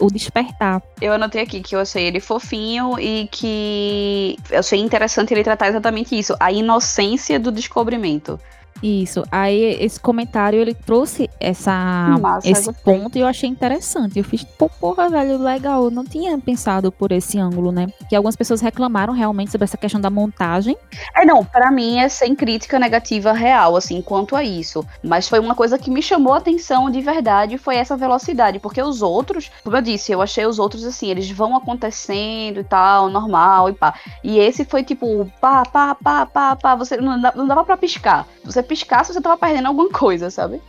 O 0.00 0.10
despertar. 0.10 0.82
Eu 1.00 1.12
anotei 1.12 1.42
aqui 1.42 1.60
que 1.60 1.74
eu 1.74 1.80
achei 1.80 2.04
ele 2.06 2.20
fofinho 2.20 2.98
e 2.98 3.28
que 3.30 4.36
eu 4.50 4.60
achei 4.60 4.80
interessante 4.80 5.32
ele 5.32 5.44
tratar 5.44 5.68
exatamente 5.68 6.18
isso, 6.18 6.34
a 6.38 6.52
inocência 6.52 7.38
do 7.38 7.50
descobrimento. 7.50 8.38
Isso. 8.82 9.22
Aí 9.30 9.62
esse 9.80 10.00
comentário 10.00 10.58
ele 10.58 10.74
trouxe 10.74 11.28
essa 11.38 12.16
esse 12.44 12.72
ponto 12.72 13.16
e 13.16 13.20
eu 13.20 13.26
achei 13.26 13.48
interessante. 13.48 14.18
Eu 14.18 14.24
fiz, 14.24 14.42
pô, 14.42 14.68
porra, 14.68 15.08
velho, 15.08 15.38
legal. 15.38 15.84
Eu 15.84 15.90
não 15.90 16.04
tinha 16.04 16.36
pensado 16.38 16.90
por 16.90 17.12
esse 17.12 17.38
ângulo, 17.38 17.70
né? 17.70 17.88
Que 18.08 18.16
algumas 18.16 18.36
pessoas 18.36 18.60
reclamaram 18.60 19.12
realmente 19.12 19.50
sobre 19.50 19.64
essa 19.64 19.76
questão 19.76 20.00
da 20.00 20.10
montagem. 20.10 20.76
É, 21.14 21.24
não, 21.24 21.44
pra 21.44 21.70
mim 21.70 21.98
é 21.98 22.08
sem 22.08 22.34
crítica 22.34 22.78
negativa 22.78 23.32
real, 23.32 23.76
assim, 23.76 24.00
quanto 24.00 24.34
a 24.34 24.42
isso. 24.42 24.84
Mas 25.02 25.28
foi 25.28 25.38
uma 25.38 25.54
coisa 25.54 25.78
que 25.78 25.90
me 25.90 26.02
chamou 26.02 26.32
a 26.32 26.38
atenção 26.38 26.90
de 26.90 27.00
verdade, 27.00 27.58
foi 27.58 27.76
essa 27.76 27.96
velocidade. 27.96 28.58
Porque 28.58 28.82
os 28.82 29.02
outros, 29.02 29.50
como 29.62 29.76
eu 29.76 29.82
disse, 29.82 30.12
eu 30.12 30.22
achei 30.22 30.46
os 30.46 30.58
outros 30.58 30.84
assim, 30.84 31.08
eles 31.08 31.30
vão 31.30 31.56
acontecendo 31.56 32.60
e 32.60 32.64
tal, 32.64 33.10
normal 33.10 33.68
e 33.68 33.72
pá. 33.74 33.94
E 34.24 34.38
esse 34.38 34.64
foi 34.64 34.82
tipo, 34.82 35.30
pá, 35.40 35.64
pá, 35.64 35.94
pá, 35.94 36.26
pá, 36.26 36.56
pá, 36.56 36.74
você 36.74 36.96
não, 36.96 37.18
não 37.18 37.46
dava 37.46 37.64
pra 37.64 37.76
piscar. 37.76 38.26
Você 38.44 38.62
piscasse, 38.70 39.12
você 39.12 39.20
tava 39.20 39.36
perdendo 39.36 39.66
alguma 39.66 39.90
coisa, 39.90 40.30
sabe? 40.30 40.62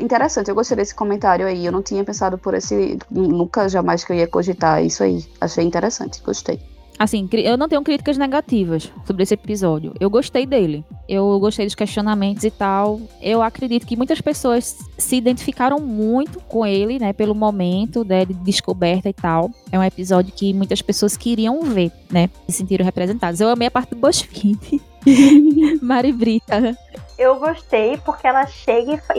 Interessante, 0.00 0.48
eu 0.48 0.56
gostei 0.56 0.76
desse 0.76 0.94
comentário 0.94 1.46
aí. 1.46 1.64
Eu 1.64 1.70
não 1.70 1.82
tinha 1.82 2.02
pensado 2.02 2.36
por 2.36 2.52
esse. 2.52 2.98
Nunca 3.08 3.68
jamais 3.68 4.02
que 4.02 4.12
eu 4.12 4.16
ia 4.16 4.26
cogitar 4.26 4.84
isso 4.84 5.04
aí. 5.04 5.24
Achei 5.40 5.64
interessante, 5.64 6.20
gostei. 6.22 6.60
Assim, 6.96 7.28
eu 7.32 7.56
não 7.56 7.68
tenho 7.68 7.82
críticas 7.82 8.16
negativas 8.16 8.90
sobre 9.04 9.24
esse 9.24 9.34
episódio. 9.34 9.92
Eu 9.98 10.08
gostei 10.08 10.46
dele. 10.46 10.84
Eu 11.08 11.38
gostei 11.40 11.66
dos 11.66 11.74
questionamentos 11.74 12.44
e 12.44 12.50
tal. 12.50 13.00
Eu 13.20 13.42
acredito 13.42 13.84
que 13.84 13.96
muitas 13.96 14.20
pessoas 14.20 14.78
se 14.96 15.16
identificaram 15.16 15.80
muito 15.80 16.40
com 16.40 16.64
ele, 16.64 16.98
né? 17.00 17.12
Pelo 17.12 17.34
momento 17.34 18.04
né, 18.04 18.24
de 18.24 18.34
descoberta 18.34 19.08
e 19.08 19.12
tal. 19.12 19.50
É 19.72 19.78
um 19.78 19.82
episódio 19.82 20.32
que 20.32 20.52
muitas 20.52 20.82
pessoas 20.82 21.16
queriam 21.16 21.62
ver, 21.62 21.90
né? 22.10 22.30
Se 22.48 22.58
sentiram 22.58 22.84
representadas. 22.84 23.40
Eu 23.40 23.48
amei 23.48 23.66
a 23.66 23.72
parte 23.72 23.90
do 23.90 23.96
BuzzFeed. 23.96 24.80
Mari 25.82 26.12
Brita. 26.12 26.76
Eu 27.18 27.36
gostei 27.38 27.96
porque 27.98 28.26
ela 28.26 28.46
chega 28.46 28.92
e 28.92 28.98
fa- 28.98 29.14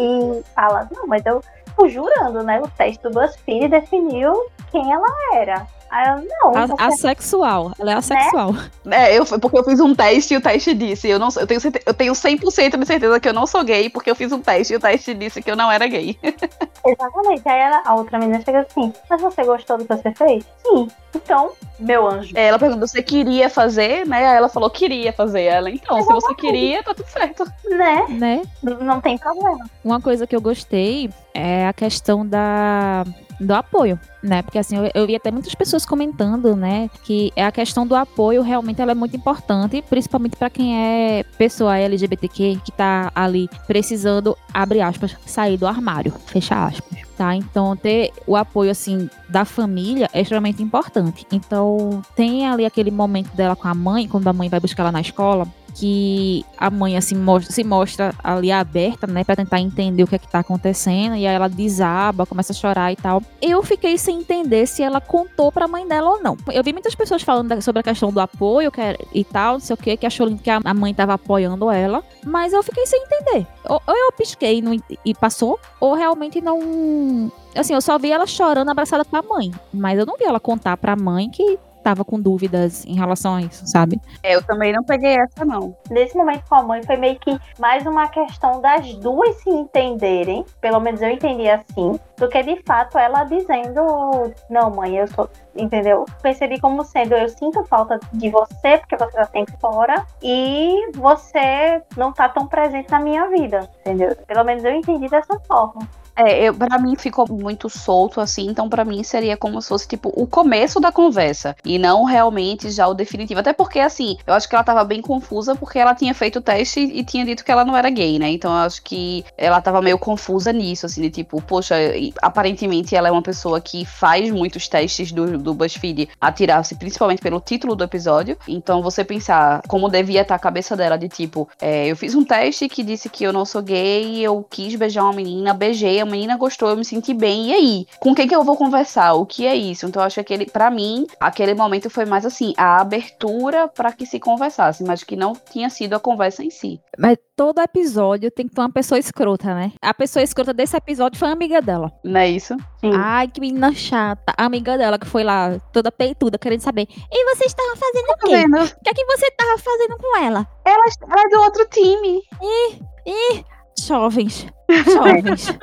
fala, 0.54 0.88
não, 0.92 1.08
mas 1.08 1.26
eu 1.26 1.42
tô 1.78 1.88
jurando, 1.88 2.44
né? 2.44 2.60
O 2.62 2.68
teste 2.70 3.02
do 3.04 3.10
BuzzFeed 3.12 3.68
definiu 3.70 4.34
quem 4.72 4.92
ela 4.92 5.08
era. 5.34 5.68
Aí 5.96 6.10
eu, 6.10 6.28
não, 6.28 6.76
A- 6.78 6.88
Assexual. 6.88 7.72
Ela 7.80 7.92
é 7.92 7.96
assexual. 7.96 8.54
É, 8.92 9.18
eu, 9.18 9.26
porque 9.26 9.58
eu 9.58 9.64
fiz 9.64 9.80
um 9.80 9.96
teste 9.96 10.34
e 10.34 10.38
o 10.38 10.42
teste 10.42 10.74
disse. 10.74 11.08
Eu, 11.08 11.18
não, 11.18 11.30
eu, 11.40 11.48
tenho, 11.48 11.62
eu 11.86 11.94
tenho 11.94 12.12
100% 12.14 12.78
de 12.78 12.86
certeza 12.86 13.18
que 13.20 13.30
eu 13.30 13.34
não 13.34 13.48
sou 13.48 13.64
gay, 13.64 13.90
porque 13.90 14.12
eu 14.12 14.16
fiz 14.16 14.30
um 14.34 14.42
teste 14.42 14.74
e 14.74 14.76
o 14.76 14.80
teste 14.80 15.14
disse 15.14 15.42
que 15.42 15.50
eu 15.50 15.56
não 15.56 15.72
era 15.72 15.88
gay. 15.88 16.20
Exatamente. 16.86 17.48
Aí 17.48 17.60
ela- 17.60 17.82
a 17.86 17.96
outra 17.96 18.20
menina 18.20 18.42
chega 18.44 18.60
assim, 18.62 18.94
mas 19.10 19.22
você 19.22 19.44
gostou 19.46 19.78
do 19.78 19.86
que 19.86 19.96
você 19.96 20.12
fez? 20.14 20.44
Sim. 20.68 20.88
Então, 21.16 21.52
meu 21.80 22.08
anjo. 22.10 22.32
É, 22.36 22.48
Ela 22.48 22.60
perguntou 22.60 22.86
se 22.88 22.94
você 22.94 23.02
queria 23.02 23.50
fazer, 23.50 24.06
né? 24.06 24.18
Aí 24.28 24.36
ela 24.36 24.50
falou 24.50 24.70
queria 24.70 25.14
fazer. 25.14 25.44
Ela, 25.44 25.70
então, 25.70 26.02
se 26.02 26.12
você 26.12 26.36
queria, 26.36 26.84
tá 26.84 26.94
tudo 26.94 27.08
certo. 27.08 27.46
Né? 27.70 28.06
Né? 28.10 28.42
Não 28.82 29.00
tem 29.00 29.18
problema. 29.18 29.66
Uma 29.84 30.02
coisa 30.02 30.28
que 30.28 30.36
eu 30.36 30.42
gostei 30.42 31.10
é 31.34 31.68
a 31.68 31.74
questão 31.74 32.28
da 32.28 33.06
do 33.40 33.53
apoio, 33.53 33.99
né? 34.24 34.41
Porque 34.41 34.57
assim, 34.57 34.78
eu, 34.78 34.90
eu 34.94 35.07
vi 35.07 35.16
até 35.16 35.32
muitas 35.32 35.53
pessoas 35.56 35.86
comentando, 35.86 36.56
né, 36.56 36.90
que 37.03 37.32
a 37.36 37.52
questão 37.52 37.86
do 37.86 37.95
apoio 37.95 38.41
realmente 38.41 38.82
ela 38.82 38.91
é 38.91 38.95
muito 38.95 39.16
importante, 39.16 39.84
principalmente 39.90 40.36
para 40.36 40.49
quem 40.49 40.78
é 40.78 41.24
pessoa 41.38 41.78
LGBTQ 41.78 42.60
que 42.64 42.72
tá 42.72 43.12
ali 43.14 43.49
precisando, 43.68 44.38
abre 44.53 44.82
aspas, 44.82 45.16
sair 45.26 45.57
do 45.57 45.68
armário, 45.68 46.14
fecha 46.28 46.66
aspas, 46.66 46.99
tá? 47.18 47.36
Então 47.36 47.76
ter 47.76 48.12
o 48.26 48.36
apoio 48.36 48.72
assim 48.72 49.10
da 49.30 49.45
família 49.45 50.10
é 50.14 50.22
extremamente 50.22 50.62
importante. 50.62 51.26
Então 51.32 52.02
tem 52.16 52.48
ali 52.48 52.66
aquele 52.66 52.91
momento 52.91 53.36
dela 53.36 53.56
com 53.56 53.68
a 53.68 53.74
mãe, 53.74 54.07
quando 54.07 54.28
a 54.28 54.34
mãe 54.34 54.49
vai 54.49 54.60
buscar 54.60 54.84
ela 54.84 54.91
na 54.91 55.02
escola, 55.02 55.48
que 55.76 56.46
a 56.58 56.70
mãe 56.70 56.96
assim 56.98 57.16
se 57.50 57.64
mostra 57.64 58.14
ali 58.24 58.52
aberta, 58.52 59.06
né, 59.06 59.24
Pra 59.26 59.36
tentar 59.36 59.60
entender 59.60 60.02
o 60.04 60.08
que 60.08 60.16
é 60.16 60.20
que 60.20 60.28
tá 60.28 60.40
acontecendo, 60.40 61.16
e 61.16 61.28
aí 61.28 61.36
ela 61.36 61.50
desaba, 61.50 62.26
começa 62.26 62.54
a 62.54 62.56
chorar 62.56 62.92
e 62.92 62.96
tal. 62.96 63.22
Eu 63.42 63.62
fiquei 63.62 63.98
sem 63.98 64.20
entender 64.20 64.66
se 64.66 64.82
ela 64.82 65.02
contou 65.02 65.52
pra 65.52 65.68
mãe 65.68 65.86
dela 65.88 66.10
ou 66.12 66.22
não. 66.24 66.38
Eu 66.52 66.64
vi 66.64 66.72
muitas 66.72 66.96
pessoas 66.96 67.22
falando 67.22 67.62
sobre 67.62 67.82
a 67.82 67.84
questão 67.84 68.12
do 68.12 68.20
apoio 68.20 68.72
era- 68.78 68.98
e 69.14 69.24
tal, 69.24 69.54
não 69.54 69.60
sei 69.60 69.74
o 69.74 69.78
que, 69.78 69.98
que 69.98 70.06
achou 70.06 70.34
que 70.38 70.50
a 70.50 70.60
a 70.64 70.74
mãe 70.74 70.94
tava 70.94 71.14
apoiando 71.14 71.70
ela, 71.70 72.02
mas 72.26 72.54
eu 72.54 72.64
fiquei 72.64 72.86
sem 72.86 73.02
entender. 73.04 73.46
Ou, 73.68 73.82
eu 73.88 74.12
pisquei 74.14 74.64
e 75.04 75.14
passou, 75.14 75.60
ou 75.80 75.94
realmente 75.94 76.40
não. 76.42 77.32
Assim, 77.56 77.74
eu 77.74 77.82
só 77.82 77.98
vi 78.00 78.12
ela 78.12 78.26
chorando 78.26 78.70
abraçada 78.70 79.04
com 79.04 79.16
a 79.18 79.22
mãe, 79.22 79.52
mas 79.74 80.00
eu 80.00 80.06
não 80.06 80.18
vi 80.18 80.24
ela 80.24 80.40
contar 80.40 80.78
pra 80.78 80.96
mãe 80.96 81.30
que 81.30 81.58
tava 81.86 82.03
com 82.03 82.20
dúvidas 82.20 82.84
em 82.88 82.95
relação 82.95 83.36
a 83.36 83.41
isso, 83.41 83.68
sabe? 83.68 84.02
É, 84.24 84.36
eu 84.36 84.41
também 84.41 84.74
não 84.74 84.84
peguei 84.84 85.16
essa, 85.16 85.45
não. 85.45 85.78
Nesse 85.91 86.18
momento 86.18 86.44
com 86.49 86.56
a 86.56 86.64
mãe 86.64 86.82
foi 86.82 86.98
meio 86.98 87.20
que 87.20 87.40
mais 87.60 87.86
uma 87.86 88.07
questão 88.07 88.60
das 88.60 88.91
duas 88.95 89.36
se 89.36 89.52
entenderem, 89.52 90.44
pelo 90.60 90.80
menos 90.80 90.99
eu 91.03 91.10
entendi 91.10 91.48
assim, 91.48 91.99
do 92.18 92.28
que 92.28 92.41
de 92.41 92.60
fato 92.64 92.98
ela 92.98 93.24
dizendo, 93.26 94.34
não, 94.49 94.72
mãe, 94.72 94.98
eu 94.98 95.07
sou. 95.10 95.30
Entendeu? 95.56 96.06
Percebi 96.24 96.60
como 96.60 96.84
sendo, 96.84 97.14
eu 97.14 97.30
sinto 97.30 97.64
falta 97.66 97.99
de 98.12 98.30
você, 98.32 98.80
porque 98.80 98.98
você 98.98 99.18
já 99.18 99.28
tem 99.28 99.45
fora, 99.62 100.03
e 100.24 100.91
você 100.95 101.84
não 101.95 102.12
tá 102.12 102.28
tão 102.28 102.48
presente 102.48 102.90
na 102.90 102.99
minha 102.99 103.30
vida, 103.30 103.70
entendeu? 103.82 104.16
Pelo 104.28 104.44
menos 104.44 104.64
eu 104.66 104.72
entendi 104.72 105.07
dessa 105.07 105.40
forma. 105.41 105.88
É, 106.16 106.48
eu, 106.48 106.54
pra 106.54 106.80
mim 106.80 106.96
ficou 106.96 107.28
muito 107.30 107.70
solto, 107.70 108.22
assim, 108.22 108.48
então 108.48 108.70
pra 108.70 108.86
mim 108.86 109.04
seria 109.04 109.36
como 109.36 109.62
se 109.62 109.68
fosse, 109.68 109.88
tipo, 109.88 110.12
o 110.16 110.26
começo 110.26 110.80
da 110.80 110.92
conversa. 110.92 111.56
E 111.64 111.78
não 111.78 112.04
realmente 112.06 112.70
já 112.70 112.88
o 112.88 112.94
definitivo. 112.94 113.42
Até 113.42 113.52
porque, 113.52 113.80
assim, 113.80 114.18
eu 114.26 114.34
acho 114.34 114.48
que 114.48 114.56
ela 114.56 114.64
tava 114.64 114.84
bem 114.86 115.02
confusa 115.02 115.56
porque 115.56 115.78
ela 115.78 115.94
tinha 115.94 116.14
feito 116.14 116.40
o 116.40 116.42
teste 116.42 116.80
e 116.80 117.04
tinha 117.04 117.26
dito 117.26 117.44
que 117.44 117.52
ela 117.52 117.66
não 117.66 117.76
era 117.76 117.90
gay, 117.90 118.18
né? 118.18 118.30
Então 118.30 118.52
eu 118.52 118.60
acho 118.60 118.82
que 118.82 119.26
ela 119.38 119.60
tava 119.60 119.82
meio 119.82 119.98
confusa 119.98 120.54
nisso, 120.54 120.86
assim, 120.86 121.02
de 121.02 121.10
tipo, 121.10 121.42
poxa, 121.42 121.76
aparentemente 122.22 122.96
ela 122.96 123.10
é 123.10 123.12
uma 123.12 123.22
pessoa 123.22 123.60
que 123.60 123.84
faz 123.86 124.32
muitos 124.32 124.68
testes 124.68 125.12
do, 125.12 125.38
do 125.38 125.54
BuzzFeed 125.54 126.10
a 126.20 126.32
tirar-se, 126.32 126.76
principalmente 126.76 127.22
pelo 127.22 127.42
título 127.42 127.76
do 127.76 127.84
episódio. 127.84 128.38
Então 128.48 128.82
você 128.82 129.04
pensar 129.04 129.62
como 129.68 129.90
devia 129.90 130.22
estar 130.22 130.36
a 130.36 130.40
cabeça 130.40 130.76
dela, 130.76 130.98
de 130.98 131.10
tipo, 131.10 131.50
é, 131.60 131.88
eu 131.88 131.96
fiz 131.98 132.16
um 132.16 132.24
teste 132.24 132.70
que 132.70 132.84
disse 132.84 133.10
que 133.10 133.24
eu 133.24 133.34
não 133.34 133.44
sou 133.46 133.62
gay, 133.62 134.22
eu 134.22 134.46
quis 134.50 134.76
beijar 134.76 135.04
uma 135.04 135.14
menina, 135.14 135.54
beijei 135.54 136.05
menina 136.06 136.38
gostou, 136.38 136.69
eu 136.69 136.77
me 136.77 136.86
senti 136.86 137.14
bem. 137.14 137.49
E 137.49 137.53
aí? 137.53 137.88
Com 137.99 138.14
quem 138.15 138.27
que 138.27 138.36
eu 138.36 138.44
vou 138.44 138.56
conversar? 138.56 139.14
O 139.14 139.26
que 139.26 139.45
é 139.45 139.56
isso? 139.56 139.86
Então 139.86 140.02
eu 140.02 140.06
acho 140.07 140.15
que 140.15 140.22
aquele, 140.22 140.45
para 140.45 140.69
mim, 140.69 141.07
aquele 141.19 141.53
momento 141.53 141.90
foi 141.90 142.06
mais 142.06 142.26
assim, 142.26 142.53
a 142.57 142.80
abertura 142.82 143.68
para 143.68 143.91
que 143.91 144.06
se 144.06 144.19
conversasse, 144.19 144.84
mas 144.84 145.03
que 145.03 145.15
não 145.15 145.34
tinha 145.52 145.69
sido 145.69 145.94
a 145.95 145.99
conversa 145.99 146.44
em 146.44 146.49
si. 146.49 146.80
Mas 146.98 147.18
todo 147.36 147.60
episódio 147.61 148.32
tem 148.32 148.48
que 148.48 148.56
ter 148.56 148.61
uma 148.61 148.72
pessoa 148.72 148.98
escrota, 148.98 149.53
né? 149.53 149.72
A 149.82 149.94
pessoa 149.94 150.23
escrota 150.23 150.53
desse 150.53 150.76
episódio 150.76 151.19
foi 151.19 151.27
a 151.27 151.32
amiga 151.32 151.61
dela. 151.61 151.91
Não 152.03 152.19
é 152.19 152.30
isso? 152.30 152.56
Sim. 152.80 152.91
Ai, 152.94 153.27
que 153.27 153.41
menina 153.41 153.73
chata. 153.73 154.34
A 154.38 154.45
amiga 154.45 154.77
dela 154.77 154.98
que 154.98 155.06
foi 155.06 155.23
lá, 155.23 155.60
toda 155.73 155.91
peituda, 155.91 156.38
querendo 156.38 156.61
saber. 156.61 156.88
E 157.11 157.36
você 157.36 157.45
estava 157.45 157.76
fazendo 157.76 158.06
o 158.06 158.15
Tá 158.15 158.27
quê? 158.27 158.45
O 158.45 158.84
que 158.84 158.90
é 158.90 158.94
que 158.94 159.06
você 159.06 159.27
estava 159.27 159.57
fazendo 159.57 159.98
com 159.98 160.18
ela? 160.18 160.48
Ela, 160.65 160.84
ela 161.10 161.22
é 161.22 161.30
do 161.30 161.41
outro 161.41 161.68
time. 161.69 162.22
Ih, 162.41 163.45
jovens. 163.80 164.48
Jovens. 164.86 165.58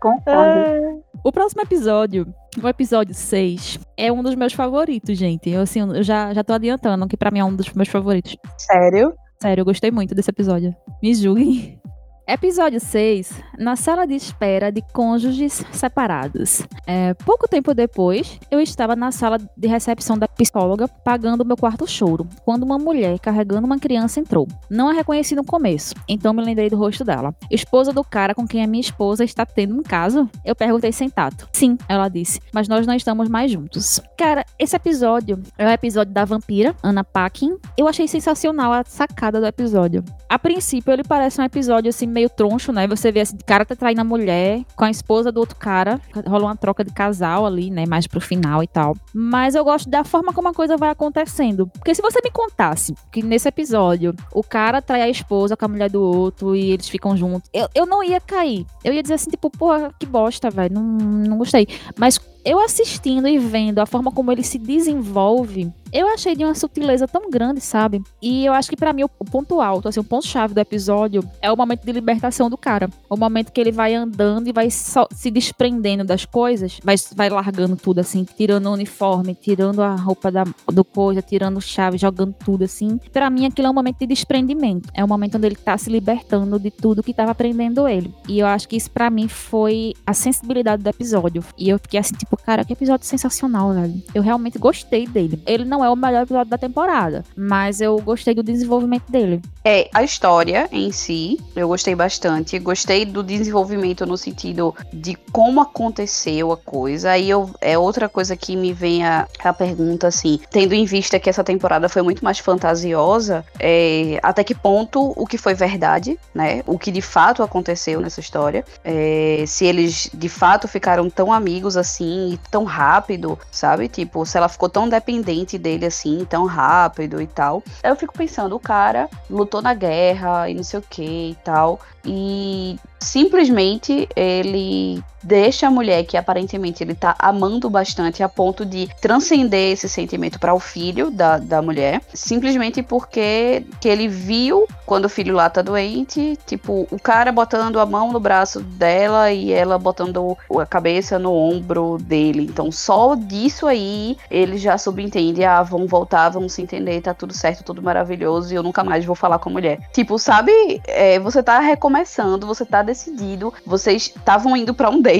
Concordo. 0.00 1.02
O 1.24 1.30
próximo 1.30 1.62
episódio, 1.62 2.26
o 2.62 2.68
episódio 2.68 3.14
6, 3.14 3.78
é 3.96 4.10
um 4.12 4.22
dos 4.22 4.34
meus 4.34 4.52
favoritos, 4.52 5.16
gente. 5.16 5.48
Eu, 5.48 5.62
assim, 5.62 5.80
eu 5.80 6.02
já, 6.02 6.34
já 6.34 6.42
tô 6.42 6.52
adiantando 6.52 7.06
que 7.06 7.16
pra 7.16 7.30
mim 7.30 7.38
é 7.38 7.44
um 7.44 7.54
dos 7.54 7.72
meus 7.72 7.88
favoritos. 7.88 8.36
Sério? 8.58 9.14
Sério, 9.40 9.62
eu 9.62 9.64
gostei 9.64 9.90
muito 9.90 10.14
desse 10.14 10.30
episódio. 10.30 10.74
Me 11.02 11.14
julguem. 11.14 11.80
Episódio 12.26 12.78
6, 12.78 13.32
na 13.58 13.74
sala 13.74 14.06
de 14.06 14.14
espera 14.14 14.70
de 14.70 14.80
cônjuges 14.92 15.64
separados. 15.72 16.62
É, 16.86 17.14
pouco 17.14 17.48
tempo 17.48 17.74
depois, 17.74 18.38
eu 18.48 18.60
estava 18.60 18.94
na 18.94 19.10
sala 19.10 19.38
de 19.38 19.68
recepção 19.68 20.16
da 20.16 20.28
psicóloga 20.28 20.86
pagando 20.86 21.44
meu 21.44 21.56
quarto 21.56 21.84
choro, 21.84 22.28
quando 22.44 22.62
uma 22.62 22.78
mulher 22.78 23.18
carregando 23.18 23.66
uma 23.66 23.76
criança 23.76 24.20
entrou. 24.20 24.46
Não 24.70 24.88
a 24.88 24.92
reconheci 24.92 25.34
no 25.34 25.44
começo, 25.44 25.94
então 26.08 26.32
me 26.32 26.44
lembrei 26.44 26.70
do 26.70 26.76
rosto 26.76 27.04
dela. 27.04 27.34
Esposa 27.50 27.92
do 27.92 28.04
cara 28.04 28.36
com 28.36 28.46
quem 28.46 28.62
a 28.62 28.68
minha 28.68 28.80
esposa 28.80 29.24
está 29.24 29.44
tendo 29.44 29.74
um 29.74 29.82
caso? 29.82 30.30
Eu 30.44 30.54
perguntei 30.54 30.92
sem 30.92 31.10
tato. 31.10 31.48
Sim, 31.52 31.76
ela 31.88 32.08
disse, 32.08 32.40
mas 32.54 32.68
nós 32.68 32.86
não 32.86 32.94
estamos 32.94 33.28
mais 33.28 33.50
juntos. 33.50 34.00
Cara, 34.16 34.44
esse 34.60 34.76
episódio 34.76 35.42
é 35.58 35.66
o 35.66 35.70
episódio 35.70 36.12
da 36.12 36.24
vampira, 36.24 36.76
Anna 36.84 37.02
Paquin. 37.02 37.56
Eu 37.76 37.88
achei 37.88 38.06
sensacional 38.06 38.72
a 38.72 38.84
sacada 38.86 39.40
do 39.40 39.46
episódio. 39.46 40.04
A 40.28 40.38
princípio, 40.38 40.92
ele 40.92 41.02
parece 41.02 41.40
um 41.40 41.44
episódio 41.44 41.90
assim 41.90 42.11
meio 42.12 42.28
troncho, 42.28 42.72
né? 42.72 42.86
Você 42.86 43.10
vê 43.10 43.20
assim, 43.20 43.36
o 43.36 43.44
cara 43.44 43.64
tá 43.64 43.74
traindo 43.74 44.00
a 44.00 44.04
mulher 44.04 44.62
com 44.76 44.84
a 44.84 44.90
esposa 44.90 45.32
do 45.32 45.40
outro 45.40 45.56
cara. 45.56 46.00
Rola 46.26 46.46
uma 46.46 46.56
troca 46.56 46.84
de 46.84 46.92
casal 46.92 47.46
ali, 47.46 47.70
né? 47.70 47.84
Mais 47.86 48.06
pro 48.06 48.20
final 48.20 48.62
e 48.62 48.66
tal. 48.66 48.96
Mas 49.14 49.54
eu 49.54 49.64
gosto 49.64 49.88
da 49.88 50.04
forma 50.04 50.32
como 50.32 50.48
a 50.48 50.54
coisa 50.54 50.76
vai 50.76 50.90
acontecendo. 50.90 51.66
Porque 51.66 51.94
se 51.94 52.02
você 52.02 52.20
me 52.22 52.30
contasse 52.30 52.94
que 53.10 53.22
nesse 53.22 53.48
episódio 53.48 54.14
o 54.32 54.42
cara 54.42 54.82
trai 54.82 55.02
a 55.02 55.08
esposa 55.08 55.56
com 55.56 55.64
a 55.64 55.68
mulher 55.68 55.90
do 55.90 56.02
outro 56.02 56.54
e 56.54 56.72
eles 56.72 56.88
ficam 56.88 57.16
juntos, 57.16 57.48
eu, 57.52 57.68
eu 57.74 57.86
não 57.86 58.02
ia 58.02 58.20
cair. 58.20 58.66
Eu 58.84 58.92
ia 58.92 59.02
dizer 59.02 59.14
assim, 59.14 59.30
tipo, 59.30 59.50
porra, 59.50 59.92
que 59.98 60.06
bosta, 60.06 60.50
velho. 60.50 60.74
Não, 60.74 60.82
não 60.82 61.38
gostei. 61.38 61.66
Mas 61.98 62.18
eu 62.44 62.60
assistindo 62.60 63.28
e 63.28 63.38
vendo 63.38 63.78
a 63.78 63.86
forma 63.86 64.10
como 64.10 64.32
ele 64.32 64.42
se 64.42 64.58
desenvolve, 64.58 65.72
eu 65.92 66.08
achei 66.08 66.34
de 66.34 66.42
uma 66.42 66.54
sutileza 66.54 67.06
tão 67.06 67.30
grande, 67.30 67.60
sabe? 67.60 68.02
E 68.20 68.46
eu 68.46 68.54
acho 68.54 68.70
que 68.70 68.76
pra 68.76 68.94
mim 68.94 69.04
o 69.04 69.24
ponto 69.24 69.60
alto, 69.60 69.88
assim, 69.88 70.00
o 70.00 70.04
ponto 70.04 70.26
chave 70.26 70.54
do 70.54 70.58
episódio 70.58 71.22
é 71.40 71.52
o 71.52 71.56
momento 71.56 71.84
de 71.84 71.92
libertação 71.92 72.48
do 72.48 72.56
cara. 72.56 72.88
O 73.10 73.16
momento 73.16 73.52
que 73.52 73.60
ele 73.60 73.70
vai 73.70 73.94
andando 73.94 74.48
e 74.48 74.52
vai 74.52 74.68
se 74.70 75.30
desprendendo 75.30 76.02
das 76.02 76.24
coisas, 76.24 76.80
vai, 76.82 76.96
vai 77.14 77.28
largando 77.28 77.76
tudo 77.76 77.98
assim, 77.98 78.24
tirando 78.24 78.66
o 78.66 78.72
uniforme, 78.72 79.34
tirando 79.34 79.82
a 79.82 79.94
roupa 79.94 80.32
da, 80.32 80.44
do 80.66 80.82
coisa, 80.82 81.20
tirando 81.20 81.60
chave, 81.60 81.98
jogando 81.98 82.34
tudo 82.42 82.64
assim. 82.64 82.98
Pra 83.12 83.28
mim 83.28 83.44
aquilo 83.44 83.68
é 83.68 83.70
um 83.70 83.74
momento 83.74 83.98
de 83.98 84.06
desprendimento. 84.06 84.88
É 84.94 85.04
um 85.04 85.08
momento 85.08 85.36
onde 85.36 85.46
ele 85.46 85.56
tá 85.56 85.76
se 85.76 85.90
libertando 85.90 86.58
de 86.58 86.70
tudo 86.70 87.02
que 87.02 87.12
tava 87.12 87.34
prendendo 87.34 87.86
ele. 87.86 88.14
E 88.26 88.38
eu 88.38 88.46
acho 88.46 88.66
que 88.66 88.76
isso 88.76 88.90
pra 88.90 89.10
mim 89.10 89.28
foi 89.28 89.92
a 90.06 90.14
sensibilidade 90.14 90.82
do 90.82 90.88
episódio. 90.88 91.44
E 91.58 91.68
eu 91.68 91.78
fiquei 91.78 92.00
assim, 92.00 92.14
tipo, 92.14 92.31
cara, 92.36 92.64
que 92.64 92.72
episódio 92.72 93.06
sensacional, 93.06 93.72
velho. 93.72 94.02
Eu 94.14 94.22
realmente 94.22 94.58
gostei 94.58 95.06
dele. 95.06 95.42
Ele 95.46 95.64
não 95.64 95.84
é 95.84 95.90
o 95.90 95.96
melhor 95.96 96.22
episódio 96.22 96.50
da 96.50 96.58
temporada, 96.58 97.24
mas 97.36 97.80
eu 97.80 97.98
gostei 98.00 98.34
do 98.34 98.42
desenvolvimento 98.42 99.10
dele. 99.10 99.40
É, 99.64 99.88
a 99.92 100.02
história 100.02 100.68
em 100.72 100.90
si, 100.90 101.38
eu 101.54 101.68
gostei 101.68 101.94
bastante. 101.94 102.58
Gostei 102.58 103.04
do 103.04 103.22
desenvolvimento 103.22 104.04
no 104.06 104.16
sentido 104.16 104.74
de 104.92 105.14
como 105.32 105.60
aconteceu 105.60 106.52
a 106.52 106.56
coisa. 106.56 107.10
Aí 107.10 107.30
eu, 107.30 107.50
é 107.60 107.78
outra 107.78 108.08
coisa 108.08 108.36
que 108.36 108.56
me 108.56 108.72
vem 108.72 109.04
a, 109.04 109.26
a 109.42 109.52
pergunta, 109.52 110.08
assim, 110.08 110.40
tendo 110.50 110.74
em 110.74 110.84
vista 110.84 111.18
que 111.18 111.30
essa 111.30 111.44
temporada 111.44 111.88
foi 111.88 112.02
muito 112.02 112.24
mais 112.24 112.38
fantasiosa, 112.38 113.44
é, 113.58 114.18
até 114.22 114.42
que 114.42 114.54
ponto 114.54 115.12
o 115.16 115.26
que 115.26 115.38
foi 115.38 115.54
verdade, 115.54 116.18
né? 116.34 116.62
O 116.66 116.78
que 116.78 116.90
de 116.90 117.02
fato 117.02 117.42
aconteceu 117.42 118.00
nessa 118.00 118.20
história. 118.20 118.64
É, 118.84 119.44
se 119.46 119.64
eles 119.64 120.10
de 120.12 120.28
fato 120.28 120.66
ficaram 120.66 121.08
tão 121.08 121.32
amigos 121.32 121.76
assim, 121.76 122.21
tão 122.50 122.64
rápido, 122.64 123.38
sabe? 123.50 123.88
Tipo, 123.88 124.24
se 124.24 124.36
ela 124.36 124.48
ficou 124.48 124.68
tão 124.68 124.88
dependente 124.88 125.58
dele 125.58 125.86
assim, 125.86 126.24
tão 126.28 126.46
rápido 126.46 127.20
e 127.20 127.26
tal. 127.26 127.62
Eu 127.82 127.96
fico 127.96 128.14
pensando, 128.14 128.56
o 128.56 128.60
cara 128.60 129.08
lutou 129.28 129.62
na 129.62 129.74
guerra 129.74 130.48
e 130.48 130.54
não 130.54 130.64
sei 130.64 130.80
o 130.80 130.84
que 130.88 131.30
e 131.30 131.36
tal. 131.44 131.80
E 132.04 132.78
simplesmente 132.98 134.08
ele 134.16 135.02
deixa 135.22 135.66
a 135.66 135.70
mulher 135.70 136.04
que 136.04 136.16
aparentemente 136.16 136.82
ele 136.82 136.94
tá 136.94 137.14
amando 137.18 137.68
bastante 137.70 138.22
a 138.22 138.28
ponto 138.28 138.64
de 138.64 138.88
transcender 139.00 139.72
esse 139.72 139.88
sentimento 139.88 140.38
para 140.38 140.54
o 140.54 140.60
filho 140.60 141.10
da, 141.10 141.38
da 141.38 141.62
mulher, 141.62 142.00
simplesmente 142.12 142.82
porque 142.82 143.64
que 143.80 143.88
ele 143.88 144.08
viu 144.08 144.66
quando 144.86 145.06
o 145.06 145.08
filho 145.08 145.34
lá 145.34 145.48
tá 145.48 145.62
doente, 145.62 146.38
tipo, 146.46 146.86
o 146.90 147.00
cara 147.00 147.32
botando 147.32 147.80
a 147.80 147.86
mão 147.86 148.12
no 148.12 148.20
braço 148.20 148.60
dela 148.60 149.32
e 149.32 149.52
ela 149.52 149.78
botando 149.78 150.36
a 150.60 150.66
cabeça 150.66 151.18
no 151.18 151.32
ombro 151.32 151.98
dele. 151.98 152.42
Então, 152.42 152.70
só 152.70 153.14
disso 153.14 153.66
aí 153.66 154.16
ele 154.30 154.58
já 154.58 154.76
subentende, 154.76 155.44
ah, 155.44 155.62
vão 155.62 155.86
voltar, 155.86 156.28
vão 156.30 156.48
se 156.48 156.62
entender, 156.62 157.00
tá 157.00 157.14
tudo 157.14 157.32
certo, 157.32 157.64
tudo 157.64 157.82
maravilhoso 157.82 158.52
e 158.52 158.56
eu 158.56 158.62
nunca 158.62 158.84
mais 158.84 159.04
vou 159.04 159.14
falar 159.14 159.38
com 159.38 159.48
a 159.48 159.52
mulher. 159.52 159.80
Tipo, 159.92 160.18
sabe, 160.18 160.52
é, 160.86 161.18
você 161.18 161.42
tá 161.42 161.60
recomeçando, 161.60 162.46
você 162.46 162.64
tá 162.64 162.82
decidido, 162.82 163.52
vocês 163.64 164.12
estavam 164.14 164.56
indo 164.56 164.74
para 164.74 164.90
um 164.90 165.00
date, 165.00 165.11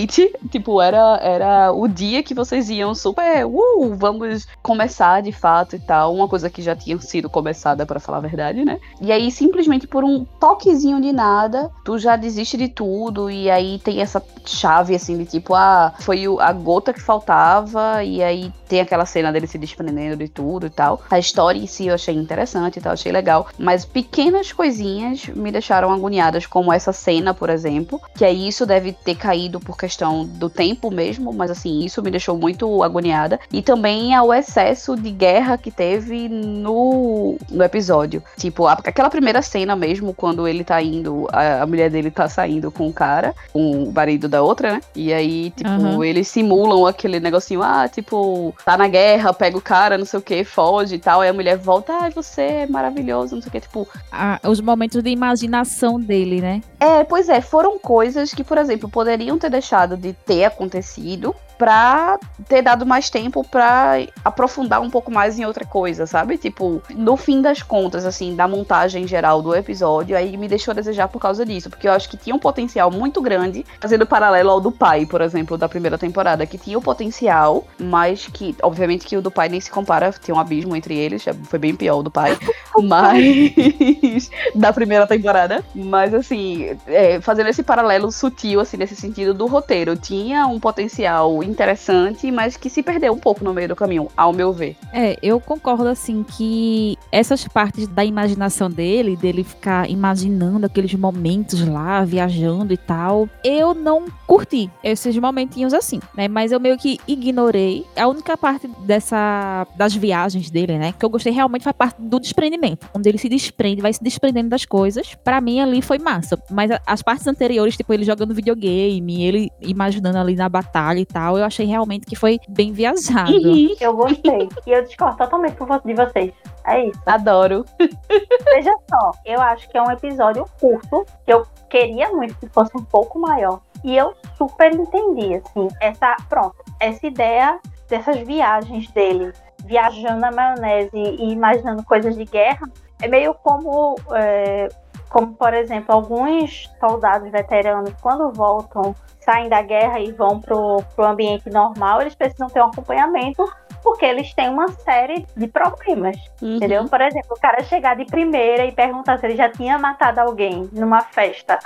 tipo, 0.50 0.80
era, 0.80 1.18
era 1.22 1.72
o 1.72 1.86
dia 1.88 2.22
que 2.22 2.34
vocês 2.34 2.68
iam 2.70 2.94
super, 2.94 3.46
uh, 3.46 3.94
vamos 3.96 4.46
começar 4.62 5.22
de 5.22 5.32
fato 5.32 5.76
e 5.76 5.78
tal, 5.78 6.14
uma 6.14 6.28
coisa 6.28 6.50
que 6.50 6.62
já 6.62 6.74
tinha 6.74 6.98
sido 7.00 7.28
começada, 7.28 7.86
para 7.86 8.00
falar 8.00 8.18
a 8.18 8.22
verdade, 8.22 8.64
né? 8.64 8.78
E 9.00 9.10
aí, 9.10 9.30
simplesmente 9.30 9.86
por 9.86 10.04
um 10.04 10.24
toquezinho 10.24 11.00
de 11.00 11.12
nada, 11.12 11.70
tu 11.84 11.98
já 11.98 12.16
desiste 12.16 12.56
de 12.56 12.68
tudo, 12.68 13.30
e 13.30 13.50
aí 13.50 13.78
tem 13.78 14.00
essa 14.00 14.22
chave, 14.44 14.94
assim, 14.94 15.18
de 15.18 15.26
tipo, 15.26 15.54
ah, 15.54 15.92
foi 16.00 16.24
a 16.40 16.52
gota 16.52 16.92
que 16.92 17.00
faltava, 17.00 18.02
e 18.04 18.22
aí 18.22 18.52
tem 18.72 18.80
aquela 18.80 19.04
cena 19.04 19.30
dele 19.30 19.46
se 19.46 19.58
desprendendo 19.58 20.16
de 20.16 20.28
tudo 20.28 20.64
e 20.64 20.70
tal. 20.70 21.02
A 21.10 21.18
história 21.18 21.58
em 21.58 21.66
si 21.66 21.88
eu 21.88 21.94
achei 21.94 22.14
interessante 22.14 22.78
e 22.78 22.80
tal, 22.80 22.94
achei 22.94 23.12
legal, 23.12 23.46
mas 23.58 23.84
pequenas 23.84 24.50
coisinhas 24.50 25.26
me 25.28 25.52
deixaram 25.52 25.92
agoniadas, 25.92 26.46
como 26.46 26.72
essa 26.72 26.90
cena, 26.90 27.34
por 27.34 27.50
exemplo, 27.50 28.00
que 28.16 28.24
aí 28.24 28.48
isso 28.48 28.64
deve 28.64 28.92
ter 28.92 29.14
caído 29.14 29.60
por 29.60 29.76
questão 29.76 30.24
do 30.24 30.48
tempo 30.48 30.90
mesmo, 30.90 31.34
mas 31.34 31.50
assim, 31.50 31.84
isso 31.84 32.02
me 32.02 32.10
deixou 32.10 32.34
muito 32.34 32.82
agoniada. 32.82 33.38
E 33.52 33.60
também 33.60 34.14
ao 34.14 34.32
excesso 34.32 34.96
de 34.96 35.10
guerra 35.10 35.58
que 35.58 35.70
teve 35.70 36.30
no, 36.30 37.36
no 37.50 37.62
episódio. 37.62 38.22
Tipo, 38.38 38.66
aquela 38.66 39.10
primeira 39.10 39.42
cena 39.42 39.76
mesmo, 39.76 40.14
quando 40.14 40.48
ele 40.48 40.64
tá 40.64 40.80
indo, 40.80 41.28
a, 41.30 41.60
a 41.60 41.66
mulher 41.66 41.90
dele 41.90 42.10
tá 42.10 42.26
saindo 42.26 42.70
com 42.70 42.88
o 42.88 42.92
cara, 42.92 43.34
com 43.52 43.84
o 43.84 43.92
marido 43.92 44.30
da 44.30 44.40
outra, 44.40 44.72
né? 44.72 44.80
E 44.94 45.12
aí, 45.12 45.50
tipo, 45.50 45.68
Aham. 45.68 46.02
eles 46.02 46.26
simulam 46.28 46.86
aquele 46.86 47.20
negocinho, 47.20 47.62
ah, 47.62 47.86
tipo, 47.86 48.54
tá 48.64 48.76
na 48.76 48.88
guerra, 48.88 49.32
pega 49.32 49.56
o 49.56 49.60
cara, 49.60 49.98
não 49.98 50.04
sei 50.04 50.18
o 50.18 50.22
que, 50.22 50.44
foge 50.44 50.96
e 50.96 50.98
tal. 50.98 51.20
Aí 51.20 51.28
a 51.28 51.32
mulher 51.32 51.56
volta, 51.56 51.92
ai, 51.92 52.10
você 52.10 52.42
é 52.42 52.66
maravilhoso, 52.66 53.34
não 53.34 53.42
sei 53.42 53.48
o 53.48 53.52
que. 53.52 53.60
Tipo, 53.60 53.88
Ah, 54.10 54.38
os 54.44 54.60
momentos 54.60 55.02
de 55.02 55.10
imaginação 55.10 56.00
dele, 56.00 56.40
né? 56.40 56.62
É, 56.80 57.04
pois 57.04 57.28
é, 57.28 57.40
foram 57.40 57.78
coisas 57.78 58.32
que, 58.32 58.44
por 58.44 58.58
exemplo, 58.58 58.88
poderiam 58.88 59.38
ter 59.38 59.50
deixado 59.50 59.96
de 59.96 60.12
ter 60.12 60.44
acontecido 60.44 61.34
pra 61.62 62.18
ter 62.48 62.60
dado 62.60 62.84
mais 62.84 63.08
tempo 63.08 63.46
pra 63.48 63.98
aprofundar 64.24 64.80
um 64.80 64.90
pouco 64.90 65.12
mais 65.12 65.38
em 65.38 65.44
outra 65.44 65.64
coisa, 65.64 66.08
sabe? 66.08 66.36
Tipo, 66.36 66.82
no 66.90 67.16
fim 67.16 67.40
das 67.40 67.62
contas, 67.62 68.04
assim, 68.04 68.34
da 68.34 68.48
montagem 68.48 69.06
geral 69.06 69.40
do 69.40 69.54
episódio, 69.54 70.16
aí 70.16 70.36
me 70.36 70.48
deixou 70.48 70.72
a 70.72 70.74
desejar 70.74 71.06
por 71.06 71.20
causa 71.20 71.46
disso, 71.46 71.70
porque 71.70 71.86
eu 71.86 71.92
acho 71.92 72.08
que 72.08 72.16
tinha 72.16 72.34
um 72.34 72.38
potencial 72.40 72.90
muito 72.90 73.22
grande, 73.22 73.64
fazendo 73.80 74.04
paralelo 74.04 74.50
ao 74.50 74.60
do 74.60 74.72
pai, 74.72 75.06
por 75.06 75.20
exemplo, 75.20 75.56
da 75.56 75.68
primeira 75.68 75.96
temporada, 75.96 76.44
que 76.46 76.58
tinha 76.58 76.76
o 76.76 76.82
potencial, 76.82 77.64
mas 77.78 78.26
que, 78.26 78.56
obviamente, 78.60 79.06
que 79.06 79.16
o 79.16 79.22
do 79.22 79.30
pai 79.30 79.48
nem 79.48 79.60
se 79.60 79.70
compara, 79.70 80.12
tem 80.12 80.34
um 80.34 80.40
abismo 80.40 80.74
entre 80.74 80.96
eles, 80.96 81.24
foi 81.44 81.60
bem 81.60 81.76
pior 81.76 81.98
o 81.98 82.02
do 82.02 82.10
pai, 82.10 82.36
mas 82.82 84.32
da 84.52 84.72
primeira 84.72 85.06
temporada. 85.06 85.64
Mas 85.72 86.12
assim, 86.12 86.76
é, 86.88 87.20
fazendo 87.20 87.50
esse 87.50 87.62
paralelo 87.62 88.10
sutil, 88.10 88.58
assim, 88.58 88.76
nesse 88.76 88.96
sentido 88.96 89.32
do 89.32 89.46
roteiro, 89.46 89.94
tinha 89.94 90.44
um 90.48 90.58
potencial 90.58 91.42
interessante, 91.52 92.30
mas 92.30 92.56
que 92.56 92.68
se 92.68 92.82
perdeu 92.82 93.12
um 93.12 93.18
pouco 93.18 93.44
no 93.44 93.52
meio 93.52 93.68
do 93.68 93.76
caminho, 93.76 94.08
ao 94.16 94.32
meu 94.32 94.52
ver. 94.52 94.76
É, 94.92 95.16
eu 95.22 95.38
concordo 95.40 95.88
assim 95.88 96.22
que 96.22 96.96
essas 97.10 97.46
partes 97.46 97.86
da 97.86 98.04
imaginação 98.04 98.70
dele, 98.70 99.16
dele 99.16 99.44
ficar 99.44 99.88
imaginando 99.88 100.66
aqueles 100.66 100.94
momentos 100.94 101.66
lá, 101.66 102.04
viajando 102.04 102.72
e 102.72 102.76
tal, 102.76 103.28
eu 103.44 103.74
não 103.74 104.06
curti 104.32 104.70
esses 104.82 105.14
momentinhos 105.18 105.74
assim, 105.74 106.00
né? 106.14 106.26
Mas 106.26 106.52
eu 106.52 106.58
meio 106.58 106.78
que 106.78 106.98
ignorei. 107.06 107.86
A 107.94 108.08
única 108.08 108.34
parte 108.34 108.66
dessa 108.86 109.66
das 109.76 109.94
viagens 109.94 110.48
dele, 110.48 110.78
né, 110.78 110.94
que 110.98 111.04
eu 111.04 111.10
gostei 111.10 111.32
realmente 111.32 111.64
foi 111.64 111.70
a 111.70 111.74
parte 111.74 112.00
do 112.00 112.18
desprendimento, 112.18 112.88
onde 112.94 113.10
ele 113.10 113.18
se 113.18 113.28
desprende, 113.28 113.82
vai 113.82 113.92
se 113.92 114.02
desprendendo 114.02 114.48
das 114.48 114.64
coisas. 114.64 115.14
Pra 115.16 115.38
mim 115.38 115.60
ali 115.60 115.82
foi 115.82 115.98
massa, 115.98 116.42
mas 116.50 116.70
as 116.86 117.02
partes 117.02 117.26
anteriores, 117.26 117.76
tipo 117.76 117.92
ele 117.92 118.04
jogando 118.04 118.34
videogame, 118.34 119.22
ele 119.22 119.50
imaginando 119.60 120.16
ali 120.16 120.34
na 120.34 120.48
batalha 120.48 121.00
e 121.00 121.06
tal, 121.06 121.36
eu 121.36 121.44
achei 121.44 121.66
realmente 121.66 122.06
que 122.06 122.16
foi 122.16 122.38
bem 122.48 122.72
viajado. 122.72 123.32
Eu 123.78 123.94
gostei. 123.94 124.48
e 124.66 124.70
eu 124.70 124.82
discordo 124.82 125.18
totalmente 125.18 125.56
de 125.84 125.94
vocês. 125.94 126.32
É 126.66 126.86
isso. 126.86 127.00
Adoro. 127.04 127.64
Veja 127.78 128.72
só, 128.88 129.10
eu 129.26 129.40
acho 129.40 129.68
que 129.68 129.76
é 129.76 129.82
um 129.82 129.90
episódio 129.90 130.46
curto, 130.58 131.04
que 131.26 131.32
eu 131.32 131.44
queria 131.68 132.08
muito 132.10 132.34
que 132.36 132.48
fosse 132.48 132.70
um 132.76 132.84
pouco 132.84 133.18
maior. 133.18 133.60
E 133.84 133.96
eu 133.96 134.14
super 134.36 134.72
entendi, 134.72 135.34
assim, 135.34 135.68
essa, 135.80 136.16
pronto, 136.28 136.56
essa 136.78 137.06
ideia 137.06 137.58
dessas 137.88 138.18
viagens 138.20 138.90
dele, 138.92 139.32
viajando 139.64 140.20
na 140.20 140.30
maionese 140.30 140.96
e 140.96 141.32
imaginando 141.32 141.84
coisas 141.84 142.16
de 142.16 142.24
guerra, 142.24 142.68
é 143.00 143.08
meio 143.08 143.34
como, 143.34 143.96
é, 144.14 144.68
como 145.10 145.34
por 145.34 145.52
exemplo, 145.52 145.94
alguns 145.94 146.70
soldados 146.78 147.30
veteranos, 147.30 147.92
quando 148.00 148.32
voltam, 148.32 148.94
saem 149.20 149.48
da 149.48 149.62
guerra 149.62 149.98
e 150.00 150.12
vão 150.12 150.40
pro, 150.40 150.82
pro 150.94 151.06
ambiente 151.06 151.50
normal, 151.50 152.00
eles 152.00 152.14
precisam 152.14 152.48
ter 152.48 152.60
um 152.60 152.66
acompanhamento 152.66 153.44
porque 153.82 154.04
eles 154.04 154.32
têm 154.34 154.48
uma 154.48 154.68
série 154.68 155.26
de 155.36 155.46
problemas. 155.46 156.16
Uhum. 156.40 156.56
Entendeu? 156.56 156.84
Por 156.88 157.00
exemplo, 157.00 157.36
o 157.36 157.40
cara 157.40 157.62
chegar 157.64 157.96
de 157.96 158.04
primeira 158.04 158.64
e 158.64 158.72
perguntar 158.72 159.18
se 159.18 159.26
ele 159.26 159.36
já 159.36 159.48
tinha 159.48 159.78
matado 159.78 160.20
alguém 160.20 160.68
numa 160.72 161.00
festa. 161.00 161.58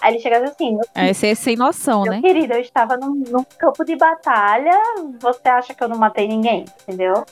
Aí 0.00 0.14
ele 0.14 0.20
chega 0.20 0.38
assim, 0.38 0.72
meu, 0.72 0.84
É, 0.94 1.12
ser 1.12 1.34
sem 1.34 1.56
noção, 1.56 2.02
meu 2.02 2.12
né? 2.12 2.20
querido, 2.20 2.54
eu 2.54 2.60
estava 2.60 2.96
num, 2.96 3.22
num 3.28 3.44
campo 3.58 3.84
de 3.84 3.96
batalha, 3.96 4.72
você 5.20 5.48
acha 5.48 5.74
que 5.74 5.82
eu 5.84 5.88
não 5.88 5.98
matei 5.98 6.26
ninguém? 6.26 6.64
Entendeu? 6.82 7.24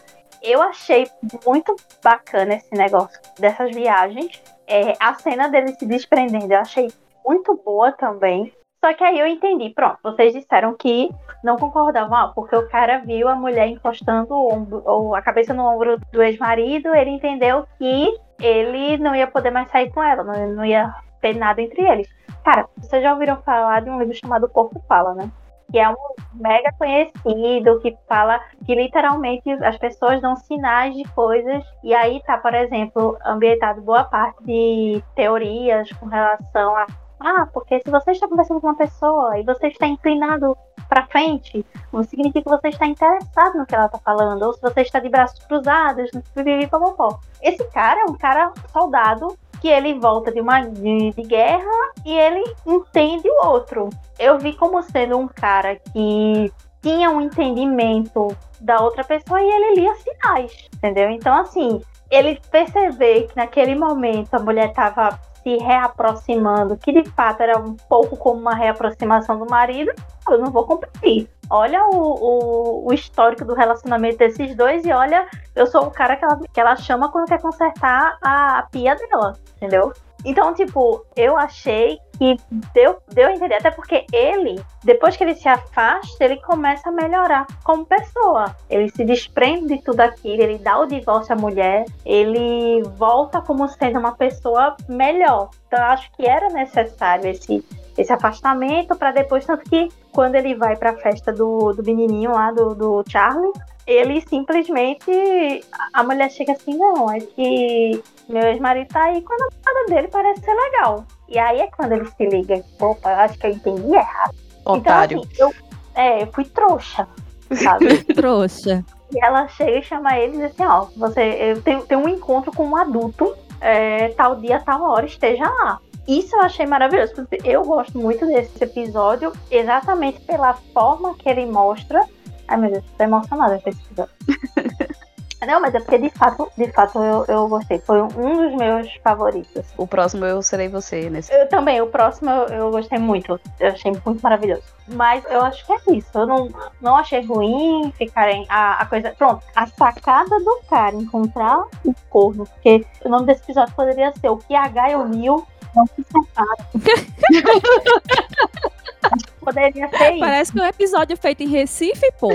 Eu 0.43 0.63
achei 0.63 1.09
muito 1.45 1.75
bacana 2.03 2.55
esse 2.55 2.73
negócio 2.73 3.19
dessas 3.39 3.75
viagens. 3.75 4.41
É, 4.67 4.93
a 5.01 5.15
cena 5.15 5.49
dele 5.49 5.75
se 5.75 5.87
desprendendo, 5.87 6.53
eu 6.53 6.61
achei 6.61 6.93
muito 7.27 7.61
boa 7.65 7.91
também. 7.93 8.53
Só 8.85 8.95
que 8.95 9.03
aí 9.03 9.19
eu 9.19 9.27
entendi, 9.27 9.71
pronto, 9.71 9.99
vocês 10.03 10.33
disseram 10.33 10.75
que 10.75 11.11
não 11.43 11.57
concordavam, 11.57 12.17
ah, 12.17 12.33
porque 12.33 12.55
o 12.55 12.69
cara 12.69 12.99
viu 12.99 13.29
a 13.29 13.35
mulher 13.35 13.67
encostando 13.67 14.33
o 14.33 14.55
ombro, 14.55 14.83
ou 14.85 15.17
a 15.17 15.23
cabeça 15.23 15.53
no 15.53 15.65
ombro 15.65 15.99
do 16.13 16.23
ex-marido, 16.23 16.95
ele 16.95 17.11
entendeu 17.11 17.67
que 17.77 18.17
ele 18.41 18.97
não 18.99 19.17
ia 19.17 19.27
poder 19.27 19.51
mais 19.51 19.69
sair 19.71 19.91
com 19.91 20.03
ela, 20.03 20.23
não, 20.23 20.49
não 20.55 20.65
ia 20.65 20.95
ter 21.21 21.35
nada 21.35 21.61
entre 21.61 21.83
eles. 21.83 22.09
Cara, 22.45 22.67
vocês 22.77 23.03
já 23.03 23.13
ouviram 23.13 23.43
falar 23.43 23.83
de 23.83 23.91
um 23.91 23.99
livro 23.99 24.15
chamado 24.15 24.47
O 24.47 24.49
Corpo 24.49 24.81
Fala, 24.89 25.15
né? 25.15 25.31
Que 25.71 25.79
é 25.79 25.89
um 25.89 25.97
mega 26.33 26.73
conhecido, 26.79 27.79
que 27.81 27.95
fala 28.09 28.41
que 28.65 28.75
literalmente 28.75 29.51
as 29.51 29.77
pessoas 29.77 30.23
dão 30.23 30.35
sinais 30.35 30.95
de 30.95 31.05
coisas. 31.13 31.63
E 31.85 31.95
aí 31.95 32.23
tá, 32.23 32.39
por 32.39 32.55
exemplo, 32.55 33.19
ambientado 33.25 33.83
boa 33.83 34.05
parte 34.05 34.43
de 34.45 35.03
teorias 35.15 35.93
com 35.93 36.07
relação 36.07 36.75
a. 36.75 36.87
Ah, 37.21 37.47
porque 37.53 37.81
se 37.81 37.91
você 37.91 38.13
está 38.13 38.29
conversando 38.29 38.61
com 38.61 38.69
uma 38.69 38.77
pessoa 38.77 39.39
e 39.39 39.43
você 39.43 39.69
está 39.69 39.87
inclinado 39.87 40.57
para 40.89 41.07
frente, 41.07 41.65
significa 42.09 42.43
que 42.43 42.49
você 42.49 42.69
está 42.69 42.87
interessado 42.87 43.59
no 43.59 43.67
que 43.67 43.75
ela 43.75 43.87
está 43.87 43.99
falando, 43.99 44.43
ou 44.43 44.53
se 44.55 44.61
você 44.61 44.83
está 44.83 44.99
de 45.01 45.09
braços 45.09 45.45
cruzados, 45.47 46.11
pipipi, 46.35 46.67
popopó. 46.67 47.19
Esse 47.43 47.65
cara 47.71 48.01
é 48.01 48.05
um 48.05 48.15
cara 48.15 48.53
soldado 48.73 49.37
que 49.61 49.69
ele 49.69 49.99
volta 49.99 50.31
de 50.33 50.41
uma 50.41 50.61
de, 50.61 51.11
de 51.13 51.23
guerra 51.23 51.93
e 52.07 52.17
ele 52.17 52.45
entende 52.67 53.29
o 53.29 53.47
outro. 53.47 53.91
Eu 54.19 54.39
vi 54.39 54.55
como 54.55 54.83
sendo 54.83 55.19
um 55.19 55.29
cara 55.29 55.77
que 55.77 56.53
tinha 56.81 57.11
um 57.11 57.21
entendimento 57.21 58.29
da 58.61 58.81
outra 58.81 59.05
pessoa 59.05 59.41
e 59.43 59.49
ele 59.49 59.81
lia 59.81 59.95
sinais, 59.97 60.69
entendeu? 60.75 61.11
Então, 61.11 61.35
assim, 61.35 61.81
ele 62.11 62.41
perceber 62.51 63.29
que 63.29 63.37
naquele 63.37 63.75
momento 63.75 64.35
a 64.35 64.39
mulher 64.39 64.71
estava 64.71 65.19
se 65.49 65.57
reaproximando, 65.57 66.77
que 66.77 66.93
de 66.93 67.09
fato 67.11 67.43
era 67.43 67.59
um 67.59 67.75
pouco 67.75 68.17
como 68.17 68.41
uma 68.41 68.55
reaproximação 68.55 69.39
do 69.39 69.47
marido, 69.49 69.91
eu 70.29 70.39
não 70.39 70.51
vou 70.51 70.65
competir. 70.65 71.29
Olha 71.51 71.83
o, 71.87 71.97
o, 71.97 72.89
o 72.89 72.93
histórico 72.93 73.45
do 73.45 73.55
relacionamento 73.55 74.19
desses 74.19 74.55
dois 74.55 74.85
e 74.85 74.93
olha, 74.93 75.27
eu 75.57 75.67
sou 75.67 75.85
o 75.85 75.91
cara 75.91 76.17
que 76.17 76.25
ela, 76.25 76.41
que 76.53 76.61
ela 76.61 76.77
chama 76.77 77.11
quando 77.11 77.29
quer 77.29 77.41
consertar 77.41 78.19
a, 78.23 78.59
a 78.59 78.63
pia 78.65 78.95
dela, 78.95 79.33
entendeu? 79.57 79.93
Então, 80.25 80.53
tipo, 80.53 81.05
eu 81.17 81.37
achei 81.37 81.99
que 82.19 82.37
deu, 82.75 82.99
deu 83.13 83.29
a 83.29 83.33
entender, 83.33 83.55
até 83.55 83.71
porque 83.71 84.05
ele, 84.13 84.61
depois 84.83 85.17
que 85.17 85.23
ele 85.23 85.37
se 85.37 85.49
afasta, 85.49 86.25
ele 86.25 86.37
começa 86.41 86.89
a 86.89 86.93
melhorar 86.93 87.47
como 87.63 87.87
pessoa. 87.87 88.57
Ele 88.69 88.91
se 88.91 89.05
desprende 89.05 89.77
de 89.77 89.83
tudo 89.83 90.01
aquilo, 90.01 90.43
ele 90.43 90.59
dá 90.59 90.81
o 90.81 90.87
divórcio 90.87 91.33
à 91.33 91.37
mulher, 91.37 91.85
ele 92.05 92.83
volta 92.97 93.41
como 93.41 93.69
sendo 93.69 94.01
uma 94.01 94.17
pessoa 94.17 94.77
melhor. 94.89 95.51
Então, 95.69 95.79
eu 95.79 95.87
acho 95.87 96.11
que 96.13 96.27
era 96.27 96.49
necessário 96.49 97.31
esse, 97.31 97.65
esse 97.97 98.13
afastamento 98.13 98.97
para 98.97 99.13
depois, 99.13 99.47
tanto 99.47 99.69
que 99.71 99.89
quando 100.11 100.35
ele 100.35 100.57
vai 100.57 100.75
para 100.75 100.91
a 100.91 100.97
festa 100.97 101.33
do, 101.33 101.73
do 101.73 101.85
menininho 101.85 102.33
lá, 102.33 102.51
do, 102.51 102.75
do 102.75 103.05
Charlie, 103.09 103.53
ele 103.87 104.21
simplesmente. 104.21 105.65
A 105.93 106.03
mulher 106.03 106.31
chega 106.31 106.53
assim: 106.53 106.77
não, 106.77 107.11
é 107.11 107.21
que 107.21 108.03
meu 108.29 108.43
ex-marido 108.43 108.89
tá 108.89 109.05
aí 109.05 109.23
com 109.23 109.33
a 109.33 109.37
namorada 109.37 109.87
dele, 109.89 110.09
parece 110.09 110.41
ser 110.43 110.55
legal. 110.55 111.05
E 111.29 111.39
aí 111.39 111.61
é 111.61 111.69
quando 111.69 111.93
ele 111.93 112.07
se 112.07 112.27
liga: 112.27 112.63
opa, 112.81 113.11
eu 113.11 113.17
acho 113.17 113.39
que 113.39 113.47
eu 113.47 113.51
entendi 113.51 113.95
errado. 113.95 114.35
Otário. 114.65 115.23
Então, 115.33 115.49
assim, 115.49 115.59
eu, 115.61 115.69
é, 115.95 116.23
eu 116.23 116.33
fui 116.33 116.45
trouxa, 116.45 117.09
sabe? 117.53 118.05
Trouxa. 118.15 118.85
E 119.11 119.25
ela 119.25 119.49
chega 119.49 119.79
e 119.79 119.83
chama 119.83 120.19
ele 120.19 120.37
e 120.37 120.41
diz 120.41 120.51
assim: 120.53 120.65
ó, 120.65 120.87
você 120.97 121.23
eu 121.23 121.63
tenho, 121.63 121.83
tenho 121.83 122.01
um 122.01 122.09
encontro 122.09 122.53
com 122.53 122.67
um 122.67 122.77
adulto, 122.77 123.35
é, 123.61 124.09
tal 124.11 124.37
dia, 124.37 124.61
tal 124.61 124.83
hora, 124.83 125.07
esteja 125.07 125.45
lá. 125.45 125.81
Isso 126.07 126.35
eu 126.37 126.43
achei 126.43 126.67
maravilhoso. 126.67 127.15
porque 127.15 127.41
Eu 127.45 127.63
gosto 127.65 127.99
muito 127.99 128.27
desse 128.27 128.65
episódio, 128.65 129.33
exatamente 129.51 130.21
pela 130.21 130.55
forma 130.73 131.15
que 131.15 131.29
ele 131.29 131.47
mostra. 131.47 132.05
Ai 132.47 132.57
meu 132.57 132.71
Deus, 132.71 132.85
tô 132.97 133.05
emocionada 133.05 133.59
com 133.59 133.69
esse 133.69 133.81
episódio. 133.81 134.15
Não, 135.47 135.61
mas 135.61 135.75
é 135.75 135.81
porque 135.81 135.99
de 135.99 136.11
fato, 136.11 136.51
de 136.57 136.71
fato 136.73 137.03
eu, 137.03 137.25
eu 137.29 137.49
gostei. 137.49 137.79
Foi 137.79 138.03
um 138.03 138.49
dos 138.49 138.57
meus 138.57 138.93
favoritos. 139.05 139.67
O 139.77 139.87
próximo 139.87 140.25
eu 140.25 140.43
serei 140.43 140.69
você 140.69 141.09
nesse. 141.09 141.33
Eu 141.33 141.49
também, 141.49 141.81
o 141.81 141.87
próximo 141.87 142.31
eu, 142.31 142.49
eu 142.49 142.71
gostei 142.71 142.99
muito. 142.99 143.41
Eu 143.61 143.69
achei 143.69 143.93
muito 143.93 144.21
maravilhoso. 144.23 144.63
Mas 144.89 145.25
eu 145.31 145.43
acho 145.43 145.65
que 145.65 145.73
é 145.73 145.97
isso. 145.97 146.11
Eu 146.15 146.27
não, 146.27 146.49
não 146.81 146.97
achei 146.97 147.25
ruim 147.25 147.93
ficarem. 147.97 148.47
A, 148.49 148.83
a 148.83 148.87
coisa. 148.87 149.15
Pronto, 149.17 149.45
a 149.55 149.67
sacada 149.67 150.39
do 150.41 150.61
cara 150.69 150.97
encontrar 150.97 151.63
o 151.85 151.95
corno. 152.11 152.45
Porque 152.47 152.85
o 153.05 153.09
nome 153.09 153.27
desse 153.27 153.43
episódio 153.45 153.75
poderia 153.75 154.13
ser 154.21 154.29
O 154.29 154.39
que 154.39 154.55
H 154.55 154.91
e 154.91 155.05
Neil 155.05 155.47
não 155.75 155.87
se 155.87 156.05
poderia 159.41 159.89
ser 159.89 160.11
isso. 160.11 160.21
Parece 160.21 160.53
que 160.53 160.59
é 160.59 160.63
um 160.63 160.67
episódio 160.67 161.17
feito 161.17 161.43
em 161.43 161.49
Recife, 161.49 162.13
pô. 162.19 162.29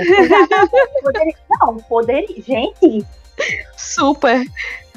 Poderia, 1.01 1.35
não, 1.61 1.77
poderia. 1.77 2.41
Gente, 2.41 3.05
Super. 3.77 4.43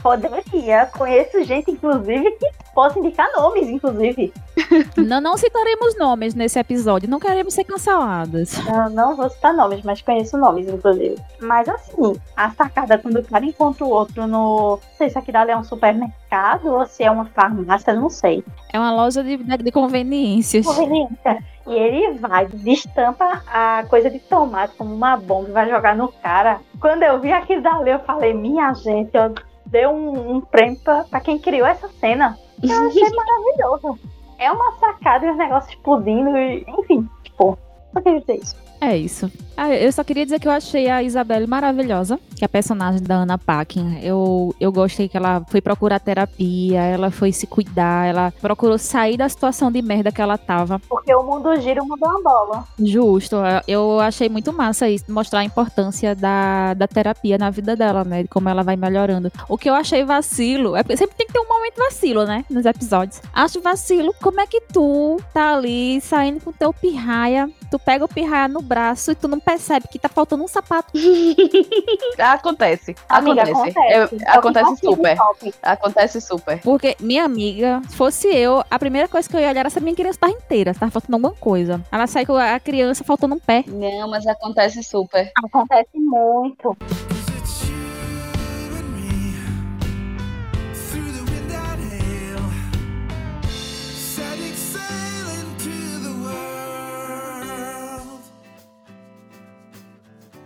Poderia. 0.07 0.87
Conheço 0.87 1.43
gente, 1.43 1.73
inclusive, 1.73 2.31
que 2.31 2.49
possa 2.73 2.97
indicar 2.97 3.29
nomes, 3.37 3.69
inclusive. 3.69 4.33
não, 4.97 5.21
não 5.21 5.37
citaremos 5.37 5.99
nomes 5.99 6.33
nesse 6.33 6.61
episódio, 6.61 7.11
não 7.11 7.19
queremos 7.19 7.53
ser 7.53 7.65
canceladas. 7.65 8.57
Não, 8.67 8.89
não 8.89 9.17
vou 9.17 9.29
citar 9.29 9.53
nomes, 9.53 9.83
mas 9.83 10.01
conheço 10.03 10.39
nomes, 10.39 10.69
inclusive. 10.69 11.17
Mas 11.41 11.69
assim, 11.69 12.15
a 12.37 12.53
sacada 12.53 12.99
quando 12.99 13.19
o 13.19 13.25
cara 13.25 13.45
encontra 13.45 13.85
o 13.85 13.91
outro 13.91 14.29
no. 14.29 14.77
Não 14.77 14.81
sei 14.97 15.11
se 15.11 15.19
aqui 15.19 15.33
dali 15.33 15.51
é 15.51 15.57
um 15.57 15.65
supermercado 15.65 16.67
ou 16.69 16.87
se 16.87 17.03
é 17.03 17.11
uma 17.11 17.25
farmácia, 17.25 17.93
não 17.93 18.09
sei. 18.09 18.45
É 18.73 18.79
uma 18.79 18.95
loja 18.95 19.25
de, 19.25 19.37
de 19.39 19.73
conveniências. 19.73 20.65
Conveniência. 20.65 21.43
E 21.67 21.75
ele 21.75 22.17
vai, 22.21 22.47
destampa 22.47 23.43
a 23.49 23.85
coisa 23.89 24.09
de 24.09 24.21
tomate 24.21 24.77
como 24.77 24.95
uma 24.95 25.17
bomba 25.17 25.49
e 25.49 25.53
vai 25.53 25.69
jogar 25.69 25.97
no 25.97 26.13
cara. 26.13 26.61
Quando 26.81 27.03
eu 27.03 27.21
vi 27.21 27.33
aquilo 27.33 27.61
dali, 27.61 27.91
eu 27.91 27.99
falei, 27.99 28.33
minha 28.33 28.73
gente, 28.73 29.11
eu 29.13 29.35
dei 29.67 29.87
um, 29.87 30.37
um 30.37 30.41
prêmio 30.41 30.79
pra, 30.81 31.05
pra 31.05 31.21
quem 31.21 31.39
criou 31.39 31.67
essa 31.67 31.89
cena. 32.01 32.39
Eu 32.63 32.89
achei 32.89 33.03
maravilhoso. 33.15 33.99
É 34.39 34.51
uma 34.51 34.73
sacada 34.79 35.27
e 35.27 35.31
os 35.31 35.37
negócios 35.37 35.73
explodindo, 35.73 36.37
e, 36.37 36.65
enfim, 36.69 37.09
tipo, 37.23 37.59
só 37.93 38.01
queria 38.01 38.21
dizer 38.21 38.37
isso. 38.37 38.57
É 38.81 38.97
isso. 38.97 39.31
Ah, 39.57 39.75
eu 39.75 39.91
só 39.91 40.05
queria 40.05 40.25
dizer 40.25 40.39
que 40.39 40.47
eu 40.47 40.53
achei 40.53 40.91
a 40.91 41.03
Isabelle 41.03 41.47
maravilhosa, 41.47 42.21
que 42.37 42.45
é 42.45 42.47
a 42.47 42.49
personagem 42.49 43.03
da 43.03 43.15
Ana 43.15 43.39
Paquin. 43.39 43.99
Eu, 44.03 44.55
eu 44.61 44.71
gostei 44.71 45.09
que 45.09 45.17
ela 45.17 45.43
foi 45.49 45.63
procurar 45.63 45.99
terapia, 45.99 46.83
ela 46.83 47.11
foi 47.11 47.33
se 47.33 47.47
cuidar, 47.47 48.07
ela 48.07 48.33
procurou 48.39 48.77
sair 48.77 49.17
da 49.17 49.27
situação 49.29 49.73
de 49.73 49.81
merda 49.81 50.13
que 50.13 50.21
ela 50.21 50.37
tava. 50.37 50.79
Porque 50.81 51.15
o 51.15 51.23
mundo 51.23 51.59
gira, 51.59 51.83
o 51.83 51.89
mundo 51.89 52.05
é 52.05 52.09
uma 52.09 52.23
bola. 52.23 52.65
Justo. 52.79 53.37
Eu 53.67 53.99
achei 53.99 54.29
muito 54.29 54.53
massa 54.53 54.91
isso, 54.91 55.07
mostrar 55.09 55.41
a 55.41 55.45
importância 55.45 56.15
da, 56.15 56.75
da 56.75 56.87
terapia 56.87 57.39
na 57.39 57.49
vida 57.49 57.75
dela, 57.75 58.05
né? 58.05 58.25
De 58.25 58.29
como 58.29 58.51
ela 58.51 58.63
vai 58.63 58.77
melhorando. 58.77 59.33
O 59.49 59.57
que 59.57 59.71
eu 59.71 59.75
achei 59.75 60.05
vacilo, 60.05 60.77
é 60.77 60.83
porque 60.83 60.99
sempre 60.99 61.17
tem 61.17 61.27
que 61.27 61.33
ter 61.33 61.41
um 61.41 61.49
momento 61.49 61.79
vacilo, 61.79 62.27
né? 62.27 62.45
Nos 62.51 62.67
episódios. 62.67 63.23
Acho 63.33 63.63
vacilo 63.63 64.15
como 64.21 64.39
é 64.39 64.47
que 64.47 64.61
tu 64.61 65.19
tá 65.33 65.55
ali 65.55 65.99
saindo 66.03 66.41
com 66.41 66.53
teu 66.53 66.75
pirraia, 66.75 67.49
tu 67.71 67.79
pega 67.79 68.05
o 68.05 68.09
pirraia 68.09 68.49
no 68.49 68.66
braço 68.67 69.11
e 69.13 69.15
tu 69.15 69.29
não 69.29 69.41
percebe 69.41 69.87
que 69.89 69.99
tá 69.99 70.09
faltando 70.09 70.45
um 70.45 70.49
sapato. 70.49 70.93
acontece. 72.19 72.95
Amiga, 73.09 73.43
acontece. 73.43 73.79
acontece. 73.79 74.15
Eu- 74.15 74.21
acontece 74.27 74.77
super. 74.81 75.17
Acontece 75.63 76.21
super. 76.21 76.61
Porque 76.61 76.97
minha 77.01 77.25
amiga, 77.25 77.81
se 77.89 77.97
fosse 77.97 78.29
eu, 78.29 78.63
a 78.71 78.79
primeira 78.79 79.09
coisa 79.09 79.29
que 79.29 79.37
eu 79.37 79.41
ia 79.41 79.49
olhar 79.49 79.61
era 79.61 79.71
se 79.71 79.79
a 79.79 79.83
minha 79.83 79.95
criança 79.95 80.19
tava 80.21 80.33
inteira, 80.33 80.75
se 80.75 80.81
tava 80.81 80.93
faltando 80.93 81.15
alguma 81.17 81.35
coisa. 81.35 81.81
Ela 81.91 82.07
sai 82.07 82.27
com 82.27 82.37
a 82.37 82.59
criança 82.61 83.05
faltando 83.05 83.35
um 83.35 83.39
pé. 83.39 83.65
Não, 83.67 84.09
mas 84.09 84.27
acontece 84.27 84.83
super. 84.83 85.31
Acontece 85.45 85.91
muito. 85.95 86.77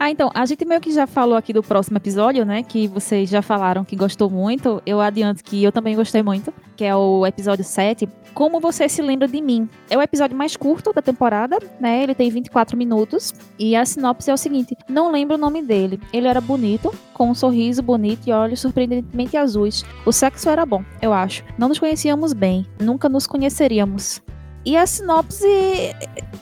Ah, 0.03 0.11
então, 0.11 0.31
a 0.33 0.47
gente 0.47 0.65
meio 0.65 0.81
que 0.81 0.91
já 0.91 1.07
falou 1.07 1.37
aqui 1.37 1.53
do 1.53 1.63
próximo 1.63 1.99
episódio, 1.99 2.43
né? 2.43 2.63
Que 2.63 2.89
vocês 2.89 3.29
já 3.29 3.43
falaram 3.43 3.85
que 3.85 3.95
gostou 3.95 4.31
muito. 4.31 4.81
Eu 4.87 4.99
adianto 4.99 5.45
que 5.45 5.63
eu 5.63 5.71
também 5.71 5.95
gostei 5.95 6.23
muito, 6.23 6.55
que 6.75 6.87
é 6.87 6.97
o 6.97 7.27
episódio 7.27 7.63
7. 7.63 8.09
Como 8.33 8.61
você 8.61 8.89
se 8.89 9.03
lembra 9.03 9.29
de 9.29 9.43
mim? 9.43 9.69
É 9.91 9.99
o 9.99 10.01
episódio 10.01 10.35
mais 10.35 10.57
curto 10.57 10.91
da 10.95 11.03
temporada, 11.03 11.59
né? 11.79 12.03
Ele 12.03 12.15
tem 12.15 12.31
24 12.31 12.79
minutos. 12.79 13.35
E 13.59 13.77
a 13.77 13.85
sinopse 13.85 14.31
é 14.31 14.33
o 14.33 14.39
seguinte: 14.39 14.75
não 14.89 15.13
lembro 15.13 15.35
o 15.35 15.39
nome 15.39 15.61
dele. 15.61 16.01
Ele 16.15 16.29
era 16.29 16.41
bonito, 16.41 16.95
com 17.13 17.29
um 17.29 17.35
sorriso 17.35 17.83
bonito 17.83 18.27
e 18.27 18.33
olhos 18.33 18.61
surpreendentemente 18.61 19.37
azuis. 19.37 19.85
O 20.07 20.13
sexo 20.13 20.49
era 20.49 20.65
bom, 20.65 20.83
eu 21.03 21.13
acho. 21.13 21.45
Não 21.59 21.69
nos 21.69 21.79
conhecíamos 21.79 22.33
bem, 22.33 22.67
nunca 22.81 23.07
nos 23.07 23.27
conheceríamos. 23.27 24.23
E 24.65 24.79
a 24.79 24.87
sinopse 24.87 25.47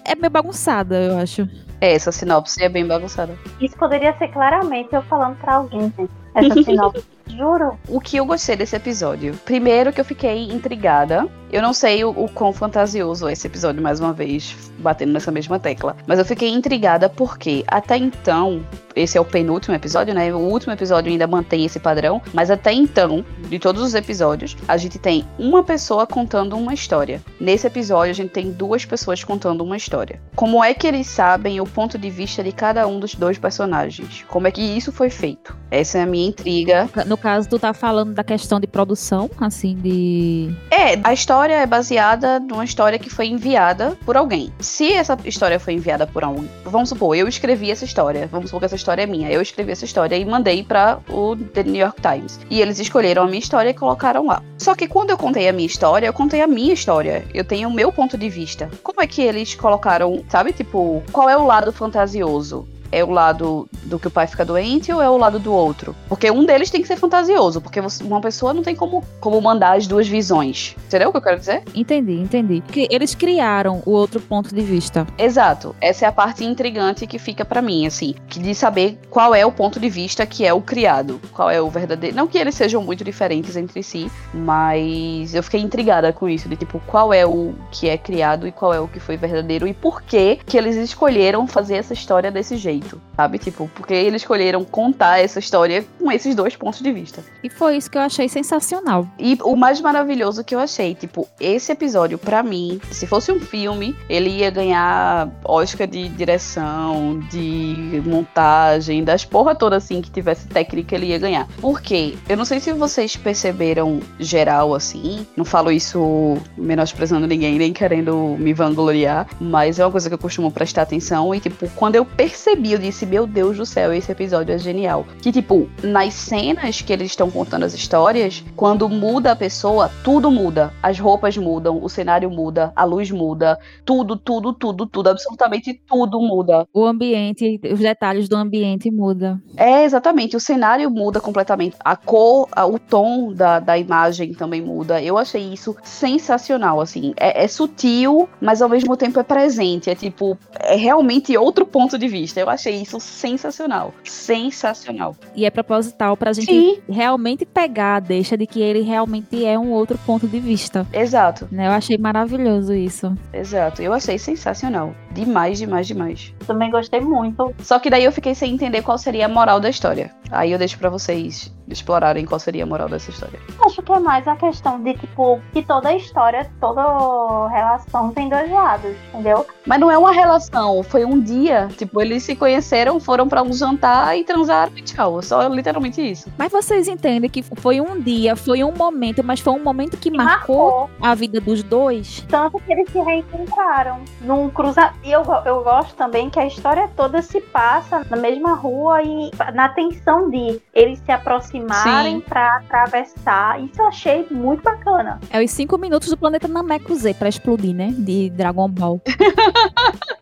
é 0.05 0.15
meio 0.15 0.31
bagunçada, 0.31 1.03
eu 1.03 1.19
acho. 1.19 1.49
É, 1.81 1.93
essa 1.95 2.11
sinopse 2.11 2.63
é 2.63 2.69
bem 2.69 2.87
bagunçada. 2.87 3.39
Isso 3.61 3.77
poderia 3.77 4.17
ser 4.19 4.29
claramente 4.29 4.93
eu 4.93 5.03
falando 5.03 5.37
pra 5.37 5.55
alguém, 5.55 5.93
gente. 5.97 6.11
Essa 6.35 6.61
sinopse. 6.63 7.05
Juro. 7.29 7.79
O 7.89 8.01
que 8.01 8.17
eu 8.17 8.25
gostei 8.25 8.57
desse 8.57 8.75
episódio? 8.75 9.35
Primeiro 9.45 9.93
que 9.93 10.01
eu 10.01 10.05
fiquei 10.05 10.45
intrigada. 10.45 11.29
Eu 11.51 11.63
não 11.63 11.73
sei 11.73 12.05
o, 12.05 12.11
o 12.11 12.29
quão 12.29 12.53
fantasioso 12.53 13.27
é 13.27 13.33
esse 13.33 13.47
episódio, 13.47 13.83
mais 13.83 14.01
uma 14.01 14.13
vez, 14.13 14.55
batendo 14.79 15.13
nessa 15.13 15.31
mesma 15.31 15.59
tecla. 15.59 15.97
Mas 16.07 16.19
eu 16.19 16.25
fiquei 16.25 16.51
intrigada 16.51 17.09
porque 17.09 17.65
até 17.67 17.97
então, 17.97 18.63
esse 18.95 19.17
é 19.17 19.21
o 19.21 19.25
penúltimo 19.25 19.75
episódio, 19.75 20.13
né? 20.13 20.35
O 20.35 20.39
último 20.39 20.75
episódio 20.75 21.11
ainda 21.11 21.27
mantém 21.27 21.65
esse 21.65 21.79
padrão. 21.79 22.21
Mas 22.35 22.51
até 22.51 22.73
então, 22.73 23.25
de 23.49 23.59
todos 23.59 23.83
os 23.83 23.95
episódios, 23.95 24.57
a 24.67 24.77
gente 24.77 24.99
tem 24.99 25.25
uma 25.39 25.63
pessoa 25.63 26.07
contando 26.07 26.55
uma 26.55 26.75
história. 26.75 27.23
Nesse 27.41 27.67
episódio, 27.67 28.11
a 28.11 28.15
gente 28.15 28.31
tem 28.31 28.51
duas 28.51 28.85
pessoas 28.85 29.25
contando 29.25 29.65
uma 29.65 29.77
história. 29.77 30.21
Como 30.37 30.63
é 30.63 30.75
que 30.75 30.87
eles 30.87 31.07
sabem 31.07 31.61
o 31.63 31.67
ponto 31.67 31.97
de 31.97 32.11
vista 32.11 32.45
de 32.45 32.53
cada 32.53 32.87
um 32.87 33.01
dos 33.01 33.15
dois 33.15 33.39
personagens? 33.39 34.23
Como 34.29 34.47
é 34.47 34.51
que 34.51 34.61
isso 34.61 34.93
foi 34.93 35.09
feito? 35.09 35.57
Essa 35.71 35.99
é 35.99 36.03
a 36.03 36.07
minha 36.07 36.18
intriga. 36.27 36.89
No 37.07 37.17
caso, 37.17 37.49
tu 37.49 37.59
tá 37.59 37.73
falando 37.73 38.13
da 38.13 38.25
questão 38.25 38.61
de 38.61 38.67
produção, 38.67 39.31
assim, 39.41 39.75
de. 39.75 40.55
É, 40.71 40.99
a 41.03 41.13
história 41.13 41.55
é 41.55 41.67
baseada 41.67 42.41
numa 42.41 42.65
história 42.65 42.99
que 42.99 43.11
foi 43.11 43.27
enviada 43.27 43.97
por 44.05 44.17
alguém. 44.17 44.53
Se 44.59 44.93
essa 44.93 45.17
história 45.25 45.59
foi 45.59 45.75
enviada 45.75 46.07
por 46.07 46.25
alguém, 46.25 46.49
vamos 46.65 46.89
supor, 46.89 47.17
eu 47.17 47.29
escrevi 47.29 47.71
essa 47.71 47.85
história, 47.85 48.29
vamos 48.31 48.51
supor 48.51 48.61
que 48.61 48.67
essa 48.67 48.77
história 48.77 49.03
é 49.03 49.07
minha, 49.07 49.31
eu 49.31 49.41
escrevi 49.41 49.73
essa 49.73 49.85
história 49.85 50.17
e 50.17 50.25
mandei 50.25 50.63
para 50.63 50.99
o 51.09 51.37
The 51.37 51.63
New 51.65 51.77
York 51.77 52.01
Times. 52.01 52.41
E 52.51 52.61
eles 52.61 52.79
escolheram 52.79 53.25
a 53.25 53.27
minha 53.27 53.39
história 53.39 53.71
e 53.71 53.75
colocaram 53.75 54.27
lá. 54.27 54.43
Só 54.57 54.75
que 54.75 54.89
quando 54.89 55.11
eu 55.11 55.19
contei 55.19 55.49
a 55.49 55.53
minha 55.53 55.67
história, 55.67 56.07
eu 56.07 56.13
contei 56.13 56.41
a 56.41 56.47
minha 56.47 56.73
história. 56.73 57.25
Eu 57.33 57.45
tenho 57.45 57.69
o 57.69 57.73
meu 57.73 57.93
ponto 57.93 58.19
de 58.19 58.29
vista. 58.29 58.71
Como 58.83 59.01
é 59.01 59.07
que 59.07 59.23
eles 59.23 59.55
colocaram, 59.55 60.25
sabe, 60.29 60.53
tipo, 60.53 61.03
qual 61.13 61.29
é 61.29 61.37
o 61.37 61.47
lado 61.47 61.73
fantasioso? 61.73 62.67
É 62.91 63.05
o 63.05 63.11
lado 63.11 63.69
do 63.85 63.99
que 63.99 64.09
o 64.09 64.11
pai 64.11 64.27
fica 64.27 64.45
doente 64.45 64.93
ou 64.93 65.01
é 65.03 65.09
o 65.09 65.17
lado 65.17 65.39
do 65.39 65.53
outro? 65.53 65.95
Porque 66.09 66.31
um 66.31 66.45
deles 66.45 66.71
tem 66.71 66.81
que 66.81 66.89
ser 66.89 66.97
fantasioso, 66.97 67.61
porque 67.61 67.81
você- 67.81 68.03
uma 68.05 68.21
pessoa 68.21 68.53
não 68.55 68.63
tem 68.63 68.75
como, 68.75 69.03
como 69.21 69.41
mandar 69.41 69.77
as 69.77 69.87
duas 69.87 70.07
visões. 70.09 70.75
Entendeu 70.87 71.09
o 71.09 71.13
que 71.13 71.19
eu 71.19 71.23
quero 71.23 71.39
dizer? 71.39 71.63
Entendi, 71.75 72.15
entendi. 72.15 72.61
Porque 72.63 72.89
eles 72.91 73.15
criaram 73.15 73.83
o 73.85 73.91
outro 73.91 74.21
ponto 74.21 74.55
de 74.55 74.61
vista. 74.63 75.07
Exato. 75.19 75.75
Essa 75.81 76.05
é 76.07 76.09
a 76.09 76.13
parte 76.13 76.45
intrigante 76.45 77.07
que 77.07 77.19
fica 77.19 77.45
pra 77.45 77.61
mim, 77.63 77.87
assim, 77.87 78.15
que 78.29 78.39
de 78.39 78.55
saber 78.55 78.99
qual 79.11 79.35
é 79.35 79.45
o 79.45 79.53
ponto 79.53 79.79
de 79.81 79.89
vista 79.89 80.25
que 80.27 80.45
é 80.47 80.53
o 80.53 80.61
criado, 80.61 81.21
qual 81.33 81.51
é 81.51 81.61
o 81.61 81.69
verdadeiro. 81.71 82.17
Não 82.17 82.27
que 82.27 82.39
eles 82.39 82.55
sejam 82.55 82.83
muito 82.83 83.05
diferentes 83.05 83.57
entre 83.57 83.83
si, 83.83 84.11
mas 84.33 85.35
eu 85.35 85.43
fiquei 85.43 85.61
intrigada 85.61 86.13
com 86.13 86.29
isso, 86.29 86.49
de 86.49 86.57
tipo, 86.57 86.81
qual 86.87 87.13
é 87.13 87.25
o 87.27 87.55
que 87.71 87.89
é 87.89 87.97
criado 87.99 88.47
e 88.47 88.53
qual 88.53 88.73
é 88.73 88.81
o 88.81 88.89
que 88.89 89.01
foi 89.01 89.17
verdadeiro 89.17 89.67
e 89.67 89.75
por 89.75 90.03
que 90.03 90.37
que 90.47 90.57
eles 90.57 90.77
escolheram 90.77 91.47
fazer 91.47 91.77
essa 91.77 91.93
história 91.93 92.31
desse 92.31 92.57
jeito, 92.57 92.78
sabe? 93.17 93.39
Tipo, 93.39 93.71
porque 93.75 93.95
eles 93.95 94.23
escolheram 94.23 94.65
contar 94.65 95.19
essa 95.19 95.39
história 95.39 95.85
com 95.99 96.11
esses 96.11 96.35
dois 96.35 96.57
pontos 96.57 96.81
de 96.81 96.93
vista. 96.93 97.25
E 97.43 97.51
foi 97.51 97.77
isso 97.77 97.91
que 97.91 97.99
eu 97.99 98.03
achei 98.03 98.29
sensacional. 98.29 99.07
E 99.19 99.39
o 99.43 99.57
mais 99.57 99.81
maravilhoso 99.81 100.45
que 100.45 100.55
eu 100.55 100.59
achei, 100.59 100.95
tipo, 100.95 101.29
esse 101.41 101.73
episódio, 101.73 102.19
pra 102.19 102.43
mim, 102.43 102.81
se 102.91 103.07
fosse 103.07 103.33
um 103.33 103.41
filme, 103.41 103.97
ele 104.09 104.31
ia 104.31 104.51
ganhar 104.51 105.31
Oscar 105.45 105.87
de 105.87 106.09
direção, 106.09 107.21
de 107.31 108.03
montagem, 108.05 109.05
das 109.05 109.25
porra 109.25 109.55
toda 109.55 109.77
assim 109.77 110.01
que 110.01 110.11
tivesse 110.11 110.47
técnica, 110.49 110.95
ele 110.95 111.07
ia 111.07 111.19
ganhar. 111.19 111.49
Por 111.61 111.81
quê? 111.81 112.17
Eu 112.29 112.37
não 112.37 112.45
sei 112.45 112.61
se 112.61 112.73
vocês 112.73 113.17
perceberam 113.17 114.01
geral 114.19 114.75
assim, 114.75 115.27
não 115.37 115.45
falo 115.45 115.71
isso 115.71 116.37
menosprezando 116.57 117.27
ninguém, 117.27 117.59
nem 117.59 117.73
querendo 117.73 118.37
me 118.39 118.53
vangloriar, 118.53 119.27
mas 119.41 119.79
é 119.79 119.85
uma 119.85 119.91
coisa 119.91 120.09
que 120.09 120.15
eu 120.15 120.19
costumo 120.19 120.51
prestar 120.51 120.83
atenção 120.83 121.35
e, 121.35 121.41
tipo, 121.41 121.69
quando 121.75 121.97
eu 121.97 122.05
percebi, 122.05 122.68
eu 122.73 122.79
disse, 122.79 123.07
meu 123.07 123.27
Deus 123.27 123.57
do 123.57 123.67
céu, 123.67 123.93
esse 123.93 124.11
episódio 124.11 124.55
é 124.55 124.59
genial. 124.59 125.07
Que, 125.21 125.33
tipo, 125.33 125.69
nas 125.83 126.15
cenas 126.15 126.81
que 126.83 126.93
eles 126.93 127.11
estão 127.11 127.31
contando 127.31 127.65
as 127.65 127.75
histórias, 127.75 128.45
quando 128.57 128.89
muda 128.89 129.33
a 129.33 129.37
pessoa, 129.37 129.91
tudo 130.03 130.31
muda. 130.31 130.73
As 130.83 130.99
roupas 130.99 131.37
mudam, 131.37 131.83
o 131.83 131.89
cenário 131.89 132.31
muda, 132.31 132.73
a 132.75 132.85
luz 132.85 133.11
muda, 133.11 133.59
tudo, 133.85 134.17
tudo, 134.17 134.53
tudo, 134.53 134.87
tudo, 134.87 135.09
absolutamente 135.09 135.81
tudo 135.87 136.21
muda. 136.21 136.67
O 136.73 136.85
ambiente, 136.85 137.61
os 137.73 137.81
detalhes 137.81 138.29
do 138.29 138.37
ambiente 138.37 138.91
muda. 138.91 139.41
É, 139.57 139.85
exatamente. 139.85 140.37
O 140.37 140.41
cenário 140.41 140.91
muda 140.91 141.21
completamente. 141.21 141.77
A 141.85 141.97
cor, 141.97 142.49
o 142.57 142.79
tom 142.79 143.33
da, 143.33 143.59
da 143.61 143.79
imagem 143.79 144.33
também 144.35 144.61
muda. 144.63 145.03
Eu 145.03 145.17
achei 145.19 145.53
isso 145.53 145.77
sensacional, 145.83 146.81
assim. 146.81 147.13
É, 147.17 147.45
é 147.45 147.49
sutil, 147.49 148.29
mas 148.41 148.63
ao 148.63 148.69
mesmo 148.69 148.97
tempo 148.97 149.19
é 149.19 149.23
presente. 149.23 149.91
É 149.91 149.95
tipo, 149.95 150.39
é 150.61 150.77
realmente 150.77 151.37
outro 151.37 151.67
ponto 151.67 151.99
de 151.99 152.09
vista. 152.09 152.41
Eu 152.41 152.49
achei 152.59 152.83
isso 152.83 152.99
sensacional. 152.99 153.95
Sensacional. 154.05 155.17
E 155.35 155.47
é 155.47 155.51
proposital 155.51 156.17
pra 156.17 156.33
gente 156.33 156.47
Sim. 156.47 156.81
realmente 156.89 157.47
pegar 157.47 157.97
a 157.97 158.01
deixa 158.01 158.37
de 158.37 158.47
que 158.47 158.61
ele 158.61 158.83
realmente 158.83 159.45
é 159.45 159.57
um 159.59 159.71
outro 159.71 159.97
ponto 160.05 160.27
de 160.27 160.41
vista. 160.41 160.87
Exato. 160.93 161.49
Né? 161.51 161.69
Eu 161.69 161.71
achei 161.71 161.97
maravilhoso 161.97 162.75
isso. 162.75 163.17
Exato, 163.33 163.81
eu 163.81 163.93
achei 163.93 164.19
sensacional. 164.19 164.95
Demais, 165.25 165.59
demais, 165.59 165.87
demais. 165.87 166.35
Também 166.47 166.71
gostei 166.71 167.01
muito. 167.01 167.55
Só 167.61 167.79
que 167.79 167.91
daí 167.91 168.05
eu 168.05 168.13
fiquei 168.13 168.35
sem 168.35 168.55
entender 168.55 168.83
qual 168.83 168.99
seria 168.99 169.27
a 169.27 169.29
moral 169.29 169.61
da 169.61 169.69
história. 169.69 170.11
Aí 170.31 170.53
eu 170.53 170.59
deixo 170.59 170.79
pra 170.79 170.91
vocês 170.91 171.53
explorarem 171.69 172.25
qual 172.25 172.39
seria 172.39 172.65
a 172.65 172.67
moral 172.67 172.89
dessa 172.89 173.11
história. 173.11 173.39
Acho 173.65 173.83
que 173.83 173.93
é 173.93 173.99
mais 173.99 174.27
a 174.27 174.37
questão 174.37 174.83
de, 174.83 174.95
tipo, 174.95 175.41
que 175.53 175.63
toda 175.63 175.93
história, 175.95 176.51
toda 176.61 177.49
relação 177.49 178.11
tem 178.13 178.29
dois 178.29 178.51
lados, 178.51 178.95
entendeu? 179.13 179.47
Mas 179.67 179.79
não 179.79 179.91
é 179.91 179.99
uma 179.99 180.13
relação, 180.13 180.83
foi 180.83 181.05
um 181.05 181.21
dia. 181.21 181.69
Tipo, 181.77 182.01
eles 182.01 182.23
se 182.23 182.35
conheceram, 182.35 182.99
foram 182.99 183.29
pra 183.29 183.43
um 183.43 183.53
jantar 183.53 184.17
e 184.17 184.25
transaram 184.25 184.73
e 184.77 184.83
tchau. 184.83 185.21
Só 185.23 185.47
literalmente 185.49 186.01
isso. 186.01 186.31
Mas 186.39 186.51
vocês 186.51 186.89
entendem 186.89 187.29
que 187.29 187.43
foi 187.43 187.81
um 187.81 188.01
dia, 188.01 188.35
foi 188.35 188.65
um 188.65 188.73
momento, 188.73 189.23
mas 189.23 189.41
foi 189.41 189.53
um 189.53 189.63
momento 189.63 189.97
que 189.97 190.11
marcou, 190.11 190.89
a 191.01 191.15
vida 191.15 191.41
dos 191.41 191.63
dois? 191.63 192.25
Tanto 192.29 192.59
que 192.61 192.73
eles 192.73 192.91
se 192.91 192.99
reencontraram 192.99 194.01
num 194.23 194.49
cruza. 194.51 194.93
E 195.09 195.11
eu, 195.13 195.23
eu 195.47 195.63
gosto 195.65 195.95
também 195.97 196.29
que 196.29 196.39
a 196.39 196.45
história 196.47 196.87
toda 196.95 197.23
se 197.23 197.41
passa 197.41 198.05
na 198.11 198.17
mesma 198.19 198.53
rua 198.53 199.03
e 199.03 199.31
na 199.55 199.71
tensão 199.71 200.29
de 200.29 200.61
eles 200.75 200.99
se 200.99 201.11
aproximarem 201.11 202.21
pra 202.21 202.57
atravessar. 202.57 203.59
Isso 203.59 203.81
eu 203.81 203.87
achei 203.87 204.27
muito 204.31 204.63
bacana. 204.63 205.19
É 205.31 205.43
os 205.43 205.51
cinco 205.51 205.79
minutos 205.79 206.11
do 206.11 206.17
planeta 206.19 206.47
Nameku 206.47 206.95
Z 206.95 207.15
pra 207.15 207.31
explodir, 207.31 207.75
né? 207.75 207.89
De 207.97 208.29
Dragon 208.29 208.69
Ball. 208.69 209.01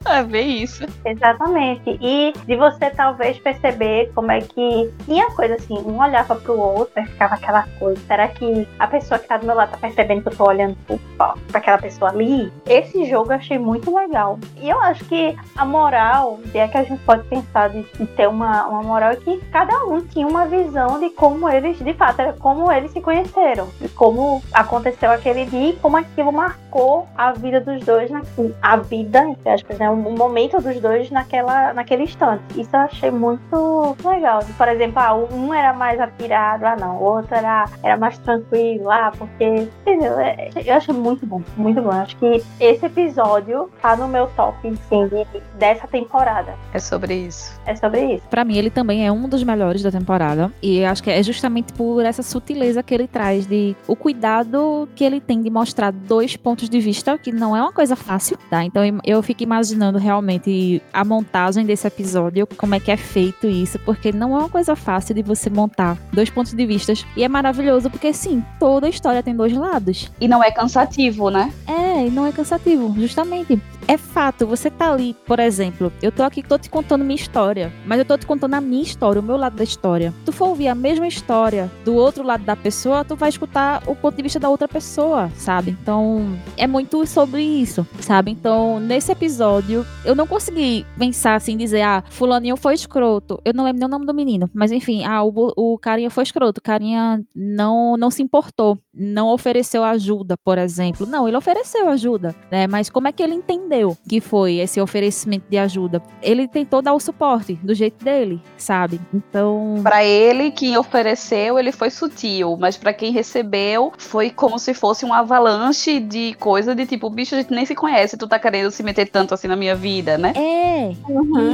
É, 0.08 0.22
vê 0.22 0.42
isso. 0.42 0.84
Exatamente. 1.04 1.98
E 2.00 2.32
de 2.46 2.54
você 2.54 2.90
talvez 2.90 3.40
perceber 3.40 4.12
como 4.14 4.30
é 4.30 4.40
que 4.40 4.88
tinha 5.04 5.28
coisa 5.32 5.56
assim, 5.56 5.76
um 5.78 6.00
olhava 6.00 6.36
pro 6.36 6.56
outro 6.56 7.02
e 7.02 7.06
ficava 7.06 7.34
aquela 7.34 7.64
coisa. 7.80 8.00
Será 8.06 8.28
que 8.28 8.68
a 8.78 8.86
pessoa 8.86 9.18
que 9.18 9.26
tá 9.26 9.36
do 9.36 9.44
meu 9.46 9.56
lado 9.56 9.72
tá 9.72 9.78
percebendo 9.78 10.22
que 10.22 10.28
eu 10.28 10.36
tô 10.36 10.44
olhando 10.46 10.76
pro- 10.86 11.00
pra 11.48 11.58
aquela 11.58 11.78
pessoa 11.78 12.12
ali? 12.12 12.52
Esse 12.68 13.04
jogo 13.06 13.32
eu 13.32 13.36
achei 13.36 13.58
muito 13.58 13.92
legal. 13.92 14.38
E 14.62 14.65
eu 14.68 14.80
acho 14.80 15.04
que 15.04 15.36
a 15.56 15.64
moral, 15.64 16.38
é 16.54 16.66
que 16.68 16.78
a 16.78 16.82
gente 16.84 17.02
pode 17.04 17.24
pensar 17.28 17.68
de, 17.70 17.82
de 17.82 18.06
ter 18.06 18.28
uma, 18.28 18.66
uma 18.66 18.82
moral, 18.82 19.10
é 19.10 19.16
que 19.16 19.38
cada 19.52 19.84
um 19.84 20.00
tinha 20.00 20.26
uma 20.26 20.46
visão 20.46 20.98
de 21.00 21.10
como 21.10 21.48
eles, 21.48 21.78
de 21.78 21.94
fato, 21.94 22.20
era 22.20 22.32
como 22.34 22.70
eles 22.70 22.90
se 22.90 23.00
conheceram. 23.00 23.68
De 23.80 23.88
como 23.88 24.42
aconteceu 24.52 25.10
aquele 25.10 25.44
dia 25.46 25.70
e 25.70 25.76
como 25.76 25.96
aquilo 25.96 26.32
marcou 26.32 27.06
a 27.16 27.32
vida 27.32 27.60
dos 27.60 27.84
dois, 27.84 28.10
na, 28.10 28.22
a 28.62 28.76
vida, 28.76 29.20
entre 29.28 29.48
aspas, 29.50 29.78
né? 29.78 29.88
O 29.90 29.96
momento 29.96 30.60
dos 30.60 30.80
dois 30.80 31.10
naquela, 31.10 31.72
naquele 31.72 32.04
instante. 32.04 32.42
Isso 32.60 32.70
eu 32.74 32.80
achei 32.80 33.10
muito 33.10 33.96
legal. 34.04 34.40
Por 34.56 34.68
exemplo, 34.68 34.98
ah, 35.00 35.14
um 35.14 35.52
era 35.54 35.72
mais 35.72 36.00
atirado, 36.00 36.64
ah 36.64 36.76
não, 36.76 36.96
o 36.96 37.02
outro 37.02 37.34
era, 37.34 37.66
era 37.82 37.96
mais 37.96 38.18
tranquilo, 38.18 38.90
ah, 38.90 39.12
porque. 39.16 39.68
Entendeu? 39.82 40.18
É- 40.18 40.50
Eu 40.64 40.74
achei 40.74 40.94
muito 40.94 41.26
bom, 41.26 41.42
muito 41.56 41.80
bom. 41.82 41.90
Acho 41.90 42.16
que 42.16 42.42
esse 42.60 42.86
episódio 42.86 43.70
tá 43.80 43.96
no 43.96 44.08
meu 44.08 44.26
top, 44.28 44.55
sim, 44.62 45.08
de- 45.08 45.26
dessa 45.58 45.86
temporada. 45.86 46.54
É 46.72 46.78
sobre 46.78 47.14
isso. 47.14 47.52
É 47.66 47.74
sobre 47.74 48.14
isso. 48.14 48.24
Pra 48.28 48.44
mim, 48.44 48.56
ele 48.56 48.70
também 48.70 49.06
é 49.06 49.12
um 49.12 49.28
dos 49.28 49.42
melhores 49.42 49.82
da 49.82 49.90
temporada. 49.90 50.52
E 50.62 50.84
acho 50.84 51.02
que 51.02 51.10
é 51.10 51.22
justamente 51.22 51.72
por 51.72 52.04
essa 52.04 52.22
sutileza 52.22 52.82
que 52.82 52.94
ele 52.94 53.06
traz, 53.06 53.46
de 53.46 53.74
o 53.86 53.94
cuidado 53.96 54.88
que 54.94 55.04
ele 55.04 55.20
tem 55.20 55.40
de 55.42 55.50
mostrar 55.50 55.90
dois 55.92 56.36
pontos 56.36 56.68
de 56.68 56.80
vista, 56.80 57.16
que 57.18 57.32
não 57.32 57.56
é 57.56 57.60
uma 57.62 57.72
coisa 57.72 57.94
fácil, 57.96 58.38
tá? 58.50 58.64
Então 58.64 58.82
eu- 59.04 59.22
fico 59.22 59.42
imaginando 59.42 59.98
realmente 59.98 60.80
a 60.92 61.04
montagem 61.04 61.66
desse 61.66 61.86
episódio, 61.86 62.46
como 62.56 62.74
é 62.74 62.80
que 62.80 62.90
é 62.92 62.96
feito 62.96 63.46
isso, 63.48 63.78
porque 63.80 64.12
não 64.12 64.36
é 64.36 64.40
uma 64.40 64.48
coisa 64.48 64.76
fácil 64.76 65.14
de 65.14 65.22
você 65.22 65.50
montar 65.50 65.96
dois 66.12 66.30
pontos 66.30 66.52
de 66.52 66.64
vistas. 66.66 67.04
E 67.16 67.24
é 67.24 67.28
maravilhoso 67.28 67.90
porque, 67.90 68.12
sim, 68.12 68.42
toda 68.60 68.88
história 68.88 69.22
tem 69.22 69.34
dois 69.34 69.52
lados. 69.52 70.10
E 70.20 70.28
não 70.28 70.42
é 70.44 70.50
cansativo, 70.50 71.28
né? 71.30 71.52
É, 71.66 72.06
e 72.06 72.10
não 72.10 72.24
é 72.26 72.32
cansativo, 72.32 72.94
justamente. 72.98 73.60
É 73.88 73.96
fato, 73.96 74.45
você 74.46 74.70
tá 74.70 74.92
ali, 74.92 75.14
por 75.26 75.38
exemplo, 75.38 75.92
eu 76.02 76.12
tô 76.12 76.22
aqui, 76.22 76.42
tô 76.42 76.58
te 76.58 76.70
contando 76.70 77.04
minha 77.04 77.16
história, 77.16 77.72
mas 77.84 77.98
eu 77.98 78.04
tô 78.04 78.16
te 78.16 78.26
contando 78.26 78.54
a 78.54 78.60
minha 78.60 78.82
história, 78.82 79.20
o 79.20 79.24
meu 79.24 79.36
lado 79.36 79.56
da 79.56 79.64
história. 79.64 80.12
Tu 80.24 80.32
for 80.32 80.48
ouvir 80.48 80.68
a 80.68 80.74
mesma 80.74 81.06
história 81.06 81.70
do 81.84 81.94
outro 81.94 82.22
lado 82.22 82.44
da 82.44 82.56
pessoa, 82.56 83.04
tu 83.04 83.16
vai 83.16 83.28
escutar 83.28 83.82
o 83.86 83.94
ponto 83.94 84.16
de 84.16 84.22
vista 84.22 84.38
da 84.38 84.48
outra 84.48 84.68
pessoa, 84.68 85.30
sabe? 85.36 85.76
Então, 85.80 86.36
é 86.56 86.66
muito 86.66 87.06
sobre 87.06 87.42
isso, 87.42 87.86
sabe? 88.00 88.30
Então, 88.30 88.78
nesse 88.80 89.12
episódio, 89.12 89.84
eu 90.04 90.14
não 90.14 90.26
consegui 90.26 90.86
pensar 90.98 91.34
assim, 91.34 91.56
dizer, 91.56 91.82
ah, 91.82 92.02
fulaninho 92.10 92.56
foi 92.56 92.74
escroto. 92.74 93.40
Eu 93.44 93.52
não 93.54 93.64
lembro 93.64 93.80
nem 93.80 93.86
o 93.86 93.90
nome 93.90 94.06
do 94.06 94.14
menino, 94.14 94.50
mas 94.54 94.72
enfim, 94.72 95.04
ah, 95.04 95.22
o, 95.22 95.52
o 95.56 95.78
carinha 95.78 96.10
foi 96.10 96.22
escroto, 96.22 96.58
o 96.58 96.62
carinha 96.62 97.22
não, 97.34 97.96
não 97.96 98.10
se 98.10 98.22
importou, 98.22 98.78
não 98.94 99.28
ofereceu 99.28 99.84
ajuda, 99.84 100.36
por 100.44 100.58
exemplo. 100.58 101.06
Não, 101.06 101.26
ele 101.26 101.36
ofereceu 101.36 101.88
ajuda, 101.88 102.34
né? 102.50 102.66
Mas 102.66 102.90
como 102.90 103.08
é 103.08 103.12
que 103.12 103.22
ele 103.22 103.34
entendeu 103.34 103.96
que 104.08 104.20
foi 104.20 104.35
esse 104.44 104.80
oferecimento 104.80 105.44
de 105.48 105.56
ajuda? 105.56 106.02
Ele 106.20 106.48
tentou 106.48 106.82
dar 106.82 106.92
o 106.94 107.00
suporte 107.00 107.54
do 107.62 107.74
jeito 107.74 108.04
dele, 108.04 108.40
sabe? 108.56 109.00
Então, 109.14 109.80
Pra 109.82 110.04
ele, 110.04 110.50
quem 110.50 110.76
ofereceu, 110.76 111.58
ele 111.58 111.70
foi 111.72 111.90
sutil, 111.90 112.56
mas 112.58 112.76
pra 112.76 112.92
quem 112.92 113.12
recebeu, 113.12 113.92
foi 113.96 114.30
como 114.30 114.58
se 114.58 114.74
fosse 114.74 115.04
um 115.04 115.12
avalanche 115.12 116.00
de 116.00 116.34
coisa 116.34 116.74
de 116.74 116.86
tipo, 116.86 117.08
bicho, 117.10 117.34
a 117.34 117.38
gente 117.38 117.52
nem 117.52 117.64
se 117.66 117.74
conhece, 117.74 118.16
tu 118.16 118.26
tá 118.26 118.38
querendo 118.38 118.70
se 118.70 118.82
meter 118.82 119.08
tanto 119.08 119.34
assim 119.34 119.46
na 119.48 119.56
minha 119.56 119.74
vida, 119.76 120.18
né? 120.18 120.32
É, 120.36 120.92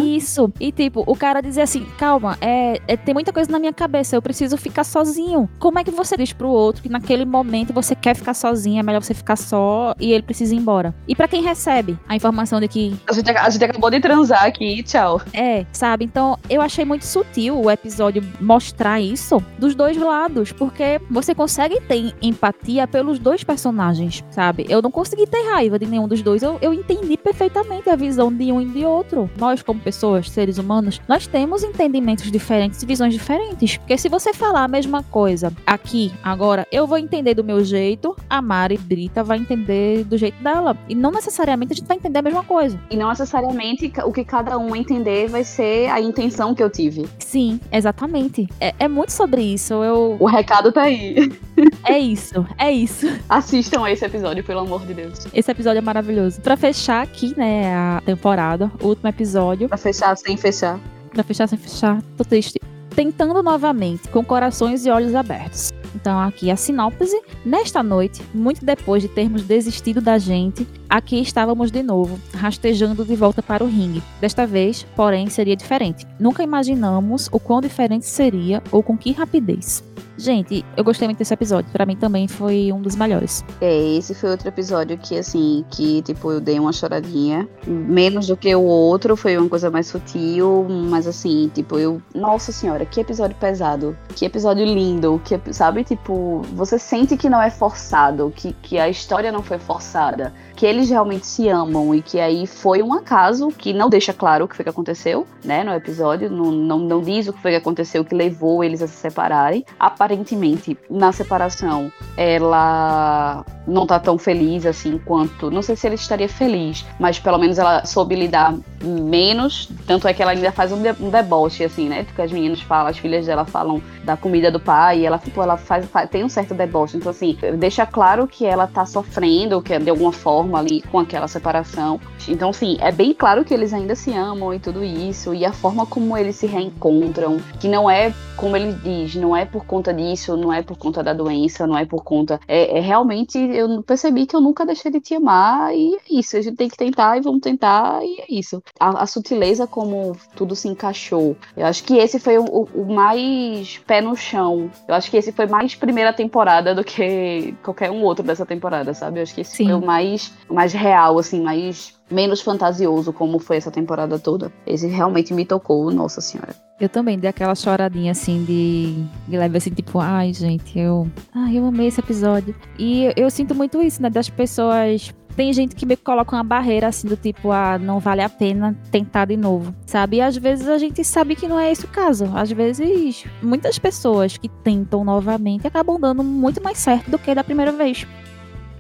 isso. 0.05 0.53
E 0.61 0.71
tipo, 0.73 1.03
o 1.07 1.15
cara 1.17 1.41
dizer 1.41 1.63
assim, 1.63 1.87
calma, 1.99 2.37
é, 2.41 2.81
é- 2.89 2.97
tem 2.97 3.15
muita 3.15 3.33
coisa 3.33 3.51
na 3.51 3.59
minha 3.59 3.73
cabeça, 3.73 4.17
eu 4.17 4.23
preciso 4.23 4.57
ficar 4.57 4.85
sozinho. 4.85 5.49
Como 5.59 5.79
é 5.79 5.85
que 5.85 5.91
você 5.91 6.17
diz 6.17 6.33
pro 6.33 6.49
outro 6.49 6.83
que 6.83 6.89
naquele 6.89 7.25
momento 7.25 7.73
você 7.73 7.95
quer 7.95 8.15
ficar 8.15 8.35
sozinho, 8.35 8.81
é 8.81 8.83
melhor 8.83 9.03
você 9.03 9.15
ficar 9.15 9.37
só 9.37 9.95
e 9.99 10.13
ele 10.13 10.23
precisa 10.23 10.55
ir 10.55 10.59
embora? 10.59 10.95
E 11.07 11.15
pra 11.15 11.29
quem 11.29 11.43
recebe 11.43 11.99
a 12.09 12.17
informação 12.17 12.61
de 12.61 12.69
que 12.73 12.97
A 13.07 13.13
gente, 13.13 13.31
a 13.31 13.51
gente 13.51 13.65
acabou 13.65 13.91
de 13.91 14.01
transar 14.01 14.45
aqui, 14.45 14.83
tchau. 14.83 15.21
é, 15.33 15.67
sabe? 15.73 16.05
Então, 16.05 16.39
eu 16.49 16.63
achei 16.63 16.85
muito 16.85 17.05
sutil 17.05 17.61
o 17.61 17.71
episódio 17.71 18.25
mostrar 18.41 19.01
isso 19.01 19.43
dos 19.59 19.75
dois 19.75 19.97
lados, 19.97 20.53
porque 20.53 21.01
você 21.11 21.35
consegue 21.35 21.81
ter 21.83 22.15
empatia 22.23 22.87
pelos 22.87 23.19
dois 23.19 23.45
personagens, 23.45 24.25
sabe? 24.31 24.67
Eu 24.69 24.81
não 24.81 24.91
consegui 24.91 25.27
ter 25.27 25.43
raiva 25.51 25.79
de 25.79 25.87
nenhum 25.87 26.09
dos 26.09 26.23
dois, 26.23 26.43
eu, 26.43 26.59
eu 26.63 26.73
entendi 26.73 27.17
perfeitamente 27.17 27.91
a 27.91 27.97
visão 27.97 28.33
de 28.33 28.51
um 28.51 28.61
e 28.61 28.67
de 28.67 28.85
outro. 28.85 29.31
Nós, 29.37 29.63
como 29.63 29.81
pessoas, 29.81 30.31
seres 30.31 30.57
humanos, 30.59 31.01
nós 31.07 31.27
temos 31.27 31.63
entendimentos 31.63 32.31
diferentes 32.31 32.83
e 32.83 32.87
visões 32.87 33.13
diferentes. 33.13 33.77
Porque 33.77 33.99
se 33.99 34.09
você 34.09 34.33
falar 34.33 34.65
a 34.65 34.69
mesma 34.69 35.03
coisa 35.03 35.53
aqui, 35.67 36.13
agora, 36.23 36.67
eu 36.73 36.87
vou 36.87 36.99
entender 36.99 37.35
do 37.35 37.45
meu 37.45 37.63
jeito, 37.65 38.17
a 38.31 38.41
Mari 38.41 38.79
Brita 38.79 39.23
vai 39.23 39.39
entender 39.39 40.05
do 40.05 40.17
jeito 40.17 40.43
dela. 40.43 40.77
E 40.89 40.95
não 40.95 41.11
necessariamente 41.11 41.73
a 41.73 41.77
gente 41.77 41.87
vai 41.87 41.97
entender 41.97 42.19
a 42.19 42.23
mesma 42.23 42.43
coisa. 42.43 42.62
E 42.91 42.97
não 42.97 43.09
necessariamente 43.09 43.93
o 44.05 44.13
que 44.13 44.25
cada 44.25 44.59
um 44.59 44.75
entender 44.75 45.29
vai 45.29 45.45
ser 45.45 45.91
a 45.91 46.01
intenção 46.01 46.55
que 46.55 46.63
eu 46.63 46.71
tive. 46.71 47.09
Sim, 47.19 47.61
exatamente. 47.71 48.49
É, 48.61 48.75
é 48.79 48.89
muito 48.89 49.13
sobre 49.13 49.43
isso. 49.43 49.75
Eu. 49.75 50.17
O 50.19 50.27
recado 50.27 50.73
tá 50.73 50.83
aí. 50.83 51.33
É 51.85 51.99
isso, 51.99 52.47
é 52.57 52.71
isso. 52.73 53.07
Assistam 53.29 53.85
a 53.85 53.91
esse 53.91 54.05
episódio, 54.05 54.43
pelo 54.43 54.61
amor 54.61 54.87
de 54.87 54.95
Deus. 54.95 55.27
Esse 55.35 55.51
episódio 55.51 55.79
é 55.79 55.83
maravilhoso. 55.83 56.41
Pra 56.41 56.57
fechar 56.57 57.03
aqui, 57.03 57.37
né, 57.37 57.75
a 57.75 58.03
temporada, 58.07 58.71
o 58.81 58.89
último 58.89 59.09
episódio. 59.09 59.69
Pra 59.69 59.77
fechar 59.77 60.17
sem 60.17 60.37
fechar. 60.37 60.79
Pra 61.11 61.23
fechar 61.23 61.49
sem 61.49 61.59
fechar, 61.59 62.01
tô 62.17 62.25
triste. 62.25 62.59
Tentando 62.95 63.43
novamente, 63.43 64.09
com 64.09 64.25
corações 64.25 64.87
e 64.87 64.91
olhos 64.91 65.15
abertos. 65.15 65.71
Então, 65.95 66.19
aqui 66.21 66.51
a 66.51 66.57
sinopse. 66.57 67.21
Nesta 67.45 67.83
noite, 67.83 68.23
muito 68.35 68.65
depois 68.65 69.03
de 69.03 69.09
termos 69.09 69.43
desistido 69.43 70.01
da 70.01 70.19
gente, 70.19 70.67
aqui 70.89 71.21
estávamos 71.21 71.71
de 71.71 71.83
novo, 71.83 72.19
rastejando 72.35 73.05
de 73.05 73.15
volta 73.17 73.43
para 73.43 73.65
o 73.65 73.69
ringue. 73.69 74.03
Desta 74.21 74.47
vez, 74.47 74.87
porém, 74.97 75.29
seria 75.29 75.57
diferente. 75.57 76.07
Nunca 76.19 76.43
imaginamos 76.43 77.29
o 77.33 77.39
quão 77.39 77.61
diferente 77.61 78.07
seria 78.07 78.63
ou 78.71 78.83
com 78.83 78.97
que 78.97 79.13
rapidez. 79.13 79.83
Gente, 80.17 80.65
eu 80.77 80.85
gostei 80.85 81.09
muito 81.09 81.19
desse 81.19 81.35
episódio. 81.35 81.71
Pra 81.73 81.87
mim 81.87 81.97
também 81.97 82.29
foi 82.29 82.71
um 82.73 82.81
dos 82.81 82.95
melhores. 82.95 83.45
É, 83.61 83.97
esse 83.97 84.15
foi 84.15 84.31
outro 84.31 84.49
episódio 84.49 84.97
que, 84.99 85.19
assim, 85.19 85.65
que, 85.71 86.03
tipo, 86.03 86.31
eu 86.31 86.41
dei 86.41 86.59
uma 86.59 86.73
choradinha. 86.73 87.49
Menos 87.67 88.27
do 88.27 88.37
que 88.37 88.55
o 88.55 88.63
outro, 88.63 89.17
foi 89.17 89.37
uma 89.37 89.49
coisa 89.49 89.71
mais 89.71 89.87
sutil, 89.87 90.67
mas, 90.69 91.07
assim, 91.07 91.51
tipo, 91.55 91.79
eu. 91.79 92.01
Nossa 92.15 92.53
senhora, 92.53 92.85
que 92.85 93.01
episódio 93.01 93.37
pesado. 93.37 93.97
Que 94.15 94.25
episódio 94.25 94.65
lindo. 94.65 95.21
Que, 95.25 95.41
sabe, 95.53 95.83
tipo, 95.83 96.43
você 96.55 96.79
sente 96.79 97.17
que 97.17 97.29
não 97.29 97.43
é 97.43 97.51
forçado, 97.51 98.33
que, 98.37 98.53
que 98.63 98.79
a 98.79 98.89
história 98.89 99.33
não 99.33 99.43
foi 99.43 99.59
forçada, 99.59 100.33
que 100.63 100.67
eles 100.67 100.89
realmente 100.89 101.27
se 101.27 101.49
amam 101.49 101.93
e 101.93 102.01
que 102.01 102.21
aí 102.21 102.47
foi 102.47 102.85
um 102.85 102.95
acaso, 102.95 103.49
que 103.49 103.73
não 103.73 103.91
deixa 103.91 104.13
claro 104.13 104.45
o 104.45 104.49
que 104.49 104.55
foi 104.55 104.63
que 104.63 104.69
aconteceu, 104.69 105.27
né, 105.45 105.65
no 105.65 105.75
episódio. 105.75 106.31
Não, 106.31 106.53
não, 106.53 106.79
não 106.79 107.01
diz 107.01 107.27
o 107.27 107.33
que 107.33 107.43
foi 107.43 107.51
que 107.51 107.57
aconteceu 107.57 108.05
que 108.05 108.15
levou 108.15 108.63
eles 108.63 108.81
a 108.81 108.87
se 108.87 108.95
separarem. 108.95 109.65
Aparentemente, 109.77 110.79
na 110.89 111.11
separação, 111.11 111.91
ela 112.17 113.45
não 113.67 113.89
tá 113.89 113.99
tão 113.99 114.17
feliz 114.17 114.65
assim 114.65 114.99
quanto. 114.99 115.51
Não 115.51 115.63
sei 115.63 115.75
se 115.75 115.89
ele 115.89 115.97
estaria 115.97 116.29
feliz, 116.29 116.87
mas 116.97 117.19
pelo 117.19 117.39
menos 117.39 117.59
ela 117.59 117.85
soube 117.85 118.15
lidar 118.15 118.55
menos. 118.85 119.69
Tanto 119.85 120.07
é 120.07 120.15
que 120.15 120.23
ela 120.23 120.31
ainda 120.31 120.53
faz 120.53 120.71
um, 120.71 120.81
de, 120.81 120.91
um 121.01 121.11
deboche, 121.11 121.65
assim, 121.65 121.89
né? 121.89 122.05
Porque 122.05 122.23
as 122.23 122.31
meninas 122.31 122.61
falam, 122.61 122.87
as 122.87 122.99
filhas 122.99 123.27
dela 123.27 123.45
falam 123.45 123.83
da 124.05 124.17
comida 124.17 124.49
do 124.49 124.61
pai, 124.61 125.01
e 125.01 125.07
ela, 125.07 125.19
tipo, 125.19 125.43
ela 125.43 125.57
faz, 125.57 125.85
faz, 125.87 126.09
tem 126.09 126.23
um 126.23 126.29
certo 126.29 126.55
deboche. 126.55 126.97
Então, 126.97 127.11
assim, 127.11 127.37
deixa 127.59 127.85
claro 127.85 128.29
que 128.29 128.47
ela 128.47 128.69
tá 128.69 128.87
sofrendo, 128.87 129.61
que 129.61 129.77
de 129.77 129.91
alguma 129.91 130.13
forma 130.13 130.52
ali 130.57 130.83
com 130.83 130.99
aquela 130.99 131.29
separação. 131.29 132.01
Então, 132.29 132.51
assim, 132.51 132.77
é 132.81 132.93
bem 132.93 133.13
claro 133.13 133.45
que 133.45 133.53
eles 133.53 133.73
ainda 133.73 133.95
se 133.95 134.13
amam 134.13 134.55
e 134.55 134.59
tudo 134.59 134.85
isso, 134.85 135.35
e 135.35 135.45
a 135.45 135.53
forma 135.53 135.87
como 135.87 136.17
eles 136.17 136.37
se 136.37 136.47
reencontram, 136.47 137.39
que 137.61 137.69
não 137.69 137.91
é, 137.91 138.13
como 138.37 138.57
ele 138.57 138.73
diz, 138.75 139.15
não 139.15 139.37
é 139.37 139.45
por 139.45 139.65
conta 139.65 139.93
disso, 139.93 140.37
não 140.37 140.53
é 140.53 140.63
por 140.63 140.77
conta 140.77 141.03
da 141.03 141.13
doença, 141.13 141.67
não 141.67 141.77
é 141.77 141.85
por 141.85 142.03
conta. 142.05 142.41
É, 142.47 142.79
é 142.79 142.81
realmente, 142.81 143.39
eu 143.39 143.83
percebi 143.83 144.27
que 144.27 144.37
eu 144.37 144.41
nunca 144.41 144.65
deixei 144.65 144.91
de 144.91 145.01
te 145.01 145.15
amar, 145.15 145.75
e 145.75 145.97
é 145.97 145.99
isso, 146.11 146.37
a 146.37 146.41
gente 146.41 146.57
tem 146.57 146.69
que 146.69 146.77
tentar 146.77 147.17
e 147.17 147.21
vamos 147.21 147.41
tentar, 147.41 148.01
e 148.03 148.21
é 148.21 148.27
isso. 148.29 148.63
A, 148.79 149.03
a 149.03 149.07
sutileza 149.07 149.67
como 149.67 150.17
tudo 150.37 150.55
se 150.55 150.69
encaixou. 150.69 151.37
Eu 151.57 151.67
acho 151.67 151.85
que 151.85 151.97
esse 151.97 152.19
foi 152.19 152.39
o, 152.39 152.45
o, 152.45 152.93
mais 152.93 153.79
pé 153.87 154.01
no 154.01 154.17
chão. 154.17 154.71
Eu 154.87 154.95
acho 154.95 155.11
que 155.11 155.17
esse 155.17 155.33
foi 155.33 155.47
mais 155.47 155.75
primeira 155.75 156.13
temporada 156.13 156.75
do 156.75 156.85
que 156.85 157.55
qualquer 157.63 157.91
um 157.91 158.03
outro 158.03 158.25
dessa 158.25 158.47
temporada, 158.47 158.95
sabe? 158.95 159.19
Eu 159.19 159.23
acho 159.23 159.35
que 159.35 159.41
esse 159.41 159.57
Sim. 159.57 159.67
foi 159.67 159.75
o 159.75 159.85
mais, 159.85 160.32
mais 160.49 160.73
real, 160.73 161.19
assim, 161.19 161.41
mais 161.41 161.95
menos 162.11 162.41
fantasioso 162.41 163.13
como 163.13 163.39
foi 163.39 163.57
essa 163.57 163.71
temporada 163.71 164.19
toda. 164.19 164.53
Esse 164.67 164.87
realmente 164.87 165.33
me 165.33 165.45
tocou, 165.45 165.91
nossa 165.91 166.21
senhora. 166.21 166.55
Eu 166.79 166.89
também 166.89 167.19
dei 167.19 167.31
aquela 167.31 167.55
choradinha 167.55 168.13
assim 168.13 168.45
de, 168.45 169.05
de 169.29 169.37
leve 169.37 169.57
assim, 169.57 169.71
tipo, 169.71 169.99
ai, 169.99 170.33
gente, 170.33 170.79
eu. 170.79 171.09
Ai, 171.35 171.59
eu 171.59 171.67
amei 171.67 171.87
esse 171.87 172.01
episódio. 172.01 172.55
E 172.79 173.05
eu, 173.05 173.13
eu 173.17 173.31
sinto 173.31 173.55
muito 173.55 173.81
isso, 173.81 174.03
né? 174.03 174.11
Das 174.11 174.29
pessoas. 174.29 175.15
Tem 175.37 175.51
gente 175.53 175.75
que 175.75 175.87
me 175.87 175.97
coloca 175.97 176.37
uma 176.37 176.45
barreira 176.45 176.89
assim 176.89 177.09
do 177.09 177.17
tipo, 177.17 177.51
ah, 177.53 177.79
não 177.79 177.99
vale 177.99 178.21
a 178.21 178.29
pena 178.29 178.77
tentar 178.91 179.25
de 179.25 179.37
novo, 179.37 179.75
sabe? 179.87 180.19
E 180.19 180.21
às 180.21 180.37
vezes 180.37 180.69
a 180.69 180.77
gente 180.77 181.03
sabe 181.03 181.35
que 181.35 181.49
não 181.49 181.59
é 181.59 181.73
esse 181.73 181.87
o 181.87 181.89
caso. 181.89 182.31
Às 182.35 182.53
vezes, 182.53 183.25
muitas 183.43 183.79
pessoas 183.79 184.37
que 184.37 184.49
tentam 184.49 185.03
novamente 185.05 185.67
acabam 185.67 185.99
dando 185.99 186.23
muito 186.23 186.63
mais 186.63 186.77
certo 186.77 187.11
do 187.11 187.19
que 187.19 187.35
da 187.35 187.43
primeira 187.43 187.73
vez. 187.73 188.07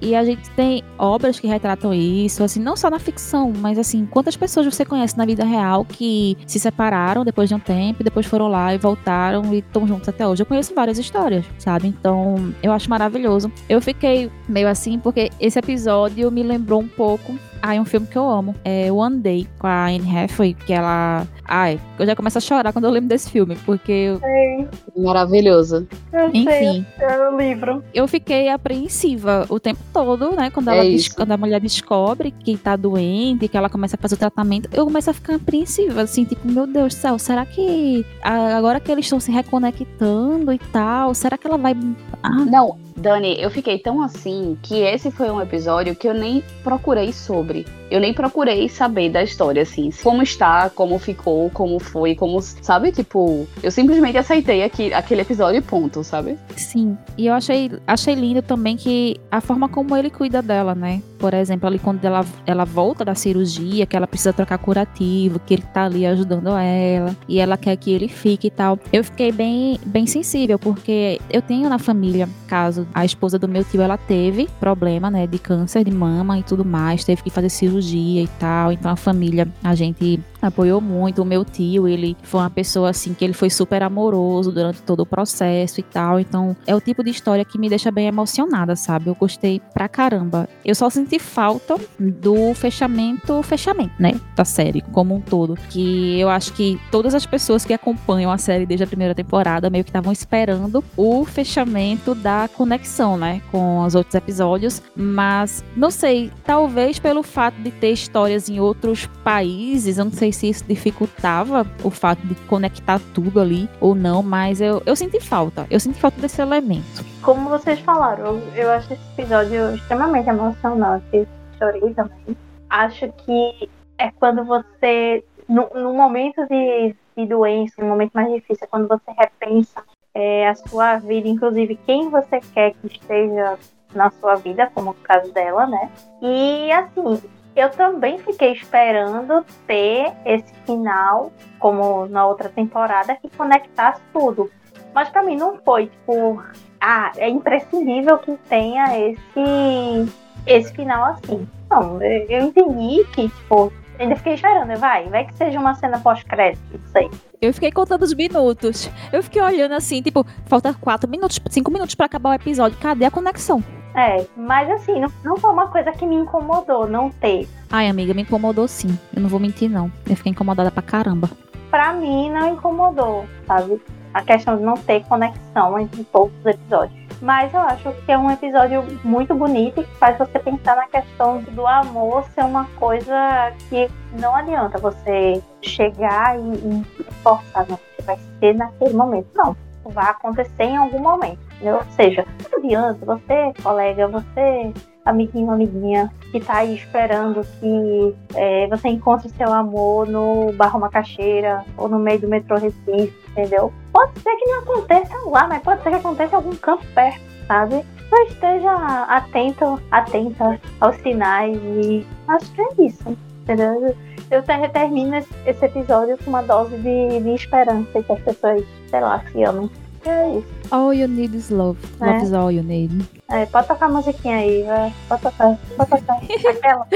E 0.02 0.16
a 0.16 0.24
gente 0.24 0.50
tem 0.50 0.82
obras 0.98 1.38
que 1.38 1.46
retratam 1.46 1.94
isso, 1.94 2.42
assim, 2.42 2.58
não 2.58 2.76
só 2.76 2.90
na 2.90 2.98
ficção, 2.98 3.52
mas 3.56 3.78
assim, 3.78 4.04
quantas 4.04 4.36
pessoas 4.36 4.66
você 4.66 4.84
conhece 4.84 5.16
na 5.16 5.24
vida 5.24 5.44
real 5.44 5.84
que 5.84 6.36
se 6.44 6.58
separaram 6.58 7.24
depois 7.24 7.48
de 7.48 7.54
um 7.54 7.60
tempo, 7.60 8.02
depois 8.02 8.26
foram 8.26 8.48
lá 8.48 8.74
e 8.74 8.78
voltaram 8.78 9.54
e 9.54 9.58
estão 9.58 9.86
juntos 9.86 10.08
até 10.08 10.26
hoje. 10.26 10.42
Eu 10.42 10.46
conheço 10.46 10.74
várias 10.74 10.98
histórias, 10.98 11.44
sabe? 11.56 11.86
Então, 11.86 12.52
eu 12.64 12.72
acho 12.72 12.90
maravilhoso. 12.90 13.50
Eu 13.68 13.80
fiquei 13.80 14.28
meio 14.48 14.66
assim 14.66 14.98
porque 14.98 15.30
esse 15.38 15.56
episódio 15.56 16.32
me 16.32 16.42
lembrou 16.42 16.80
um 16.80 16.88
pouco 16.88 17.38
ah, 17.62 17.74
é 17.76 17.80
um 17.80 17.84
filme 17.84 18.06
que 18.06 18.18
eu 18.18 18.28
amo. 18.28 18.54
É 18.64 18.90
One 18.90 19.18
Day, 19.18 19.46
com 19.58 19.66
a 19.68 19.86
Anne 19.86 20.18
Hathaway, 20.18 20.54
que 20.54 20.72
ela... 20.72 21.26
Ai, 21.46 21.78
eu 21.98 22.04
já 22.06 22.16
começo 22.16 22.38
a 22.38 22.40
chorar 22.40 22.72
quando 22.72 22.86
eu 22.86 22.90
lembro 22.90 23.08
desse 23.08 23.30
filme, 23.30 23.56
porque... 23.64 23.92
Eu... 23.92 24.18
Sei, 24.18 24.68
Maravilhoso. 24.96 25.86
eu 26.12 26.28
Enfim. 26.28 26.44
sei, 26.44 26.86
é 26.98 27.28
o 27.28 27.36
livro. 27.36 27.84
Eu 27.94 28.08
fiquei 28.08 28.48
apreensiva 28.48 29.46
o 29.48 29.60
tempo 29.60 29.80
todo, 29.92 30.32
né? 30.32 30.50
Quando, 30.50 30.68
É 30.70 30.78
ela 30.78 30.84
isso. 30.84 31.14
quando 31.14 31.32
a 31.32 31.36
mulher 31.36 31.60
descobre 31.60 32.30
que 32.32 32.56
tá 32.56 32.74
doente, 32.76 33.48
que 33.48 33.56
ela 33.56 33.68
começa 33.68 33.96
a 33.96 33.98
fazer 33.98 34.14
o 34.14 34.18
tratamento, 34.18 34.68
eu 34.72 34.84
começo 34.84 35.10
a 35.10 35.12
ficar 35.12 35.36
apreensiva, 35.36 36.02
assim, 36.02 36.24
tipo, 36.24 36.46
meu 36.48 36.66
Deus 36.66 36.94
do 36.94 36.98
céu, 36.98 37.18
será 37.18 37.44
que 37.46 38.04
agora 38.22 38.80
que 38.80 38.90
eles 38.90 39.04
estão 39.06 39.20
se 39.20 39.30
reconectando 39.30 40.52
e 40.52 40.58
tal, 40.58 41.14
será 41.14 41.36
que 41.38 41.46
ela 41.46 41.58
vai. 41.58 41.76
Ah, 42.22 42.44
Não, 42.44 42.76
Dani, 42.96 43.40
eu 43.40 43.50
fiquei 43.50 43.78
tão 43.78 44.02
assim 44.02 44.56
que 44.62 44.76
esse 44.80 45.10
foi 45.10 45.30
um 45.30 45.40
episódio 45.40 45.94
que 45.94 46.08
eu 46.08 46.14
nem 46.14 46.42
procurei 46.62 47.12
sobre. 47.12 47.51
Eu 47.90 48.00
nem 48.00 48.14
procurei 48.14 48.68
saber 48.68 49.10
da 49.10 49.22
história, 49.22 49.62
assim. 49.62 49.90
Como 50.02 50.22
está, 50.22 50.70
como 50.70 50.98
ficou, 50.98 51.50
como 51.50 51.78
foi, 51.78 52.14
como. 52.14 52.40
Sabe? 52.40 52.90
Tipo, 52.90 53.46
eu 53.62 53.70
simplesmente 53.70 54.16
aceitei 54.16 54.62
aqui, 54.62 54.92
aquele 54.92 55.20
episódio 55.20 55.58
e 55.58 55.62
ponto, 55.62 56.02
sabe? 56.02 56.38
Sim. 56.56 56.96
E 57.18 57.26
eu 57.26 57.34
achei, 57.34 57.70
achei 57.86 58.14
lindo 58.14 58.40
também 58.40 58.76
que 58.76 59.20
a 59.30 59.40
forma 59.40 59.68
como 59.68 59.96
ele 59.96 60.10
cuida 60.10 60.40
dela, 60.40 60.74
né? 60.74 61.02
Por 61.18 61.34
exemplo, 61.34 61.68
ali 61.68 61.78
quando 61.78 62.04
ela, 62.04 62.24
ela 62.46 62.64
volta 62.64 63.04
da 63.04 63.14
cirurgia, 63.14 63.86
que 63.86 63.96
ela 63.96 64.06
precisa 64.06 64.32
trocar 64.32 64.58
curativo, 64.58 65.38
que 65.38 65.54
ele 65.54 65.62
tá 65.62 65.84
ali 65.84 66.06
ajudando 66.06 66.48
ela, 66.48 67.16
e 67.28 67.38
ela 67.38 67.56
quer 67.56 67.76
que 67.76 67.92
ele 67.92 68.08
fique 68.08 68.48
e 68.48 68.50
tal. 68.50 68.78
Eu 68.92 69.04
fiquei 69.04 69.30
bem, 69.30 69.78
bem 69.84 70.06
sensível, 70.06 70.58
porque 70.58 71.20
eu 71.30 71.42
tenho 71.42 71.68
na 71.68 71.78
família, 71.78 72.28
caso 72.48 72.86
a 72.94 73.04
esposa 73.04 73.38
do 73.38 73.48
meu 73.48 73.64
tio, 73.64 73.80
ela 73.80 73.96
teve 73.96 74.48
problema, 74.58 75.10
né, 75.10 75.26
de 75.26 75.38
câncer 75.38 75.84
de 75.84 75.90
mama 75.90 76.38
e 76.38 76.42
tudo 76.42 76.64
mais, 76.64 77.04
teve 77.04 77.22
que 77.22 77.30
fazer 77.30 77.41
cirurgia 77.48 78.22
e 78.22 78.28
tal. 78.38 78.72
Então 78.72 78.90
a 78.90 78.96
família, 78.96 79.48
a 79.62 79.74
gente 79.74 80.20
apoiou 80.42 80.80
muito. 80.80 81.22
O 81.22 81.24
meu 81.24 81.44
tio, 81.44 81.86
ele 81.86 82.16
foi 82.22 82.40
uma 82.40 82.50
pessoa 82.50 82.90
assim 82.90 83.14
que 83.14 83.24
ele 83.24 83.32
foi 83.32 83.48
super 83.48 83.82
amoroso 83.82 84.50
durante 84.50 84.82
todo 84.82 85.00
o 85.00 85.06
processo 85.06 85.80
e 85.80 85.82
tal. 85.82 86.18
Então 86.18 86.56
é 86.66 86.74
o 86.74 86.80
tipo 86.80 87.04
de 87.04 87.10
história 87.10 87.44
que 87.44 87.58
me 87.58 87.68
deixa 87.68 87.90
bem 87.90 88.06
emocionada, 88.06 88.74
sabe? 88.74 89.08
Eu 89.08 89.14
gostei 89.14 89.60
pra 89.72 89.88
caramba. 89.88 90.48
Eu 90.64 90.74
só 90.74 90.90
senti 90.90 91.18
falta 91.18 91.76
do 91.98 92.54
fechamento, 92.54 93.42
fechamento, 93.42 93.94
né? 93.98 94.20
Da 94.34 94.44
série 94.44 94.82
como 94.92 95.14
um 95.14 95.20
todo. 95.20 95.56
Que 95.70 96.18
eu 96.18 96.28
acho 96.28 96.52
que 96.52 96.80
todas 96.90 97.14
as 97.14 97.24
pessoas 97.24 97.64
que 97.64 97.72
acompanham 97.72 98.30
a 98.30 98.38
série 98.38 98.66
desde 98.66 98.84
a 98.84 98.86
primeira 98.86 99.14
temporada 99.14 99.70
meio 99.70 99.84
que 99.84 99.90
estavam 99.90 100.12
esperando 100.12 100.82
o 100.96 101.24
fechamento 101.24 102.14
da 102.14 102.48
conexão, 102.48 103.16
né? 103.16 103.40
Com 103.50 103.84
os 103.84 103.94
outros 103.94 104.14
episódios. 104.14 104.82
Mas 104.96 105.64
não 105.76 105.90
sei, 105.90 106.30
talvez 106.44 106.98
pelo 106.98 107.22
fato 107.22 107.54
de 107.62 107.70
ter 107.70 107.92
histórias 107.92 108.48
em 108.48 108.58
outros 108.58 109.06
países, 109.22 109.98
eu 109.98 110.04
não 110.04 110.12
sei 110.12 110.31
se 110.32 110.48
isso 110.48 110.64
dificultava 110.64 111.66
o 111.82 111.90
fato 111.90 112.26
de 112.26 112.34
conectar 112.46 113.00
tudo 113.14 113.40
ali 113.40 113.68
ou 113.80 113.94
não, 113.94 114.22
mas 114.22 114.60
eu, 114.60 114.82
eu 114.86 114.96
senti 114.96 115.20
falta. 115.20 115.66
Eu 115.70 115.80
senti 115.80 115.98
falta 115.98 116.20
desse 116.20 116.40
elemento. 116.40 117.04
Como 117.22 117.48
vocês 117.48 117.80
falaram, 117.80 118.26
eu, 118.26 118.42
eu 118.54 118.70
acho 118.70 118.92
esse 118.92 119.02
episódio 119.12 119.74
extremamente 119.74 120.28
emocionante. 120.28 121.28
Chorei 121.58 121.94
também. 121.94 122.36
Acho 122.68 123.12
que 123.24 123.68
é 123.98 124.10
quando 124.10 124.44
você, 124.44 125.24
no, 125.48 125.68
no 125.74 125.92
momento 125.94 126.46
de, 126.48 126.96
de 127.16 127.26
doença, 127.26 127.74
no 127.80 127.88
momento 127.88 128.12
mais 128.14 128.32
difícil, 128.32 128.64
é 128.64 128.66
quando 128.66 128.88
você 128.88 129.10
repensa 129.16 129.82
é, 130.14 130.48
a 130.48 130.54
sua 130.54 130.98
vida, 130.98 131.28
inclusive 131.28 131.78
quem 131.86 132.10
você 132.10 132.40
quer 132.52 132.74
que 132.74 132.86
esteja 132.86 133.58
na 133.94 134.10
sua 134.10 134.36
vida, 134.36 134.70
como 134.74 134.90
o 134.90 134.94
caso 134.94 135.32
dela, 135.32 135.66
né? 135.66 135.90
E 136.20 136.72
assim, 136.72 137.20
eu 137.54 137.70
também 137.70 138.18
fiquei 138.18 138.52
esperando 138.52 139.44
ter 139.66 140.12
esse 140.24 140.54
final, 140.66 141.32
como 141.58 142.06
na 142.06 142.26
outra 142.26 142.48
temporada, 142.48 143.16
que 143.16 143.28
conectasse 143.36 144.00
tudo. 144.12 144.50
Mas 144.94 145.08
pra 145.08 145.22
mim 145.22 145.36
não 145.36 145.56
foi, 145.58 145.86
tipo, 145.86 146.42
ah, 146.80 147.12
é 147.16 147.28
imprescindível 147.28 148.18
que 148.18 148.36
tenha 148.48 148.98
esse, 148.98 150.12
esse 150.46 150.72
final 150.74 151.12
assim. 151.12 151.48
Não, 151.70 152.02
eu 152.02 152.42
entendi 152.42 153.04
que, 153.14 153.28
tipo, 153.28 153.72
ainda 154.02 154.16
fiquei 154.16 154.34
esperando, 154.34 154.78
vai, 154.78 155.08
vai 155.08 155.24
que 155.24 155.34
seja 155.34 155.58
uma 155.58 155.74
cena 155.74 155.98
pós-crédito, 155.98 156.62
não 156.72 156.92
sei. 156.92 157.10
Eu 157.40 157.52
fiquei 157.52 157.72
contando 157.72 158.02
os 158.02 158.14
minutos. 158.14 158.90
Eu 159.12 159.22
fiquei 159.22 159.42
olhando 159.42 159.72
assim, 159.72 160.00
tipo, 160.02 160.24
falta 160.46 160.74
quatro 160.74 161.10
minutos, 161.10 161.40
cinco 161.50 161.70
minutos 161.70 161.94
pra 161.94 162.06
acabar 162.06 162.30
o 162.30 162.34
episódio. 162.34 162.78
Cadê 162.78 163.04
a 163.04 163.10
conexão? 163.10 163.62
É, 163.94 164.24
mas 164.36 164.70
assim, 164.70 165.00
não, 165.00 165.12
não 165.24 165.36
foi 165.36 165.50
uma 165.50 165.68
coisa 165.68 165.92
que 165.92 166.06
me 166.06 166.14
incomodou 166.14 166.86
não 166.86 167.10
ter. 167.10 167.48
Ai, 167.70 167.88
amiga, 167.88 168.14
me 168.14 168.22
incomodou 168.22 168.66
sim. 168.66 168.98
Eu 169.14 169.22
não 169.22 169.28
vou 169.28 169.40
mentir, 169.40 169.68
não. 169.68 169.90
Eu 170.08 170.16
fiquei 170.16 170.30
incomodada 170.32 170.70
pra 170.70 170.82
caramba. 170.82 171.28
Pra 171.70 171.92
mim, 171.92 172.30
não 172.30 172.54
incomodou, 172.54 173.26
sabe? 173.46 173.80
A 174.14 174.22
questão 174.22 174.56
de 174.56 174.62
não 174.62 174.74
ter 174.74 175.04
conexão 175.04 175.78
entre 175.78 176.04
todos 176.04 176.32
os 176.40 176.46
episódios. 176.46 177.01
Mas 177.22 177.54
eu 177.54 177.60
acho 177.60 177.92
que 178.04 178.10
é 178.10 178.18
um 178.18 178.28
episódio 178.28 178.84
muito 179.04 179.32
bonito 179.32 179.84
que 179.84 179.94
faz 179.94 180.18
você 180.18 180.40
pensar 180.40 180.74
na 180.74 180.88
questão 180.88 181.40
do 181.40 181.64
amor 181.64 182.24
ser 182.34 182.44
uma 182.44 182.64
coisa 182.80 183.52
que 183.68 183.88
não 184.18 184.34
adianta 184.34 184.76
você 184.78 185.40
chegar 185.62 186.36
e, 186.36 186.42
e 186.42 187.04
forçar, 187.22 187.64
não, 187.68 187.78
que 187.96 188.02
vai 188.02 188.18
ser 188.40 188.56
naquele 188.56 188.94
momento. 188.94 189.28
Não, 189.36 189.56
vai 189.84 190.10
acontecer 190.10 190.64
em 190.64 190.76
algum 190.76 190.98
momento. 190.98 191.38
entendeu? 191.54 191.76
Ou 191.76 191.84
seja, 191.92 192.26
não 192.50 192.58
adianta 192.58 193.06
você, 193.06 193.52
colega, 193.62 194.08
você, 194.08 194.72
amiguinho, 195.04 195.50
amiguinha, 195.50 196.10
que 196.30 196.40
tá 196.40 196.58
aí 196.58 196.74
esperando 196.74 197.42
que 197.60 198.14
é, 198.34 198.66
você 198.68 198.88
encontre 198.88 199.28
seu 199.30 199.52
amor 199.52 200.08
no 200.08 200.52
Barro 200.52 200.80
Macaxeira 200.80 201.64
ou 201.76 201.88
no 201.88 201.98
meio 201.98 202.20
do 202.20 202.28
metrô 202.28 202.56
Recife, 202.56 203.12
entendeu? 203.30 203.72
Pode 203.92 204.18
ser 204.20 204.34
que 204.36 204.46
não 204.46 204.60
aconteça 204.60 205.14
lá, 205.26 205.46
mas 205.48 205.62
pode 205.62 205.82
ser 205.82 205.90
que 205.90 205.96
aconteça 205.96 206.32
em 206.32 206.36
algum 206.36 206.56
campo 206.56 206.84
perto, 206.94 207.20
sabe? 207.46 207.84
Só 208.08 208.16
esteja 208.24 208.72
atento, 209.08 209.80
atenta 209.90 210.60
aos 210.80 210.96
sinais 210.96 211.56
e 211.62 212.06
acho 212.28 212.52
que 212.52 212.60
é 212.60 212.86
isso, 212.86 213.16
entendeu? 213.42 213.94
Eu 214.30 214.42
ter- 214.42 214.70
termino 214.70 215.16
esse, 215.46 215.64
episódio 215.64 216.16
com 216.18 216.30
uma 216.30 216.42
dose 216.42 216.76
de, 216.76 217.20
de 217.20 217.34
esperança 217.34 218.02
que 218.02 218.12
as 218.12 218.20
pessoas, 218.20 218.64
sei 218.88 219.00
lá, 219.00 219.22
se 219.30 219.42
amam. 219.42 219.68
É 220.08 220.38
isso. 220.38 220.46
All 220.70 220.92
you 220.94 221.08
need 221.08 221.36
is 221.36 221.50
love. 221.50 221.78
É. 222.00 222.06
Love 222.06 222.24
is 222.24 222.32
all 222.32 222.50
you 222.50 222.62
need. 222.62 223.08
É, 223.28 223.46
pode 223.46 223.68
tocar 223.68 223.86
a 223.86 223.88
musiquinha 223.88 224.36
aí, 224.36 224.62
vai. 224.64 224.92
Pode 225.08 225.22
tocar, 225.22 225.58
pode 225.76 225.90
tocar. 225.90 226.20
Aquela. 226.50 226.86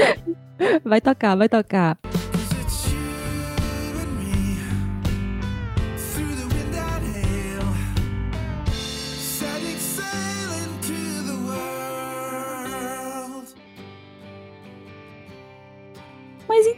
Vai 0.83 1.01
tocar, 1.01 1.35
vai 1.35 1.49
tocar. 1.49 1.97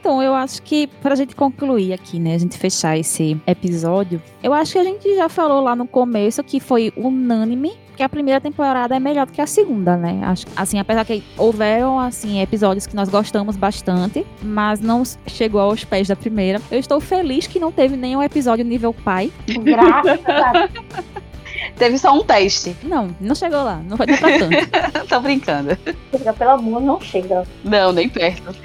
Então, 0.10 0.24
eu 0.24 0.34
acho 0.34 0.64
que 0.64 0.88
pra 0.88 1.14
gente 1.14 1.36
concluir 1.36 1.94
aqui, 1.94 2.20
né, 2.20 2.34
a 2.34 2.38
gente 2.40 2.58
fechar 2.58 2.98
esse 2.98 3.40
episódio, 3.46 4.20
eu 4.42 4.52
acho 4.52 4.74
que 4.74 4.80
a 4.80 4.84
gente 4.84 5.16
já 5.16 5.30
falou 5.30 5.62
lá 5.62 5.76
no 5.76 5.86
começo 5.86 6.44
que 6.44 6.60
foi 6.60 6.92
unânime 6.98 7.74
que 7.96 8.02
a 8.02 8.10
primeira 8.10 8.42
temporada 8.42 8.96
é 8.96 9.00
melhor 9.00 9.28
do 9.28 9.32
que 9.32 9.40
a 9.40 9.46
segunda, 9.46 9.96
né? 9.96 10.20
Acho, 10.24 10.48
assim, 10.56 10.80
apesar 10.80 11.06
que 11.06 11.24
houveram 11.38 12.00
assim 12.00 12.42
episódios 12.42 12.88
que 12.88 12.96
nós 12.96 13.08
gostamos 13.08 13.56
bastante, 13.56 14.26
mas 14.42 14.80
não 14.80 15.04
chegou 15.28 15.62
aos 15.62 15.84
pés 15.84 16.08
da 16.08 16.16
primeira. 16.16 16.60
Eu 16.72 16.80
estou 16.80 17.00
feliz 17.00 17.46
que 17.46 17.60
não 17.60 17.72
teve 17.72 17.96
nenhum 17.96 18.24
episódio 18.24 18.66
nível 18.66 18.92
pai. 18.92 19.32
Graças 19.64 20.22
a. 20.26 21.20
Teve 21.78 21.98
só 21.98 22.14
um 22.14 22.24
teste. 22.24 22.76
Não, 22.84 23.16
não 23.20 23.36
chegou 23.36 23.64
lá, 23.64 23.82
não 23.88 23.98
foi 23.98 24.06
nem 24.06 24.18
pra 24.18 24.30
tanto. 24.38 25.08
Tô 25.08 25.20
brincando. 25.20 25.78
Chega, 26.12 26.34
Pelo 26.34 26.52
amor, 26.52 26.82
não 26.82 27.00
chega. 27.02 27.44
Não, 27.64 27.92
nem 27.92 28.10
perto. 28.10 28.56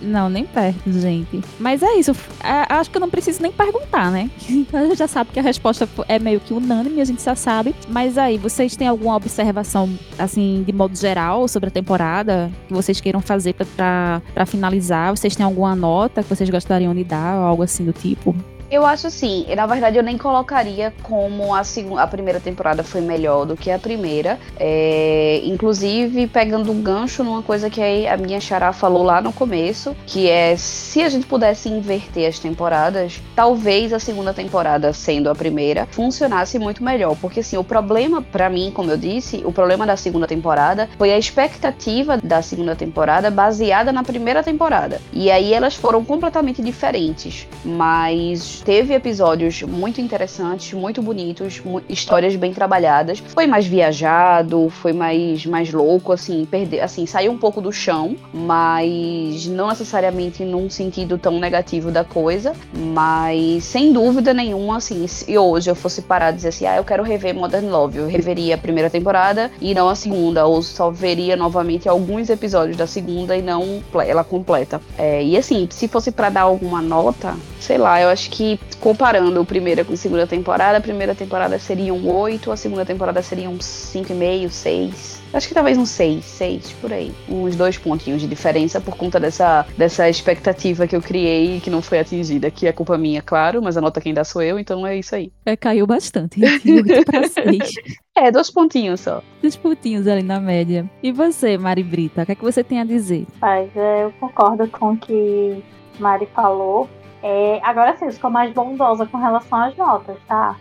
Não, 0.00 0.28
nem 0.28 0.44
perto, 0.44 0.92
gente. 0.92 1.40
Mas 1.58 1.82
é 1.82 1.94
isso. 1.94 2.12
É, 2.42 2.72
acho 2.74 2.90
que 2.90 2.96
eu 2.96 3.00
não 3.00 3.08
preciso 3.08 3.40
nem 3.42 3.50
perguntar, 3.50 4.10
né? 4.10 4.30
A 4.72 4.84
gente 4.84 4.98
já 4.98 5.08
sabe 5.08 5.30
que 5.32 5.40
a 5.40 5.42
resposta 5.42 5.88
é 6.08 6.18
meio 6.18 6.40
que 6.40 6.52
unânime, 6.52 7.00
a 7.00 7.04
gente 7.04 7.22
já 7.22 7.34
sabe. 7.34 7.74
Mas 7.88 8.18
aí, 8.18 8.36
vocês 8.36 8.76
têm 8.76 8.86
alguma 8.88 9.16
observação, 9.16 9.88
assim, 10.18 10.62
de 10.66 10.72
modo 10.72 10.96
geral, 10.96 11.48
sobre 11.48 11.68
a 11.68 11.70
temporada 11.70 12.50
que 12.68 12.74
vocês 12.74 13.00
queiram 13.00 13.20
fazer 13.20 13.54
pra 13.54 14.20
finalizar? 14.46 15.16
Vocês 15.16 15.34
têm 15.34 15.46
alguma 15.46 15.74
nota 15.74 16.22
que 16.22 16.28
vocês 16.28 16.50
gostariam 16.50 16.94
de 16.94 17.04
dar, 17.04 17.38
ou 17.38 17.44
algo 17.44 17.62
assim 17.62 17.84
do 17.84 17.92
tipo? 17.92 18.34
Eu 18.70 18.84
acho 18.84 19.06
assim, 19.06 19.46
na 19.54 19.66
verdade 19.66 19.96
eu 19.98 20.02
nem 20.02 20.18
colocaria 20.18 20.92
como 21.02 21.54
a, 21.54 21.62
segu- 21.62 21.98
a 21.98 22.06
primeira 22.06 22.40
temporada 22.40 22.82
foi 22.82 23.00
melhor 23.00 23.44
do 23.44 23.56
que 23.56 23.70
a 23.70 23.78
primeira. 23.78 24.38
É, 24.58 25.40
inclusive, 25.44 26.26
pegando 26.26 26.72
um 26.72 26.82
gancho 26.82 27.22
numa 27.22 27.42
coisa 27.42 27.68
que 27.70 28.06
a 28.08 28.16
minha 28.16 28.40
Xará 28.40 28.72
falou 28.72 29.02
lá 29.04 29.20
no 29.20 29.32
começo, 29.32 29.94
que 30.06 30.28
é 30.28 30.56
se 30.56 31.02
a 31.02 31.08
gente 31.08 31.26
pudesse 31.26 31.68
inverter 31.68 32.28
as 32.28 32.38
temporadas, 32.38 33.20
talvez 33.36 33.92
a 33.92 33.98
segunda 34.00 34.32
temporada, 34.34 34.92
sendo 34.92 35.28
a 35.30 35.34
primeira, 35.34 35.86
funcionasse 35.92 36.58
muito 36.58 36.82
melhor. 36.82 37.16
Porque 37.20 37.40
assim, 37.40 37.56
o 37.56 37.62
problema, 37.64 38.22
pra 38.22 38.48
mim, 38.50 38.72
como 38.74 38.90
eu 38.90 38.96
disse, 38.96 39.42
o 39.44 39.52
problema 39.52 39.86
da 39.86 39.96
segunda 39.96 40.26
temporada 40.26 40.88
foi 40.98 41.12
a 41.12 41.18
expectativa 41.18 42.16
da 42.16 42.40
segunda 42.42 42.74
temporada 42.74 43.30
baseada 43.30 43.92
na 43.92 44.02
primeira 44.02 44.42
temporada. 44.42 45.00
E 45.12 45.30
aí 45.30 45.52
elas 45.52 45.74
foram 45.76 46.04
completamente 46.04 46.60
diferentes. 46.62 47.46
Mas 47.64 48.53
teve 48.60 48.94
episódios 48.94 49.62
muito 49.62 50.00
interessantes, 50.00 50.72
muito 50.72 51.02
bonitos, 51.02 51.62
histórias 51.88 52.36
bem 52.36 52.52
trabalhadas. 52.52 53.18
Foi 53.18 53.46
mais 53.46 53.66
viajado, 53.66 54.68
foi 54.70 54.92
mais, 54.92 55.46
mais 55.46 55.72
louco, 55.72 56.12
assim, 56.12 56.44
perder, 56.44 56.80
assim, 56.80 57.06
saiu 57.06 57.32
um 57.32 57.38
pouco 57.38 57.60
do 57.60 57.72
chão, 57.72 58.16
mas 58.32 59.46
não 59.46 59.68
necessariamente 59.68 60.44
num 60.44 60.68
sentido 60.70 61.18
tão 61.18 61.38
negativo 61.38 61.90
da 61.90 62.04
coisa. 62.04 62.54
Mas 62.72 63.64
sem 63.64 63.92
dúvida 63.92 64.34
nenhuma, 64.34 64.76
assim, 64.76 65.06
se 65.06 65.36
hoje 65.36 65.70
eu 65.70 65.74
fosse 65.74 66.02
parar 66.02 66.32
e 66.32 66.36
dizer 66.36 66.48
assim, 66.48 66.66
ah, 66.66 66.76
eu 66.76 66.84
quero 66.84 67.02
rever 67.02 67.34
Modern 67.34 67.68
Love, 67.68 67.98
eu 67.98 68.06
reveria 68.06 68.54
a 68.54 68.58
primeira 68.58 68.90
temporada 68.90 69.50
e 69.60 69.74
não 69.74 69.88
a 69.88 69.94
segunda, 69.94 70.46
ou 70.46 70.62
só 70.62 70.90
veria 70.90 71.36
novamente 71.36 71.88
alguns 71.88 72.30
episódios 72.30 72.76
da 72.76 72.86
segunda 72.86 73.36
e 73.36 73.42
não 73.42 73.82
ela 74.06 74.24
completa. 74.24 74.80
É, 74.98 75.22
e 75.22 75.36
assim, 75.36 75.68
se 75.70 75.88
fosse 75.88 76.10
pra 76.10 76.28
dar 76.30 76.42
alguma 76.42 76.80
nota, 76.80 77.36
sei 77.64 77.78
lá, 77.78 78.00
eu 78.00 78.08
acho 78.08 78.30
que 78.30 78.60
comparando 78.78 79.40
a 79.40 79.44
primeira 79.44 79.84
com 79.84 79.94
a 79.94 79.96
segunda 79.96 80.26
temporada, 80.26 80.78
a 80.78 80.80
primeira 80.80 81.14
temporada 81.14 81.58
seria 81.58 81.92
um 81.94 82.08
8, 82.08 82.52
a 82.52 82.56
segunda 82.56 82.84
temporada 82.84 83.22
seria 83.22 83.48
um 83.48 83.56
5,5, 83.58 84.50
6. 84.50 85.24
Acho 85.32 85.48
que 85.48 85.54
talvez 85.54 85.76
um 85.76 85.86
6, 85.86 86.24
6, 86.24 86.72
por 86.74 86.92
aí. 86.92 87.12
Uns 87.28 87.56
dois 87.56 87.76
pontinhos 87.76 88.20
de 88.20 88.28
diferença 88.28 88.80
por 88.80 88.96
conta 88.96 89.18
dessa, 89.18 89.66
dessa 89.76 90.08
expectativa 90.08 90.86
que 90.86 90.94
eu 90.94 91.02
criei 91.02 91.56
e 91.56 91.60
que 91.60 91.70
não 91.70 91.82
foi 91.82 91.98
atingida, 91.98 92.50
que 92.50 92.68
é 92.68 92.72
culpa 92.72 92.96
minha, 92.96 93.20
claro, 93.20 93.60
mas 93.60 93.76
a 93.76 93.80
nota 93.80 94.00
quem 94.00 94.14
dá 94.14 94.22
sou 94.22 94.42
eu, 94.42 94.60
então 94.60 94.86
é 94.86 94.96
isso 94.96 95.14
aí. 95.14 95.32
É, 95.44 95.56
caiu 95.56 95.86
bastante. 95.86 96.38
De 96.38 96.72
8 96.72 97.04
pra 97.04 97.28
6. 97.28 97.58
É, 98.16 98.30
dois 98.30 98.48
pontinhos 98.48 99.00
só. 99.00 99.20
Dos 99.42 99.56
pontinhos 99.56 100.06
ali 100.06 100.22
na 100.22 100.38
média. 100.38 100.88
E 101.02 101.10
você, 101.10 101.58
Mari 101.58 101.82
Brita, 101.82 102.22
o 102.22 102.26
que, 102.26 102.30
é 102.30 102.34
que 102.36 102.44
você 102.44 102.62
tem 102.62 102.80
a 102.80 102.84
dizer? 102.84 103.26
Mas 103.40 103.68
é, 103.74 104.04
eu 104.04 104.12
concordo 104.20 104.68
com 104.68 104.92
o 104.92 104.96
que 104.96 105.60
Mari 105.98 106.28
falou. 106.32 106.88
É, 107.26 107.58
agora 107.62 107.96
sim, 107.96 108.04
eu 108.04 108.12
sou 108.12 108.28
mais 108.28 108.52
bondosa 108.52 109.06
com 109.06 109.16
relação 109.16 109.58
às 109.58 109.74
notas, 109.78 110.18
tá? 110.28 110.56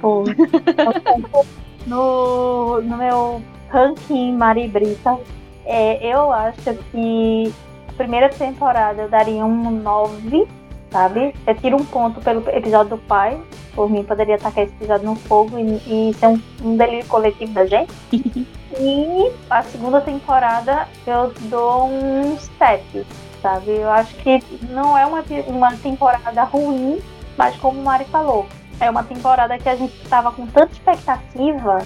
Pô, 0.00 0.22
no, 1.88 2.80
no 2.80 2.96
meu 2.96 3.42
ranking 3.68 4.32
Mari 4.36 4.68
Brita, 4.68 5.18
é, 5.66 6.06
eu 6.06 6.30
acho 6.30 6.72
que 6.92 7.52
a 7.88 7.92
primeira 7.94 8.28
temporada 8.28 9.02
eu 9.02 9.08
daria 9.08 9.44
um 9.44 9.72
9, 9.72 10.46
sabe? 10.88 11.34
Eu 11.44 11.54
tiro 11.56 11.76
um 11.78 11.84
ponto 11.84 12.20
pelo 12.20 12.48
episódio 12.48 12.96
do 12.96 12.98
pai. 12.98 13.36
Por 13.74 13.90
mim, 13.90 14.04
poderia 14.04 14.38
tacar 14.38 14.62
esse 14.62 14.74
episódio 14.74 15.06
no 15.06 15.16
fogo 15.16 15.58
e, 15.58 16.10
e 16.10 16.14
ser 16.14 16.28
um, 16.28 16.40
um 16.62 16.76
delírio 16.76 17.08
coletivo 17.08 17.52
da 17.52 17.66
gente. 17.66 17.92
E 18.76 19.30
a 19.48 19.62
segunda 19.62 20.00
temporada 20.00 20.88
eu 21.06 21.32
dou 21.42 21.86
um 21.86 22.36
7, 22.58 23.06
sabe? 23.44 23.72
Eu 23.72 23.90
acho 23.90 24.14
que 24.16 24.42
não 24.70 24.96
é 24.96 25.04
uma, 25.04 25.22
uma 25.46 25.76
temporada 25.76 26.44
ruim, 26.44 26.98
mas 27.36 27.54
como 27.56 27.78
o 27.78 27.84
Mari 27.84 28.06
falou, 28.06 28.46
é 28.80 28.88
uma 28.88 29.04
temporada 29.04 29.58
que 29.58 29.68
a 29.68 29.76
gente 29.76 29.94
estava 30.02 30.32
com 30.32 30.46
tanta 30.46 30.72
expectativa 30.72 31.78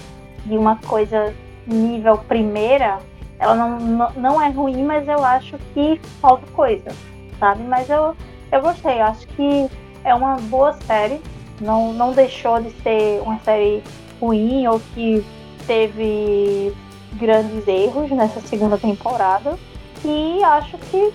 de 0.45 0.57
uma 0.57 0.77
coisa 0.77 1.35
nível 1.67 2.17
primeira. 2.17 2.99
Ela 3.37 3.55
não, 3.55 3.77
não, 3.77 4.11
não 4.13 4.41
é 4.41 4.49
ruim, 4.49 4.83
mas 4.85 5.05
eu 5.05 5.21
acho 5.23 5.57
que 5.73 5.99
falta 6.21 6.45
coisa, 6.53 6.91
sabe? 7.37 7.61
Mas 7.63 7.89
eu, 7.89 8.15
eu 8.53 8.61
gostei, 8.61 9.01
eu 9.01 9.05
acho 9.05 9.27
que 9.27 9.69
é 10.05 10.15
uma 10.15 10.37
boa 10.37 10.71
série. 10.87 11.19
Não, 11.59 11.91
não 11.91 12.13
deixou 12.13 12.61
de 12.61 12.71
ser 12.81 13.21
uma 13.21 13.37
série 13.39 13.83
ruim 14.21 14.65
ou 14.65 14.79
que 14.93 15.25
teve 15.67 16.73
grandes 17.15 17.67
erros 17.67 18.09
nessa 18.11 18.39
segunda 18.39 18.77
temporada. 18.77 19.59
E 20.05 20.41
acho 20.41 20.77
que- 20.77 21.11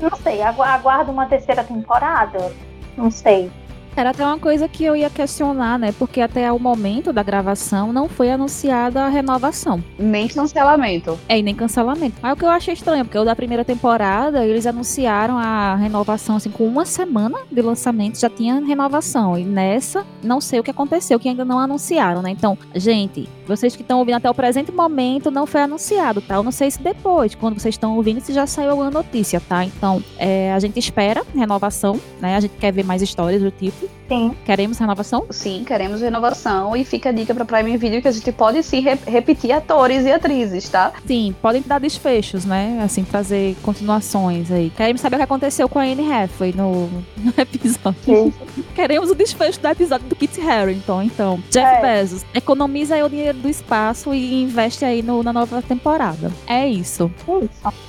não 0.00 0.16
sei, 0.22 0.42
agu- 0.42 0.62
aguardo 0.62 1.10
uma 1.12 1.26
terceira 1.26 1.64
temporada. 1.64 2.52
Não 2.96 3.10
sei. 3.10 3.50
Era 3.98 4.10
até 4.10 4.24
uma 4.24 4.38
coisa 4.38 4.68
que 4.68 4.84
eu 4.84 4.94
ia 4.94 5.10
questionar, 5.10 5.76
né? 5.76 5.90
Porque 5.90 6.20
até 6.20 6.52
o 6.52 6.58
momento 6.60 7.12
da 7.12 7.20
gravação 7.20 7.92
não 7.92 8.08
foi 8.08 8.30
anunciada 8.30 9.02
a 9.02 9.08
renovação. 9.08 9.82
Nem 9.98 10.28
cancelamento. 10.28 11.18
É, 11.28 11.36
e 11.36 11.42
nem 11.42 11.52
cancelamento. 11.52 12.14
Mas 12.22 12.32
o 12.32 12.36
que 12.36 12.44
eu 12.44 12.48
achei 12.48 12.74
estranho, 12.74 13.04
porque 13.04 13.18
o 13.18 13.24
da 13.24 13.34
primeira 13.34 13.64
temporada, 13.64 14.46
eles 14.46 14.66
anunciaram 14.66 15.36
a 15.36 15.74
renovação, 15.74 16.36
assim, 16.36 16.48
com 16.48 16.64
uma 16.64 16.84
semana 16.84 17.40
de 17.50 17.60
lançamento, 17.60 18.20
já 18.20 18.30
tinha 18.30 18.64
renovação. 18.64 19.36
E 19.36 19.42
nessa, 19.42 20.06
não 20.22 20.40
sei 20.40 20.60
o 20.60 20.62
que 20.62 20.70
aconteceu, 20.70 21.18
que 21.18 21.28
ainda 21.28 21.44
não 21.44 21.58
anunciaram, 21.58 22.22
né? 22.22 22.30
Então, 22.30 22.56
gente, 22.76 23.28
vocês 23.48 23.74
que 23.74 23.82
estão 23.82 23.98
ouvindo 23.98 24.18
até 24.18 24.30
o 24.30 24.34
presente 24.34 24.70
momento, 24.70 25.28
não 25.28 25.44
foi 25.44 25.62
anunciado, 25.62 26.20
tá? 26.20 26.36
Eu 26.36 26.44
não 26.44 26.52
sei 26.52 26.70
se 26.70 26.80
depois, 26.80 27.34
quando 27.34 27.58
vocês 27.58 27.74
estão 27.74 27.96
ouvindo, 27.96 28.20
se 28.20 28.32
já 28.32 28.46
saiu 28.46 28.70
alguma 28.70 28.92
notícia, 28.92 29.40
tá? 29.40 29.64
Então, 29.64 30.00
é, 30.18 30.52
a 30.52 30.60
gente 30.60 30.78
espera 30.78 31.24
renovação, 31.34 31.98
né? 32.20 32.36
A 32.36 32.40
gente 32.40 32.54
quer 32.58 32.70
ver 32.72 32.84
mais 32.84 33.02
histórias 33.02 33.42
do 33.42 33.50
tipo. 33.50 33.87
Sim. 34.08 34.34
Queremos 34.46 34.78
renovação? 34.78 35.26
Sim, 35.28 35.64
queremos 35.66 36.00
renovação 36.00 36.74
e 36.74 36.82
fica 36.82 37.10
a 37.10 37.12
dica 37.12 37.34
pra 37.34 37.44
Prime 37.44 37.76
Video 37.76 38.00
que 38.00 38.08
a 38.08 38.10
gente 38.10 38.32
pode 38.32 38.62
sim 38.62 38.80
re- 38.80 38.98
repetir 39.06 39.52
atores 39.52 40.06
e 40.06 40.10
atrizes, 40.10 40.66
tá? 40.66 40.92
Sim, 41.06 41.34
podem 41.42 41.60
dar 41.60 41.78
desfechos, 41.78 42.46
né? 42.46 42.80
Assim, 42.82 43.04
trazer 43.04 43.54
continuações 43.62 44.50
aí. 44.50 44.70
Queremos 44.74 45.02
saber 45.02 45.16
o 45.16 45.18
que 45.18 45.24
aconteceu 45.24 45.68
com 45.68 45.78
a 45.78 45.82
Anne 45.82 46.10
Hathaway 46.10 46.54
no, 46.56 46.88
no 47.18 47.34
episódio. 47.36 47.94
Sim. 48.02 48.32
Queremos 48.74 49.10
o 49.10 49.14
desfecho 49.14 49.60
do 49.60 49.68
episódio 49.68 50.06
do 50.08 50.16
Kit 50.16 50.40
Harington. 50.40 51.02
Então, 51.02 51.38
Jeff 51.50 51.66
É. 51.76 51.82
Bezos, 51.82 52.24
economiza 52.32 52.94
aí 52.94 53.02
o 53.02 53.10
dinheiro 53.10 53.36
do 53.38 53.48
espaço 53.48 54.14
e 54.14 54.42
investe 54.42 54.86
aí 54.86 55.02
no- 55.02 55.22
na 55.22 55.34
nova 55.34 55.60
temporada. 55.60 56.32
É 56.46 56.66
isso. 56.66 57.10
É 57.28 57.44
isso. 57.44 57.88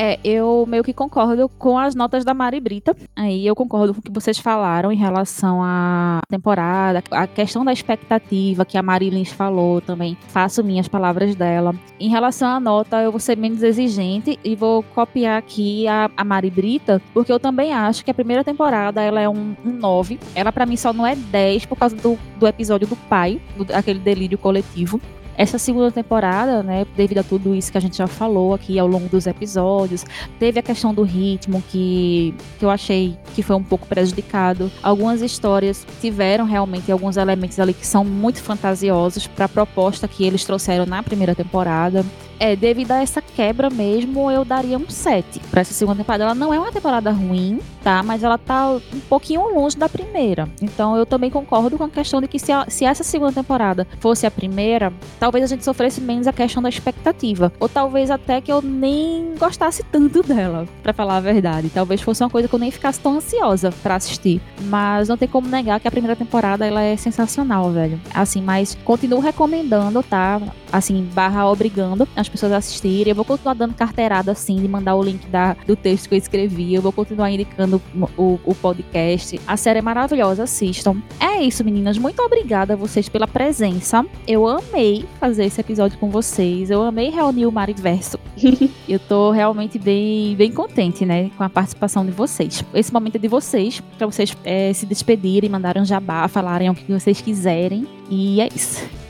É, 0.00 0.16
eu 0.22 0.64
meio 0.68 0.84
que 0.84 0.92
concordo 0.92 1.48
com 1.58 1.76
as 1.76 1.96
notas 1.96 2.24
da 2.24 2.32
Mari 2.32 2.60
Brita. 2.60 2.96
Aí 3.16 3.44
eu 3.44 3.56
concordo 3.56 3.92
com 3.92 3.98
o 3.98 4.02
que 4.02 4.12
vocês 4.12 4.38
falaram 4.38 4.92
em 4.92 4.96
relação 4.96 5.60
à 5.60 6.20
temporada, 6.30 7.02
a 7.10 7.26
questão 7.26 7.64
da 7.64 7.72
expectativa 7.72 8.64
que 8.64 8.78
a 8.78 8.82
Mari 8.82 9.10
Lins 9.10 9.32
falou 9.32 9.80
também. 9.80 10.16
Faço 10.28 10.62
minhas 10.62 10.86
palavras 10.86 11.34
dela. 11.34 11.74
Em 11.98 12.08
relação 12.08 12.48
à 12.48 12.60
nota, 12.60 13.02
eu 13.02 13.10
vou 13.10 13.18
ser 13.18 13.36
menos 13.36 13.60
exigente 13.60 14.38
e 14.44 14.54
vou 14.54 14.84
copiar 14.84 15.36
aqui 15.36 15.88
a, 15.88 16.08
a 16.16 16.22
Mari 16.22 16.50
Brita, 16.50 17.02
porque 17.12 17.32
eu 17.32 17.40
também 17.40 17.72
acho 17.72 18.04
que 18.04 18.10
a 18.12 18.14
primeira 18.14 18.44
temporada 18.44 19.02
ela 19.02 19.20
é 19.20 19.28
um, 19.28 19.56
um 19.64 19.72
9. 19.72 20.20
Ela 20.32 20.52
para 20.52 20.64
mim 20.64 20.76
só 20.76 20.92
não 20.92 21.04
é 21.04 21.16
10 21.16 21.66
por 21.66 21.76
causa 21.76 21.96
do, 21.96 22.16
do 22.38 22.46
episódio 22.46 22.86
do 22.86 22.94
pai, 22.94 23.40
do, 23.56 23.66
aquele 23.74 23.98
delírio 23.98 24.38
coletivo. 24.38 25.00
Essa 25.38 25.56
segunda 25.56 25.92
temporada, 25.92 26.64
né, 26.64 26.84
devido 26.96 27.18
a 27.18 27.22
tudo 27.22 27.54
isso 27.54 27.70
que 27.70 27.78
a 27.78 27.80
gente 27.80 27.96
já 27.96 28.08
falou 28.08 28.52
aqui 28.52 28.76
ao 28.76 28.88
longo 28.88 29.08
dos 29.08 29.24
episódios, 29.24 30.04
teve 30.36 30.58
a 30.58 30.62
questão 30.64 30.92
do 30.92 31.04
ritmo 31.04 31.62
que, 31.70 32.34
que 32.58 32.64
eu 32.64 32.70
achei 32.70 33.16
que 33.36 33.42
foi 33.42 33.54
um 33.54 33.62
pouco 33.62 33.86
prejudicado. 33.86 34.68
Algumas 34.82 35.22
histórias 35.22 35.86
tiveram 36.00 36.44
realmente 36.44 36.90
alguns 36.90 37.16
elementos 37.16 37.60
ali 37.60 37.72
que 37.72 37.86
são 37.86 38.04
muito 38.04 38.42
fantasiosos 38.42 39.28
para 39.28 39.44
a 39.44 39.48
proposta 39.48 40.08
que 40.08 40.24
eles 40.24 40.44
trouxeram 40.44 40.84
na 40.84 41.04
primeira 41.04 41.36
temporada. 41.36 42.04
É, 42.38 42.54
devido 42.54 42.92
a 42.92 43.02
essa 43.02 43.20
quebra 43.20 43.68
mesmo, 43.68 44.30
eu 44.30 44.44
daria 44.44 44.78
um 44.78 44.88
7 44.88 45.40
para 45.50 45.60
essa 45.60 45.74
segunda 45.74 45.98
temporada. 45.98 46.24
Ela 46.24 46.34
não 46.34 46.54
é 46.54 46.58
uma 46.58 46.72
temporada 46.72 47.10
ruim, 47.10 47.60
tá? 47.82 48.02
Mas 48.02 48.22
ela 48.22 48.38
tá 48.38 48.70
um 48.70 49.00
pouquinho 49.08 49.42
longe 49.52 49.76
da 49.76 49.88
primeira. 49.88 50.48
Então 50.62 50.96
eu 50.96 51.04
também 51.04 51.30
concordo 51.30 51.76
com 51.76 51.84
a 51.84 51.88
questão 51.88 52.20
de 52.20 52.28
que 52.28 52.38
se, 52.38 52.52
a, 52.52 52.66
se 52.68 52.84
essa 52.84 53.02
segunda 53.02 53.32
temporada 53.32 53.86
fosse 53.98 54.26
a 54.26 54.30
primeira, 54.30 54.92
talvez 55.18 55.44
a 55.44 55.48
gente 55.48 55.64
sofresse 55.64 56.00
menos 56.00 56.26
a 56.26 56.32
questão 56.32 56.62
da 56.62 56.68
expectativa. 56.68 57.52
Ou 57.58 57.68
talvez 57.68 58.10
até 58.10 58.40
que 58.40 58.52
eu 58.52 58.62
nem 58.62 59.34
gostasse 59.38 59.82
tanto 59.84 60.22
dela, 60.22 60.66
para 60.82 60.92
falar 60.92 61.16
a 61.16 61.20
verdade. 61.20 61.70
Talvez 61.70 62.00
fosse 62.00 62.22
uma 62.22 62.30
coisa 62.30 62.48
que 62.48 62.54
eu 62.54 62.58
nem 62.58 62.70
ficasse 62.70 63.00
tão 63.00 63.16
ansiosa 63.16 63.72
para 63.82 63.96
assistir. 63.96 64.40
Mas 64.62 65.08
não 65.08 65.16
tem 65.16 65.28
como 65.28 65.48
negar 65.48 65.80
que 65.80 65.88
a 65.88 65.90
primeira 65.90 66.14
temporada 66.14 66.66
ela 66.66 66.82
é 66.82 66.96
sensacional, 66.96 67.70
velho. 67.70 68.00
Assim, 68.14 68.40
mas 68.40 68.76
continuo 68.84 69.20
recomendando, 69.20 70.02
tá? 70.02 70.40
Assim, 70.72 71.08
barra 71.14 71.50
obrigando 71.50 72.08
as 72.14 72.28
pessoas 72.28 72.52
a 72.52 72.56
assistirem. 72.58 73.10
Eu 73.10 73.14
vou 73.14 73.24
continuar 73.24 73.54
dando 73.54 73.74
carteirada 73.74 74.32
assim, 74.32 74.56
de 74.56 74.68
mandar 74.68 74.94
o 74.94 75.02
link 75.02 75.26
da, 75.28 75.56
do 75.66 75.76
texto 75.76 76.08
que 76.08 76.14
eu 76.14 76.18
escrevi. 76.18 76.74
Eu 76.74 76.82
vou 76.82 76.92
continuar 76.92 77.30
indicando 77.30 77.80
o, 78.16 78.38
o 78.44 78.54
podcast. 78.54 79.40
A 79.46 79.56
série 79.56 79.78
é 79.78 79.82
maravilhosa, 79.82 80.44
assistam. 80.44 80.96
É 81.20 81.42
isso, 81.42 81.64
meninas. 81.64 81.98
Muito 81.98 82.20
obrigada 82.22 82.74
a 82.74 82.76
vocês 82.76 83.08
pela 83.08 83.26
presença. 83.26 84.04
Eu 84.26 84.46
amei 84.46 85.04
fazer 85.20 85.44
esse 85.44 85.60
episódio 85.60 85.98
com 85.98 86.10
vocês. 86.10 86.70
Eu 86.70 86.82
amei 86.82 87.10
reunir 87.10 87.46
o 87.46 87.52
Mariverso. 87.52 88.18
eu 88.88 88.98
tô 88.98 89.30
realmente 89.30 89.78
bem, 89.78 90.36
bem 90.36 90.52
contente, 90.52 91.04
né, 91.04 91.30
com 91.36 91.42
a 91.42 91.48
participação 91.48 92.04
de 92.04 92.12
vocês. 92.12 92.64
Esse 92.74 92.92
momento 92.92 93.16
é 93.16 93.18
de 93.18 93.28
vocês, 93.28 93.80
para 93.96 94.06
vocês 94.06 94.36
é, 94.44 94.72
se 94.72 94.86
despedirem, 94.86 95.50
mandarem 95.50 95.82
um 95.82 95.86
jabá, 95.86 96.26
falarem 96.28 96.70
o 96.70 96.74
que 96.74 96.90
vocês 96.92 97.20
quiserem. 97.20 97.86
E 98.10 98.40
é 98.40 98.48
isso. 98.54 99.07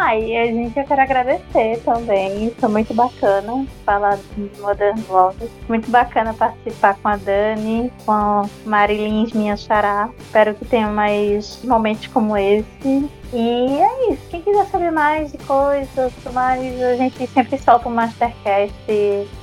Ah, 0.00 0.14
e 0.14 0.36
a 0.36 0.46
gente 0.46 0.78
eu 0.78 0.84
quero 0.84 1.00
agradecer 1.02 1.82
também. 1.84 2.52
Foi 2.52 2.68
muito 2.68 2.94
bacana 2.94 3.66
falar 3.84 4.16
de 4.16 4.60
Modern 4.60 4.96
Vlogs. 5.00 5.50
Muito 5.68 5.90
bacana 5.90 6.32
participar 6.32 6.96
com 7.02 7.08
a 7.08 7.16
Dani, 7.16 7.90
com 8.06 8.12
a 8.12 8.48
Marilins, 8.64 9.32
minha 9.32 9.56
xará. 9.56 10.08
Espero 10.16 10.54
que 10.54 10.64
tenha 10.64 10.86
mais 10.86 11.60
momentos 11.64 12.06
como 12.06 12.36
esse. 12.36 13.10
E 13.32 13.78
é 13.78 14.12
isso. 14.12 14.22
Quem 14.30 14.40
quiser 14.40 14.64
saber 14.66 14.90
mais 14.90 15.32
de 15.32 15.38
coisas, 15.38 16.12
mais, 16.32 16.82
a 16.82 16.96
gente 16.96 17.26
sempre 17.26 17.58
solta 17.58 17.88
um 17.88 17.94
Mastercast 17.94 18.74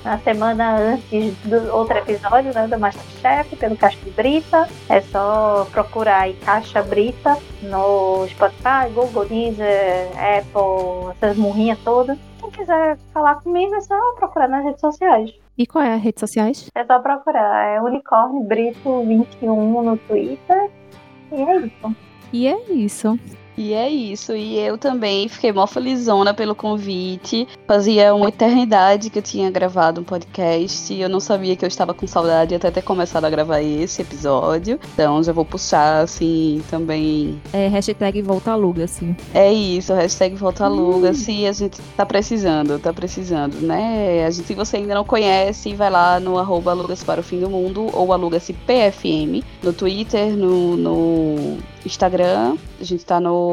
na 0.03 0.17
semana 0.19 0.75
antes 0.77 1.35
do 1.43 1.71
outro 1.71 1.97
episódio, 1.97 2.51
né? 2.53 2.67
Do 2.67 2.79
Masterchef, 2.79 3.55
pelo 3.55 3.77
Caixa 3.77 3.99
Brita. 4.15 4.67
É 4.89 5.01
só 5.01 5.67
procurar 5.71 6.21
aí 6.21 6.33
Caixa 6.33 6.81
Brita 6.81 7.37
no 7.61 8.27
Spotify, 8.27 8.89
Google, 8.93 9.25
Deezer, 9.25 10.09
Apple, 10.17 11.11
essas 11.11 11.37
murrinhas 11.37 11.77
todas. 11.83 12.17
Quem 12.39 12.49
quiser 12.49 12.97
falar 13.13 13.35
comigo 13.35 13.75
é 13.75 13.81
só 13.81 13.95
procurar 14.15 14.47
nas 14.47 14.63
redes 14.63 14.81
sociais. 14.81 15.31
E 15.57 15.65
qual 15.67 15.83
é 15.83 15.93
as 15.93 16.01
redes 16.01 16.19
sociais? 16.19 16.69
É 16.75 16.83
só 16.83 16.99
procurar. 16.99 17.75
É 17.75 17.81
Unicórnio 17.81 18.43
Brito 18.43 19.03
21 19.05 19.83
no 19.83 19.97
Twitter. 19.97 20.71
E 21.31 21.41
é 21.41 21.57
isso. 21.57 21.95
E 22.33 22.47
é 22.47 22.71
isso. 22.71 23.19
E 23.57 23.73
é 23.73 23.89
isso, 23.89 24.35
e 24.35 24.59
eu 24.59 24.77
também 24.77 25.29
fiquei 25.29 25.51
mó 25.51 25.65
felizona 25.65 26.33
pelo 26.33 26.53
convite. 26.53 27.47
Fazia 27.65 28.13
uma 28.13 28.27
eternidade 28.27 29.09
que 29.09 29.19
eu 29.19 29.23
tinha 29.23 29.49
gravado 29.49 30.01
um 30.01 30.03
podcast 30.03 30.93
e 30.93 31.01
eu 31.01 31.07
não 31.07 31.19
sabia 31.19 31.55
que 31.55 31.63
eu 31.63 31.67
estava 31.67 31.93
com 31.93 32.05
saudade 32.05 32.53
até 32.53 32.69
ter 32.69 32.81
começado 32.81 33.25
a 33.25 33.29
gravar 33.29 33.61
esse 33.61 34.01
episódio. 34.01 34.79
Então 34.93 35.23
já 35.23 35.31
vou 35.31 35.45
puxar, 35.45 36.03
assim, 36.03 36.61
também. 36.69 37.41
É, 37.53 37.67
hashtag 37.67 38.21
volta 38.21 38.51
aluga, 38.51 38.83
assim. 38.83 39.15
É 39.33 39.51
isso, 39.51 39.93
hashtag 39.93 40.35
volta 40.35 40.65
aluga, 40.65 41.13
se 41.13 41.45
a 41.45 41.53
gente 41.53 41.79
tá 41.95 42.05
precisando, 42.05 42.77
tá 42.79 42.91
precisando, 42.91 43.55
né? 43.61 44.25
A 44.25 44.31
gente, 44.31 44.47
se 44.47 44.53
você 44.53 44.77
ainda 44.77 44.95
não 44.95 45.05
conhece, 45.05 45.73
vai 45.73 45.89
lá 45.89 46.19
no 46.19 46.37
arroba 46.37 46.71
alugas 46.71 47.03
para 47.03 47.21
o 47.21 47.23
fim 47.23 47.39
do 47.39 47.49
mundo 47.49 47.87
ou 47.93 48.11
aluga-se 48.11 48.51
PFM 48.53 49.43
no 49.63 49.71
Twitter, 49.71 50.35
no, 50.35 50.75
no 50.75 51.57
Instagram, 51.85 52.57
a 52.79 52.83
gente 52.83 53.05
tá 53.05 53.19
no 53.19 53.44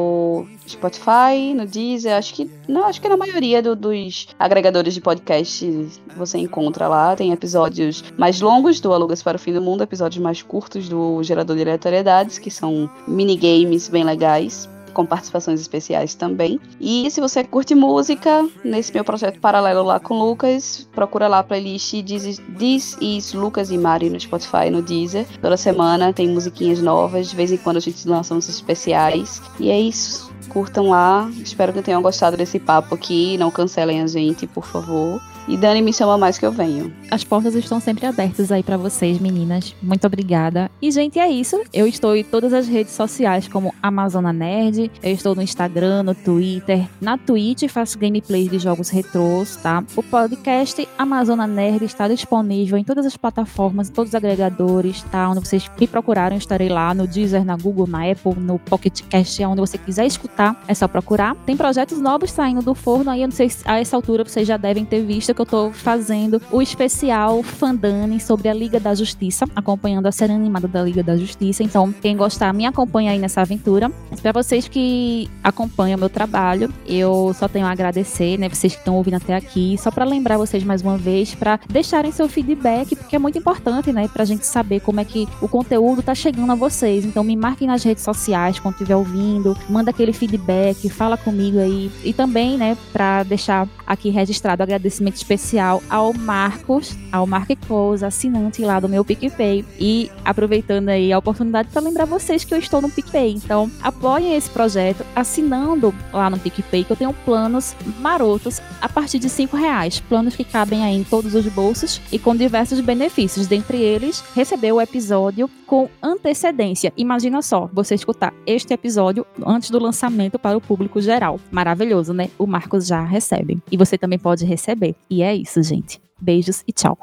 Spotify, 0.67 1.53
no 1.55 1.65
Deezer, 1.65 2.15
acho 2.15 2.33
que 2.33 2.49
não, 2.67 2.85
acho 2.85 3.01
que 3.01 3.09
na 3.09 3.17
maioria 3.17 3.61
do, 3.61 3.75
dos 3.75 4.27
agregadores 4.39 4.93
de 4.93 5.01
podcast 5.01 5.89
você 6.15 6.37
encontra 6.37 6.87
lá, 6.87 7.15
tem 7.15 7.31
episódios 7.31 8.03
mais 8.17 8.39
longos 8.41 8.79
do 8.79 8.93
Alugas 8.93 9.21
para 9.21 9.35
o 9.35 9.39
Fim 9.39 9.53
do 9.53 9.61
Mundo, 9.61 9.83
episódios 9.83 10.23
mais 10.23 10.41
curtos 10.41 10.87
do 10.87 11.21
Gerador 11.23 11.55
de 11.55 11.63
Aleatoriedades, 11.63 12.39
que 12.39 12.49
são 12.49 12.89
minigames 13.07 13.89
bem 13.89 14.03
legais 14.03 14.69
com 14.93 15.05
participações 15.05 15.59
especiais 15.59 16.15
também. 16.15 16.59
E 16.79 17.09
se 17.11 17.19
você 17.19 17.43
curte 17.43 17.75
música, 17.75 18.47
nesse 18.63 18.93
meu 18.93 19.03
projeto 19.03 19.39
paralelo 19.39 19.83
lá 19.83 19.99
com 19.99 20.17
Lucas, 20.17 20.87
procura 20.93 21.27
lá 21.27 21.39
a 21.39 21.43
playlist 21.43 22.03
This 22.03 22.25
is, 22.25 22.41
This 22.57 22.97
is 23.01 23.33
Lucas 23.33 23.71
e 23.71 23.77
Mari 23.77 24.09
no 24.09 24.19
Spotify, 24.19 24.69
no 24.71 24.81
Deezer. 24.81 25.25
Toda 25.41 25.57
semana 25.57 26.13
tem 26.13 26.29
musiquinhas 26.29 26.81
novas, 26.81 27.29
de 27.29 27.35
vez 27.35 27.51
em 27.51 27.57
quando 27.57 27.77
a 27.77 27.81
gente 27.81 28.07
lança 28.07 28.33
uns 28.33 28.47
especiais. 28.47 29.41
E 29.59 29.69
é 29.69 29.79
isso. 29.79 30.31
Curtam 30.49 30.89
lá. 30.89 31.29
Espero 31.43 31.73
que 31.73 31.81
tenham 31.81 32.01
gostado 32.01 32.37
desse 32.37 32.59
papo 32.59 32.95
aqui. 32.95 33.37
Não 33.37 33.49
cancelem 33.49 34.01
a 34.01 34.07
gente, 34.07 34.45
por 34.45 34.65
favor. 34.65 35.21
E 35.47 35.57
Dani 35.57 35.81
me 35.81 35.93
chama 35.93 36.17
mais 36.17 36.37
que 36.37 36.45
eu 36.45 36.51
venho. 36.51 36.93
As 37.11 37.23
portas 37.23 37.53
estão 37.53 37.79
sempre 37.79 38.05
abertas 38.05 38.51
aí 38.51 38.63
para 38.63 38.77
vocês, 38.77 39.19
meninas. 39.19 39.75
Muito 39.81 40.07
obrigada. 40.07 40.71
E, 40.81 40.89
gente, 40.89 41.19
é 41.19 41.29
isso. 41.29 41.61
Eu 41.73 41.85
estou 41.85 42.15
em 42.15 42.23
todas 42.23 42.53
as 42.53 42.67
redes 42.67 42.93
sociais 42.93 43.47
como 43.47 43.73
Amazona 43.81 44.31
Nerd. 44.31 44.89
Eu 45.01 45.11
estou 45.11 45.35
no 45.35 45.41
Instagram, 45.41 46.03
no 46.03 46.15
Twitter, 46.15 46.87
na 47.01 47.17
Twitch, 47.17 47.67
faço 47.69 47.99
gameplays 47.99 48.49
de 48.49 48.57
jogos 48.57 48.89
retrôs, 48.89 49.57
tá? 49.57 49.83
O 49.95 50.03
podcast 50.03 50.87
Amazona 50.97 51.45
Nerd 51.45 51.83
está 51.83 52.07
disponível 52.07 52.77
em 52.77 52.83
todas 52.83 53.05
as 53.05 53.17
plataformas, 53.17 53.89
em 53.89 53.91
todos 53.91 54.11
os 54.11 54.15
agregadores, 54.15 55.03
tá? 55.03 55.29
Onde 55.29 55.41
vocês 55.41 55.69
me 55.79 55.87
procuraram, 55.87 56.37
estarei 56.37 56.69
lá 56.69 56.93
no 56.93 57.05
Deezer, 57.05 57.43
na 57.43 57.57
Google, 57.57 57.87
na 57.87 58.09
Apple, 58.09 58.35
no 58.37 58.57
Pocket 58.59 59.01
Cast, 59.09 59.43
onde 59.43 59.59
você 59.59 59.77
quiser 59.77 60.05
escutar, 60.05 60.61
é 60.67 60.73
só 60.73 60.87
procurar. 60.87 61.35
Tem 61.45 61.57
projetos 61.57 61.99
novos 61.99 62.31
saindo 62.31 62.61
do 62.61 62.73
forno 62.73 63.11
aí, 63.11 63.21
eu 63.21 63.27
não 63.27 63.35
sei 63.35 63.49
se 63.49 63.63
a 63.65 63.79
essa 63.79 63.95
altura 63.95 64.23
vocês 64.23 64.47
já 64.47 64.57
devem 64.57 64.85
ter 64.85 65.03
visto 65.03 65.32
que 65.33 65.41
eu 65.41 65.45
tô 65.45 65.71
fazendo 65.71 66.41
o 66.51 66.61
especial 66.61 67.41
Fandani 67.43 68.19
sobre 68.19 68.49
a 68.49 68.53
Liga 68.53 68.79
da 68.79 68.93
Justiça, 68.93 69.45
acompanhando 69.55 70.07
a 70.07 70.11
série 70.11 70.33
animada 70.33 70.67
da 70.67 70.81
Liga 70.83 71.03
da 71.03 71.17
Justiça. 71.17 71.63
Então, 71.63 71.93
quem 72.01 72.15
gostar, 72.15 72.53
me 72.53 72.65
acompanha 72.65 73.11
aí 73.11 73.19
nessa 73.19 73.41
aventura. 73.41 73.91
Para 74.21 74.31
vocês 74.31 74.67
que 74.67 75.29
acompanham 75.43 75.97
o 75.97 75.99
meu 75.99 76.09
trabalho, 76.09 76.73
eu 76.87 77.33
só 77.37 77.47
tenho 77.47 77.65
a 77.65 77.71
agradecer, 77.71 78.37
né? 78.37 78.49
Vocês 78.49 78.73
que 78.73 78.79
estão 78.79 78.95
ouvindo 78.95 79.15
até 79.15 79.35
aqui, 79.35 79.77
só 79.77 79.91
para 79.91 80.05
lembrar 80.05 80.37
vocês 80.37 80.63
mais 80.63 80.81
uma 80.81 80.97
vez 80.97 81.35
para 81.35 81.59
deixarem 81.69 82.11
seu 82.11 82.27
feedback, 82.27 82.95
porque 82.95 83.15
é 83.15 83.19
muito 83.19 83.37
importante, 83.37 83.91
né, 83.91 84.07
pra 84.07 84.25
gente 84.25 84.45
saber 84.45 84.79
como 84.79 84.99
é 84.99 85.05
que 85.05 85.27
o 85.41 85.47
conteúdo 85.47 86.01
tá 86.01 86.15
chegando 86.15 86.51
a 86.51 86.55
vocês. 86.55 87.05
Então, 87.05 87.23
me 87.23 87.35
marquem 87.35 87.67
nas 87.67 87.83
redes 87.83 88.03
sociais 88.03 88.59
quando 88.59 88.75
estiver 88.75 88.95
ouvindo, 88.95 89.57
manda 89.69 89.89
aquele 89.89 90.13
feedback, 90.13 90.89
fala 90.89 91.17
comigo 91.17 91.59
aí. 91.59 91.91
E 92.03 92.13
também, 92.13 92.57
né, 92.57 92.77
para 92.91 93.23
deixar 93.23 93.67
aqui 93.85 94.09
registrado 94.09 94.61
o 94.61 94.63
agradecimento 94.63 95.15
especial 95.23 95.81
ao 95.89 96.13
Marcos, 96.13 96.95
ao 97.11 97.25
Mark 97.25 97.49
Close, 97.65 98.05
assinante 98.05 98.61
lá 98.61 98.79
do 98.79 98.89
meu 98.89 99.03
PicPay. 99.03 99.65
E 99.79 100.11
aproveitando 100.23 100.89
aí 100.89 101.11
a 101.11 101.17
oportunidade 101.17 101.69
para 101.69 101.81
lembrar 101.81 102.05
vocês 102.05 102.43
que 102.43 102.53
eu 102.53 102.59
estou 102.59 102.81
no 102.81 102.89
PicPay. 102.89 103.33
Então, 103.33 103.71
apoiem 103.81 104.35
esse 104.35 104.49
projeto 104.49 105.05
assinando 105.15 105.93
lá 106.11 106.29
no 106.29 106.37
PicPay, 106.37 106.83
que 106.83 106.91
eu 106.91 106.97
tenho 106.97 107.13
planos 107.25 107.75
marotos 107.99 108.61
a 108.81 108.89
partir 108.89 109.19
de 109.19 109.29
cinco 109.29 109.55
reais. 109.55 109.99
Planos 110.01 110.35
que 110.35 110.43
cabem 110.43 110.83
aí 110.83 110.95
em 110.95 111.03
todos 111.03 111.33
os 111.33 111.45
bolsos 111.47 112.01
e 112.11 112.19
com 112.19 112.35
diversos 112.35 112.79
benefícios. 112.81 113.47
Dentre 113.47 113.81
eles, 113.81 114.23
receber 114.35 114.71
o 114.71 114.81
episódio 114.81 115.49
com 115.65 115.89
antecedência. 116.01 116.93
Imagina 116.97 117.41
só, 117.41 117.69
você 117.73 117.95
escutar 117.95 118.33
este 118.45 118.73
episódio 118.73 119.25
antes 119.45 119.69
do 119.69 119.79
lançamento 119.79 120.37
para 120.37 120.57
o 120.57 120.61
público 120.61 121.01
geral. 121.01 121.39
Maravilhoso, 121.49 122.13
né? 122.13 122.29
O 122.37 122.45
Marcos 122.45 122.85
já 122.85 123.03
recebe. 123.03 123.59
E 123.71 123.77
você 123.77 123.97
também 123.97 124.19
pode 124.19 124.45
receber. 124.45 124.95
E 125.13 125.21
é 125.21 125.35
isso, 125.35 125.61
gente. 125.61 126.01
Beijos 126.19 126.63
e 126.67 126.73
tchau. 126.73 126.97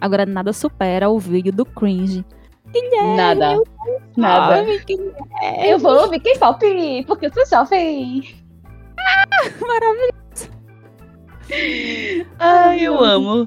Agora 0.00 0.24
nada 0.24 0.50
supera 0.54 1.10
o 1.10 1.18
vídeo 1.18 1.52
do 1.52 1.66
cringe. 1.66 2.24
Guilherme, 2.72 3.14
nada. 3.14 3.62
Nada. 4.16 4.64
Guilherme. 4.64 5.12
Eu 5.62 5.78
vou 5.78 5.92
ouvir 5.92 6.20
quem 6.20 6.38
pop, 6.38 7.04
porque 7.06 7.26
eu 7.26 7.32
sou 7.34 7.44
jovem. 7.44 8.34
Ah, 8.98 9.26
maravilhoso. 9.60 10.50
Ai, 12.38 12.80
eu 12.80 12.98
amo. 12.98 13.46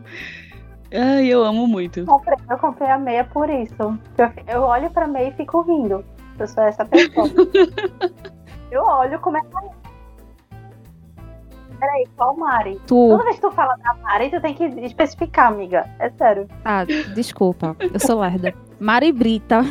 Ai, 0.94 1.26
eu 1.26 1.44
amo 1.44 1.66
muito. 1.66 2.02
Eu 2.02 2.06
comprei, 2.06 2.38
eu 2.52 2.58
comprei 2.60 2.90
a 2.92 3.00
meia 3.00 3.24
por 3.24 3.50
isso. 3.50 3.74
Eu, 3.80 4.32
eu 4.48 4.62
olho 4.62 4.92
pra 4.92 5.08
meia 5.08 5.30
e 5.30 5.34
fico 5.34 5.62
rindo. 5.62 6.06
Eu 6.38 6.48
sou 6.48 6.64
essa 6.64 6.86
pessoa. 6.86 7.28
eu 8.72 8.84
olho 8.84 9.20
como 9.20 9.38
é 9.38 9.42
que 9.42 9.48
é. 9.58 9.86
Peraí, 11.80 12.08
qual 12.16 12.38
Mari? 12.38 12.80
Tu, 12.88 13.10
Toda 13.10 13.24
vez 13.26 13.36
que 13.36 13.42
tu 13.42 13.52
fala 13.52 13.76
da 13.78 13.94
Mari, 13.96 14.30
tu 14.30 14.40
tem 14.42 14.54
que 14.54 14.64
especificar, 14.64 15.48
amiga. 15.48 15.90
É 16.00 16.10
sério. 16.12 16.48
ah, 16.64 16.86
desculpa, 17.14 17.76
eu 17.80 18.00
sou 18.00 18.20
lerda. 18.22 18.54
Mari 18.80 19.12
Brita. 19.12 19.62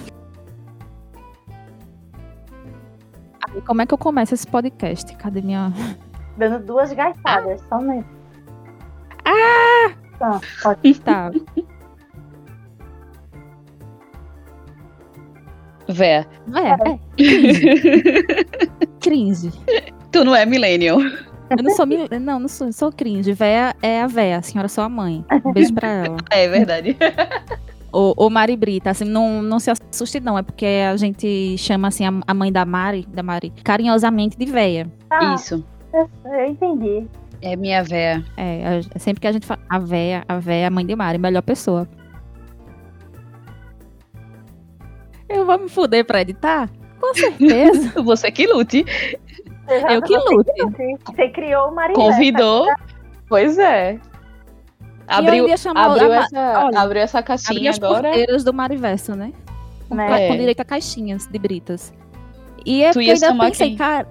Ai, 3.48 3.60
como 3.66 3.82
é 3.82 3.86
que 3.86 3.94
eu 3.94 3.98
começo 3.98 4.34
esse 4.34 4.46
podcast? 4.46 5.16
Cadê 5.16 5.40
minha. 5.40 5.72
Dando 6.36 6.64
duas 6.64 6.92
gaitadas, 6.92 7.60
só 7.68 7.78
mesmo. 7.78 8.04
Ah! 9.24 9.92
Tá, 10.18 10.40
pode. 10.62 11.00
Tá. 11.00 11.30
Véia. 15.88 16.26
É, 16.54 16.90
é. 16.90 16.98
Cringe. 17.16 17.70
cringe. 19.00 19.52
Tu 20.10 20.24
não 20.24 20.34
é 20.34 20.46
millennial. 20.46 20.98
Eu 21.00 21.62
não 21.62 21.70
sou. 21.76 21.86
mil- 21.86 22.08
Não, 22.20 22.38
não 22.40 22.48
sou, 22.48 22.72
sou 22.72 22.90
cringe. 22.92 23.32
Véia 23.32 23.74
é 23.82 24.00
a 24.02 24.06
véia, 24.06 24.38
a 24.38 24.42
senhora 24.42 24.68
sou 24.68 24.82
a 24.84 24.88
mãe. 24.88 25.24
Um 25.44 25.52
beijo 25.52 25.74
pra 25.74 25.88
ela. 25.88 26.16
É 26.30 26.48
verdade. 26.48 26.96
Ô, 27.92 28.12
ô 28.16 28.30
Mari 28.30 28.56
Brita, 28.56 28.90
assim, 28.90 29.04
não, 29.04 29.40
não 29.42 29.60
se 29.60 29.70
assuste, 29.70 30.18
não. 30.20 30.36
É 30.38 30.42
porque 30.42 30.66
a 30.66 30.96
gente 30.96 31.56
chama 31.58 31.88
assim 31.88 32.04
a, 32.06 32.12
a 32.26 32.34
mãe 32.34 32.50
da 32.50 32.64
Mari, 32.64 33.06
da 33.12 33.22
Mari, 33.22 33.52
carinhosamente 33.62 34.36
de 34.36 34.46
véia. 34.46 34.90
Ah, 35.10 35.34
Isso. 35.34 35.64
eu, 35.92 36.10
eu 36.24 36.46
entendi. 36.46 37.06
É 37.42 37.54
minha 37.56 37.84
véia. 37.84 38.24
É, 38.36 38.80
a- 38.94 38.98
sempre 38.98 39.20
que 39.20 39.26
a 39.28 39.32
gente 39.32 39.46
fala 39.46 39.60
a 39.68 39.78
véia, 39.78 40.24
a 40.26 40.38
véia, 40.38 40.66
a 40.66 40.70
mãe 40.70 40.84
de 40.84 40.96
Mari, 40.96 41.18
melhor 41.18 41.42
pessoa. 41.42 41.86
Eu 45.34 45.44
vou 45.46 45.58
me 45.58 45.68
fuder 45.68 46.04
pra 46.04 46.20
editar? 46.22 46.68
Com 47.00 47.14
certeza. 47.14 48.00
Você 48.02 48.30
que 48.30 48.46
lute. 48.46 48.84
Eu 49.90 50.02
que 50.02 50.16
lute. 50.16 50.52
Você 51.06 51.28
criou 51.30 51.68
o 51.68 51.74
Maria. 51.74 51.94
Convidou. 51.94 52.66
Pois 53.28 53.58
é. 53.58 53.98
Abriu, 55.06 55.46
ia 55.48 55.56
chamar 55.56 55.90
abriu, 55.90 56.12
a- 56.12 56.16
essa, 56.16 56.64
olha, 56.66 56.80
abriu 56.80 57.02
essa 57.02 57.22
caixinha 57.22 57.70
as 57.70 57.76
agora. 57.82 58.04
porteiras 58.08 58.42
do 58.44 58.54
Mariverso, 58.54 59.14
né? 59.14 59.32
Com, 59.88 59.94
Né? 59.96 60.28
com 60.28 60.36
direito 60.36 60.60
a 60.60 60.64
caixinhas 60.64 61.26
de 61.26 61.38
britas. 61.38 61.92
E 62.64 62.82
é 62.82 62.90
Tu 62.92 63.02
ia 63.02 63.12
eu 63.14 63.30
ainda 63.30 63.44
pensei, 63.44 63.68
quem? 63.68 63.76
cara. 63.76 64.08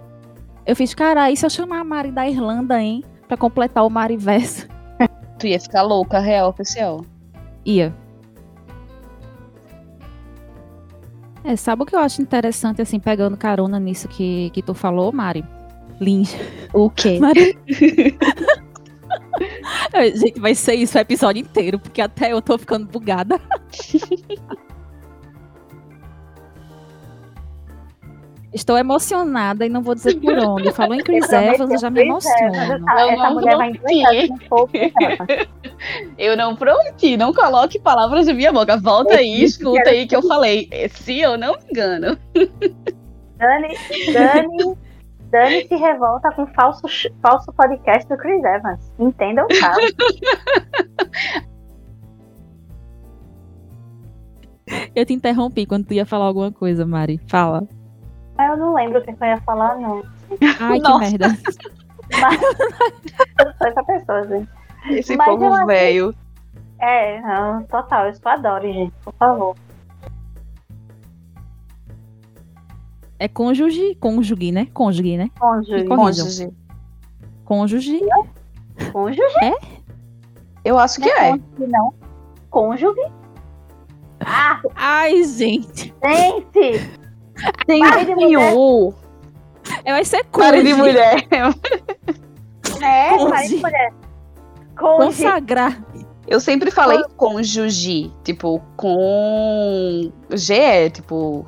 Eu 0.66 0.76
fiz, 0.76 0.94
cara, 0.94 1.32
e 1.32 1.36
se 1.36 1.46
eu 1.46 1.50
chamar 1.50 1.80
a 1.80 1.84
Mari 1.84 2.12
da 2.12 2.28
Irlanda, 2.30 2.80
hein? 2.80 3.04
Pra 3.28 3.36
completar 3.36 3.84
o 3.86 3.90
Mariverso? 3.90 4.68
Tu 5.40 5.48
ia 5.48 5.60
ficar 5.60 5.82
louca, 5.82 6.20
real, 6.20 6.50
oficial. 6.50 7.04
Ia. 7.66 7.94
É, 11.44 11.56
sabe 11.56 11.84
o 11.84 11.86
que 11.86 11.96
eu 11.96 12.00
acho 12.00 12.22
interessante, 12.22 12.82
assim, 12.82 13.00
pegando 13.00 13.36
carona 13.36 13.80
nisso 13.80 14.08
que, 14.08 14.50
que 14.52 14.62
tu 14.62 14.74
falou, 14.74 15.12
Mari? 15.12 15.44
Lins. 16.00 16.36
O 16.74 16.90
quê? 16.90 17.20
Mari. 17.20 17.58
Gente, 20.16 20.40
vai 20.40 20.56
ser 20.56 20.76
isso 20.76 20.98
o 20.98 21.02
episódio 21.02 21.42
inteiro, 21.42 21.80
porque 21.80 22.02
até 22.02 22.32
eu 22.32 22.42
tô 22.42 22.58
ficando 22.58 22.88
bugada. 22.88 23.40
Estou 28.54 28.78
emocionada 28.78 29.66
e 29.66 29.70
não 29.70 29.82
vou 29.82 29.96
dizer 29.96 30.20
por 30.20 30.38
onde. 30.38 30.72
Falou 30.72 30.94
em 30.94 31.04
Chris 31.04 31.28
Evans, 31.32 31.72
eu 31.72 31.78
já 31.80 31.90
me 31.90 32.02
emociono. 32.02 32.56
essa, 32.56 32.74
Eu 32.74 33.10
essa 33.10 33.30
mulher 33.32 33.58
vai 33.58 33.72
um 34.30 34.38
pouco 34.48 34.74
dela. 34.74 35.28
Eu 36.18 36.38
não 36.38 36.56
prometi, 36.56 37.18
não 37.18 37.34
coloque 37.34 37.78
palavras 37.80 38.28
na 38.28 38.34
minha 38.34 38.54
boca. 38.54 38.78
Volta 38.78 39.16
aí, 39.16 39.44
escuta 39.44 39.90
aí 39.90 40.08
que 40.08 40.16
eu 40.16 40.22
falei. 40.22 40.70
Se 40.92 41.20
eu 41.20 41.38
não 41.38 41.54
me 41.54 41.64
engano. 41.72 42.18
Dani, 43.38 43.76
Dani, 44.14 44.78
Dani 45.30 45.68
se 45.68 45.76
revolta 45.76 46.32
com 46.32 46.48
falso, 46.48 46.88
falso 47.22 47.52
podcast 47.52 48.08
do 48.08 48.16
Chris 48.16 48.42
Evans. 48.46 48.94
Entendam, 48.98 49.46
tá? 49.60 49.76
Eu 54.96 55.06
te 55.06 55.14
interrompi 55.14 55.66
quando 55.66 55.86
tu 55.86 55.94
ia 55.94 56.06
falar 56.06 56.26
alguma 56.26 56.52
coisa, 56.52 56.86
Mari. 56.86 57.20
Fala. 57.28 57.68
Mas 58.38 58.50
eu 58.50 58.58
não 58.58 58.74
lembro 58.74 59.00
o 59.00 59.04
que 59.04 59.12
eu 59.12 59.28
ia 59.28 59.42
falar, 59.42 59.76
não. 59.78 60.04
Ai, 60.60 60.80
que 60.80 60.98
merda. 61.00 61.28
Mas 62.20 62.42
eu 62.42 63.54
sou 63.58 63.68
essa 63.68 63.84
pessoa, 63.84 64.28
gente. 64.28 64.50
Esse 64.90 65.16
Mas 65.16 65.28
eu 65.28 65.38
povo 65.38 65.66
velho. 65.66 66.16
É, 66.80 67.22
não, 67.22 67.64
total, 67.64 68.08
eu 68.08 68.14
só 68.14 68.30
adoro, 68.30 68.72
gente, 68.72 68.94
por 69.04 69.14
favor. 69.14 69.56
É 73.20 73.28
cônjuge, 73.28 73.96
cônjuge, 73.96 74.52
né? 74.52 74.68
Cônjuge, 74.74 75.18
né? 75.18 75.30
Cônjuge. 75.40 75.86
Cônjuge. 77.46 78.00
Cônjuge? 78.92 79.54
Eu 80.66 80.78
acho 80.78 81.00
que 81.00 81.10
é. 81.10 81.32
Cônjuge, 81.32 81.72
não. 81.72 81.94
Cônjuge? 82.50 83.02
Ah, 84.26 84.62
Ai, 84.76 85.24
gente. 85.24 85.94
gente! 86.04 87.03
Tem 87.66 87.80
Pare 87.80 88.06
de 88.06 88.16
mulher. 88.16 88.54
um. 88.56 88.94
É, 89.86 90.04
ser 90.04 90.24
Pare 90.26 90.64
de 90.64 90.74
mulher. 90.74 91.28
É, 92.82 93.10
Cônjuge. 93.18 93.30
pare 93.32 93.48
de 93.48 93.56
mulher. 93.58 93.94
Cônjuge. 94.78 95.06
Consagrar. 95.24 95.84
Eu 96.28 96.40
sempre 96.40 96.72
falei 96.72 97.02
cônjuge, 97.18 98.12
tipo, 98.24 98.62
com 98.78 100.12
GE, 100.32 100.90
tipo. 100.94 101.46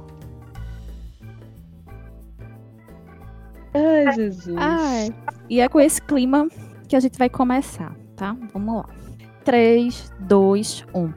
Ai, 3.73 4.13
Jesus. 4.13 4.55
Ai. 4.57 5.15
E 5.49 5.59
é 5.59 5.67
com 5.67 5.79
esse 5.79 6.01
clima 6.01 6.47
que 6.87 6.95
a 6.95 6.99
gente 6.99 7.17
vai 7.17 7.29
começar, 7.29 7.95
tá? 8.15 8.35
Vamos 8.53 8.75
lá. 8.77 8.89
3, 9.43 10.11
2, 10.21 10.85
1. 10.93 11.13